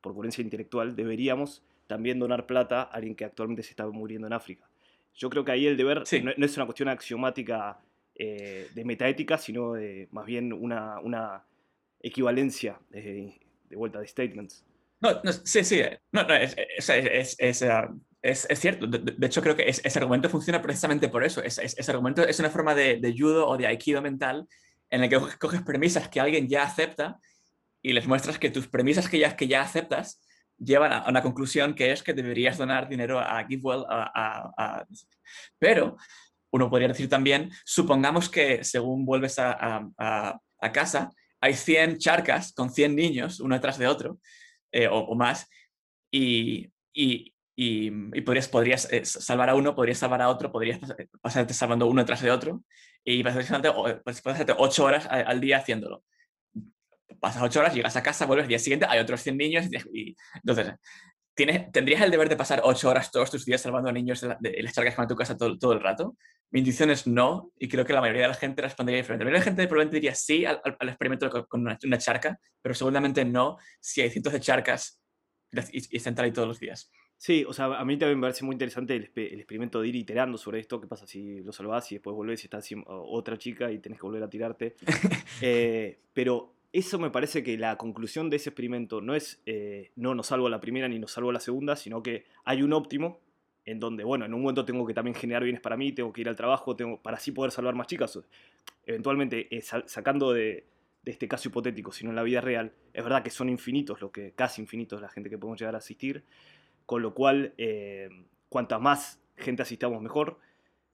por 0.00 0.14
coherencia 0.14 0.42
intelectual, 0.42 0.94
deberíamos 0.94 1.62
también 1.88 2.20
donar 2.20 2.46
plata 2.46 2.82
a 2.82 2.84
alguien 2.84 3.16
que 3.16 3.24
actualmente 3.24 3.64
se 3.64 3.70
está 3.70 3.86
muriendo 3.88 4.28
en 4.28 4.32
África. 4.32 4.68
Yo 5.14 5.28
creo 5.28 5.44
que 5.44 5.52
ahí 5.52 5.66
el 5.66 5.76
deber 5.76 6.04
no, 6.22 6.46
es 6.46 6.56
una 6.56 6.66
cuestión 6.66 6.88
axiomática 6.88 7.80
eh, 8.14 8.68
de 8.72 8.84
metaética, 8.84 9.38
sino 9.38 9.72
de, 9.72 10.08
más 10.12 10.24
bien 10.24 10.52
una, 10.52 11.00
una 11.00 11.42
equivalencia 12.02 12.80
de, 12.90 13.40
vuelta 13.70 14.00
de 14.00 14.06
statements. 14.06 14.64
No, 15.00 15.10
sí, 15.32 15.64
sí, 15.64 15.82
no, 16.12 16.24
no, 16.24 16.34
es, 16.34 16.54
es, 16.56 17.36
es, 17.38 17.66
es, 18.22 18.58
cierto. 18.58 18.86
De, 18.86 19.26
hecho, 19.26 19.40
creo 19.40 19.56
que 19.56 19.68
ese 19.68 19.98
argumento 19.98 20.28
funciona 20.28 20.60
precisamente 20.60 21.08
por 21.08 21.24
eso. 21.24 21.42
ese 21.42 21.90
argumento 21.90 22.22
es 22.22 22.38
una 22.38 22.50
forma 22.50 22.74
de, 22.74 22.98
de, 22.98 23.14
judo 23.16 23.48
o 23.48 23.56
de 23.56 23.66
aikido 23.66 24.02
mental 24.02 24.46
en 24.90 25.04
el 25.04 25.08
que 25.08 25.18
coges 25.38 25.62
premisas 25.62 26.08
que 26.08 26.20
alguien 26.20 26.48
ya 26.48 26.64
acepta 26.64 27.18
y 27.80 27.92
les 27.92 28.06
muestras 28.06 28.38
que 28.38 28.50
tus 28.50 28.68
premisas 28.68 29.08
que 29.08 29.18
ya, 29.18 29.36
que 29.36 29.48
ya 29.48 29.62
aceptas 29.62 30.20
llevan 30.58 30.92
a 30.92 31.08
una 31.08 31.22
conclusión 31.22 31.74
que 31.74 31.92
es 31.92 32.02
que 32.02 32.12
deberías 32.12 32.58
donar 32.58 32.88
dinero 32.88 33.18
a 33.18 33.42
GiveWell. 33.46 33.84
A, 33.88 34.52
a, 34.56 34.86
Pero 35.58 35.96
uno 36.50 36.68
podría 36.68 36.88
decir 36.88 37.08
también, 37.08 37.50
supongamos 37.64 38.28
que 38.28 38.64
según 38.64 39.06
vuelves 39.06 39.38
a, 39.38 39.88
a 39.96 40.72
casa, 40.72 41.10
hay 41.40 41.54
100 41.54 41.98
charcas 41.98 42.52
con 42.52 42.70
100 42.70 42.94
niños, 42.94 43.40
uno 43.40 43.54
detrás 43.54 43.78
de 43.78 43.86
otro, 43.86 44.18
eh, 44.72 44.88
o, 44.90 45.14
más, 45.14 45.48
y, 46.10 46.70
y, 46.92 47.34
y, 47.56 47.90
podrías, 48.22 48.48
podrías 48.48 48.92
eh, 48.92 49.04
salvar 49.04 49.50
a 49.50 49.54
uno, 49.54 49.74
podrías 49.74 49.98
salvar 49.98 50.22
a 50.22 50.28
otro, 50.28 50.52
podrías 50.52 50.78
pasarte 51.20 51.54
salvando 51.54 51.86
uno 51.86 52.02
detrás 52.02 52.22
de 52.22 52.30
otro, 52.30 52.62
y 53.04 53.22
pasarte, 53.22 53.70
pasarte 54.04 54.54
8 54.56 54.84
horas 54.84 55.06
al 55.06 55.40
día 55.40 55.58
haciéndolo. 55.58 56.04
Pasas 57.18 57.42
8 57.42 57.60
horas, 57.60 57.74
llegas 57.74 57.96
a 57.96 58.02
casa, 58.02 58.26
vuelves 58.26 58.44
al 58.44 58.48
día 58.48 58.58
siguiente, 58.58 58.86
hay 58.88 58.98
otros 58.98 59.20
100 59.22 59.36
niños, 59.36 59.66
y, 59.92 60.16
entonces 60.34 60.74
¿tendrías 61.72 62.02
el 62.02 62.10
deber 62.10 62.28
de 62.28 62.36
pasar 62.36 62.60
ocho 62.64 62.88
horas 62.88 63.10
todos 63.10 63.30
tus 63.30 63.44
días 63.44 63.60
salvando 63.60 63.88
a 63.88 63.92
niños 63.92 64.20
de, 64.20 64.62
las 64.62 64.74
charcas 64.74 64.94
que 64.94 64.98
van 64.98 65.04
a 65.04 65.08
tu 65.08 65.16
casa 65.16 65.36
todo, 65.36 65.58
todo, 65.58 65.72
el 65.72 65.80
rato? 65.80 66.16
Mi 66.50 66.60
intuición 66.60 66.90
es 66.90 67.06
no, 67.06 67.52
y 67.58 67.68
creo 67.68 67.84
que 67.84 67.92
la 67.92 68.00
mayoría 68.00 68.22
de 68.22 68.28
la 68.28 68.34
gente 68.34 68.62
respondería 68.62 69.00
diferente. 69.00 69.24
La 69.24 69.30
mayoría 69.30 69.40
de 69.40 69.44
la 69.44 69.50
gente 69.50 69.68
probablemente 69.68 69.96
diría 69.96 70.14
sí 70.14 70.44
al, 70.44 70.60
al, 70.64 70.88
experimento 70.88 71.30
con, 71.48 71.60
una, 71.60 71.98
charca, 71.98 72.38
pero 72.60 72.74
seguramente 72.74 73.24
no 73.24 73.58
si 73.80 74.00
hay 74.00 74.10
cientos 74.10 74.32
de 74.32 74.40
charcas 74.40 75.00
y, 75.72 75.94
y 75.94 75.96
están 75.96 76.18
ahí 76.20 76.32
todos 76.32 76.48
los 76.48 76.58
días. 76.58 76.90
Sí, 77.20 77.44
o 77.46 77.52
sea, 77.52 77.66
a 77.66 77.84
mí 77.84 77.98
también 77.98 78.18
me 78.18 78.22
parece 78.22 78.46
muy 78.46 78.54
interesante 78.54 78.96
el, 78.96 79.04
experimento 79.04 79.82
de 79.82 79.88
ir 79.88 79.94
iterando 79.94 80.38
sobre 80.38 80.58
esto. 80.58 80.80
¿Qué 80.80 80.86
pasa 80.86 81.06
si 81.06 81.40
lo 81.40 81.52
salvás 81.52 81.92
y 81.92 81.96
después 81.96 82.16
volvés 82.16 82.42
y 82.42 82.46
está 82.46 82.60
otra 82.86 83.36
chica 83.36 83.70
y 83.70 83.78
tenés 83.78 83.98
que 83.98 84.06
volver 84.06 84.22
a 84.22 84.30
tirarte? 84.30 84.74
eh, 85.42 86.00
pero 86.14 86.54
eso 86.72 86.98
me 86.98 87.10
parece 87.10 87.42
que 87.42 87.58
la 87.58 87.76
conclusión 87.76 88.30
de 88.30 88.36
ese 88.36 88.50
experimento 88.50 89.00
no 89.00 89.14
es 89.14 89.42
eh, 89.46 89.90
no 89.96 90.14
nos 90.14 90.28
salvo 90.28 90.48
la 90.48 90.60
primera 90.60 90.88
ni 90.88 90.98
nos 90.98 91.12
salvo 91.12 91.32
la 91.32 91.40
segunda, 91.40 91.76
sino 91.76 92.02
que 92.02 92.24
hay 92.44 92.62
un 92.62 92.72
óptimo 92.72 93.20
en 93.64 93.78
donde, 93.78 94.04
bueno, 94.04 94.24
en 94.24 94.34
un 94.34 94.42
momento 94.42 94.64
tengo 94.64 94.86
que 94.86 94.94
también 94.94 95.14
generar 95.14 95.42
bienes 95.42 95.60
para 95.60 95.76
mí, 95.76 95.92
tengo 95.92 96.12
que 96.12 96.22
ir 96.22 96.28
al 96.28 96.36
trabajo, 96.36 96.76
tengo, 96.76 97.00
para 97.00 97.16
así 97.16 97.32
poder 97.32 97.52
salvar 97.52 97.74
más 97.74 97.86
chicas. 97.86 98.18
Eventualmente, 98.86 99.54
eh, 99.54 99.62
sacando 99.62 100.32
de, 100.32 100.66
este 101.04 101.28
caso 101.28 101.48
hipotético, 101.48 101.92
sino 101.92 102.10
en 102.10 102.16
la 102.16 102.22
vida 102.22 102.40
real, 102.40 102.72
es 102.92 103.02
verdad 103.02 103.22
que 103.22 103.30
son 103.30 103.48
infinitos, 103.48 104.00
lo 104.00 104.10
que 104.10 104.32
casi 104.32 104.60
infinitos 104.60 105.00
la 105.00 105.08
gente 105.08 105.30
que 105.30 105.38
podemos 105.38 105.58
llegar 105.58 105.74
a 105.74 105.78
asistir, 105.78 106.24
con 106.86 107.02
lo 107.02 107.14
cual, 107.14 107.54
eh, 107.58 108.08
cuanta 108.48 108.78
más 108.78 109.20
gente 109.36 109.62
asistamos 109.62 110.02
mejor, 110.02 110.38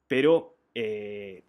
pero 0.06 0.55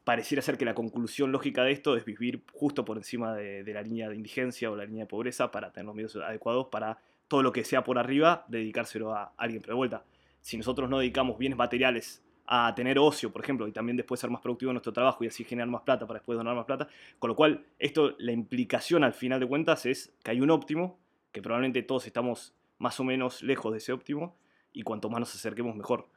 pareciera 0.04 0.42
ser 0.42 0.58
que 0.58 0.66
la 0.66 0.74
conclusión 0.74 1.32
lógica 1.32 1.64
de 1.64 1.72
esto 1.72 1.98
es 1.98 2.06
vivir 2.06 2.44
justo 2.54 2.86
por 2.86 2.98
encima 2.98 3.36
de, 3.36 3.74
la 3.74 3.82
línea 3.82 4.10
de 4.10 4.16
indigencia 4.16 4.72
o 4.72 4.76
la 4.76 4.86
línea 4.86 5.04
de 5.04 5.10
pobreza 5.10 5.52
para 5.52 5.72
tener 5.72 5.86
los 5.86 5.96
medios 5.96 6.16
adecuados 6.16 6.68
para 6.68 7.00
todo 7.28 7.44
lo 7.44 7.52
que 7.52 7.66
sea 7.66 7.84
por 7.84 8.00
arriba, 8.00 8.46
dedicárselo 8.48 9.14
a 9.14 9.34
alguien. 9.36 9.62
Pero 9.62 9.74
de 9.74 9.78
vuelta, 9.78 10.06
si 10.40 10.58
nosotros 10.58 10.90
no 10.90 11.00
dedicamos 11.00 11.38
bienes 11.38 11.58
materiales 11.58 12.24
a 12.46 12.74
tener 12.74 12.98
ocio, 12.98 13.32
por 13.32 13.44
ejemplo, 13.44 13.68
y 13.68 13.74
también 13.74 13.98
después 13.98 14.22
ser 14.22 14.30
más 14.30 14.42
productivo 14.42 14.72
en 14.72 14.76
nuestro 14.76 14.94
trabajo 14.94 15.24
y 15.24 15.28
así 15.28 15.44
generar 15.44 15.68
más 15.68 15.82
plata 15.82 16.08
para 16.08 16.20
después 16.20 16.38
donar 16.38 16.56
más 16.56 16.66
plata, 16.66 16.88
con 17.20 17.28
lo 17.28 17.36
cual 17.36 17.66
esto, 17.78 18.16
la 18.20 18.32
implicación 18.32 19.04
al 19.04 19.14
final 19.14 19.42
de 19.42 19.48
cuentas 19.48 19.86
es 19.86 20.14
que 20.24 20.32
hay 20.32 20.40
un 20.40 20.50
óptimo, 20.50 20.98
que 21.34 21.42
probablemente 21.42 21.84
todos 21.84 22.08
estamos 22.08 22.54
más 22.78 22.98
o 23.02 23.04
menos 23.04 23.44
lejos 23.44 23.74
de 23.74 23.80
ese 23.80 23.92
óptimo, 23.92 24.38
y 24.72 24.84
cuanto 24.84 25.10
más 25.10 25.20
nos 25.20 25.36
acerquemos 25.36 25.76
mejor. 25.76 26.08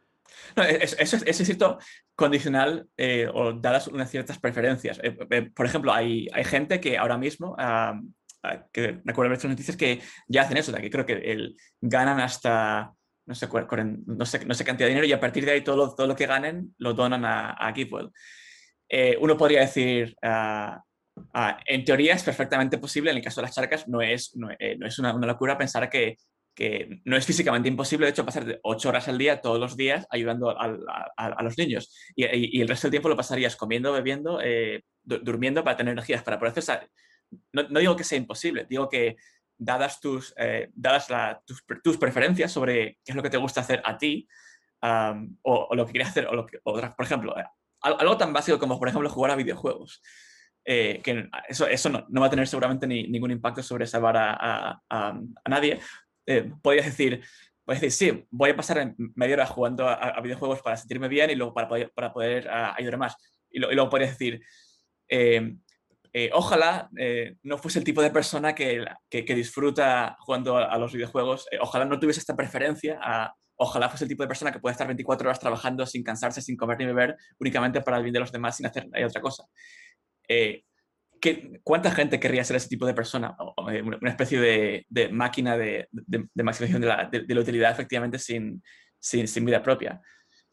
Eso, 0.57 1.17
es, 1.25 1.37
cierto 1.37 1.79
condicional 2.15 2.87
eh, 2.97 3.29
o 3.33 3.53
dadas 3.53 3.89
unas 3.89 4.11
ciertas 4.11 4.39
preferencias. 4.39 4.99
Eh, 5.03 5.17
eh, 5.31 5.51
por 5.55 5.67
ejemplo, 5.67 5.93
hay, 5.93 6.29
hay, 6.33 6.45
gente 6.45 6.81
que 6.81 6.99
ahora 6.99 7.17
mismo, 7.19 7.57
que 8.73 9.01
recuerdo 9.05 9.31
ver 9.31 9.33
estas 9.33 9.51
noticias, 9.51 9.77
que 9.77 10.01
ya 10.29 10.43
hacen 10.43 10.57
eso, 10.57 10.73
que 10.73 10.91
creo 10.91 11.07
que 11.07 11.13
el, 11.13 11.57
ganan 11.81 12.21
hasta 12.21 12.93
no 13.27 13.35
sé, 13.35 13.49
no 14.07 14.27
sé, 14.27 14.45
no 14.45 14.55
sé 14.55 14.65
cantidad 14.65 14.87
de 14.87 14.91
dinero 14.95 15.07
y 15.07 15.13
a 15.13 15.21
partir 15.21 15.45
de 15.45 15.53
ahí 15.53 15.61
todo 15.61 15.77
lo, 15.77 15.95
todo 15.95 16.07
lo 16.07 16.17
que 16.17 16.27
ganen 16.27 16.75
lo 16.79 16.95
donan 16.95 17.25
a, 17.25 17.51
a 17.53 17.75
uno 19.21 19.37
podría 19.37 19.61
decir, 19.61 20.17
en 21.67 21.85
teoría 21.85 22.15
es 22.15 22.23
perfectamente 22.25 22.79
posible, 22.79 23.11
en 23.11 23.19
el 23.19 23.23
caso 23.23 23.41
de 23.41 23.47
las 23.47 23.55
charcas 23.55 23.87
no 23.89 24.03
es, 24.03 24.35
no, 24.37 24.49
es 24.51 24.99
una, 24.99 25.13
locura 25.13 25.57
pensar 25.57 25.89
que 25.89 26.17
que 26.55 27.01
no 27.05 27.17
es 27.17 27.25
físicamente 27.27 27.69
imposible, 27.69 28.07
de 28.07 28.11
hecho, 28.11 28.25
pasar 28.25 28.61
ocho 28.63 28.89
horas 28.89 29.09
al 29.09 29.19
día, 29.19 29.41
todos 29.41 29.59
los 29.59 29.77
días, 29.77 30.07
ayudando 30.11 30.51
a, 30.51 31.43
los 31.43 31.57
niños. 31.57 31.95
Y, 32.15 32.61
el 32.61 32.69
resto 32.69 32.87
del 32.87 32.93
tiempo 32.93 33.09
lo 33.09 33.17
pasarías 33.17 33.57
comiendo, 33.57 33.93
bebiendo, 33.93 34.41
eh, 34.43 34.85
durmiendo 35.03 35.65
para 35.65 35.77
tener 35.77 35.93
energías 35.93 36.23
para 36.23 36.39
poder 36.39 36.55
No, 37.53 37.63
no, 37.63 37.81
digo 37.81 37.97
que 37.97 38.05
sea 38.05 38.19
imposible, 38.19 38.67
digo 38.69 38.89
que 38.89 39.17
dadas, 39.57 40.01
tus, 40.01 40.35
eh, 40.37 40.71
dadas 40.75 41.09
tus, 41.83 41.97
preferencias 41.99 42.53
sobre 42.53 42.99
qué 43.05 43.13
es 43.13 43.17
lo 43.17 43.23
que 43.23 43.31
te 43.31 43.37
gusta 43.37 43.61
hacer 43.61 43.81
a 43.85 43.97
ti, 43.97 44.29
o, 45.43 45.75
lo 45.75 45.87
que 45.87 45.93
quieres 45.93 46.09
hacer, 46.09 46.27
o, 46.27 46.35
lo 46.35 46.47
que, 46.47 46.59
por 46.59 46.95
ejemplo, 46.99 47.39
eh, 47.39 47.45
algo 47.83 48.19
tan 48.19 48.33
básico 48.33 48.59
como, 48.59 48.79
por 48.79 48.89
ejemplo, 48.89 49.09
jugar 49.09 49.31
a 49.31 49.37
videojuegos. 49.37 50.03
que 50.65 51.29
eso, 51.49 51.67
eso 51.67 51.89
no, 51.89 52.05
no, 52.09 52.21
va 52.21 52.27
a 52.27 52.31
tener 52.31 52.47
seguramente 52.47 52.87
ni, 52.87 53.05
ningún 53.05 53.31
impacto 53.31 53.63
sobre 53.63 53.87
salvar 53.87 54.17
a, 54.17 54.83
a, 54.91 55.21
nadie, 55.49 55.81
eh, 56.31 56.53
podrías 56.63 56.87
decir, 56.87 57.23
decir, 57.67 57.91
sí, 57.93 58.27
voy 58.31 58.51
a 58.51 58.57
pasar 58.57 58.95
media 59.15 59.35
hora 59.35 59.47
jugando 59.47 59.89
a, 59.89 60.21
videojuegos 60.21 60.63
para 60.63 60.77
sentirme 60.77 61.09
bien 61.09 61.31
y 61.31 61.35
luego 61.35 61.53
para 61.55 61.69
poder, 61.69 61.93
para 61.95 62.13
poder 62.13 62.49
ah, 62.49 62.75
ayudar 62.77 62.99
más. 62.99 63.17
Y, 63.51 63.59
luego 63.59 63.89
podrías 63.89 64.13
decir, 64.13 64.41
em, 65.09 65.61
eh, 66.13 66.31
ojalá 66.33 66.89
eh, 66.97 67.37
no 67.43 67.59
fuese 67.59 67.79
el 67.79 67.85
tipo 67.85 68.03
de 68.03 68.11
persona 68.11 68.55
que, 68.55 68.85
que, 69.09 69.35
disfruta 69.35 70.17
jugando 70.21 70.57
a, 70.57 70.77
los 70.79 70.93
videojuegos, 70.93 71.47
ojalá 71.61 71.85
no 71.85 71.99
tuviese 72.01 72.21
esta 72.21 72.37
preferencia, 72.37 72.99
ojalá 73.57 73.89
fuese 73.89 74.05
el 74.05 74.09
tipo 74.09 74.23
de 74.23 74.29
persona 74.29 74.53
que 74.53 74.59
puede 74.59 74.73
estar 74.73 74.87
24 74.87 75.29
horas 75.29 75.41
trabajando 75.41 75.87
sin 75.87 76.03
cansarse, 76.03 76.43
sin 76.43 76.57
comer 76.57 76.79
ni 76.79 76.87
beber, 76.87 77.17
únicamente 77.39 77.81
para 77.81 77.99
el 77.99 78.03
bien 78.03 78.15
de 78.15 78.21
los 78.21 78.33
demás, 78.33 78.57
sin 78.57 78.67
hacer 78.67 78.89
otra 79.05 79.21
cosa. 79.21 79.45
¿Cuánta 81.63 81.91
gente 81.91 82.19
querría 82.19 82.45
ser 82.45 82.57
ese 82.57 82.69
tipo 82.69 82.87
de 82.87 82.95
persona? 82.95 83.37
Eh, 83.71 83.83
una 83.83 84.11
especie 84.11 84.41
de, 84.41 85.09
máquina 85.11 85.57
de, 85.57 85.89
maximización 86.35 86.81
de 86.81 87.35
la, 87.35 87.41
utilidad 87.41 87.73
efectivamente 87.73 88.19
sin, 88.19 88.63
sin, 88.99 89.45
vida 89.45 89.63
propia. 89.63 90.01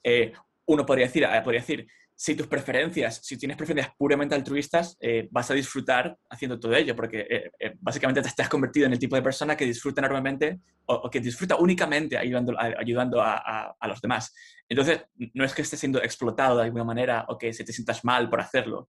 Eh, 0.04 0.34
uno 0.66 0.86
podría 0.86 1.08
decir, 1.08 1.24
eh, 1.24 1.42
podría 1.44 1.62
decir, 1.62 1.88
si 2.14 2.36
tus 2.36 2.48
preferencias, 2.48 3.22
si 3.24 3.38
tienes 3.38 3.56
preferencias 3.56 3.94
puramente 3.96 4.34
altruistas, 4.34 4.98
vas 5.30 5.52
a 5.52 5.54
disfrutar 5.54 6.18
haciendo 6.32 6.60
todo 6.60 6.76
ello, 6.76 6.96
porque 6.96 7.52
básicamente 7.80 8.24
te 8.24 8.28
estás 8.28 8.50
convertido 8.50 8.88
en 8.88 8.94
el 8.94 8.98
tipo 8.98 9.16
de 9.16 9.22
persona 9.22 9.56
que 9.56 9.66
disfruta 9.66 10.02
enormemente 10.02 10.60
o, 10.88 11.12
que 11.12 11.20
disfruta 11.20 11.58
únicamente 11.58 12.18
ayudando, 12.18 12.56
ayudando 12.58 13.22
a, 13.22 13.76
a, 13.80 13.88
los 13.88 14.02
demás. 14.02 14.34
Entonces, 14.68 15.06
no 15.36 15.46
es 15.46 15.54
que 15.54 15.62
estés 15.62 15.80
siendo 15.80 16.02
explotado 16.02 16.58
de 16.58 16.64
alguna 16.64 16.84
manera 16.84 17.24
o 17.28 17.38
que 17.38 17.54
se 17.54 17.64
te 17.64 17.72
sientas 17.72 18.04
mal 18.04 18.32
por 18.32 18.42
hacerlo, 18.42 18.88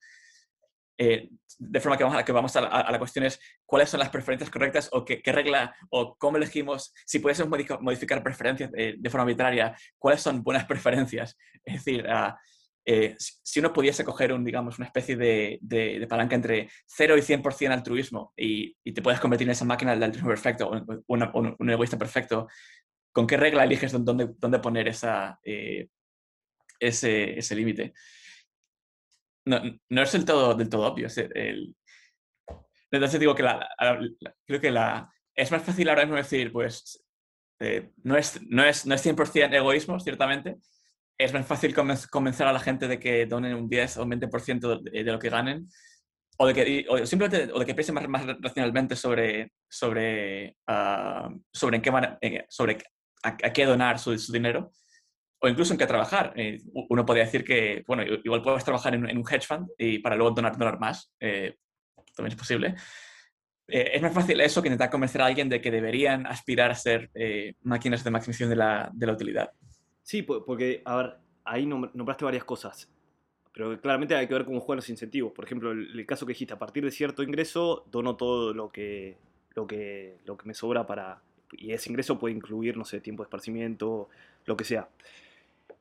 eh, 0.98 1.28
de 1.58 1.80
forma 1.80 1.96
que 1.96 2.04
vamos, 2.04 2.18
a, 2.18 2.24
que 2.24 2.32
vamos 2.32 2.56
a, 2.56 2.60
la, 2.90 2.98
cuestión 2.98 3.24
es 3.24 3.40
cuáles 3.64 3.88
son 3.88 4.00
las 4.00 4.10
preferencias 4.10 4.50
correctas 4.50 4.88
o 4.92 5.04
qué, 5.04 5.20
regla 5.24 5.74
o 5.90 6.16
cómo 6.16 6.36
elegimos, 6.36 6.92
si 7.06 7.18
pudiésemos 7.18 7.80
modificar, 7.80 8.22
preferencias 8.22 8.70
de, 8.70 9.10
forma 9.10 9.22
arbitraria, 9.22 9.76
cuáles 9.98 10.20
son 10.20 10.42
buenas 10.42 10.64
preferencias. 10.66 11.36
Es 11.64 11.84
decir, 11.84 12.06
ah, 12.08 12.38
eh, 12.90 13.14
si 13.18 13.60
uno 13.60 13.72
pudiese 13.72 14.02
coger 14.02 14.32
un, 14.32 14.42
digamos, 14.42 14.78
una 14.78 14.86
especie 14.86 15.14
de, 15.14 15.58
de, 15.60 16.06
palanca 16.08 16.34
entre 16.34 16.70
0 16.86 17.18
y 17.18 17.20
100% 17.20 17.70
altruismo 17.70 18.32
y, 18.34 18.74
y, 18.82 18.92
te 18.92 19.02
puedes 19.02 19.20
convertir 19.20 19.46
en 19.46 19.52
esa 19.52 19.66
máquina 19.66 19.90
del 19.90 20.02
altruismo 20.04 20.30
perfecto 20.30 20.70
o 20.70 21.14
un, 21.58 21.70
egoísta 21.70 21.98
perfecto, 21.98 22.48
¿con 23.12 23.26
qué 23.26 23.36
regla 23.36 23.64
eliges 23.64 23.92
dónde, 23.92 24.30
dónde 24.38 24.58
poner 24.60 24.88
esa, 24.88 25.38
eh, 25.44 25.88
ese, 26.80 27.38
ese 27.38 27.54
límite? 27.54 27.92
No, 29.48 30.02
es 30.02 30.12
del 30.12 30.24
todo, 30.24 30.54
del 30.54 30.68
todo 30.68 30.86
obvio. 30.86 31.08
Entonces 32.90 33.20
digo 33.20 33.34
que 33.34 33.44
creo 34.46 34.60
que 34.60 34.70
la, 34.70 35.10
es 35.34 35.50
más 35.50 35.62
fácil 35.62 35.88
ahora 35.88 36.02
mismo 36.02 36.16
decir, 36.16 36.52
pues, 36.52 37.04
eh, 37.60 37.90
no, 38.04 38.16
es, 38.16 38.40
no, 38.48 38.64
es, 38.64 38.86
no 38.86 38.94
es 38.94 39.06
100% 39.06 39.54
egoísmo, 39.54 40.00
ciertamente. 40.00 40.56
Es 41.18 41.32
más 41.32 41.46
fácil 41.46 41.74
convencer 41.74 42.46
a 42.46 42.52
la 42.52 42.60
gente 42.60 42.86
de 42.86 42.98
que 42.98 43.26
donen 43.26 43.54
un 43.54 43.68
10 43.68 43.96
o 43.98 44.02
un 44.04 44.10
20% 44.10 44.82
de, 44.82 45.04
de, 45.04 45.12
lo 45.12 45.18
que 45.18 45.30
ganen. 45.30 45.68
O 46.38 46.46
de 46.46 46.54
que, 46.54 46.86
o 46.88 47.04
simplemente 47.04 47.52
o 47.52 47.58
de 47.58 47.66
que 47.66 47.74
piensen 47.74 47.96
más, 47.96 48.08
más 48.08 48.26
racionalmente 48.40 48.94
sobre, 48.94 49.52
sobre, 49.68 50.56
uh, 50.68 51.36
sobre, 51.52 51.76
en 51.76 51.82
qué 51.82 52.46
sobre 52.48 52.78
a, 53.24 53.36
qué 53.36 53.64
donar 53.64 53.98
su, 53.98 54.16
su 54.18 54.32
dinero 54.32 54.72
o 55.40 55.48
incluso 55.48 55.72
en 55.72 55.78
qué 55.78 55.86
trabajar. 55.86 56.32
Eh, 56.36 56.60
uno 56.72 57.06
podría 57.06 57.24
decir 57.24 57.44
que, 57.44 57.84
bueno, 57.86 58.02
igual 58.24 58.42
puedes 58.42 58.64
trabajar 58.64 58.94
en, 58.94 59.04
un 59.04 59.24
hedge 59.28 59.46
fund 59.46 59.68
y 59.78 59.98
para 59.98 60.16
luego 60.16 60.32
donar, 60.32 60.56
donar 60.56 60.78
más, 60.78 61.12
eh, 61.20 61.56
también 62.14 62.32
es 62.32 62.38
posible. 62.38 62.74
Eh, 63.68 63.90
es 63.94 64.02
más 64.02 64.12
fácil 64.12 64.40
eso 64.40 64.62
que 64.62 64.68
intentar 64.68 64.90
convencer 64.90 65.22
a 65.22 65.26
alguien 65.26 65.48
de 65.48 65.60
que 65.60 65.70
deberían 65.70 66.26
aspirar 66.26 66.70
a 66.70 66.74
ser 66.74 67.10
máquinas 67.62 68.02
de 68.02 68.10
maximización 68.10 68.50
de 68.50 68.56
la, 68.56 68.90
de 68.92 69.06
la, 69.06 69.12
utilidad. 69.12 69.52
Sí, 70.02 70.22
porque, 70.22 70.82
a 70.84 70.96
ver, 70.96 71.16
ahí 71.44 71.66
nombraste 71.66 72.24
varias 72.24 72.44
cosas, 72.44 72.90
pero 73.52 73.78
claramente 73.80 74.16
hay 74.16 74.26
que 74.26 74.34
ver 74.34 74.44
cómo 74.44 74.60
juegan 74.60 74.78
los 74.78 74.88
incentivos. 74.88 75.32
Por 75.32 75.44
ejemplo, 75.44 75.70
el, 75.70 76.06
caso 76.06 76.26
que 76.26 76.32
dijiste, 76.32 76.54
a 76.54 76.58
partir 76.58 76.84
de 76.84 76.90
cierto 76.90 77.22
ingreso, 77.22 77.84
dono 77.90 78.16
todo 78.16 78.54
lo 78.54 78.70
que, 78.70 79.18
lo 79.54 79.66
que, 79.66 80.18
lo 80.24 80.36
que 80.36 80.46
me 80.46 80.54
sobra 80.54 80.86
para... 80.86 81.20
Y 81.52 81.72
ese 81.72 81.90
ingreso 81.90 82.18
puede 82.18 82.34
incluir, 82.34 82.76
no 82.76 82.84
sé, 82.84 83.00
tiempo 83.00 83.22
de 83.22 83.26
esparcimiento, 83.26 84.08
lo 84.44 84.56
que 84.56 84.64
sea 84.64 84.88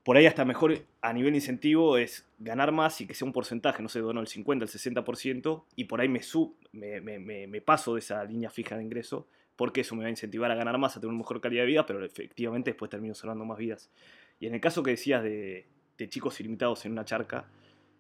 por 0.08 0.16
ahí 0.16 0.26
hasta 0.26 0.46
mejor 0.46 0.86
a 1.02 1.12
nivel 1.12 1.36
incentivo 1.36 1.98
es 1.98 2.26
ganar 2.40 2.72
más 2.72 3.02
y 3.02 3.08
que 3.08 3.14
sea 3.14 3.26
un 3.26 3.34
porcentaje, 3.34 3.84
no 3.84 3.90
sé, 3.90 4.00
dono 4.00 4.22
el 4.22 4.28
50, 4.28 4.64
el 4.64 4.72
60%, 4.72 5.66
y 5.76 5.84
por 5.84 6.00
ahí 6.00 6.08
me, 6.08 6.24
sub, 6.24 6.56
me, 6.72 7.02
me, 7.02 7.60
paso 7.60 7.94
de 7.94 8.00
esa 8.00 8.24
línea 8.24 8.50
fija 8.50 8.78
de 8.78 8.84
ingreso, 8.84 9.28
porque 9.58 9.82
eso 9.82 9.96
me 9.96 10.04
va 10.04 10.08
a 10.08 10.10
incentivar 10.10 10.50
a 10.50 10.56
ganar 10.56 10.78
más, 10.78 10.96
a 10.96 11.02
tener 11.02 11.10
una 11.10 11.18
mejor 11.18 11.42
calidad 11.42 11.64
de 11.64 11.68
vida, 11.68 11.86
pero 11.86 12.06
efectivamente 12.06 12.70
después 12.70 12.90
termino 12.90 13.14
salvando 13.16 13.44
más 13.44 13.58
vidas. 13.58 13.92
Y 14.40 14.48
en 14.48 14.54
el 14.54 14.62
caso 14.62 14.82
que 14.82 14.92
decías 14.92 15.22
de, 15.24 15.68
de 15.98 16.08
chicos 16.08 16.40
ilimitados 16.40 16.86
en 16.86 16.94
una 16.94 17.04
charca, 17.04 17.50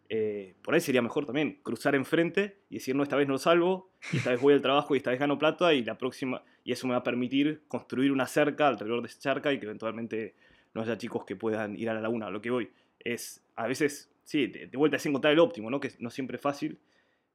eh, 0.07 0.53
por 0.61 0.75
ahí 0.75 0.79
sería 0.79 1.01
mejor 1.01 1.25
también 1.25 1.59
cruzar 1.61 1.93
enfrente 1.93 2.59
y 2.69 2.75
decir, 2.75 2.95
no, 2.95 3.03
esta 3.03 3.17
vez 3.17 3.27
no 3.27 3.33
lo 3.33 3.39
salvo, 3.39 3.91
y 4.13 4.17
esta 4.19 4.29
vez 4.29 4.39
voy 4.39 4.53
al 4.53 4.61
trabajo 4.61 4.95
y 4.95 4.99
esta 4.99 5.09
vez 5.11 5.19
gano 5.19 5.37
plata, 5.37 5.73
y 5.73 5.83
la 5.83 5.97
próxima, 5.97 6.41
y 6.63 6.71
eso 6.71 6.87
me 6.87 6.93
va 6.93 6.99
a 6.99 7.03
permitir 7.03 7.63
construir 7.67 8.13
una 8.13 8.27
cerca 8.27 8.69
alrededor 8.69 9.01
de 9.01 9.09
esa 9.09 9.19
charca 9.19 9.51
y 9.51 9.59
que 9.59 9.65
eventualmente 9.65 10.35
no 10.77 10.83
haya 10.83 10.97
chicos 10.97 11.25
que 11.25 11.35
puedan 11.35 11.77
ir 11.77 11.89
a 11.89 11.93
la 11.93 12.01
laguna. 12.01 12.29
Lo 12.29 12.41
que 12.41 12.51
voy 12.51 12.69
es, 12.99 13.43
a 13.55 13.67
veces, 13.67 14.09
sí, 14.23 14.47
de, 14.47 14.77
vuelta 14.77 14.97
es 14.97 15.05
encontrar 15.05 15.33
el 15.33 15.39
óptimo, 15.39 15.69
¿no? 15.69 15.79
que 15.79 15.91
no 15.99 16.09
siempre 16.09 16.37
es 16.37 16.41
fácil, 16.41 16.79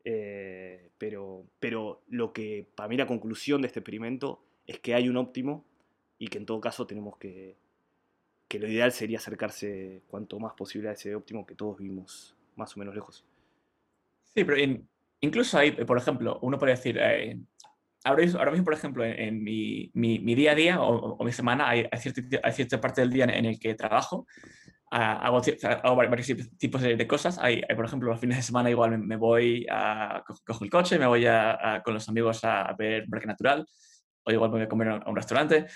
eh, 0.04 0.90
pero, 0.96 1.44
pero 1.60 2.02
lo 2.08 2.32
que 2.32 2.66
para 2.74 2.88
mí 2.88 2.96
la 2.96 3.06
conclusión 3.06 3.60
de 3.60 3.66
este 3.66 3.80
experimento 3.80 4.42
es 4.66 4.78
que 4.78 4.94
hay 4.94 5.08
un 5.08 5.16
óptimo 5.16 5.64
y 6.18 6.28
que 6.28 6.38
en 6.38 6.46
todo 6.46 6.60
caso 6.60 6.86
tenemos 6.86 7.16
que, 7.18 7.56
que 8.48 8.58
lo 8.58 8.68
ideal 8.68 8.92
sería 8.92 9.18
acercarse 9.18 10.02
cuanto 10.08 10.38
más 10.38 10.54
posible 10.54 10.88
a 10.88 10.92
ese 10.92 11.14
óptimo 11.14 11.44
que 11.44 11.54
todos 11.54 11.78
vimos 11.78 12.36
más 12.56 12.76
o 12.76 12.78
menos 12.78 12.94
lejos. 12.94 13.24
Sí, 14.34 14.44
pero 14.44 14.56
incluso 15.20 15.58
ahí, 15.58 15.72
por 15.72 15.98
ejemplo, 15.98 16.38
uno 16.42 16.58
podría 16.58 16.76
decir, 16.76 16.98
eh, 16.98 17.38
ahora, 18.04 18.50
mismo, 18.50 18.64
por 18.64 18.74
ejemplo, 18.74 19.04
en, 19.04 19.42
mi, 19.42 19.90
mi, 19.94 20.34
día 20.34 20.52
a 20.52 20.54
día 20.54 20.82
o, 20.82 21.22
mi 21.24 21.32
semana 21.32 21.68
hay, 21.68 21.86
hay, 21.90 22.52
cierta, 22.52 22.80
parte 22.80 23.00
del 23.00 23.10
día 23.10 23.24
en, 23.24 23.44
el 23.44 23.58
que 23.58 23.74
trabajo, 23.74 24.26
hago, 24.90 25.40
hago, 25.62 25.96
varios 25.96 26.32
tipos 26.58 26.82
de, 26.82 27.06
cosas. 27.06 27.38
Hay, 27.38 27.62
por 27.74 27.84
ejemplo, 27.84 28.10
los 28.10 28.20
fines 28.20 28.38
de 28.38 28.42
semana 28.42 28.70
igual 28.70 28.98
me, 28.98 29.16
voy 29.16 29.66
a, 29.70 30.22
cojo 30.46 30.64
el 30.64 30.70
coche, 30.70 30.98
me 30.98 31.06
voy 31.06 31.26
a, 31.26 31.80
con 31.84 31.94
los 31.94 32.08
amigos 32.08 32.44
a, 32.44 32.74
ver 32.78 33.06
Parque 33.08 33.26
Natural, 33.26 33.64
o 34.24 34.32
igual 34.32 34.50
me 34.50 34.56
voy 34.56 34.64
a 34.64 34.68
comer 34.68 34.88
a 34.88 35.04
un 35.08 35.16
restaurante. 35.16 35.66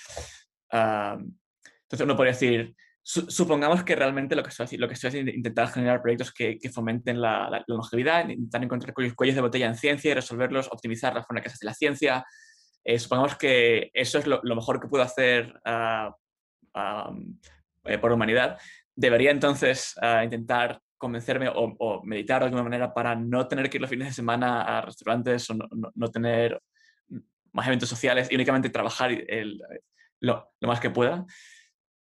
Ah, 0.73 1.17
entonces 1.19 2.05
uno 2.05 2.17
podría 2.17 2.33
decir, 2.33 2.75
supongamos 3.07 3.85
que 3.85 3.95
realmente 3.95 4.35
lo 4.35 4.43
que 4.43 4.49
estoy 4.49 4.65
haciendo, 4.65 4.89
lo 4.89 4.93
es 4.93 5.15
intentar 5.15 5.69
generar 5.69 6.03
proyectos 6.03 6.33
que, 6.33 6.59
fomenten 6.75 7.21
la, 7.21 7.65
longevidad, 7.69 8.29
intentar 8.29 8.65
encontrar 8.65 8.93
cuellos 8.93 9.37
de 9.37 9.41
botella 9.41 9.67
en 9.67 9.77
ciencia 9.77 10.11
y 10.11 10.15
resolverlos, 10.15 10.67
optimizar 10.73 11.15
la 11.15 11.23
forma 11.23 11.41
que 11.41 11.49
se 11.49 11.55
hace 11.55 11.67
la 11.67 11.75
ciencia. 11.75 12.25
Eh, 12.83 12.99
supongamos 12.99 13.37
que 13.37 13.91
eso 13.95 14.19
es 14.19 14.27
lo, 14.27 14.43
mejor 14.43 14.81
que 14.81 14.89
puedo 14.89 15.05
hacer 15.05 15.55
uh, 15.65 16.11
uh, 16.75 18.01
por 18.01 18.11
humanidad. 18.11 18.59
Debería 18.97 19.31
entonces 19.31 19.95
uh, 20.03 20.25
intentar 20.25 20.81
convencerme 20.99 21.49
o, 21.55 22.03
meditar 22.03 22.41
de 22.41 22.47
alguna 22.47 22.65
manera 22.65 22.93
para 22.93 23.15
no 23.15 23.47
tener 23.47 23.71
que 23.71 23.77
ir 23.77 23.83
los 23.83 23.91
fines 23.91 24.09
de 24.09 24.15
semana 24.15 24.63
a 24.63 24.81
restaurantes 24.81 25.49
o 25.51 25.55
no, 25.55 26.09
tener 26.09 26.61
más 27.53 27.69
eventos 27.69 27.89
sociales 27.89 28.27
y 28.33 28.35
únicamente 28.35 28.71
trabajar 28.71 29.13
lo, 30.21 30.51
lo, 30.61 30.69
más 30.69 30.81
que 30.81 30.91
pueda. 30.91 31.25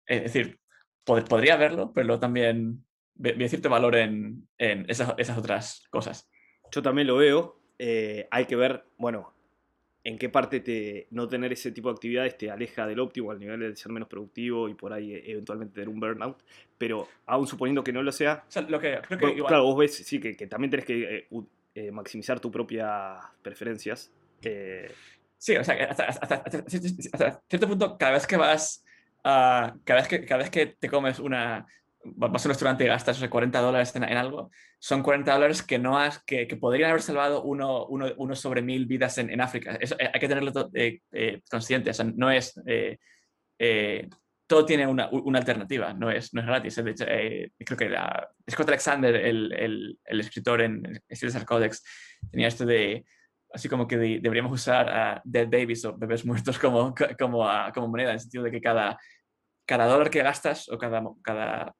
Es 0.06 0.24
decir, 0.24 0.58
pod 1.04 1.24
podría 1.24 1.56
verlo, 1.56 1.92
pero 1.94 2.18
también 2.18 2.84
ve 3.14 3.48
cierto 3.48 3.70
valor 3.70 3.96
en, 3.96 4.48
en 4.58 4.88
esas, 4.88 5.14
esas, 5.18 5.38
otras 5.38 5.84
cosas. 5.90 6.28
Yo 6.70 6.82
también 6.82 7.06
lo 7.06 7.16
veo. 7.16 7.60
Eh, 7.78 8.28
hay 8.30 8.46
que 8.46 8.56
ver, 8.56 8.84
bueno, 8.96 9.32
en 10.04 10.18
qué 10.18 10.28
parte 10.28 10.60
te, 10.60 11.06
no 11.10 11.28
tener 11.28 11.52
ese 11.52 11.70
tipo 11.70 11.88
de 11.88 11.94
actividades 11.94 12.36
te 12.36 12.50
aleja 12.50 12.86
del 12.86 13.00
óptimo 13.00 13.30
al 13.30 13.38
nivel 13.38 13.60
de 13.60 13.76
ser 13.76 13.92
menos 13.92 14.08
productivo 14.08 14.68
y 14.68 14.74
por 14.74 14.92
ahí 14.92 15.14
eventualmente 15.24 15.74
tener 15.74 15.88
un 15.88 16.00
burnout. 16.00 16.42
Pero 16.78 17.08
aún 17.26 17.46
suponiendo 17.46 17.84
que 17.84 17.92
no 17.92 18.02
lo 18.02 18.12
sea, 18.12 18.44
o 18.48 18.50
sea 18.50 18.62
lo 18.62 18.80
que, 18.80 18.98
creo 19.06 19.18
que 19.18 19.24
bueno, 19.24 19.36
igual... 19.36 19.48
claro, 19.50 19.64
vos 19.64 19.78
ves 19.78 19.94
sí, 19.94 20.18
que, 20.18 20.36
que 20.36 20.46
también 20.46 20.70
tenés 20.70 20.86
que 20.86 21.16
eh, 21.16 21.28
eh, 21.74 21.90
maximizar 21.90 22.40
tus 22.40 22.50
propias 22.50 23.24
preferencias. 23.42 24.12
Eh... 24.42 24.90
Sí, 25.38 25.56
o 25.56 25.64
sea, 25.64 25.74
hasta, 25.90 26.04
hasta, 26.04 26.36
hasta, 26.36 26.58
hasta, 26.58 27.42
cierto 27.48 27.68
punto, 27.68 27.98
cada 27.98 28.12
vez 28.12 28.26
que 28.28 28.36
vas 28.36 28.84
uh, 29.24 29.78
cada, 29.84 30.00
vez 30.00 30.08
que, 30.08 30.24
cada 30.24 30.42
vez 30.42 30.50
que 30.50 30.66
te 30.66 30.88
comes 30.88 31.18
una, 31.18 31.66
vas 32.04 32.44
a 32.44 32.48
un 32.48 32.50
restaurante 32.50 32.84
y 32.84 32.88
gastas 32.88 33.26
40 33.26 33.60
dólares 33.60 33.94
en, 33.96 34.04
en, 34.04 34.16
algo, 34.16 34.50
son 34.78 35.02
40 35.02 35.32
dólares 35.32 35.62
que, 35.62 35.78
no 35.78 35.98
has, 35.98 36.22
que, 36.24 36.46
que 36.46 36.56
podrían 36.56 36.90
haber 36.90 37.02
salvado 37.02 37.42
uno, 37.42 37.86
uno, 37.86 38.12
uno, 38.16 38.34
sobre 38.34 38.62
mil 38.62 38.86
vidas 38.86 39.18
en, 39.18 39.30
en 39.30 39.40
África. 39.40 39.76
Eso 39.80 39.96
eh, 39.98 40.10
hay 40.12 40.20
que 40.20 40.28
tenerlo 40.28 40.52
eh, 40.74 41.00
eh, 41.12 41.42
consciente. 41.50 41.90
O 41.90 41.94
sea, 41.94 42.04
no 42.04 42.30
es... 42.30 42.60
Eh, 42.66 42.98
eh, 43.58 44.08
todo 44.44 44.66
tiene 44.66 44.86
una, 44.86 45.08
una, 45.08 45.38
alternativa, 45.38 45.94
no 45.94 46.10
es, 46.10 46.34
no 46.34 46.42
es 46.42 46.46
gratis. 46.46 46.74
De 46.76 46.90
hecho, 46.90 47.06
creo 47.06 47.78
que 47.78 47.88
la, 47.88 48.28
Scott 48.50 48.68
Alexander, 48.68 49.14
el, 49.14 49.50
el, 49.54 49.98
el 50.04 50.20
escritor 50.20 50.60
en 50.60 51.00
Cesar 51.08 51.46
Codex, 51.46 51.82
tenía 52.30 52.48
esto 52.48 52.66
de 52.66 53.06
así 53.52 53.68
como 53.68 53.86
que 53.86 53.96
de, 53.96 54.18
deberíamos 54.20 54.52
usar 54.52 54.88
a 54.88 55.22
dead 55.24 55.46
babies 55.46 55.84
o 55.84 55.96
bebés 55.96 56.24
muertos 56.26 56.58
como, 56.58 56.94
como, 57.18 57.48
a, 57.48 57.72
como 57.72 57.88
moneda, 57.88 58.10
en 58.10 58.14
el 58.14 58.20
sentido 58.20 58.44
de 58.44 58.50
que 58.50 58.60
cada, 58.60 58.98
cada 59.66 59.86
dólar 59.86 60.10
que 60.10 60.22
gastas 60.22 60.68
o 60.68 60.78
cada, 60.78 61.02
cada, 61.22 61.74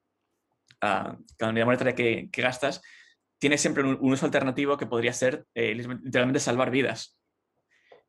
uh, 0.82 1.16
cada 1.36 1.50
unidad 1.50 1.66
monetaria 1.66 1.94
que, 1.94 2.28
que, 2.30 2.42
gastas 2.42 2.82
tiene 3.38 3.58
siempre 3.58 3.82
un, 3.82 3.98
un, 4.00 4.12
uso 4.12 4.26
alternativo 4.26 4.76
que 4.76 4.86
podría 4.86 5.12
ser 5.12 5.44
eh, 5.54 5.74
literalmente 5.74 6.40
salvar 6.40 6.70
vidas. 6.70 7.18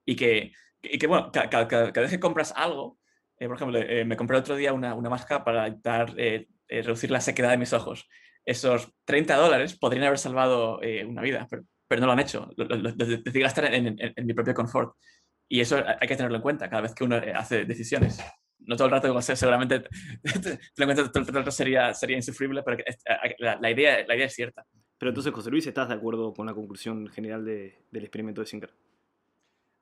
Y 0.06 0.16
que, 0.16 0.52
y 0.82 0.98
que 0.98 1.08
bueno, 1.08 1.32
cada, 1.32 1.50
cada, 1.50 1.68
cada, 1.68 2.02
vez 2.02 2.12
que 2.12 2.20
compras 2.20 2.54
algo, 2.56 3.00
eh, 3.40 3.48
por 3.48 3.56
ejemplo, 3.56 3.80
eh, 3.80 4.06
me 4.06 4.18
compré 4.18 4.38
otro 4.38 4.56
día 4.56 4.74
una, 4.74 4.94
una 4.94 5.10
máscara 5.10 5.44
para 5.44 5.68
intentar 5.68 6.14
eh, 6.18 6.48
eh, 6.68 6.82
reducir 6.82 7.10
la 7.10 7.22
sequedad 7.22 7.50
de 7.50 7.58
mis 7.58 7.74
ojos. 7.74 8.08
Esos 8.46 8.94
30 9.06 9.36
dólares 9.38 9.78
podrían 9.78 10.06
haber 10.06 10.20
salvado 10.20 10.80
una 11.08 11.22
vida, 11.22 11.48
pero 11.50 11.64
pero 11.94 12.02
no 12.02 12.08
lo 12.08 12.14
han 12.14 12.22
hecho. 12.22 12.50
Decidí 12.58 13.40
gastar 13.40 13.72
en, 13.72 13.86
en, 13.86 13.98
en, 14.00 14.26
mi 14.26 14.34
propio 14.34 14.56
confort. 14.56 14.96
Y 15.48 15.60
eso 15.60 15.78
hay 15.78 16.08
que 16.08 16.16
tenerlo 16.16 16.38
en 16.38 16.42
cuenta 16.42 16.68
cada 16.68 16.82
vez 16.82 16.96
que 16.96 17.04
uno 17.04 17.18
eh, 17.18 17.34
hace 17.36 17.66
decisiones. 17.66 18.20
No 18.58 18.76
todo 18.76 18.88
el 18.88 18.94
rato, 18.94 19.22
seguramente 19.22 19.82
todo 20.76 21.20
el 21.20 21.28
rato 21.28 21.52
sería, 21.52 21.94
sería 21.94 22.16
insufrible, 22.16 22.64
pero 22.64 22.78
la, 23.38 23.60
la, 23.62 23.70
idea, 23.70 24.04
la 24.08 24.16
idea 24.16 24.26
es 24.26 24.34
cierta. 24.34 24.66
Pero 24.98 25.12
entonces, 25.12 25.32
José 25.32 25.52
Luis, 25.52 25.68
¿estás 25.68 25.90
de 25.90 25.94
acuerdo 25.94 26.34
con 26.34 26.48
la 26.48 26.56
conclusión 26.56 27.08
general 27.10 27.46
de, 27.46 27.84
del 27.92 28.06
experimento 28.06 28.42
de 28.42 28.48
Singer? 28.48 28.72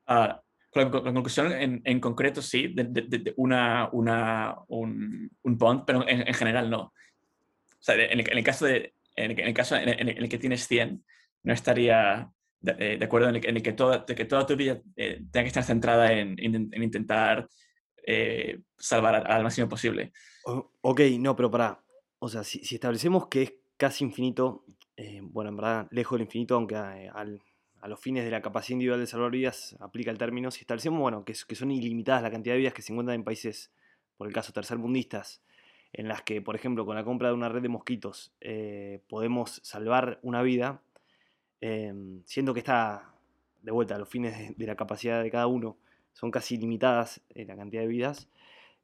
Uh, 0.10 0.36
con, 0.70 0.84
la, 0.84 0.92
con 0.92 1.06
la, 1.06 1.14
conclusión 1.14 1.54
en, 1.54 1.82
en 1.86 2.00
concreto, 2.02 2.42
sí, 2.42 2.74
de, 2.74 2.84
de, 2.84 3.04
de 3.04 3.34
una, 3.38 3.88
una, 3.94 4.58
un, 4.68 5.32
un, 5.44 5.58
bond, 5.58 5.84
pero 5.88 6.06
en, 6.06 6.28
en 6.28 6.34
general 6.34 6.70
no. 6.70 6.82
O 6.82 6.94
sea, 7.80 7.96
en 7.96 8.20
el, 8.20 8.30
en 8.30 8.38
el 8.38 8.44
caso, 8.44 8.66
de, 8.66 8.96
en 9.16 9.40
el, 9.40 9.54
caso 9.54 9.78
en 9.78 9.88
el, 9.88 10.10
en 10.10 10.18
el 10.18 10.28
que 10.28 10.38
tienes 10.38 10.68
100, 10.68 11.02
no 11.44 11.54
estaría 11.54 12.32
de, 12.60 12.76
eh, 12.78 12.98
de 12.98 13.06
acuerdo 13.06 13.30
en 13.30 13.36
el, 13.36 13.64
que 13.64 13.74
toda, 13.74 14.06
que 14.06 14.26
toda 14.26 14.46
tu 14.46 14.56
vida 14.56 14.82
eh, 14.96 15.22
tenga 15.32 15.44
que 15.44 15.48
estar 15.48 15.64
centrada 15.64 16.12
en, 16.14 16.36
en, 16.38 16.70
en 16.72 16.84
intentar 16.84 17.48
eh, 18.06 18.60
salvar 18.78 19.28
al 19.30 19.44
máximo 19.44 19.70
posible. 19.70 20.12
O, 20.46 20.72
ok, 20.82 21.02
no, 21.20 21.36
pero 21.36 21.52
para, 21.52 21.84
o 22.20 22.30
sea, 22.30 22.44
si, 22.44 22.60
establecemos 22.74 23.28
que 23.28 23.44
es 23.44 23.54
casi 23.78 24.04
infinito, 24.04 24.66
eh, 24.98 25.20
bueno, 25.24 25.50
en 25.50 25.58
verdad, 25.58 25.88
lejos 25.92 26.18
del 26.18 26.26
infinito, 26.26 26.56
aunque 26.56 26.76
a, 26.76 27.26
los 27.88 28.00
fines 28.00 28.24
de 28.24 28.32
la 28.32 28.42
capacidad 28.42 28.76
individual 28.76 29.00
de 29.00 29.08
salvar 29.08 29.32
vidas 29.32 29.76
aplica 29.80 30.12
el 30.12 30.18
término, 30.18 30.52
si 30.52 30.62
establecemos, 30.62 31.00
bueno, 31.00 31.24
que, 31.26 31.34
que 31.48 31.56
son 31.56 31.72
ilimitadas 31.72 32.24
la 32.24 32.32
cantidad 32.32 32.54
de 32.56 32.60
vidas 32.60 32.74
que 32.74 32.82
se 32.82 32.92
encuentran 32.92 33.16
en 33.16 33.24
países, 33.24 33.72
por 34.18 34.28
el 34.28 34.34
caso 34.34 34.54
tercermundistas, 34.54 35.44
en 35.94 36.08
las 36.08 36.22
que, 36.22 36.42
por 36.42 36.56
ejemplo, 36.56 36.86
con 36.86 36.96
la 36.96 37.04
compra 37.04 37.30
de 37.30 37.34
una 37.34 37.50
red 37.50 37.62
de 37.62 37.70
mosquitos 37.70 38.34
podemos 39.10 39.60
salvar 39.64 40.20
una 40.22 40.42
vida, 40.42 40.82
eh, 41.62 41.94
siendo 42.26 42.54
que 42.54 42.60
está 42.60 43.14
de 43.62 43.72
vuelta 43.72 43.98
los 43.98 44.10
fines 44.10 44.58
de, 44.58 44.68
la 44.68 44.76
capacidad 44.76 45.22
de 45.22 45.32
cada 45.32 45.48
uno, 45.48 45.78
son 46.14 46.32
casi 46.32 46.58
limitadas 46.58 47.22
en 47.30 47.48
la 47.48 47.56
cantidad 47.56 47.82
de 47.82 47.88
vidas. 47.88 48.28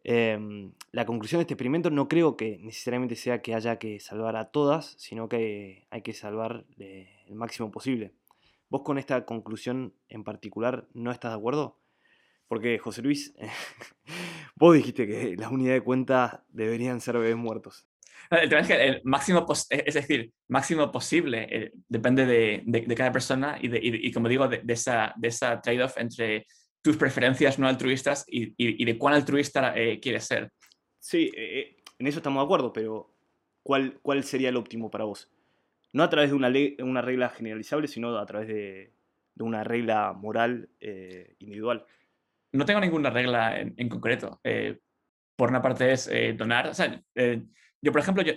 Eh, 0.03 0.71
la 0.91 1.05
conclusión 1.05 1.39
de 1.39 1.43
este 1.43 1.55
experimento 1.55 1.89
no 1.89 2.07
creo 2.07 2.37
que 2.37 2.59
necesariamente 2.59 3.15
sea 3.15 3.41
que 3.41 3.55
haya 3.55 3.77
que 3.77 3.99
salvar 3.99 4.35
a 4.35 4.51
todas, 4.51 4.95
sino 4.97 5.27
que 5.27 5.87
hay 5.89 6.01
que 6.01 6.13
salvar 6.13 6.65
eh, 6.77 7.23
el 7.27 7.35
máximo 7.35 7.71
posible. 7.71 8.13
¿Vos 8.69 8.83
con 8.83 8.97
esta 8.97 9.25
conclusión 9.25 9.93
en 10.09 10.23
particular 10.23 10.87
no 10.93 11.11
estás 11.11 11.31
de 11.31 11.37
acuerdo? 11.37 11.79
Porque, 12.47 12.77
José 12.77 13.01
Luis, 13.01 13.33
vos 14.55 14.75
dijiste 14.75 15.07
que 15.07 15.35
las 15.35 15.51
unidades 15.51 15.81
de 15.81 15.85
cuenta 15.85 16.45
deberían 16.49 17.01
ser 17.01 17.17
bebés 17.17 17.35
muertos. 17.35 17.87
El 18.29 18.49
tema 18.49 18.61
es 18.61 18.67
que 18.67 18.87
el 18.87 19.01
máximo, 19.03 19.45
es 19.69 19.93
decir, 19.93 20.31
máximo 20.49 20.91
posible 20.91 21.47
eh, 21.49 21.71
depende 21.87 22.25
de, 22.25 22.61
de, 22.65 22.81
de, 22.81 22.95
cada 22.95 23.11
persona 23.11 23.57
y, 23.61 23.69
de, 23.69 23.77
y, 23.77 24.07
y 24.07 24.11
como 24.11 24.27
digo, 24.27 24.47
de, 24.47 24.61
esa, 24.67 25.13
de 25.17 25.29
esa 25.29 25.61
trade-off 25.61 25.97
entre 25.97 26.45
tus 26.81 26.97
preferencias 26.97 27.57
no 27.59 27.67
altruistas 27.67 28.25
y, 28.27 28.53
y 28.57 28.83
de 28.85 28.97
cuán 28.97 29.13
altruista 29.13 29.73
eh, 29.75 29.99
quieres 29.99 30.25
ser. 30.25 30.51
Sí, 30.99 31.31
eh, 31.35 31.77
en 31.99 32.07
eso 32.07 32.19
estamos 32.19 32.41
de 32.41 32.45
acuerdo, 32.45 32.73
pero 32.73 33.15
¿cuál, 33.63 33.99
¿cuál 34.01 34.23
sería 34.23 34.49
el 34.49 34.57
óptimo 34.57 34.89
para 34.89 35.05
vos? 35.05 35.31
No 35.93 36.03
a 36.03 36.09
través 36.09 36.29
de 36.29 36.35
una, 36.35 36.49
ley, 36.49 36.75
una 36.79 37.01
regla 37.01 37.29
generalizable, 37.29 37.87
sino 37.87 38.17
a 38.17 38.25
través 38.25 38.47
de, 38.49 38.93
de 39.35 39.43
una 39.43 39.63
regla 39.63 40.13
moral 40.13 40.69
eh, 40.81 41.35
individual. 41.39 41.85
No 42.51 42.65
tengo 42.65 42.81
ninguna 42.81 43.09
regla 43.09 43.59
en, 43.59 43.73
en 43.77 43.89
concreto. 43.89 44.41
por 45.35 45.49
una 45.49 45.61
parte 45.61 45.91
es 45.91 46.09
donar, 46.37 46.67
o 46.67 46.73
sea, 46.73 47.01
yo, 47.81 47.91
por 47.91 48.01
ejemplo, 48.01 48.23
yo, 48.23 48.33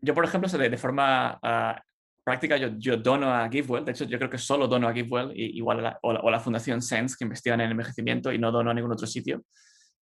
yo 0.00 0.14
por 0.14 0.24
ejemplo, 0.24 0.50
de, 0.50 0.68
de 0.68 0.76
forma 0.76 1.38
uh, 1.42 1.80
práctica, 2.24 2.56
yo, 2.58 2.68
yo, 2.76 2.96
dono 2.96 3.32
a 3.32 3.48
GiveWell. 3.48 3.84
De 3.84 3.92
hecho, 3.92 4.04
yo 4.04 4.18
creo 4.18 4.28
que 4.30 4.38
solo 4.38 4.68
dono 4.68 4.86
a 4.86 4.92
GiveWell, 4.92 5.32
y, 5.34 5.56
igual 5.56 5.78
a 5.78 5.82
la, 5.82 5.98
o, 6.02 6.12
la, 6.12 6.20
o, 6.20 6.30
la, 6.30 6.40
Fundación 6.40 6.82
Sense, 6.82 7.16
que 7.18 7.24
investigan 7.24 7.60
en 7.62 7.70
envejecimiento, 7.70 8.32
y 8.32 8.38
no 8.38 8.52
dono 8.52 8.70
a 8.70 8.74
ningún 8.74 8.92
otro 8.92 9.06
sitio. 9.06 9.44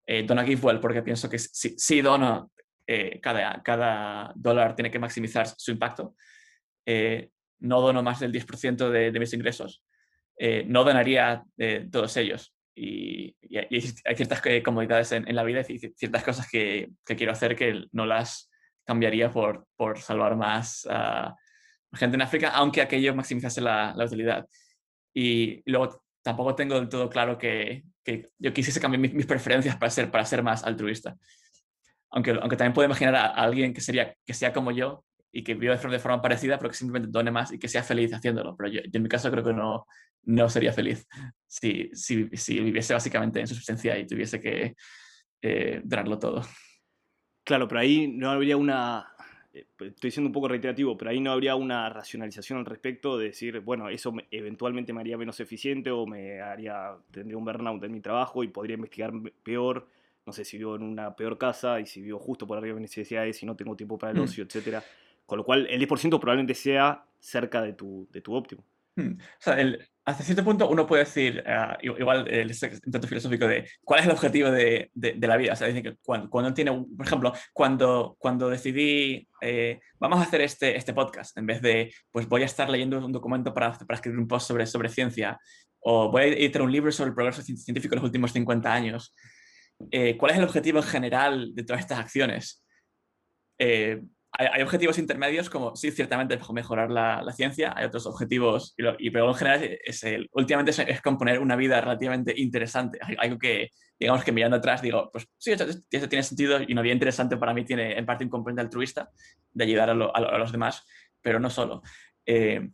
Eh, 0.08 0.24
dono 0.24 0.42
a 0.42 0.44
GiveWell 0.44 0.80
porque 0.80 1.04
pienso 1.04 1.30
que 1.30 1.38
si, 1.38 1.76
si 1.78 2.02
dono, 2.02 2.52
eh, 2.88 3.20
cada, 3.22 3.62
cada 3.64 4.32
dólar 4.36 4.76
tiene 4.76 4.92
que 4.92 5.00
maximizar 5.00 5.48
su 5.48 5.72
impacto. 5.72 6.16
Eh, 6.86 7.30
no 7.60 7.82
dono 7.82 8.04
más 8.04 8.20
del 8.20 8.32
10% 8.32 8.90
de, 8.90 9.12
de, 9.12 9.20
mis 9.20 9.34
ingresos. 9.34 9.84
Eh, 10.38 10.66
no 10.68 10.84
donaría 10.84 11.44
todos 11.92 12.18
ellos. 12.18 12.56
Y, 12.76 13.36
y, 13.42 13.58
hay 13.58 14.16
ciertas 14.16 14.42
comodidades 14.64 15.12
en, 15.14 15.28
en, 15.28 15.36
la 15.36 15.44
vida 15.44 15.64
y 15.68 15.80
ciertas 15.80 16.24
cosas 16.24 16.50
que, 16.50 16.90
que 17.06 17.16
quiero 17.16 17.32
hacer 17.32 17.56
que 17.56 17.86
no 17.92 18.06
las 18.06 18.50
cambiaría 18.86 19.32
por, 19.32 19.68
por 19.76 20.00
salvar 20.00 20.36
más 20.36 20.86
uh, 20.86 21.34
gente 21.96 22.16
en 22.16 22.22
África, 22.22 22.50
aunque 22.50 22.82
aquello 22.82 23.16
maximizase 23.16 23.62
la, 23.62 23.94
la 23.96 24.06
utilidad. 24.06 24.48
Y, 25.14 25.62
luego 25.70 26.04
tampoco 26.22 26.56
tengo 26.56 26.76
del 26.76 26.90
todo 26.90 27.10
claro 27.10 27.38
que, 27.38 27.84
que 28.04 28.30
yo 28.40 28.54
quisiese 28.54 28.80
cambiar 28.80 29.02
mis, 29.02 29.14
mis, 29.14 29.26
preferencias 29.26 29.76
para 29.76 29.90
ser, 29.90 30.12
para 30.12 30.26
ser 30.26 30.44
más 30.44 30.64
altruista. 30.64 31.16
Aunque, 32.12 32.32
aunque 32.32 32.56
también 32.56 32.74
puedo 32.74 32.86
imaginar 32.86 33.16
a, 33.16 33.26
a 33.26 33.44
alguien 33.44 33.74
que, 33.74 33.82
sería, 33.82 34.16
que 34.26 34.34
sea 34.34 34.54
como 34.54 34.72
yo 34.72 35.04
y 35.32 35.44
que 35.44 35.54
viva 35.54 35.76
de 35.76 36.00
forma, 36.00 36.22
parecida, 36.22 36.58
pero 36.58 36.70
que 36.70 36.78
simplemente 36.78 37.12
done 37.12 37.30
más 37.30 37.52
y 37.52 37.60
que 37.60 37.68
sea 37.68 37.84
feliz 37.84 38.14
haciéndolo. 38.14 38.56
Pero 38.56 38.70
yo, 38.70 38.82
yo 38.82 38.92
en 38.94 39.04
mi 39.04 39.10
caso 39.10 39.30
creo 39.30 39.44
que 39.44 39.54
no, 39.54 39.86
no 40.24 40.50
sería 40.50 40.74
feliz 40.74 41.06
si, 41.48 41.90
si, 41.94 42.30
si 42.34 42.60
viviese 42.60 42.94
básicamente 42.94 43.40
en 43.40 43.48
subsistencia 43.48 43.98
y 43.98 44.08
tuviese 44.08 44.40
que 44.40 44.76
eh, 45.42 45.82
darlo 45.84 46.18
todo. 46.18 46.42
Claro, 47.46 47.68
pero 47.68 47.80
ahí 47.80 48.08
no 48.08 48.32
habría 48.32 48.58
una, 48.58 49.14
eh, 49.54 49.66
pues, 49.78 49.92
estoy 49.92 50.10
siendo 50.10 50.30
un 50.30 50.34
poco 50.34 50.48
reiterativo, 50.48 50.98
pero 50.98 51.12
ahí 51.12 51.20
no 51.20 51.32
habría 51.32 51.56
una 51.56 51.88
racionalización 51.90 52.58
al 52.58 52.66
respecto 52.66 53.18
de 53.20 53.28
decir, 53.28 53.60
bueno, 53.60 53.88
eso 53.88 54.12
me, 54.12 54.26
eventualmente 54.32 54.94
me 54.94 55.02
haría 55.02 55.16
menos 55.16 55.40
eficiente 55.40 55.92
o 55.92 56.08
me 56.08 56.42
haría, 56.42 56.96
tendría 57.12 57.38
un 57.38 57.46
burnout 57.46 57.84
en 57.84 57.92
mi 57.92 58.02
trabajo 58.02 58.44
y 58.44 58.48
podría 58.48 58.74
investigar 58.74 59.14
peor, 59.44 59.88
no 60.26 60.34
sé, 60.34 60.44
si 60.44 60.58
vivo 60.58 60.76
en 60.76 60.82
una 60.82 61.16
peor 61.16 61.38
casa 61.38 61.80
y 61.80 61.86
si 61.86 62.02
vivo 62.02 62.18
justo 62.18 62.48
por 62.48 62.58
arriba 62.58 62.74
de 62.76 62.82
mis 62.82 62.90
necesidades 62.90 63.42
y 63.44 63.46
no 63.46 63.56
tengo 63.56 63.76
tiempo 63.76 63.96
para 64.00 64.12
el 64.12 64.18
Mm. 64.18 64.24
ocio, 64.24 64.44
etcétera. 64.44 64.84
Con 65.28 65.38
lo 65.38 65.44
cual, 65.44 65.68
el 65.70 65.78
10% 65.78 66.20
probablemente 66.20 66.56
sea 66.56 67.06
cerca 67.20 67.62
de 67.62 67.74
tu, 67.74 68.08
de 68.12 68.22
tu 68.22 68.34
óptimo. 68.34 68.64
Hmm. 68.96 69.14
O 69.20 69.22
sea, 69.40 69.62
el- 69.62 69.88
hasta 70.06 70.24
cierto 70.24 70.44
punto 70.44 70.70
uno 70.70 70.86
puede 70.86 71.04
decir, 71.04 71.44
i- 71.82 71.88
igual 71.88 72.28
el 72.28 72.52
intento 72.52 73.08
filosófico 73.08 73.48
de 73.48 73.68
cuál 73.84 74.00
es 74.02 74.06
el 74.06 74.12
objetivo 74.12 74.52
de, 74.52 74.92
de- 74.94 75.14
de 75.14 75.28
la 75.28 75.36
vida. 75.38 75.54
O 75.54 75.56
sea, 75.56 75.68
dice 75.68 75.82
que 75.82 75.96
cuando, 76.04 76.30
cuando 76.30 76.54
tiene, 76.54 76.72
por 76.96 77.06
ejemplo, 77.06 77.34
cuando, 77.54 78.16
cuando 78.20 78.50
decidí, 78.50 79.28
eh, 79.42 79.80
vamos 80.00 80.20
a 80.20 80.24
hacer 80.24 80.42
este, 80.42 80.78
este 80.78 80.94
podcast, 80.94 81.36
en 81.38 81.46
vez 81.48 81.62
de, 81.62 81.92
pues 82.12 82.28
voy 82.30 82.44
a 82.44 82.46
estar 82.46 82.70
leyendo 82.70 83.04
un 83.04 83.12
documento 83.12 83.54
para, 83.54 83.74
para 83.80 83.96
escribir 83.96 84.20
un 84.20 84.28
post 84.28 84.48
sobre, 84.48 84.66
sobre 84.68 84.90
ciencia, 84.90 85.40
o 85.80 86.12
voy 86.12 86.22
a 86.22 86.26
editar 86.26 86.62
un 86.62 86.72
libro 86.72 86.92
sobre 86.92 87.10
el 87.10 87.16
progreso 87.16 87.42
cien- 87.42 87.58
científico 87.58 87.96
en 87.96 87.98
los 88.02 88.06
últimos 88.06 88.32
50 88.32 88.72
años, 88.72 89.16
eh, 89.92 90.16
¿cuál 90.18 90.32
es 90.32 90.38
el 90.38 90.44
objetivo 90.44 90.80
en 90.80 90.86
general 90.86 91.52
de 91.56 91.64
todas 91.64 91.82
estas 91.82 92.00
acciones? 92.00 92.64
Eh, 93.58 94.02
hay, 94.38 94.48
hay 94.54 94.62
objetivos 94.62 94.98
intermedios 94.98 95.50
como, 95.50 95.76
sí, 95.76 95.92
ciertamente 95.92 96.38
mejorar 96.54 96.92
la, 96.92 97.22
la 97.22 97.32
ciencia, 97.34 97.74
hay 97.76 97.86
otros 97.86 98.06
objetivos, 98.06 98.74
y, 98.78 98.84
lo- 98.84 98.96
y 99.00 99.10
pero 99.12 99.28
en 99.30 99.36
general 99.36 99.78
es 99.84 100.04
el, 100.04 100.30
últimamente 100.34 100.72
es, 100.72 100.80
es 100.80 101.02
componer 101.02 101.40
una 101.40 101.56
vida 101.56 101.80
relativamente 101.82 102.34
interesante, 102.38 103.00
algo 103.18 103.38
que, 103.38 103.70
digamos 104.00 104.24
que 104.24 104.32
mirando 104.32 104.58
atrás 104.58 104.82
digo, 104.82 105.10
pues 105.12 105.28
sí, 105.38 105.52
eso, 105.52 105.66
eso 105.90 106.10
tiene 106.10 106.24
sentido 106.24 106.60
y 106.62 106.72
una 106.74 106.82
vida 106.82 106.94
interesante 106.94 107.38
para 107.38 107.54
mí 107.54 107.64
tiene 107.66 107.98
en 107.98 108.06
parte 108.06 108.24
un 108.24 108.30
componente 108.30 108.62
altruista 108.62 109.10
de 109.54 109.64
ayudar 109.64 109.90
a, 109.90 109.94
lo- 109.94 110.16
a 110.16 110.20
a 110.20 110.38
los 110.38 110.52
demás, 110.52 110.84
pero 111.22 111.40
no 111.40 111.50
solo. 111.50 111.82
Eh, 112.26 112.70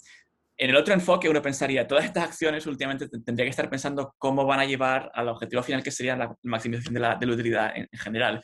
en 0.57 0.69
el 0.69 0.75
otro 0.75 0.93
enfoque 0.93 1.27
uno 1.29 1.41
pensaría, 1.41 1.87
todas 1.87 2.05
estas 2.05 2.23
acciones 2.25 2.67
últimamente 2.67 3.07
te- 3.09 3.19
tendría 3.21 3.45
que 3.45 3.49
estar 3.49 3.69
pensando 3.69 4.13
cómo 4.19 4.45
van 4.45 4.59
a 4.59 4.65
llevar 4.65 5.11
al 5.15 5.27
objetivo 5.29 5.63
final 5.63 5.81
que 5.81 5.89
sería 5.91 6.15
la 6.15 6.35
maximización 6.43 6.93
de 6.93 6.99
la, 6.99 7.15
de 7.15 7.25
la 7.25 7.33
utilidad 7.33 7.71
en, 7.75 7.87
en 7.91 7.99
general. 7.99 8.41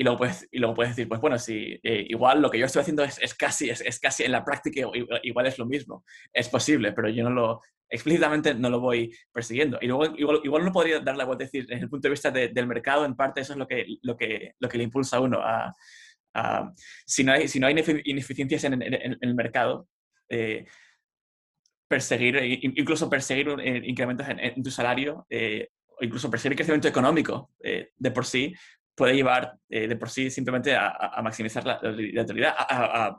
Y 0.00 0.02
luego, 0.02 0.16
puedes, 0.16 0.48
y 0.50 0.58
luego 0.58 0.74
puedes 0.74 0.96
decir, 0.96 1.06
pues 1.10 1.20
bueno, 1.20 1.38
si 1.38 1.78
eh, 1.82 2.06
igual 2.08 2.40
lo 2.40 2.50
que 2.50 2.58
yo 2.58 2.64
estoy 2.64 2.80
haciendo 2.80 3.04
es, 3.04 3.18
es 3.20 3.34
casi, 3.34 3.68
es, 3.68 3.82
es 3.82 4.00
casi 4.00 4.22
en 4.24 4.32
la 4.32 4.42
práctica 4.42 4.80
igual, 5.22 5.46
es 5.46 5.58
lo 5.58 5.66
mismo. 5.66 6.04
Es 6.32 6.48
posible, 6.48 6.92
pero 6.92 7.10
yo 7.10 7.22
no 7.22 7.28
lo, 7.28 7.60
explícitamente 7.86 8.54
no 8.54 8.70
lo 8.70 8.80
voy 8.80 9.14
persiguiendo. 9.30 9.76
Y 9.82 9.88
luego 9.88 10.06
igual, 10.16 10.40
igual 10.42 10.64
no 10.64 10.72
podría 10.72 11.00
dar 11.00 11.18
la 11.18 11.26
vuelta 11.26 11.44
decir, 11.44 11.66
desde 11.66 11.82
el 11.82 11.90
punto 11.90 12.08
de 12.08 12.12
vista 12.12 12.30
de, 12.30 12.48
del 12.48 12.66
mercado, 12.66 13.04
en 13.04 13.14
parte 13.14 13.42
eso 13.42 13.52
es 13.52 13.58
lo 13.58 13.66
que, 13.66 13.84
lo 14.00 14.16
que, 14.16 14.54
lo 14.58 14.68
que 14.70 14.78
le 14.78 14.84
impulsa 14.84 15.18
a 15.18 15.20
uno 15.20 15.38
a... 15.42 15.76
a 16.34 16.72
si, 17.06 17.22
no 17.22 17.32
hay, 17.32 17.46
si 17.46 17.60
no 17.60 17.66
hay 17.66 17.74
inefi- 17.74 18.00
ineficiencias 18.06 18.64
en, 18.64 18.80
en- 18.80 18.94
en 18.94 19.18
el 19.20 19.34
mercado, 19.34 19.86
eh, 20.30 20.64
perseguir, 21.88 22.36
eh, 22.36 22.58
in- 22.62 22.72
incluso 22.76 23.10
perseguir 23.10 23.48
eh, 23.62 23.82
incrementos 23.84 24.26
en, 24.30 24.38
en 24.40 24.62
tu 24.62 24.70
salario, 24.70 25.26
eh, 25.28 25.68
incluso 26.00 26.30
perseguir 26.30 26.56
crecimiento 26.56 26.88
económico 26.88 27.50
eh, 27.62 27.90
de 27.98 28.10
por 28.10 28.24
sí, 28.24 28.54
puede 28.94 29.14
llevar 29.14 29.56
eh, 29.68 29.88
de 29.88 29.96
por 29.96 30.10
sí 30.10 30.30
simplemente 30.30 30.74
a, 30.74 30.88
a- 30.88 31.22
maximizar 31.22 31.64
la, 31.64 31.80
utilidad. 31.82 32.54
A, 32.56 33.06
a- 33.06 33.16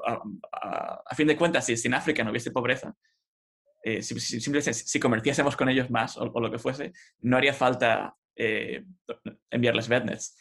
a- 1.09 1.15
fin 1.15 1.27
de 1.27 1.35
cuentas, 1.37 1.65
si, 1.65 1.75
si 1.77 1.87
en 1.87 1.93
África 1.95 2.23
no 2.23 2.29
hubiese 2.31 2.51
pobreza, 2.51 2.93
eh, 3.83 4.01
si, 4.01 4.19
si, 4.19 4.39
simplemente 4.39 4.73
si 4.73 4.99
comerciásemos 4.99 5.55
con 5.55 5.69
ellos 5.69 5.89
más 5.89 6.17
o, 6.17 6.23
o 6.31 6.39
lo 6.39 6.51
que 6.51 6.59
fuese, 6.59 6.93
no 7.21 7.37
haría 7.37 7.53
falta 7.53 8.15
eh, 8.35 8.83
enviarles 9.49 9.87
bednets. 9.87 10.37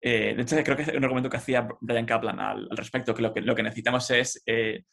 Eh, 0.00 0.34
de 0.34 0.42
hecho, 0.42 0.56
creo 0.62 0.76
que 0.76 0.82
es 0.82 0.88
un 0.88 1.02
argumento 1.04 1.30
que 1.30 1.36
hacía 1.38 1.66
Brian 1.80 2.04
Kaplan 2.06 2.38
al, 2.40 2.68
al 2.70 2.76
respecto, 2.76 3.14
que 3.14 3.22
lo, 3.22 3.32
que 3.32 3.40
lo 3.40 3.54
que 3.54 3.62
necesitamos 3.62 4.10
es 4.10 4.42
eh, 4.46 4.84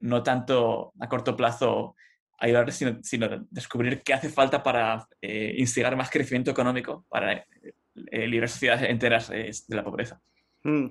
no 0.00 0.22
tanto 0.22 0.92
a 1.00 1.08
corto 1.08 1.36
plazo 1.36 1.96
ayudar, 2.38 2.70
sino, 2.72 2.98
sino 3.02 3.28
descubrir 3.50 4.02
qué 4.02 4.14
hace 4.14 4.28
falta 4.28 4.62
para 4.62 5.06
eh, 5.20 5.54
instigar 5.58 5.96
más 5.96 6.10
crecimiento 6.10 6.50
económico, 6.50 7.06
para 7.08 7.44
eh, 8.10 8.26
sociedades 8.48 8.90
enteras 8.90 9.30
eh, 9.30 9.50
de 9.68 9.76
la 9.76 9.84
pobreza. 9.84 10.20
Mm, 10.64 10.86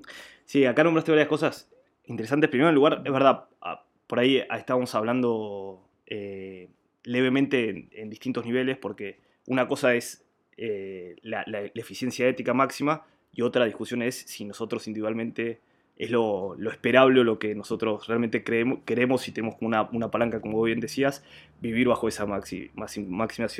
Sí, 0.45 0.65
acá 0.65 0.83
nombraste 0.83 1.11
varias 1.11 1.29
cosas 1.29 1.71
interesantes. 2.05 2.49
Primero, 2.49 2.67
en 2.69 2.75
lugar, 2.75 3.01
es 3.05 3.11
verdad, 3.13 3.45
ah, 3.61 3.85
por 4.07 4.19
ahí 4.19 4.43
estábamos 4.57 4.93
hablando 4.95 5.81
eh, 6.07 6.67
levemente 7.05 7.87
en, 7.93 8.09
distintos 8.09 8.45
niveles, 8.45 8.77
porque 8.77 9.19
una 9.47 9.65
cosa 9.67 9.95
es 9.95 10.25
eh, 10.57 11.15
la, 11.21 11.45
eficiencia 11.73 12.27
ética 12.27 12.53
máxima 12.53 13.05
y 13.31 13.43
otra 13.43 13.63
discusión 13.63 14.01
es 14.01 14.17
si 14.17 14.43
nosotros 14.43 14.87
individualmente 14.87 15.61
es 15.95 16.11
lo, 16.11 16.55
lo 16.57 16.69
esperable 16.71 17.21
o 17.21 17.23
lo 17.23 17.39
que 17.39 17.55
nosotros 17.55 18.07
realmente 18.07 18.43
creemos, 18.43 18.79
queremos 18.85 19.25
y 19.29 19.31
tenemos 19.31 19.55
una, 19.61 19.83
una 19.91 20.11
palanca, 20.11 20.41
como 20.41 20.61
bien 20.63 20.81
decías, 20.81 21.23
vivir 21.61 21.87
bajo 21.87 22.09
esa 22.09 22.25
maxi- 22.25 22.71
maxi- 22.73 23.07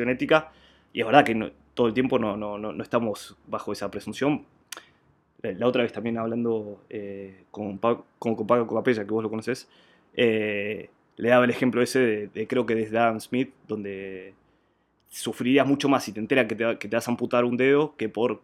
ética. 0.09 0.51
Y 0.93 0.99
es 1.01 1.05
verdad 1.05 1.23
que 1.25 1.35
no- 1.35 1.51
todo 1.73 1.87
el 1.87 1.93
tiempo 1.93 2.19
no, 2.19 2.35
no, 2.37 2.57
no, 2.57 2.83
estamos 2.83 3.35
bajo 3.47 3.71
esa 3.71 3.89
presunción. 3.91 4.45
La 5.41 5.51
la 5.53 5.67
otra 5.67 5.83
vez 5.83 5.91
también 5.93 6.17
hablando 6.17 6.81
eh, 6.89 7.45
con, 7.51 7.77
Pa- 7.79 8.03
con, 8.19 8.35
con 8.35 8.45
Paco 8.47 8.75
Capella, 8.75 9.05
que 9.05 9.11
vos 9.11 9.23
lo 9.23 9.29
conocés, 9.29 9.67
eh, 10.15 10.89
le 11.17 11.29
daba 11.29 11.45
el 11.45 11.51
ejemplo 11.51 11.81
ese 11.81 11.99
de, 11.99 12.27
de 12.27 12.47
creo 12.47 12.65
que 12.65 12.75
desde 12.75 12.97
Adam 12.99 13.19
Smith, 13.19 13.51
donde 13.67 14.33
sufrirías 15.09 15.67
mucho 15.67 15.89
más 15.89 16.03
si 16.03 16.11
te 16.13 16.19
enteras 16.19 16.45
que 16.47 16.55
te, 16.55 16.77
que 16.77 16.87
te 16.87 16.95
vas 16.95 17.07
a 17.07 17.11
amputar 17.11 17.45
un 17.45 17.57
dedo 17.57 17.95
que 17.97 18.09
por 18.09 18.41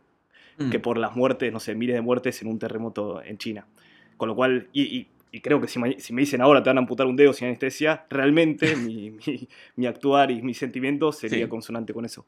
Mm. 0.60 0.72
que 0.72 0.80
por 0.80 0.98
las 0.98 1.16
muertes, 1.16 1.54
no 1.54 1.60
sé, 1.60 1.76
miles 1.76 1.96
de 1.96 2.02
muertes 2.02 2.42
en 2.42 2.48
un 2.48 2.58
terremoto 2.58 3.22
en 3.22 3.38
China. 3.38 3.68
Con 4.18 4.28
lo 4.28 4.36
cual, 4.36 4.68
y, 4.74 4.82
y- 4.98 5.08
y 5.32 5.42
creo 5.42 5.60
que 5.62 5.68
si 5.68 5.80
me, 5.80 6.00
si 6.00 6.14
me 6.14 6.22
dicen 6.22 6.42
ahora 6.42 6.64
te 6.64 6.70
van 6.70 6.78
a 6.78 6.82
amputar 6.82 7.06
un 7.08 7.16
dedo 7.16 7.34
sin 7.34 7.48
anestesia, 7.48 8.06
realmente 8.10 8.76
mi, 8.78 9.12
mi- 9.12 9.48
mi 9.76 9.86
actuar 9.86 10.32
y 10.32 10.42
mi 10.42 10.54
sentimiento 10.54 11.12
sería 11.12 11.46
Sí. 11.46 11.50
consonante 11.50 11.94
con 11.94 12.06
eso. 12.06 12.26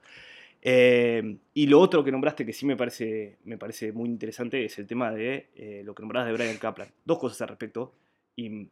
Eh, 0.61 1.37
y 1.53 1.67
lo 1.67 1.79
otro 1.79 2.03
que 2.03 2.11
nombraste 2.11 2.45
que 2.45 2.51
sí 2.53 2.65
me 2.65 2.75
parece, 2.75 3.37
me 3.45 3.57
parece 3.57 3.93
muy 3.93 4.09
interesante 4.09 4.65
es 4.65 4.77
el 4.77 4.87
tema 4.87 5.11
de 5.11 5.47
eh, 5.55 5.81
lo 5.85 5.95
que 5.95 6.01
nombrás 6.03 6.25
de 6.25 6.33
Brian 6.33 6.57
Kaplan. 6.57 6.89
Dos 7.05 7.17
cosas 7.19 7.41
al 7.43 7.47
respecto. 7.49 7.93
Y 8.35 8.67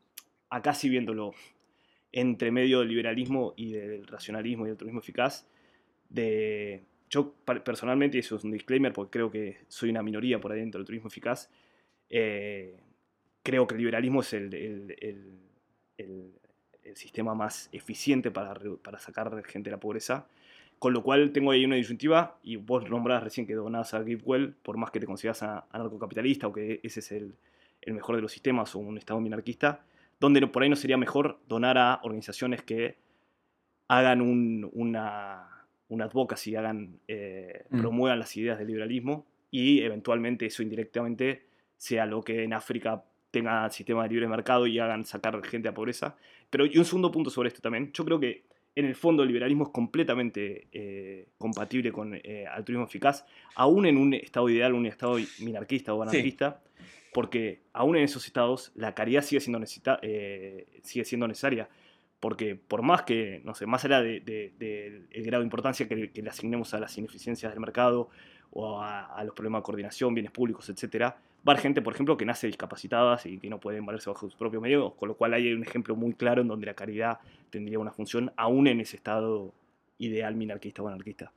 acá 0.49 0.73
sí 0.73 0.89
viéndolo 0.89 1.33
entre 2.11 2.51
medio 2.51 2.79
del 2.79 2.89
liberalismo 2.89 3.53
y 3.55 3.71
del 3.73 4.05
racionalismo 4.07 4.65
y 4.65 4.69
del 4.69 4.77
turismo 4.77 4.99
eficaz, 4.99 5.47
de 6.09 6.83
yo 7.09 7.33
personalmente, 7.63 8.17
y 8.17 8.19
eso 8.21 8.35
es 8.35 8.43
un 8.43 8.51
disclaimer 8.51 8.91
porque 8.93 9.11
creo 9.11 9.31
que 9.31 9.57
soy 9.67 9.89
una 9.89 10.03
minoría 10.03 10.39
por 10.41 10.51
ahí 10.51 10.59
dentro 10.59 10.79
del 10.79 10.85
turismo 10.85 11.07
eficaz, 11.07 11.49
eh, 12.09 12.75
creo 13.47 13.65
que 13.65 13.75
el 13.75 13.79
liberalismo 13.79 14.19
es 14.19 14.33
el, 14.33 14.53
el- 14.53 14.95
el- 15.97 16.33
sistema 16.95 17.33
más 17.35 17.69
eficiente 17.71 18.29
para, 18.31 18.53
para 18.83 18.97
sacar 18.99 19.43
gente 19.45 19.69
de 19.69 19.75
la 19.75 19.79
pobreza. 19.79 20.27
Con 20.79 20.93
lo 20.93 21.01
cual 21.03 21.31
tengo 21.31 21.51
ahí 21.51 21.63
una 21.63 21.75
disyuntiva, 21.75 22.39
y 22.43 22.55
vos 22.55 22.89
nombrás 22.89 23.23
recién 23.23 23.45
que 23.47 23.53
donás 23.55 23.93
a 23.93 24.03
GiveWell, 24.03 24.53
por 24.63 24.77
más 24.77 24.89
que 24.91 24.99
te 24.99 25.05
consideras 25.05 25.43
anarcocapitalista 25.43 26.47
o 26.47 26.53
que 26.53 26.79
ese 26.83 26.99
es 27.01 27.11
el, 27.11 27.35
el 27.81 27.93
mejor 27.93 28.15
de 28.15 28.21
los 28.21 28.31
sistemas 28.31 28.73
o 28.75 28.79
un 28.79 28.97
estado 28.97 29.19
minarquista, 29.21 29.85
donde 30.19 30.45
por 30.47 30.63
ahí 30.63 30.69
no 30.69 30.75
sería 30.75 30.97
mejor 30.97 31.39
donar 31.47 31.77
a 31.77 31.99
organizaciones 32.03 32.63
que 32.63 32.95
hagan 33.89 34.21
un, 34.21 34.69
una, 34.73 35.65
una 35.89 36.05
advocacy, 36.05 36.55
hagan, 36.55 36.99
eh, 37.07 37.65
Mm. 37.69 37.79
promuevan 37.79 38.19
las 38.19 38.35
ideas 38.37 38.57
del 38.59 38.67
liberalismo 38.67 39.25
y 39.51 39.81
eventualmente 39.81 40.45
eso 40.47 40.63
indirectamente 40.63 41.45
sea 41.77 42.05
lo 42.05 42.21
que 42.23 42.43
en 42.43 42.53
África 42.53 43.03
tenga 43.37 43.69
sistema 43.69 44.03
de 44.03 44.09
libre 44.09 44.27
mercado 44.27 44.67
y 44.67 44.79
hagan 44.79 45.05
sacar 45.05 45.41
gente 45.45 45.67
a 45.69 45.73
pobreza. 45.73 46.15
Pero 46.49 46.65
y 46.65 46.77
un 46.77 46.85
segundo 46.85 47.11
punto 47.11 47.29
sobre 47.29 47.47
esto 47.49 47.61
también. 47.61 47.91
Yo 47.93 48.03
creo 48.05 48.19
que 48.19 48.43
en 48.75 48.85
el 48.85 48.95
fondo 48.95 49.23
el 49.23 49.27
liberalismo 49.29 49.63
es 49.65 49.69
completamente 49.71 50.67
eh, 50.71 51.27
compatible 51.37 51.91
con 51.91 52.13
eh, 52.13 52.45
altruismo 52.47 52.85
eficaz, 52.85 53.25
aún 53.55 53.85
en 53.85 53.97
un 53.97 54.13
estado 54.13 54.49
ideal, 54.49 54.73
un 54.73 54.85
estado 54.85 55.17
minarquista 55.39 55.93
o 55.93 56.03
Sí. 56.03 56.09
anarquista, 56.09 56.61
porque 57.13 57.61
aún 57.73 57.95
en 57.97 58.03
esos 58.03 58.25
estados 58.27 58.71
la 58.75 58.93
caridad 58.93 59.23
sigue 59.23 59.39
siendo, 59.41 59.57
necesita, 59.59 59.99
eh, 60.03 60.67
sigue 60.83 61.05
siendo 61.05 61.27
necesaria. 61.27 61.67
Porque 62.19 62.55
por 62.55 62.81
más 62.81 63.03
que, 63.03 63.41
no 63.43 63.53
sé, 63.55 63.65
más 63.67 63.83
allá 63.85 64.01
del 64.01 64.23
de, 64.25 64.51
de- 64.57 65.01
el 65.11 65.23
grado 65.23 65.41
de 65.41 65.45
importancia 65.47 65.87
que, 65.87 66.11
que 66.11 66.21
le 66.23 66.29
asignemos 66.29 66.73
a 66.73 66.79
las 66.79 66.97
ineficiencias 66.97 67.51
del 67.51 67.59
mercado 67.59 68.09
o 68.51 68.79
a, 68.81 69.05
a 69.05 69.23
los 69.23 69.33
problemas 69.35 69.61
de 69.61 69.65
coordinación, 69.65 70.13
bienes 70.15 70.31
públicos, 70.31 70.67
etcétera, 70.69 71.17
va 71.47 71.55
gente, 71.57 71.81
por 71.81 71.93
ejemplo, 71.93 72.17
que 72.17 72.25
nace 72.25 72.47
discapacitada 72.47 73.19
y 73.23 73.37
que 73.37 73.49
no 73.49 73.59
pueden 73.59 73.85
valerse 73.85 74.09
bajo 74.09 74.27
sus 74.27 74.35
propios 74.35 74.61
medios, 74.61 74.93
con 74.95 75.09
lo 75.09 75.15
cual 75.15 75.33
hay 75.33 75.53
un 75.53 75.63
ejemplo 75.63 75.95
muy 75.95 76.13
claro 76.13 76.41
en 76.41 76.47
donde 76.47 76.65
la 76.65 76.73
caridad 76.73 77.19
tendría 77.49 77.79
una 77.79 77.91
función 77.91 78.31
aún 78.35 78.67
en 78.67 78.81
ese 78.81 78.97
estado 78.97 79.53
ideal 79.97 80.35
minarquista 80.35 80.81
o 80.81 80.87
anarquista. 80.87 81.31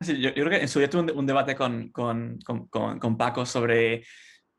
Yo, 0.00 0.32
creo 0.32 0.50
que 0.50 0.60
en 0.60 0.68
su 0.68 0.78
día 0.78 0.90
tuve 0.90 1.12
un, 1.12 1.26
debate 1.26 1.54
con, 1.54 1.88
con, 1.88 2.38
con, 2.44 2.66
con- 2.66 3.16
Paco 3.16 3.46
sobre 3.46 4.04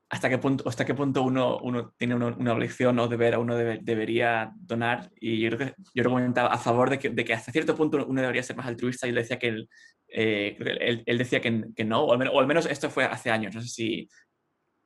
hasta 0.10 0.30
qué 0.30 0.38
punto, 0.38 0.68
hasta 0.68 0.86
qué 0.86 0.94
punto 0.94 1.24
uno, 1.24 1.60
uno 1.60 1.94
tiene 1.98 2.16
una, 2.16 2.28
una 2.28 2.54
obligación 2.54 2.98
o 3.00 3.08
deber, 3.08 3.38
uno 3.38 3.56
debe- 3.58 3.80
debería 3.82 4.52
donar. 4.56 5.10
Y 5.20 5.42
yo 5.42 5.50
creo 5.52 5.68
que 5.68 5.76
yo 5.94 6.04
comentaba 6.04 6.50
a 6.50 6.58
favor 6.58 6.90
de 6.90 7.00
que, 7.00 7.10
de 7.10 7.26
que 7.26 7.34
hasta 7.34 7.52
cierto 7.52 7.76
punto 7.76 8.06
uno 8.08 8.22
debería 8.22 8.44
ser 8.44 8.56
más 8.56 8.66
altruista 8.66 9.08
y 9.08 9.10
él 9.10 9.16
decía 9.16 9.38
que 9.38 9.48
él, 9.50 9.70
eh, 10.08 11.04
él, 11.06 11.18
decía 11.18 11.42
que, 11.42 11.52
no, 11.84 12.06
o 12.06 12.40
al 12.40 12.48
menos 12.48 12.66
esto 12.66 12.90
fue 12.90 13.06
hace 13.06 13.30
años, 13.30 13.54
no 13.54 13.62
sé 13.62 13.68
si 13.68 14.10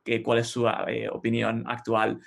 que, 0.04 0.22
cuál 0.22 0.38
es 0.38 0.48
su 0.48 0.66
eh, 0.68 1.08
opinión 1.10 1.64
actual. 1.66 2.20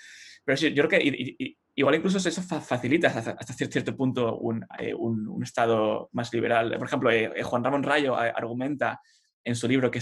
Pero 0.43 0.57
sí, 0.57 0.73
yo 0.73 0.87
creo 0.87 0.99
que 1.01 1.57
igual 1.75 1.95
incluso 1.95 2.17
eso 2.17 2.41
fa- 2.41 2.61
facilita 2.61 3.07
hasta, 3.07 3.31
hasta 3.31 3.53
cier- 3.53 3.71
cierto 3.71 3.95
punto 3.95 4.37
un, 4.37 4.65
eh, 4.79 4.93
un- 4.93 5.27
estado 5.43 6.09
más 6.11 6.33
liberal. 6.33 6.75
Por 6.77 6.87
ejemplo, 6.87 7.09
eh, 7.11 7.31
eh, 7.35 7.43
Juan 7.43 7.63
Ramón 7.63 7.83
Rayo 7.83 8.15
argumenta 8.15 8.99
en 9.43 9.55
su 9.55 9.67
libro 9.67 9.89
que 9.91 10.01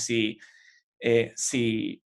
si 1.36 2.02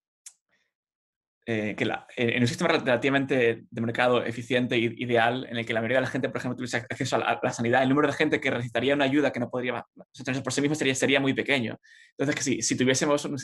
eh, 1.47 1.75
que 1.77 1.85
en 2.17 2.41
un 2.41 2.49
sistema 2.49 2.69
relativamente 2.69 3.67
de 3.71 3.81
mercado 3.83 4.25
eficiente 4.25 4.77
e 4.77 4.79
ideal, 4.79 5.47
en 5.51 5.59
el 5.59 5.67
que 5.67 5.75
la 5.75 5.81
mayoría 5.81 5.99
de 5.99 6.07
la 6.07 6.11
gente, 6.11 6.31
por 6.31 6.39
ejemplo, 6.39 6.57
tuviese 6.57 6.79
acceso 6.79 7.17
a 7.17 7.39
la, 7.43 7.53
sanidad, 7.53 7.83
el 7.83 7.91
número 7.91 8.09
de 8.09 8.15
gente 8.15 8.41
que 8.41 8.51
necesitaría 8.51 8.95
una 8.95 9.05
ayuda 9.05 9.31
que 9.31 9.41
no 9.41 9.51
podría 9.51 9.85
sostenerse 10.13 10.43
por 10.43 10.55
sí 10.55 10.63
mismo 10.63 10.75
sería, 10.75 10.95
sería 10.95 11.21
muy 11.21 11.35
pequeño. 11.35 11.79
Entonces, 12.13 12.35
que 12.35 12.43
si, 12.43 12.63
si 12.63 12.79
tuviésemos 12.79 13.27
un 13.27 13.37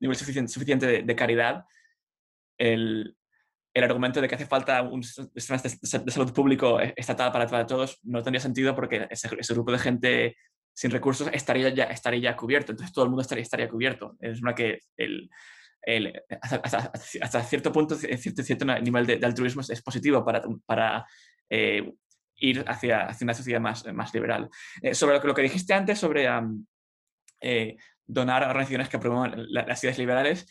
nivel 0.00 0.16
suficiente, 0.16 0.52
suficiente 0.52 1.02
de, 1.02 1.16
caridad, 1.16 1.64
el, 2.58 3.16
el, 3.72 3.84
argumento 3.84 4.20
de 4.20 4.28
que 4.28 4.34
hace 4.34 4.44
falta 4.44 4.82
un 4.82 5.02
sistema 5.02 5.62
de, 5.62 6.10
salud 6.10 6.34
público 6.34 6.78
estatal 6.78 7.32
para, 7.32 7.46
para, 7.46 7.66
todos 7.66 8.00
no 8.02 8.22
tendría 8.22 8.40
sentido 8.40 8.74
porque 8.74 9.06
ese, 9.08 9.30
ese, 9.38 9.54
grupo 9.54 9.72
de 9.72 9.78
gente 9.78 10.36
sin 10.74 10.90
recursos 10.90 11.30
estaría 11.32 11.70
ya, 11.70 11.84
estaría 11.84 12.20
ya 12.20 12.36
cubierto. 12.36 12.72
Entonces, 12.72 12.92
todo 12.92 13.06
el 13.06 13.10
mundo 13.10 13.22
estaría, 13.22 13.42
estaría 13.42 13.68
cubierto. 13.70 14.18
Es 14.20 14.42
una 14.42 14.54
que 14.54 14.80
el 14.98 15.30
hasta, 16.40 17.42
cierto 17.42 17.72
punto, 17.72 17.94
cierto, 17.96 18.42
cierto 18.42 18.64
nivel 18.64 19.06
de, 19.06 19.26
altruismo 19.26 19.62
es 19.62 19.82
positivo 19.82 20.24
para, 20.24 20.42
para 20.66 21.06
eh, 21.48 21.92
ir 22.36 22.64
hacia, 22.66 23.06
hacia, 23.06 23.24
una 23.24 23.34
sociedad 23.34 23.60
más, 23.60 23.84
más 23.92 24.14
liberal. 24.14 24.48
Eh, 24.82 24.94
sobre 24.94 25.14
lo 25.14 25.20
que, 25.20 25.28
lo 25.28 25.34
que 25.34 25.42
dijiste 25.42 25.74
antes, 25.74 25.98
sobre 25.98 26.28
eh, 27.40 27.76
donar 28.06 28.44
a 28.44 28.50
organizaciones 28.50 28.88
que 28.88 28.98
promuevan 28.98 29.46
las 29.50 29.82
ideas 29.84 29.98
liberales, 29.98 30.46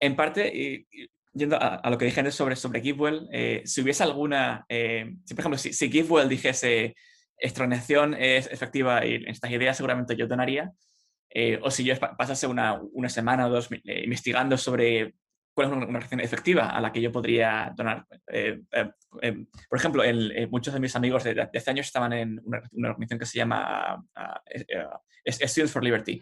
en 0.00 0.16
parte, 0.16 0.86
yendo 1.32 1.58
a, 1.60 1.88
lo 1.90 1.98
que 1.98 2.06
dije 2.06 2.20
antes 2.20 2.34
sobre, 2.34 2.56
sobre 2.56 2.80
GiveWell, 2.80 3.28
si 3.64 3.82
hubiese 3.82 4.02
alguna, 4.02 4.64
si 4.68 5.34
por 5.34 5.40
ejemplo, 5.40 5.58
si, 5.58 5.74
si 5.74 5.90
GiveWell 5.90 6.28
dijese, 6.28 6.94
esta 7.36 7.62
organización 7.62 8.14
es 8.14 8.46
efectiva 8.46 9.04
en 9.04 9.28
estas 9.28 9.50
ideas, 9.50 9.76
seguramente 9.76 10.16
yo 10.16 10.26
donaría. 10.26 10.72
Eh, 11.32 11.60
o 11.62 11.70
si 11.70 11.84
yo 11.84 11.94
pasase 11.96 12.46
una, 12.46 12.80
una 12.92 13.08
semana 13.08 13.46
o 13.46 13.50
dos 13.50 13.70
eh, 13.70 14.02
investigando 14.04 14.58
sobre 14.58 15.14
cuál 15.54 15.68
es 15.68 15.72
una, 15.72 15.84
organización 15.84 16.20
efectiva 16.20 16.70
a 16.70 16.80
la 16.80 16.92
que 16.92 17.00
yo 17.00 17.12
podría 17.12 17.72
donar. 17.76 18.04
Eh, 18.32 18.60
por 19.68 19.78
ejemplo, 19.78 20.02
muchos 20.50 20.74
de 20.74 20.80
mis 20.80 20.96
amigos 20.96 21.24
de, 21.24 21.40
hace 21.40 21.70
años 21.70 21.86
estaban 21.86 22.12
en 22.12 22.40
una, 22.44 22.90
organización 22.90 23.18
que 23.18 23.26
se 23.26 23.38
llama 23.38 24.04
Students 25.26 25.72
for 25.72 25.84
Liberty, 25.84 26.20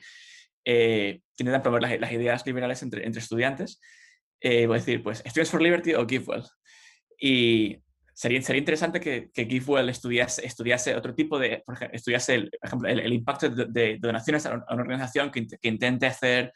que 0.65 1.23
intentan 1.39 1.63
promover 1.63 1.99
las, 2.01 2.13
ideas 2.13 2.47
liberales 2.47 2.83
entre, 2.83 3.07
entre 3.07 3.21
estudiantes. 3.21 3.81
voy 4.43 4.65
a 4.65 4.79
decir, 4.81 5.03
pues, 5.03 5.19
Students 5.21 5.51
for 5.51 5.63
Liberty 5.63 5.95
o 5.95 6.07
GiveWell. 6.07 6.45
Y 7.21 7.79
sería, 8.19 8.43
sería 8.43 8.59
interesante 8.59 8.99
que, 8.99 9.31
que 9.33 9.47
GiveWell 9.47 9.89
estudiase, 9.91 10.45
estudiase 10.45 10.97
otro 10.97 11.15
tipo 11.15 11.39
de, 11.39 11.63
por 11.65 11.77
ejemplo, 11.77 11.97
estudiase 11.97 12.35
el, 12.35 12.51
ejemplo, 12.61 12.89
el, 12.89 13.13
impacto 13.13 13.49
de, 13.49 13.97
donaciones 14.01 14.45
a 14.45 14.55
una 14.55 14.83
organización 14.83 15.31
que, 15.31 15.47
que 15.47 15.69
intente 15.69 16.07
hacer 16.07 16.53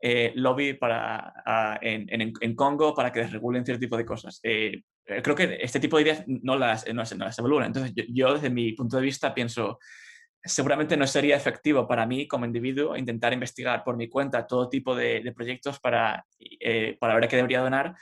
eh, 0.00 0.32
lobby 0.36 0.72
para, 0.72 1.34
en, 1.82 2.32
en, 2.40 2.56
Congo 2.56 2.94
para 2.94 3.12
que 3.12 3.20
desregulen 3.20 3.62
cierto 3.62 3.80
tipo 3.80 3.98
de 3.98 4.06
cosas. 4.06 4.40
Eh, 4.42 4.84
creo 5.22 5.36
que 5.36 5.58
este 5.60 5.80
tipo 5.80 5.98
de 5.98 6.04
ideas 6.04 6.24
no 6.26 6.56
las, 6.56 6.86
no, 6.86 7.02
no 7.02 7.24
las 7.26 7.38
evalúan. 7.38 7.66
Entonces, 7.66 7.92
yo, 8.08 8.32
desde 8.32 8.48
mi 8.48 8.72
punto 8.72 8.96
de 8.96 9.02
vista 9.02 9.34
pienso, 9.34 9.80
seguramente 10.42 10.96
no 10.96 11.06
sería 11.06 11.36
efectivo 11.36 11.86
para 11.86 12.06
mí 12.06 12.26
como 12.26 12.46
individuo 12.46 12.96
intentar 12.96 13.34
investigar 13.34 13.84
por 13.84 13.98
mi 13.98 14.08
cuenta 14.08 14.46
todo 14.46 14.70
tipo 14.70 14.96
de, 14.96 15.20
de 15.20 15.32
proyectos 15.32 15.78
para, 15.78 16.24
eh, 16.38 16.96
para 16.98 17.14
ver 17.14 17.24
a 17.24 17.28
qué 17.28 17.36
debería 17.36 17.60
donar 17.60 17.94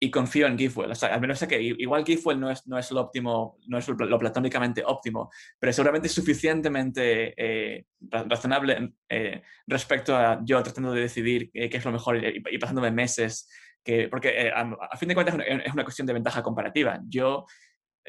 y 0.00 0.10
confío 0.10 0.46
en 0.46 0.56
GiveWell. 0.56 0.92
O 0.92 0.94
sea, 0.94 1.12
al 1.14 1.20
menos 1.20 1.38
sé 1.38 1.48
que 1.48 1.60
igual 1.60 2.04
GiveWell 2.04 2.38
no 2.38 2.50
es, 2.50 2.66
no 2.66 2.78
es 2.78 2.90
lo 2.92 3.00
óptimo, 3.00 3.58
no 3.66 3.78
es 3.78 3.88
lo 3.88 4.18
platónicamente 4.18 4.82
óptimo, 4.84 5.30
pero 5.58 5.72
seguramente 5.72 6.08
suficientemente 6.08 7.34
eh, 7.36 7.86
razonable 8.10 8.92
eh, 9.08 9.42
respecto 9.66 10.16
a 10.16 10.40
yo 10.44 10.62
tratando 10.62 10.92
de 10.92 11.02
decidir 11.02 11.50
qué 11.50 11.70
es 11.72 11.84
lo 11.84 11.92
mejor 11.92 12.24
y, 12.24 12.58
pasándome 12.58 12.92
meses, 12.92 13.48
que, 13.82 14.08
porque 14.08 14.28
eh, 14.28 14.52
a, 14.54 14.96
fin 14.96 15.08
de 15.08 15.14
cuentas 15.14 15.36
es 15.36 15.72
una, 15.72 15.84
cuestión 15.84 16.06
de 16.06 16.12
ventaja 16.12 16.42
comparativa. 16.42 17.00
Yo 17.08 17.46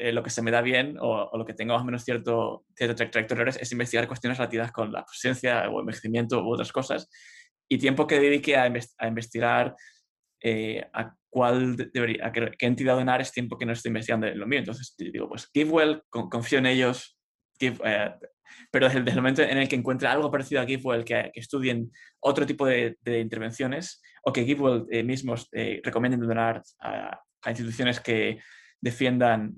lo 0.02 0.22
que 0.22 0.30
se 0.30 0.40
me 0.40 0.50
da 0.50 0.62
bien 0.62 0.96
o, 0.98 1.36
lo 1.36 1.44
que 1.44 1.52
tengo 1.52 1.74
más 1.74 1.82
o 1.82 1.84
menos 1.84 2.04
cierto, 2.04 2.64
cierto 2.74 2.94
trayectoria 2.94 3.52
es, 3.60 3.72
investigar 3.72 4.08
cuestiones 4.08 4.38
relativas 4.38 4.72
con 4.72 4.90
la 4.92 5.04
presencia 5.04 5.68
o 5.68 5.80
envejecimiento 5.80 6.42
u 6.42 6.54
otras 6.54 6.72
cosas 6.72 7.10
y 7.68 7.76
tiempo 7.76 8.06
que 8.06 8.18
dedique 8.18 8.56
a, 8.56 8.62
a 8.98 9.06
investigar 9.08 9.76
a 10.94 11.14
cuál 11.30 11.76
debería, 11.76 12.26
a 12.26 12.32
qué, 12.32 12.52
entidad 12.60 12.96
donar 12.96 13.20
es 13.20 13.32
tiempo 13.32 13.56
que 13.56 13.64
no 13.64 13.72
estoy 13.72 13.90
investigando 13.90 14.26
en 14.26 14.38
lo 14.38 14.46
mío. 14.46 14.58
Entonces 14.58 14.94
digo, 14.98 15.28
pues 15.28 15.48
GiveWell, 15.54 16.02
confío 16.10 16.58
en 16.58 16.66
ellos, 16.66 17.16
eh, 17.60 18.10
pero 18.70 18.88
desde, 18.88 18.98
el 18.98 19.16
momento 19.16 19.42
en 19.42 19.58
el 19.58 19.68
que 19.68 19.76
encuentre 19.76 20.08
algo 20.08 20.30
parecido 20.30 20.60
a 20.60 20.66
GiveWell, 20.66 21.04
que, 21.04 21.30
que 21.32 21.40
estudien 21.40 21.90
otro 22.20 22.44
tipo 22.44 22.66
de, 22.66 22.96
intervenciones 23.06 24.02
o 24.24 24.32
que 24.32 24.44
GiveWell 24.44 24.86
eh, 24.90 25.04
mismos 25.04 25.48
eh, 25.52 25.80
recomienden 25.84 26.20
donar 26.20 26.62
a, 26.80 27.20
instituciones 27.46 28.00
que 28.00 28.38
defiendan 28.82 29.54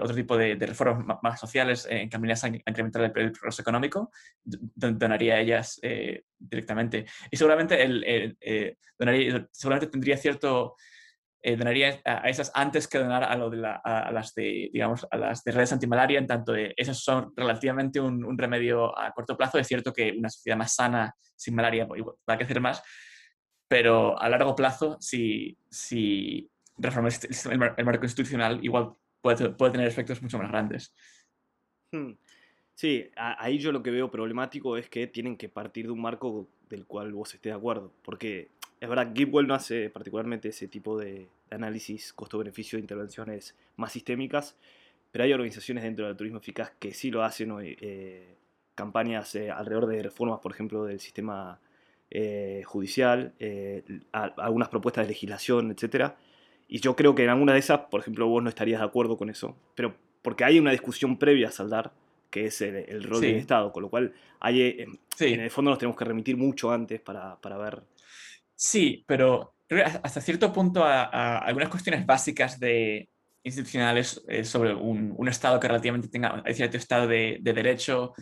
otro 0.00 0.14
tipo 0.16 0.36
de, 0.36 0.54
reformas 0.56 1.18
más 1.22 1.38
sociales 1.38 1.86
encaminadas 1.88 2.44
a, 2.44 2.48
incrementar 2.48 3.02
el, 3.02 3.12
progreso 3.32 3.62
económico, 3.62 4.10
donaría 4.44 5.34
a 5.34 5.40
ellas 5.40 5.80
directamente. 6.38 7.06
Y 7.30 7.36
seguramente, 7.36 7.82
el, 7.82 8.36
donaría, 8.98 9.48
seguramente 9.52 9.88
tendría 9.88 10.16
cierto 10.16 10.74
eh, 11.46 11.56
donaría 11.56 12.00
a, 12.06 12.26
esas 12.30 12.50
antes 12.54 12.88
que 12.88 12.96
donar 12.96 13.22
a, 13.22 14.10
las 14.10 14.34
de, 14.34 14.70
digamos, 14.72 15.06
a 15.10 15.16
las 15.18 15.44
de 15.44 15.52
redes 15.52 15.74
antimalaria, 15.74 16.18
en 16.18 16.26
tanto 16.26 16.52
de, 16.52 16.72
esas 16.74 16.98
son 16.98 17.34
relativamente 17.36 18.00
un, 18.00 18.38
remedio 18.38 18.98
a 18.98 19.12
corto 19.12 19.36
plazo. 19.36 19.58
Es 19.58 19.66
cierto 19.66 19.92
que 19.92 20.14
una 20.16 20.30
sociedad 20.30 20.56
más 20.56 20.74
sana, 20.74 21.14
sin 21.36 21.54
malaria, 21.54 21.86
pues, 21.86 22.02
va 22.02 22.32
a 22.32 22.38
crecer 22.38 22.62
más, 22.62 22.82
pero 23.68 24.18
a 24.18 24.26
largo 24.30 24.56
plazo, 24.56 24.96
si, 25.00 25.58
si 25.68 26.50
reformas 26.78 27.22
el, 27.44 27.58
marco 27.58 28.06
institucional, 28.06 28.64
igual 28.64 28.94
puede, 29.20 29.50
puede, 29.50 29.72
tener 29.72 29.86
efectos 29.86 30.22
mucho 30.22 30.38
más 30.38 30.50
grandes. 30.50 30.94
Hmm. 31.92 32.12
Sí, 32.74 33.10
ahí 33.16 33.58
yo 33.58 33.70
lo 33.70 33.82
que 33.82 33.90
veo 33.90 34.10
problemático 34.10 34.78
es 34.78 34.88
que 34.88 35.08
tienen 35.08 35.36
que 35.36 35.50
partir 35.50 35.86
de 35.86 35.92
un 35.92 36.00
marco 36.00 36.48
del 36.70 36.86
cual 36.86 37.12
vos 37.12 37.34
estés 37.34 37.52
de 37.52 37.56
acuerdo, 37.58 37.92
porque 38.02 38.50
es 38.84 38.90
verdad, 38.90 39.12
GitWell 39.14 39.46
no 39.46 39.54
hace 39.54 39.88
particularmente 39.88 40.50
ese 40.50 40.68
tipo 40.68 40.98
de, 40.98 41.28
análisis 41.50 42.12
costo-beneficio 42.12 42.76
de 42.76 42.82
intervenciones 42.82 43.54
más 43.76 43.92
sistémicas, 43.92 44.56
pero 45.10 45.24
hay 45.24 45.32
organizaciones 45.32 45.84
dentro 45.84 46.06
del 46.06 46.16
turismo 46.16 46.38
eficaz 46.38 46.72
que 46.78 46.92
sí 46.92 47.10
lo 47.10 47.22
hacen, 47.22 47.54
eh, 47.62 48.34
campañas 48.74 49.34
eh, 49.36 49.50
alrededor 49.50 49.86
de 49.86 50.02
reformas, 50.02 50.40
por 50.40 50.52
ejemplo, 50.52 50.84
del 50.84 51.00
sistema 51.00 51.60
eh, 52.10 52.62
judicial, 52.66 53.32
algunas 54.12 54.68
propuestas 54.68 55.04
de 55.04 55.08
legislación, 55.08 55.70
etc. 55.70 56.12
Y 56.68 56.80
yo 56.80 56.94
creo 56.94 57.14
que 57.14 57.24
en 57.24 57.30
alguna 57.30 57.54
de 57.54 57.60
esas, 57.60 57.80
por 57.90 58.00
ejemplo, 58.00 58.26
vos 58.26 58.42
no 58.42 58.50
estarías 58.50 58.80
de 58.80 58.86
acuerdo 58.86 59.16
con 59.16 59.30
eso, 59.30 59.56
pero 59.74 59.94
porque 60.20 60.44
hay 60.44 60.58
una 60.58 60.72
discusión 60.72 61.18
previa 61.18 61.48
a 61.48 61.52
saldar, 61.52 61.92
que 62.30 62.46
es 62.46 62.60
el, 62.60 63.02
rol 63.04 63.20
del 63.20 63.36
Estado, 63.36 63.72
con 63.72 63.82
lo 63.82 63.88
cual 63.88 64.12
hay, 64.40 64.84
en 65.20 65.40
el 65.40 65.50
fondo 65.50 65.70
nos 65.70 65.78
tenemos 65.78 65.96
que 65.96 66.04
remitir 66.04 66.36
mucho 66.36 66.70
antes 66.70 67.00
para, 67.00 67.40
para 67.40 67.56
ver 67.56 67.82
Sí, 68.56 69.04
pero 69.06 69.54
hasta 70.02 70.20
cierto 70.20 70.52
punto 70.52 70.84
a, 70.84 71.38
algunas 71.38 71.68
cuestiones 71.68 72.06
básicas 72.06 72.58
de 72.60 73.08
institucionales 73.42 74.22
eh, 74.28 74.44
sobre 74.44 74.74
un, 74.74 75.28
Estado 75.28 75.60
que 75.60 75.68
relativamente 75.68 76.08
tenga 76.08 76.42
cierto 76.52 76.76
Estado 76.76 77.06
de, 77.06 77.38
derecho, 77.42 78.14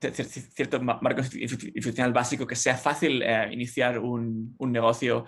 cierto 0.00 0.80
marco 0.82 1.22
institucional 1.22 2.12
básico, 2.12 2.46
que 2.46 2.56
sea 2.56 2.76
fácil 2.76 3.22
eh, 3.22 3.48
iniciar 3.52 3.98
un, 3.98 4.56
negocio. 4.60 5.24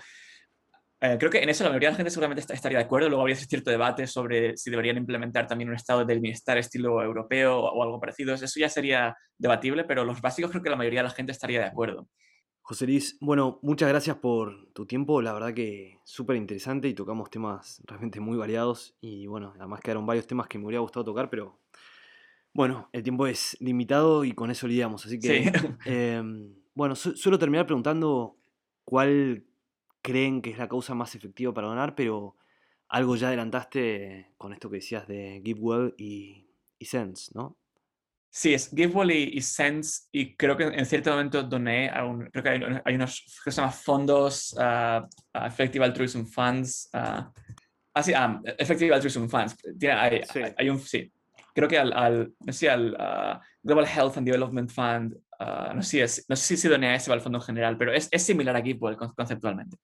Eh, 1.01 1.17
creo 1.19 1.31
que 1.31 1.43
en 1.43 1.49
eso 1.49 1.65
la 1.65 1.71
mayoría 1.71 1.89
de 1.89 1.93
la 1.93 1.97
gente 1.99 2.11
seguramente 2.11 2.53
estaría 2.53 2.79
de 2.79 2.85
acuerdo. 2.85 3.09
Luego 3.09 3.23
habría 3.23 3.37
cierto 3.37 3.71
debate 3.71 4.07
sobre 4.07 4.57
si 4.57 4.71
deberían 4.71 4.97
implementar 4.97 5.47
también 5.47 5.69
un 5.69 5.77
estado 5.77 6.05
del 6.05 6.21
bienestar 6.21 6.59
estilo 6.59 7.03
europeo 7.03 7.61
o 7.61 7.83
algo 7.83 8.01
parecido. 8.01 8.35
Eso 8.35 8.59
ya 8.59 8.69
sería 8.69 9.17
debatible, 9.39 9.85
pero 9.85 10.05
los 10.05 10.21
básicos 10.21 10.51
creo 10.51 10.63
que 10.63 10.71
la 10.71 10.77
mayoría 10.77 11.01
de 11.01 11.09
la 11.09 11.15
gente 11.15 11.33
estaría 11.33 11.61
de 11.61 11.67
acuerdo. 11.67 12.09
José 12.67 12.87
Luis, 12.87 13.19
bueno, 13.21 13.59
muchas 13.61 13.91
gracias 13.91 14.17
por 14.17 14.73
tu 14.73 14.87
tiempo, 14.87 15.21
la 15.21 15.35
verdad 15.35 15.53
que 15.53 15.99
súper 16.03 16.37
interesante 16.37 16.89
y 16.89 16.95
tocamos 16.95 17.29
temas 17.29 17.83
realmente 17.85 18.21
muy 18.21 18.39
variados 18.39 18.97
y 19.03 19.27
bueno, 19.27 19.53
además 19.59 19.81
quedaron 19.83 20.07
varios 20.07 20.27
temas 20.27 20.49
que 20.49 20.57
me 20.57 20.65
hubiera 20.65 20.81
gustado 20.81 21.05
tocar, 21.05 21.29
pero 21.29 21.59
bueno, 22.55 22.89
el 22.93 23.03
tiempo 23.03 23.27
es 23.27 23.55
limitado 23.61 24.25
y 24.25 24.33
con 24.33 24.51
eso 24.51 24.67
lidiamos, 24.67 25.05
así 25.05 25.19
que 25.19 25.53
em, 25.85 26.55
bueno, 26.73 26.95
suelo 26.97 27.39
terminar 27.39 27.67
preguntando 27.67 28.39
cuál 28.87 29.45
creen 30.01 30.41
que 30.41 30.49
es 30.49 30.57
la 30.57 30.67
causa 30.67 30.95
más 30.95 31.15
efectiva 31.15 31.53
para 31.53 31.67
donar, 31.67 31.95
pero 31.95 32.35
algo 32.89 33.15
ya 33.17 33.29
adelantaste 33.29 34.33
con 34.39 34.55
esto 34.55 34.71
que 34.71 34.77
decías 34.77 35.07
de 35.07 35.43
GiveWell 35.45 35.95
y, 35.99 36.47
y 36.79 36.87
Sense, 36.87 37.31
¿no? 37.35 37.59
Sí, 38.37 38.53
es 38.53 38.69
GiveWell 38.71 39.13
y, 39.13 39.41
Sense, 39.41 40.09
y 40.11 40.35
creo 40.35 40.57
que 40.57 40.65
en 40.65 40.87
cierto 40.87 41.11
momento 41.11 41.45
doné 41.45 41.89
a 41.89 42.05
un, 42.05 42.29
creo 42.31 42.43
que 42.43 42.83
hay, 42.85 42.95
unos 42.97 43.41
que 43.45 43.53
se 43.53 43.59
llaman 43.59 43.73
fondos, 43.73 44.57
uh, 44.59 45.07
Effective 45.47 45.85
Altruism 45.85 46.25
Funds, 46.25 46.91
uh, 46.95 47.31
ah, 47.95 48.03
sí, 48.03 48.13
ah, 48.13 48.41
Effective 48.59 48.93
Altruism 48.93 49.29
Funds, 49.29 49.57
hay, 49.83 50.21
hay, 50.57 50.69
un, 50.69 50.81
sí, 50.81 51.13
creo 51.55 51.69
que 51.69 51.79
al, 51.79 51.93
al, 51.93 52.33
no 52.41 52.53
sé, 52.53 52.69
al 52.69 52.95
uh, 52.95 53.39
Global 53.63 53.87
Health 53.87 54.17
and 54.17 54.27
Development 54.27 54.69
Fund, 54.69 55.17
no, 55.73 55.83
sé, 55.85 56.05
no 56.29 56.35
sé 56.35 56.57
si 56.57 56.67
donea 56.67 56.97
ese 56.97 57.11
va 57.11 57.15
al 57.15 57.21
fondo 57.21 57.39
en 57.39 57.45
general, 57.45 57.79
pero 57.79 57.93
es, 57.93 58.09
es 58.11 58.25
similar 58.25 58.57
aquí 58.57 58.75
pues, 58.75 58.97
conceptualmente. 58.97 59.77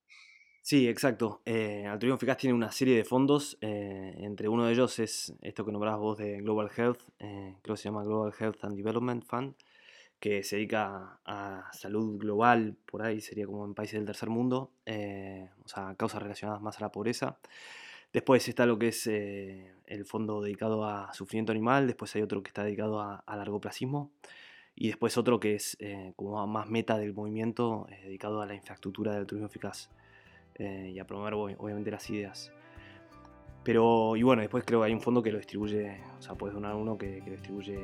Sí, 0.63 0.87
exacto. 0.87 1.41
Eh, 1.45 1.87
Altruismo 1.87 2.17
Eficaz 2.17 2.37
tiene 2.37 2.53
una 2.53 2.71
serie 2.71 2.95
de 2.95 3.03
fondos. 3.03 3.57
Eh, 3.61 4.13
entre 4.19 4.47
uno 4.47 4.65
de 4.65 4.73
ellos 4.73 4.99
es 4.99 5.33
esto 5.41 5.65
que 5.65 5.71
nombrabas 5.71 5.99
vos 5.99 6.17
de 6.19 6.39
Global 6.41 6.69
Health, 6.75 7.01
eh, 7.19 7.57
creo 7.61 7.75
que 7.75 7.81
se 7.81 7.85
llama 7.89 8.03
Global 8.03 8.31
Health 8.39 8.63
and 8.63 8.75
Development 8.77 9.23
Fund, 9.25 9.55
que 10.19 10.43
se 10.43 10.57
dedica 10.57 11.19
a, 11.25 11.69
salud 11.73 12.17
global, 12.19 12.77
por 12.85 13.01
ahí 13.01 13.21
sería 13.21 13.47
como 13.47 13.65
en 13.65 13.73
países 13.73 13.99
del 13.99 14.05
tercer 14.05 14.29
mundo, 14.29 14.71
eh, 14.85 15.49
o 15.65 15.67
sea, 15.67 15.95
causas 15.95 16.21
relacionadas 16.21 16.61
más 16.61 16.77
a 16.77 16.81
la 16.81 16.91
pobreza. 16.91 17.39
Después 18.13 18.47
está 18.47 18.65
lo 18.65 18.77
que 18.77 18.89
es 18.89 19.07
el 19.07 20.05
fondo 20.05 20.41
dedicado 20.41 20.85
a 20.85 21.13
sufrimiento 21.13 21.51
animal, 21.53 21.87
después 21.87 22.15
hay 22.15 22.21
otro 22.21 22.43
que 22.43 22.49
está 22.49 22.63
dedicado 22.63 22.99
a, 23.01 23.15
a 23.25 23.37
largo 23.37 23.61
placismo 23.61 24.11
y 24.75 24.87
después 24.89 25.17
otro 25.17 25.39
que 25.39 25.55
es 25.55 25.77
como 26.15 26.45
más 26.47 26.67
meta 26.69 26.97
del 26.97 27.13
movimiento, 27.13 27.87
dedicado 28.03 28.41
a 28.41 28.45
la 28.45 28.53
infraestructura 28.53 29.13
del 29.15 29.25
turismo 29.25 29.47
eficaz 29.47 29.89
y 30.61 30.99
a 30.99 31.05
promover 31.05 31.33
obviamente 31.33 31.91
las 31.91 32.09
ideas. 32.09 32.51
Pero, 33.63 34.15
y 34.15 34.23
bueno, 34.23 34.41
después 34.41 34.63
creo 34.65 34.81
que 34.81 34.87
hay 34.87 34.93
un 34.93 35.01
fondo 35.01 35.21
que 35.21 35.31
lo 35.31 35.37
distribuye, 35.37 35.97
o 36.17 36.21
sea, 36.21 36.35
puedes 36.35 36.55
donar 36.55 36.75
uno 36.75 36.97
que, 36.97 37.21
lo 37.25 37.31
distribuye 37.31 37.79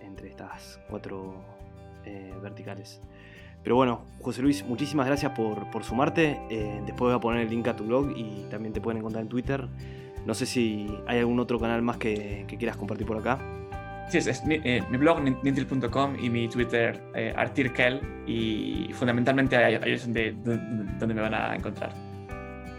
entre 0.00 0.28
estas 0.28 0.80
cuatro 0.88 1.44
verticales. 2.42 3.00
Pero 3.62 3.76
bueno, 3.76 4.04
José 4.20 4.42
Luis, 4.42 4.64
muchísimas 4.64 5.06
gracias 5.06 5.32
por, 5.32 5.84
sumarte. 5.84 6.40
Eh, 6.48 6.80
después 6.86 7.10
voy 7.10 7.14
a 7.14 7.20
poner 7.20 7.42
el 7.42 7.50
link 7.50 7.68
a 7.68 7.76
tu 7.76 7.84
blog 7.84 8.16
y 8.16 8.46
también 8.50 8.72
te 8.72 8.80
pueden 8.80 8.98
encontrar 8.98 9.22
en 9.22 9.28
Twitter. 9.28 9.68
No 10.26 10.34
sé 10.34 10.46
si 10.46 10.88
hay 11.06 11.18
algún 11.18 11.38
otro 11.40 11.58
canal 11.58 11.82
más 11.82 11.98
que, 11.98 12.46
quieras 12.58 12.76
compartir 12.76 13.06
por 13.06 13.18
acá. 13.18 13.38
Sí, 14.08 14.18
es, 14.18 14.44
mi, 14.44 14.56
eh, 14.64 14.82
mi, 14.90 14.96
blog 14.96 15.22
nintil.com 15.22 16.16
y 16.20 16.30
mi 16.30 16.48
Twitter 16.48 17.00
eh, 17.14 17.32
artirkel 17.36 18.00
y 18.26 18.90
fundamentalmente 18.92 19.56
ahí, 19.56 19.78
es 19.84 20.02
donde, 20.02 20.32
donde, 20.32 21.14
me 21.14 21.20
van 21.20 21.34
a 21.34 21.54
encontrar. 21.54 21.92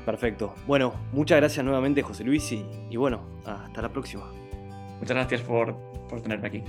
Perfecto. 0.05 0.55
Bueno, 0.65 0.93
muchas 1.11 1.37
gracias 1.37 1.63
nuevamente 1.63 2.01
José 2.01 2.23
Luis 2.23 2.51
y, 2.51 2.97
bueno, 2.97 3.21
hasta 3.45 3.81
la 3.81 3.89
próxima. 3.89 4.31
Muchas 4.99 5.15
gracias 5.15 5.41
por, 5.41 5.75
por 6.09 6.21
tenerme 6.21 6.47
aquí. 6.47 6.63